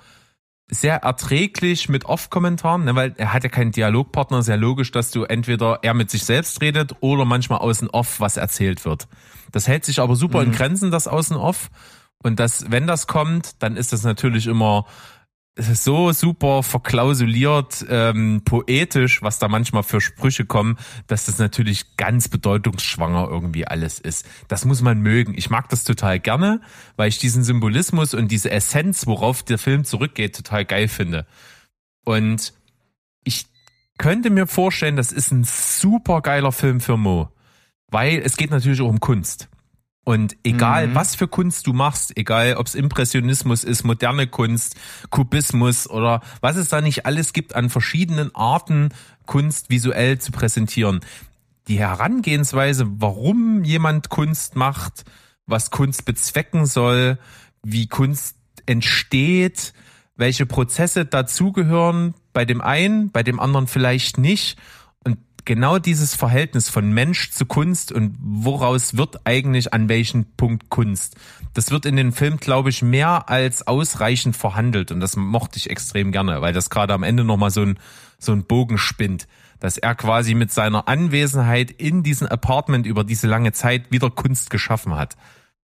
sehr 0.69 0.97
erträglich 0.97 1.87
mit 1.87 2.05
Off-Kommentaren, 2.05 2.83
ne, 2.83 2.95
weil 2.95 3.13
er 3.17 3.33
hat 3.33 3.43
ja 3.43 3.49
keinen 3.49 3.71
Dialogpartner, 3.71 4.41
sehr 4.41 4.57
logisch, 4.57 4.91
dass 4.91 5.11
du 5.11 5.23
entweder 5.23 5.79
er 5.81 5.93
mit 5.93 6.11
sich 6.11 6.25
selbst 6.25 6.61
redet 6.61 6.95
oder 6.99 7.23
manchmal 7.23 7.59
außen 7.59 7.89
off 7.89 8.19
was 8.19 8.35
erzählt 8.37 8.83
wird. 8.83 9.07
Das 9.51 9.67
hält 9.67 9.85
sich 9.85 9.99
aber 9.99 10.15
super 10.15 10.41
mhm. 10.41 10.47
in 10.47 10.51
Grenzen, 10.51 10.91
das 10.91 11.07
außen 11.07 11.37
off. 11.37 11.69
Und 12.21 12.39
das, 12.39 12.69
wenn 12.69 12.87
das 12.87 13.07
kommt, 13.07 13.61
dann 13.63 13.77
ist 13.77 13.93
das 13.93 14.03
natürlich 14.03 14.47
immer 14.47 14.85
so 15.57 16.11
super 16.11 16.63
verklausuliert, 16.63 17.85
ähm, 17.89 18.41
poetisch, 18.45 19.21
was 19.21 19.39
da 19.39 19.47
manchmal 19.47 19.83
für 19.83 19.99
Sprüche 19.99 20.45
kommen, 20.45 20.77
dass 21.07 21.25
das 21.25 21.39
natürlich 21.39 21.97
ganz 21.97 22.27
bedeutungsschwanger 22.27 23.27
irgendwie 23.29 23.67
alles 23.67 23.99
ist. 23.99 24.27
Das 24.47 24.65
muss 24.65 24.81
man 24.81 25.01
mögen. 25.01 25.33
Ich 25.35 25.49
mag 25.49 25.69
das 25.69 25.83
total 25.83 26.19
gerne, 26.19 26.61
weil 26.95 27.09
ich 27.09 27.17
diesen 27.17 27.43
Symbolismus 27.43 28.13
und 28.13 28.29
diese 28.29 28.51
Essenz, 28.51 29.07
worauf 29.07 29.43
der 29.43 29.57
Film 29.57 29.83
zurückgeht, 29.83 30.35
total 30.35 30.65
geil 30.65 30.87
finde. 30.87 31.25
Und 32.05 32.53
ich 33.23 33.47
könnte 33.97 34.29
mir 34.29 34.47
vorstellen, 34.47 34.95
das 34.95 35.11
ist 35.11 35.31
ein 35.31 35.43
super 35.43 36.21
geiler 36.21 36.51
Film 36.51 36.79
für 36.79 36.97
Mo. 36.97 37.29
Weil 37.89 38.19
es 38.19 38.37
geht 38.37 38.51
natürlich 38.51 38.81
auch 38.81 38.89
um 38.89 38.99
Kunst. 38.99 39.49
Und 40.07 40.37
egal, 40.43 40.87
mhm. 40.87 40.95
was 40.95 41.15
für 41.15 41.27
Kunst 41.27 41.67
du 41.67 41.73
machst, 41.73 42.15
egal 42.15 42.55
ob 42.55 42.67
es 42.67 42.75
Impressionismus 42.75 43.65
ist, 43.65 43.83
moderne 43.83 44.25
Kunst, 44.25 44.77
Kubismus 45.09 45.85
oder 45.89 46.21
was 46.39 46.55
es 46.55 46.69
da 46.69 46.79
nicht 46.79 47.05
alles 47.05 47.33
gibt 47.33 47.57
an 47.57 47.69
verschiedenen 47.69 48.33
Arten, 48.33 48.93
Kunst 49.25 49.69
visuell 49.69 50.17
zu 50.17 50.31
präsentieren. 50.31 51.01
Die 51.67 51.79
Herangehensweise, 51.79 52.87
warum 52.89 53.65
jemand 53.65 54.07
Kunst 54.07 54.55
macht, 54.55 55.03
was 55.45 55.71
Kunst 55.71 56.05
bezwecken 56.05 56.65
soll, 56.65 57.19
wie 57.61 57.87
Kunst 57.87 58.37
entsteht, 58.65 59.73
welche 60.15 60.45
Prozesse 60.45 61.03
dazugehören, 61.03 62.13
bei 62.31 62.45
dem 62.45 62.61
einen, 62.61 63.11
bei 63.11 63.23
dem 63.23 63.41
anderen 63.41 63.67
vielleicht 63.67 64.19
nicht 64.19 64.57
genau 65.47 65.79
dieses 65.79 66.13
Verhältnis 66.13 66.69
von 66.69 66.91
Mensch 66.91 67.31
zu 67.31 67.45
Kunst 67.45 67.93
und 67.93 68.17
woraus 68.19 68.97
wird 68.97 69.25
eigentlich 69.25 69.73
an 69.73 69.87
welchem 69.87 70.25
Punkt 70.35 70.69
Kunst. 70.69 71.15
Das 71.53 71.71
wird 71.71 71.85
in 71.85 71.95
den 71.95 72.11
Film, 72.11 72.37
glaube 72.37 72.69
ich, 72.69 72.81
mehr 72.81 73.29
als 73.29 73.65
ausreichend 73.65 74.35
verhandelt 74.35 74.91
und 74.91 74.99
das 74.99 75.15
mochte 75.15 75.57
ich 75.57 75.69
extrem 75.69 76.11
gerne, 76.11 76.41
weil 76.41 76.53
das 76.53 76.69
gerade 76.69 76.93
am 76.93 77.01
Ende 77.01 77.23
nochmal 77.23 77.49
so 77.49 77.61
ein, 77.61 77.79
so 78.19 78.33
ein 78.33 78.43
Bogen 78.43 78.77
spinnt, 78.77 79.27
dass 79.59 79.77
er 79.77 79.95
quasi 79.95 80.35
mit 80.35 80.51
seiner 80.51 80.89
Anwesenheit 80.89 81.71
in 81.71 82.03
diesem 82.03 82.27
Apartment 82.27 82.85
über 82.85 83.05
diese 83.05 83.27
lange 83.27 83.53
Zeit 83.53 83.89
wieder 83.89 84.11
Kunst 84.11 84.49
geschaffen 84.49 84.95
hat. 84.95 85.15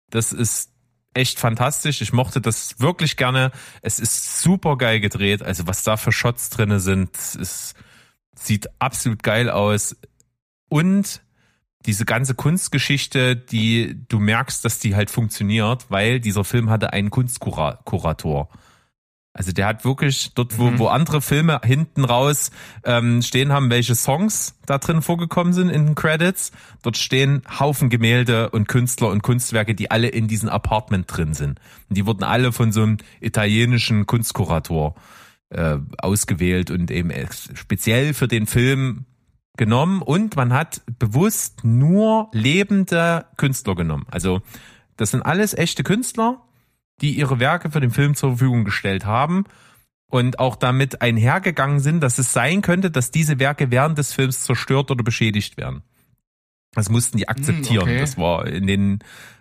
Das 0.09 0.33
ist 0.33 0.71
echt 1.13 1.39
fantastisch. 1.39 2.01
Ich 2.01 2.15
mochte 2.15 2.41
das 2.41 2.81
wirklich 2.81 3.19
gerne. 3.19 3.53
Es 3.83 3.99
ist 3.99 4.41
super 4.41 4.79
geil 4.79 5.01
gedreht. 5.01 5.43
Also 5.43 5.67
was 5.67 5.83
da 5.83 5.99
für 5.99 6.11
Shots 6.11 6.49
drinne 6.49 6.81
sind, 6.81 7.11
ist 7.15 7.75
sieht 8.39 8.69
absolut 8.81 9.23
geil 9.23 9.51
aus. 9.51 9.97
Und 10.69 11.23
diese 11.87 12.05
ganze 12.05 12.35
Kunstgeschichte, 12.35 13.37
die 13.37 14.05
du 14.09 14.19
merkst, 14.19 14.65
dass 14.65 14.79
die 14.79 14.95
halt 14.95 15.11
funktioniert, 15.11 15.87
weil 15.91 16.21
dieser 16.21 16.45
Film 16.45 16.71
hatte 16.71 16.93
einen 16.93 17.11
Kunstkurator. 17.11 18.49
Also 19.33 19.53
der 19.53 19.67
hat 19.67 19.85
wirklich 19.85 20.33
dort, 20.35 20.59
wo, 20.59 20.65
mhm. 20.65 20.79
wo 20.81 20.89
andere 20.89 21.23
Filme 21.23 21.61
hinten 21.63 22.05
raus 22.05 22.51
ähm, 22.85 23.23
stehen 23.23 23.53
haben, 23.53 23.71
welche 23.71 23.95
Songs 23.95 24.59
da 24.67 24.79
drin 24.79 25.01
vorgekommen 25.01 25.53
sind 25.53 25.69
in 25.69 25.87
den 25.87 25.95
Credits, 25.95 26.51
dort 26.83 26.97
stehen 26.97 27.43
Haufen 27.61 27.89
Gemälde 27.89 28.51
und 28.51 28.67
Künstler 28.67 29.11
und 29.11 29.23
Kunstwerke, 29.23 29.77
die 29.77 29.93
alle 29.93 30.09
in 30.09 30.27
diesem 30.27 30.49
Apartment 30.49 31.05
drin 31.07 31.35
sind. 31.35 31.61
Und 31.89 31.97
die 31.97 32.05
wurden 32.05 32.25
alle 32.25 32.51
von 32.51 32.73
so 32.73 32.83
einem 32.83 32.97
italienischen 33.21 34.07
Kunstkurator 34.07 34.97
äh, 35.51 35.79
ausgewählt 35.99 36.71
und 36.71 36.91
eben 36.91 37.11
speziell 37.55 38.15
für 38.15 38.29
den 38.29 38.47
Film 38.47 39.07
genommen 39.57 40.03
und 40.03 40.37
man 40.37 40.53
hat 40.53 40.83
bewusst 40.99 41.65
nur 41.65 42.31
lebende 42.33 43.27
Künstler 43.37 43.75
genommen. 43.75 44.07
Also 44.11 44.41
das 44.97 45.11
sind 45.11 45.23
alles 45.23 45.55
echte 45.55 45.83
Künstler, 45.83 46.43
die 47.01 47.13
ihre 47.13 47.41
Werke 47.41 47.71
für 47.71 47.81
den 47.81 47.91
Film 47.91 48.15
zur 48.15 48.31
Verfügung 48.31 48.65
gestellt 48.65 49.05
haben 49.05 49.45
und 50.11 50.39
auch 50.39 50.57
damit 50.57 51.03
einhergegangen 51.03 51.81
sind, 51.81 52.01
dass 52.01 52.19
es 52.19 52.33
sein 52.33 52.63
könnte, 52.63 52.91
dass 52.91 53.11
diese 53.11 53.39
Werke 53.39 53.71
während 53.71 53.99
des 53.99 54.13
Films 54.13 54.45
zerstört 54.45 54.91
oder 54.91 55.05
beschädigt 55.05 55.57
werden. 55.57 55.83
Das 56.73 56.89
mussten 56.89 57.19
die 57.19 57.29
akzeptieren. 57.29 57.83
Okay. 57.83 58.01
Das 58.01 58.17
war 58.17 58.47
in 58.47 58.67
den 58.67 58.99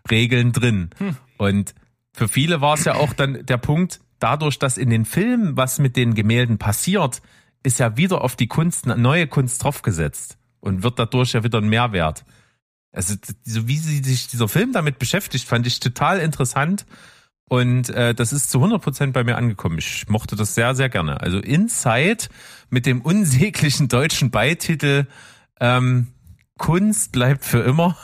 Regeln 0.09 0.51
drin. 0.53 0.89
Hm. 0.97 1.17
Und 1.37 1.75
für 2.13 2.27
viele 2.27 2.61
war 2.61 2.73
es 2.75 2.85
ja 2.85 2.95
auch 2.95 3.13
dann 3.13 3.45
der 3.45 3.57
Punkt, 3.57 3.99
dadurch, 4.19 4.59
dass 4.59 4.77
in 4.77 4.89
den 4.89 5.05
Filmen 5.05 5.57
was 5.57 5.79
mit 5.79 5.95
den 5.95 6.13
Gemälden 6.13 6.57
passiert, 6.57 7.21
ist 7.63 7.79
ja 7.79 7.97
wieder 7.97 8.21
auf 8.21 8.35
die 8.35 8.47
Kunst 8.47 8.85
neue 8.85 9.27
Kunst 9.27 9.63
draufgesetzt 9.63 10.37
und 10.59 10.83
wird 10.83 10.99
dadurch 10.99 11.33
ja 11.33 11.43
wieder 11.43 11.59
ein 11.59 11.69
Mehrwert. 11.69 12.25
Also 12.91 13.15
so 13.43 13.67
wie 13.67 13.77
sich 13.77 14.27
dieser 14.27 14.47
Film 14.47 14.73
damit 14.73 14.99
beschäftigt, 14.99 15.47
fand 15.47 15.67
ich 15.67 15.79
total 15.79 16.19
interessant 16.19 16.85
und 17.49 17.89
äh, 17.89 18.13
das 18.13 18.33
ist 18.33 18.49
zu 18.49 18.57
100 18.57 18.81
Prozent 18.81 19.13
bei 19.13 19.23
mir 19.23 19.37
angekommen. 19.37 19.77
Ich 19.77 20.07
mochte 20.09 20.35
das 20.35 20.55
sehr, 20.55 20.75
sehr 20.75 20.89
gerne. 20.89 21.21
Also 21.21 21.39
Inside 21.39 22.25
mit 22.69 22.85
dem 22.85 23.01
unsäglichen 23.01 23.87
deutschen 23.87 24.31
Beititel 24.31 25.07
ähm, 25.59 26.07
Kunst 26.57 27.11
bleibt 27.11 27.45
für 27.45 27.59
immer. 27.59 27.97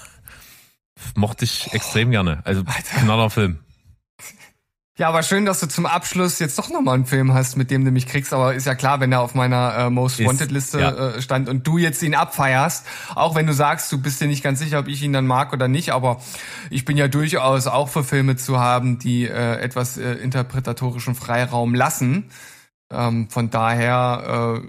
Mochte 1.15 1.43
ich 1.43 1.73
extrem 1.73 2.11
gerne. 2.11 2.41
Also 2.45 2.63
knaller 2.63 3.29
Film. 3.29 3.59
Ja, 4.99 5.09
aber 5.09 5.23
schön, 5.23 5.45
dass 5.45 5.59
du 5.59 5.67
zum 5.67 5.87
Abschluss 5.87 6.37
jetzt 6.37 6.59
doch 6.59 6.69
nochmal 6.69 6.93
einen 6.93 7.07
Film 7.07 7.33
hast, 7.33 7.55
mit 7.55 7.71
dem 7.71 7.83
du 7.83 7.89
mich 7.89 8.05
kriegst. 8.05 8.31
Aber 8.31 8.53
ist 8.53 8.67
ja 8.67 8.75
klar, 8.75 8.99
wenn 8.99 9.11
er 9.11 9.21
auf 9.21 9.33
meiner 9.33 9.75
äh, 9.75 9.89
Most 9.89 10.23
Wanted 10.23 10.51
Liste 10.51 10.79
ja. 10.79 11.15
äh, 11.15 11.21
stand 11.21 11.49
und 11.49 11.65
du 11.65 11.79
jetzt 11.79 12.03
ihn 12.03 12.13
abfeierst, 12.13 12.85
auch 13.15 13.33
wenn 13.33 13.47
du 13.47 13.53
sagst, 13.53 13.91
du 13.91 13.99
bist 13.99 14.21
dir 14.21 14.27
nicht 14.27 14.43
ganz 14.43 14.59
sicher, 14.59 14.77
ob 14.77 14.87
ich 14.87 15.01
ihn 15.01 15.11
dann 15.11 15.25
mag 15.25 15.51
oder 15.51 15.67
nicht. 15.67 15.93
Aber 15.93 16.21
ich 16.69 16.85
bin 16.85 16.95
ja 16.95 17.07
durchaus 17.07 17.65
auch 17.65 17.89
für 17.89 18.03
Filme 18.03 18.35
zu 18.35 18.59
haben, 18.59 18.99
die 18.99 19.23
äh, 19.23 19.55
etwas 19.61 19.97
äh, 19.97 20.13
interpretatorischen 20.13 21.15
Freiraum 21.15 21.73
lassen. 21.73 22.29
Ähm, 22.91 23.31
von 23.31 23.49
daher 23.49 24.61
äh, 24.61 24.67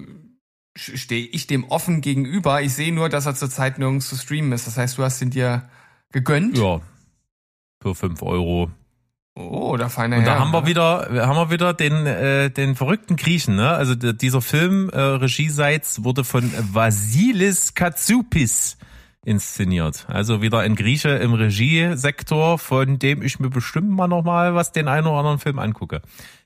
stehe 0.75 1.27
ich 1.27 1.47
dem 1.49 1.65
offen 1.65 2.01
gegenüber. 2.01 2.63
Ich 2.63 2.73
sehe 2.73 2.95
nur, 2.95 3.11
dass 3.11 3.27
er 3.27 3.35
zurzeit 3.35 3.79
nirgends 3.79 4.09
zu 4.09 4.17
streamen 4.17 4.53
ist. 4.53 4.67
Das 4.67 4.79
heißt, 4.79 4.97
du 4.97 5.03
hast 5.03 5.21
ihn 5.21 5.29
dir 5.29 5.69
gegönnt. 6.13 6.57
Ja. 6.57 6.81
Für 7.83 7.95
fünf 7.95 8.23
Euro 8.23 8.71
Oh, 9.37 9.77
der 9.77 9.91
feine 9.91 10.19
Und 10.19 10.27
da 10.27 10.35
Herr, 10.35 10.41
haben 10.41 10.53
wir 10.53 10.61
ne? 10.61 10.67
wieder, 10.69 11.27
haben 11.27 11.37
wir 11.37 11.51
wieder 11.51 11.75
den, 11.75 12.07
äh, 12.07 12.51
den 12.51 12.77
verrückten 12.77 13.17
Griechen, 13.17 13.57
ne? 13.57 13.71
Also 13.71 13.95
dieser 13.97 14.41
Film, 14.41 14.91
äh, 14.91 15.01
Regieseits, 15.01 16.05
wurde 16.05 16.23
von 16.23 16.53
Vasilis 16.73 17.75
Katsoupis 17.75 18.77
inszeniert. 19.25 20.07
Also 20.09 20.41
wieder 20.41 20.61
ein 20.61 20.77
Grieche 20.77 21.09
im 21.09 21.35
Regiesektor, 21.35 22.59
von 22.59 22.99
dem 23.01 23.23
ich 23.23 23.41
mir 23.41 23.51
bestimmt 23.51 23.91
mal 23.91 24.07
nochmal 24.07 24.55
was 24.55 24.71
den 24.71 24.87
einen 24.87 25.07
oder 25.07 25.19
anderen 25.19 25.39
Film 25.39 25.59
angucke. 25.59 26.03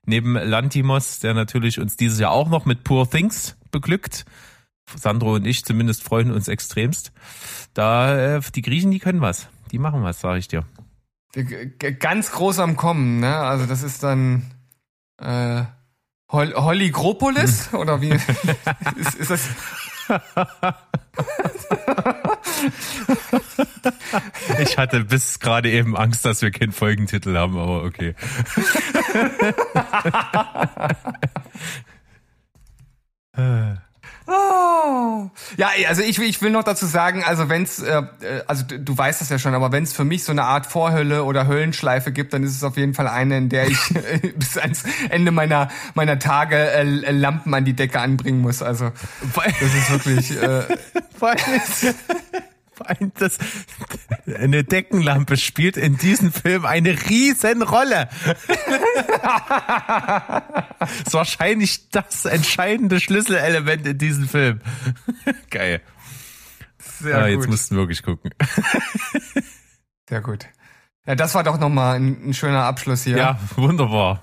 Neben 0.06 0.34
Lantimos, 0.34 1.20
der 1.20 1.34
natürlich 1.34 1.80
uns 1.80 1.96
dieses 1.96 2.18
Jahr 2.18 2.30
auch 2.30 2.48
noch 2.48 2.64
mit 2.64 2.84
Poor 2.84 3.10
Things 3.10 3.56
beglückt. 3.70 4.24
Sandro 4.96 5.34
und 5.34 5.46
ich 5.46 5.64
zumindest 5.64 6.02
freuen 6.02 6.30
uns 6.30 6.48
extremst. 6.48 7.12
Da, 7.74 8.36
äh, 8.36 8.40
die 8.54 8.62
Griechen, 8.62 8.90
die 8.90 9.00
können 9.00 9.20
was. 9.20 9.48
Die 9.72 9.78
machen 9.78 10.02
was, 10.02 10.20
sage 10.20 10.38
ich 10.38 10.48
dir. 10.48 10.64
Ganz 11.98 12.32
groß 12.32 12.58
am 12.60 12.76
Kommen, 12.76 13.20
ne? 13.20 13.36
Also 13.36 13.66
das 13.66 13.82
ist 13.82 14.02
dann 14.02 14.50
äh, 15.20 15.64
Hol 16.30 16.54
Hollygropolis 16.54 17.72
hm. 17.72 17.78
oder 17.78 18.00
wie 18.02 18.10
ist, 18.96 19.14
ist 19.18 19.30
das? 19.30 19.48
Ich 24.58 24.78
hatte 24.78 25.04
bis 25.04 25.38
gerade 25.38 25.70
eben 25.70 25.96
Angst, 25.96 26.24
dass 26.24 26.42
wir 26.42 26.50
keinen 26.50 26.72
Folgentitel 26.72 27.36
haben, 27.36 27.58
aber 27.58 27.84
okay. 27.84 28.14
äh. 34.28 34.32
Oh. 34.32 35.30
Ja, 35.56 35.70
also 35.88 36.02
ich, 36.02 36.18
ich 36.18 36.42
will 36.42 36.50
noch 36.50 36.64
dazu 36.64 36.86
sagen, 36.86 37.24
also 37.24 37.48
wenn's, 37.48 37.80
äh, 37.80 38.02
äh 38.20 38.42
also 38.46 38.64
du 38.64 38.96
weißt 38.96 39.20
das 39.20 39.28
ja 39.28 39.38
schon, 39.38 39.54
aber 39.54 39.72
wenn 39.72 39.82
es 39.82 39.92
für 39.92 40.04
mich 40.04 40.24
so 40.24 40.32
eine 40.32 40.44
Art 40.44 40.66
Vorhölle 40.66 41.24
oder 41.24 41.46
Höllenschleife 41.46 42.12
gibt, 42.12 42.32
dann 42.32 42.42
ist 42.42 42.54
es 42.54 42.62
auf 42.62 42.76
jeden 42.76 42.94
Fall 42.94 43.08
eine, 43.08 43.38
in 43.38 43.48
der 43.48 43.68
ich 43.68 43.78
bis 44.36 44.58
ans 44.58 44.84
Ende 45.08 45.30
meiner 45.30 45.68
meiner 45.94 46.18
Tage 46.18 46.56
äh, 46.56 46.82
Lampen 46.84 47.54
an 47.54 47.64
die 47.64 47.74
Decke 47.74 48.00
anbringen 48.00 48.40
muss. 48.40 48.62
Also 48.62 48.92
das 49.34 49.74
ist 49.74 49.90
wirklich. 49.90 50.42
Äh, 50.42 50.64
das, 53.18 53.38
eine 54.26 54.64
Deckenlampe 54.64 55.36
spielt 55.36 55.76
in 55.76 55.96
diesem 55.96 56.32
Film 56.32 56.64
eine 56.64 56.96
Riesenrolle. 57.08 58.08
ist 61.04 61.14
wahrscheinlich 61.14 61.90
das 61.90 62.24
entscheidende 62.24 63.00
Schlüsselelement 63.00 63.86
in 63.86 63.98
diesem 63.98 64.28
Film. 64.28 64.60
Geil. 65.50 65.80
Sehr 67.00 67.18
ah, 67.18 67.28
gut. 67.28 67.30
Jetzt 67.30 67.48
mussten 67.48 67.76
wir 67.76 67.82
wirklich 67.82 68.02
gucken. 68.02 68.30
Sehr 70.08 70.20
gut. 70.20 70.46
Ja, 71.06 71.14
das 71.14 71.34
war 71.34 71.42
doch 71.42 71.58
nochmal 71.58 71.96
ein, 71.96 72.30
ein 72.30 72.34
schöner 72.34 72.64
Abschluss 72.64 73.04
hier. 73.04 73.16
Ja, 73.16 73.40
wunderbar. 73.56 74.22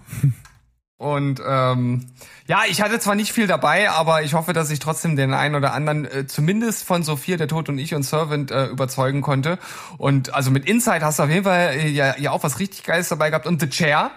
Und 0.97 1.41
ähm, 1.45 2.07
ja, 2.47 2.61
ich 2.69 2.81
hatte 2.81 2.99
zwar 2.99 3.15
nicht 3.15 3.33
viel 3.33 3.47
dabei, 3.47 3.89
aber 3.89 4.23
ich 4.23 4.33
hoffe, 4.33 4.53
dass 4.53 4.69
ich 4.69 4.79
trotzdem 4.79 5.17
den 5.17 5.33
einen 5.33 5.55
oder 5.55 5.73
anderen 5.73 6.05
äh, 6.05 6.25
zumindest 6.25 6.85
von 6.85 7.03
Sophia, 7.03 7.35
der 7.35 7.49
Tod 7.49 7.67
und 7.67 7.77
ich 7.77 7.93
und 7.93 8.03
Servant 8.03 8.49
äh, 8.49 8.67
überzeugen 8.67 9.21
konnte. 9.21 9.59
Und 9.97 10.33
also 10.33 10.51
mit 10.51 10.65
Inside 10.65 11.01
hast 11.01 11.19
du 11.19 11.23
auf 11.23 11.29
jeden 11.29 11.43
Fall 11.43 11.73
äh, 11.73 11.89
ja, 11.89 12.17
ja 12.17 12.31
auch 12.31 12.43
was 12.43 12.59
richtig 12.59 12.83
Geiles 12.83 13.09
dabei 13.09 13.29
gehabt. 13.29 13.45
Und 13.45 13.59
The 13.59 13.69
Chair. 13.69 14.11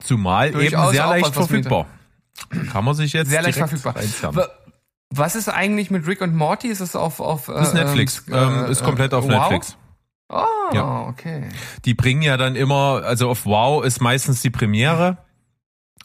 Zumal 0.00 0.50
eben 0.60 0.90
sehr 0.90 1.06
leicht 1.06 1.34
verfügbar. 1.34 1.86
Kann 2.70 2.84
man 2.84 2.94
sich 2.94 3.12
jetzt 3.12 3.30
sehr 3.30 3.42
leicht 3.42 3.58
verfügbar. 3.58 3.94
Was 5.10 5.34
ist 5.34 5.48
eigentlich 5.48 5.90
mit 5.90 6.06
Rick 6.06 6.22
und 6.22 6.34
Morty? 6.34 6.68
Ist 6.68 6.80
es 6.80 6.96
auf 6.96 7.20
auf 7.20 7.48
äh, 7.48 7.60
ist 7.60 7.74
Netflix? 7.74 8.24
Ähm, 8.32 8.66
ist 8.66 8.82
komplett 8.82 9.12
auf 9.12 9.24
wow? 9.24 9.30
Netflix. 9.30 9.76
Oh, 10.28 10.44
ja. 10.72 11.06
okay. 11.08 11.48
Die 11.84 11.92
bringen 11.92 12.22
ja 12.22 12.38
dann 12.38 12.56
immer, 12.56 13.02
also 13.04 13.28
auf 13.28 13.44
Wow 13.44 13.84
ist 13.84 14.00
meistens 14.00 14.40
die 14.40 14.48
Premiere. 14.48 15.18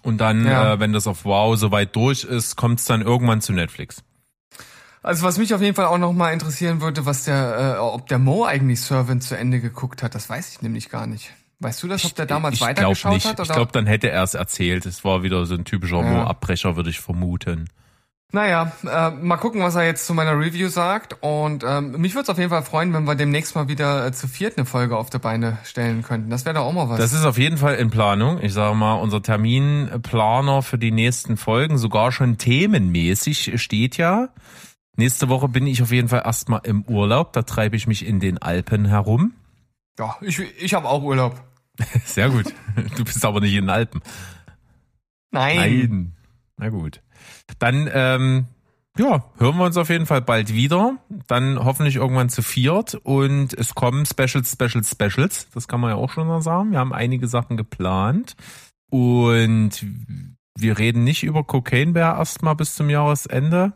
Und 0.08 0.20
dann, 0.20 0.46
ja. 0.46 0.76
äh, 0.76 0.80
wenn 0.80 0.94
das 0.94 1.06
auf 1.06 1.26
Wow 1.26 1.58
soweit 1.58 1.94
durch 1.94 2.24
ist, 2.24 2.56
kommt 2.56 2.80
es 2.80 2.86
dann 2.86 3.02
irgendwann 3.02 3.42
zu 3.42 3.52
Netflix. 3.52 4.06
Also 5.04 5.26
was 5.26 5.38
mich 5.38 5.54
auf 5.54 5.62
jeden 5.62 5.76
Fall 5.76 5.88
auch 5.88 5.98
noch 5.98 6.14
mal 6.14 6.32
interessieren 6.32 6.80
würde, 6.80 7.06
was 7.06 7.26
der, 7.26 7.76
äh, 7.76 7.80
ob 7.80 8.08
der 8.08 8.18
Mo 8.18 8.46
eigentlich 8.46 8.80
Servant 8.80 9.22
zu 9.22 9.38
Ende 9.38 9.60
geguckt 9.60 10.04
hat, 10.04 10.16
das 10.16 10.30
weiß 10.30 10.54
ich 10.54 10.62
nämlich 10.62 10.88
gar 10.88 11.08
nicht. 11.08 11.34
Weißt 11.60 11.84
du 11.84 11.90
das, 11.90 12.06
ob 12.06 12.16
der 12.16 12.26
damals 12.26 12.56
ich, 12.56 12.62
ich 12.62 12.68
weitergeschaut 12.68 13.26
hat? 13.26 13.34
Oder? 13.34 13.50
Ich 13.50 13.52
glaube, 13.52 13.74
dann 13.74 13.86
hätte 13.86 14.10
er 14.10 14.24
es 14.24 14.34
erzählt. 14.34 14.86
Es 14.86 15.04
war 15.04 15.24
wieder 15.24 15.46
so 15.46 15.56
ein 15.56 15.66
typischer 15.66 15.98
ja. 15.98 16.10
Mo-Abbrecher, 16.10 16.78
würde 16.78 16.90
ich 16.90 17.02
vermuten. 17.02 17.68
Naja, 18.34 18.74
äh, 18.84 19.12
mal 19.12 19.38
gucken, 19.38 19.62
was 19.62 19.76
er 19.76 19.86
jetzt 19.86 20.06
zu 20.06 20.14
meiner 20.14 20.38
Review 20.38 20.68
sagt. 20.68 21.16
Und 21.22 21.64
ähm, 21.66 21.92
mich 21.94 22.14
würde 22.14 22.24
es 22.24 22.30
auf 22.30 22.38
jeden 22.38 22.50
Fall 22.50 22.64
freuen, 22.64 22.94
wenn 22.94 23.06
wir 23.06 23.16
demnächst 23.16 23.56
mal 23.56 23.70
wieder 23.70 24.06
äh, 24.06 24.12
zu 24.12 24.28
viert 24.28 24.58
eine 24.58 24.66
Folge 24.66 24.98
auf 24.98 25.10
der 25.10 25.20
Beine 25.20 25.58
stellen 25.64 26.02
könnten. 26.02 26.30
Das 26.30 26.44
wäre 26.44 26.56
doch 26.56 26.66
auch 26.66 26.74
mal 26.74 26.90
was. 26.90 27.00
Das 27.00 27.14
ist 27.14 27.24
auf 27.24 27.38
jeden 27.38 27.58
Fall 27.58 27.76
in 27.76 27.90
Planung. 27.90 28.42
Ich 28.42 28.52
sage 28.52 28.76
mal, 28.76 28.96
unser 28.96 29.22
Terminplaner 29.22 30.62
für 30.62 30.78
die 30.78 30.92
nächsten 30.92 31.38
Folgen, 31.38 31.78
sogar 31.78 32.12
schon 32.12 32.38
themenmäßig, 32.38 33.62
steht 33.62 33.96
ja. 33.96 34.30
Nächste 34.98 35.30
Woche 35.30 35.48
bin 35.48 35.66
ich 35.66 35.82
auf 35.82 35.92
jeden 35.92 36.10
Fall 36.10 36.24
erstmal 36.26 36.62
im 36.64 36.82
Urlaub. 36.84 37.32
Da 37.32 37.44
treibe 37.44 37.78
ich 37.78 37.88
mich 37.88 38.06
in 38.06 38.20
den 38.20 38.40
Alpen 38.40 38.86
herum. 38.86 39.36
Ja, 39.98 40.18
ich, 40.20 40.40
ich 40.40 40.74
habe 40.74 40.90
auch 40.90 41.02
Urlaub. 41.02 41.42
Sehr 42.04 42.30
gut. 42.30 42.54
Du 42.98 43.06
bist 43.06 43.24
aber 43.24 43.40
nicht 43.40 43.54
in 43.54 43.66
den 43.66 43.70
Alpen. 43.70 44.02
Nein. 45.32 45.58
Nein. 45.58 46.14
Na 46.58 46.70
gut. 46.70 47.02
Dann, 47.60 47.90
ähm, 47.94 48.46
ja, 48.98 49.24
hören 49.38 49.58
wir 49.58 49.66
uns 49.66 49.78
auf 49.78 49.90
jeden 49.90 50.06
Fall 50.06 50.22
bald 50.22 50.54
wieder. 50.54 50.98
Dann 51.28 51.64
hoffentlich 51.64 51.96
irgendwann 51.98 52.30
zu 52.30 52.42
viert. 52.42 52.96
Und 52.96 53.54
es 53.54 53.76
kommen 53.76 54.06
Specials, 54.06 54.52
Specials, 54.52 54.92
Specials. 54.92 55.48
Das 55.54 55.68
kann 55.68 55.80
man 55.80 55.92
ja 55.92 55.96
auch 55.96 56.12
schon 56.12 56.28
mal 56.28 56.42
sagen. 56.42 56.72
Wir 56.72 56.80
haben 56.80 56.94
einige 56.94 57.28
Sachen 57.28 57.58
geplant. 57.58 58.36
Und 58.90 59.86
wir 60.58 60.78
reden 60.78 61.04
nicht 61.04 61.24
über 61.24 61.44
Cocaine 61.44 61.94
Bear 61.94 62.18
erstmal 62.18 62.56
bis 62.56 62.76
zum 62.76 62.90
Jahresende. 62.90 63.74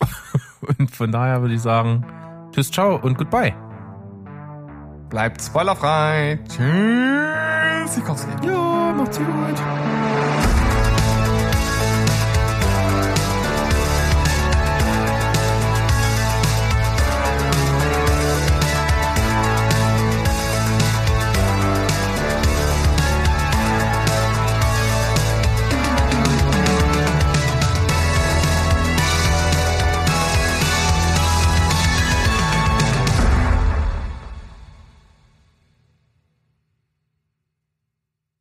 und 0.78 0.90
von 0.90 1.12
daher 1.12 1.42
würde 1.42 1.54
ich 1.54 1.60
sagen, 1.60 2.06
tschüss, 2.52 2.70
ciao 2.70 2.96
und 2.96 3.18
goodbye. 3.18 3.54
Bleibt 5.10 5.42
spoilerfrei. 5.42 6.40
Tschüss. 6.48 7.96
Ja, 8.42 8.94
macht's 8.96 9.18
gut. 9.18 10.31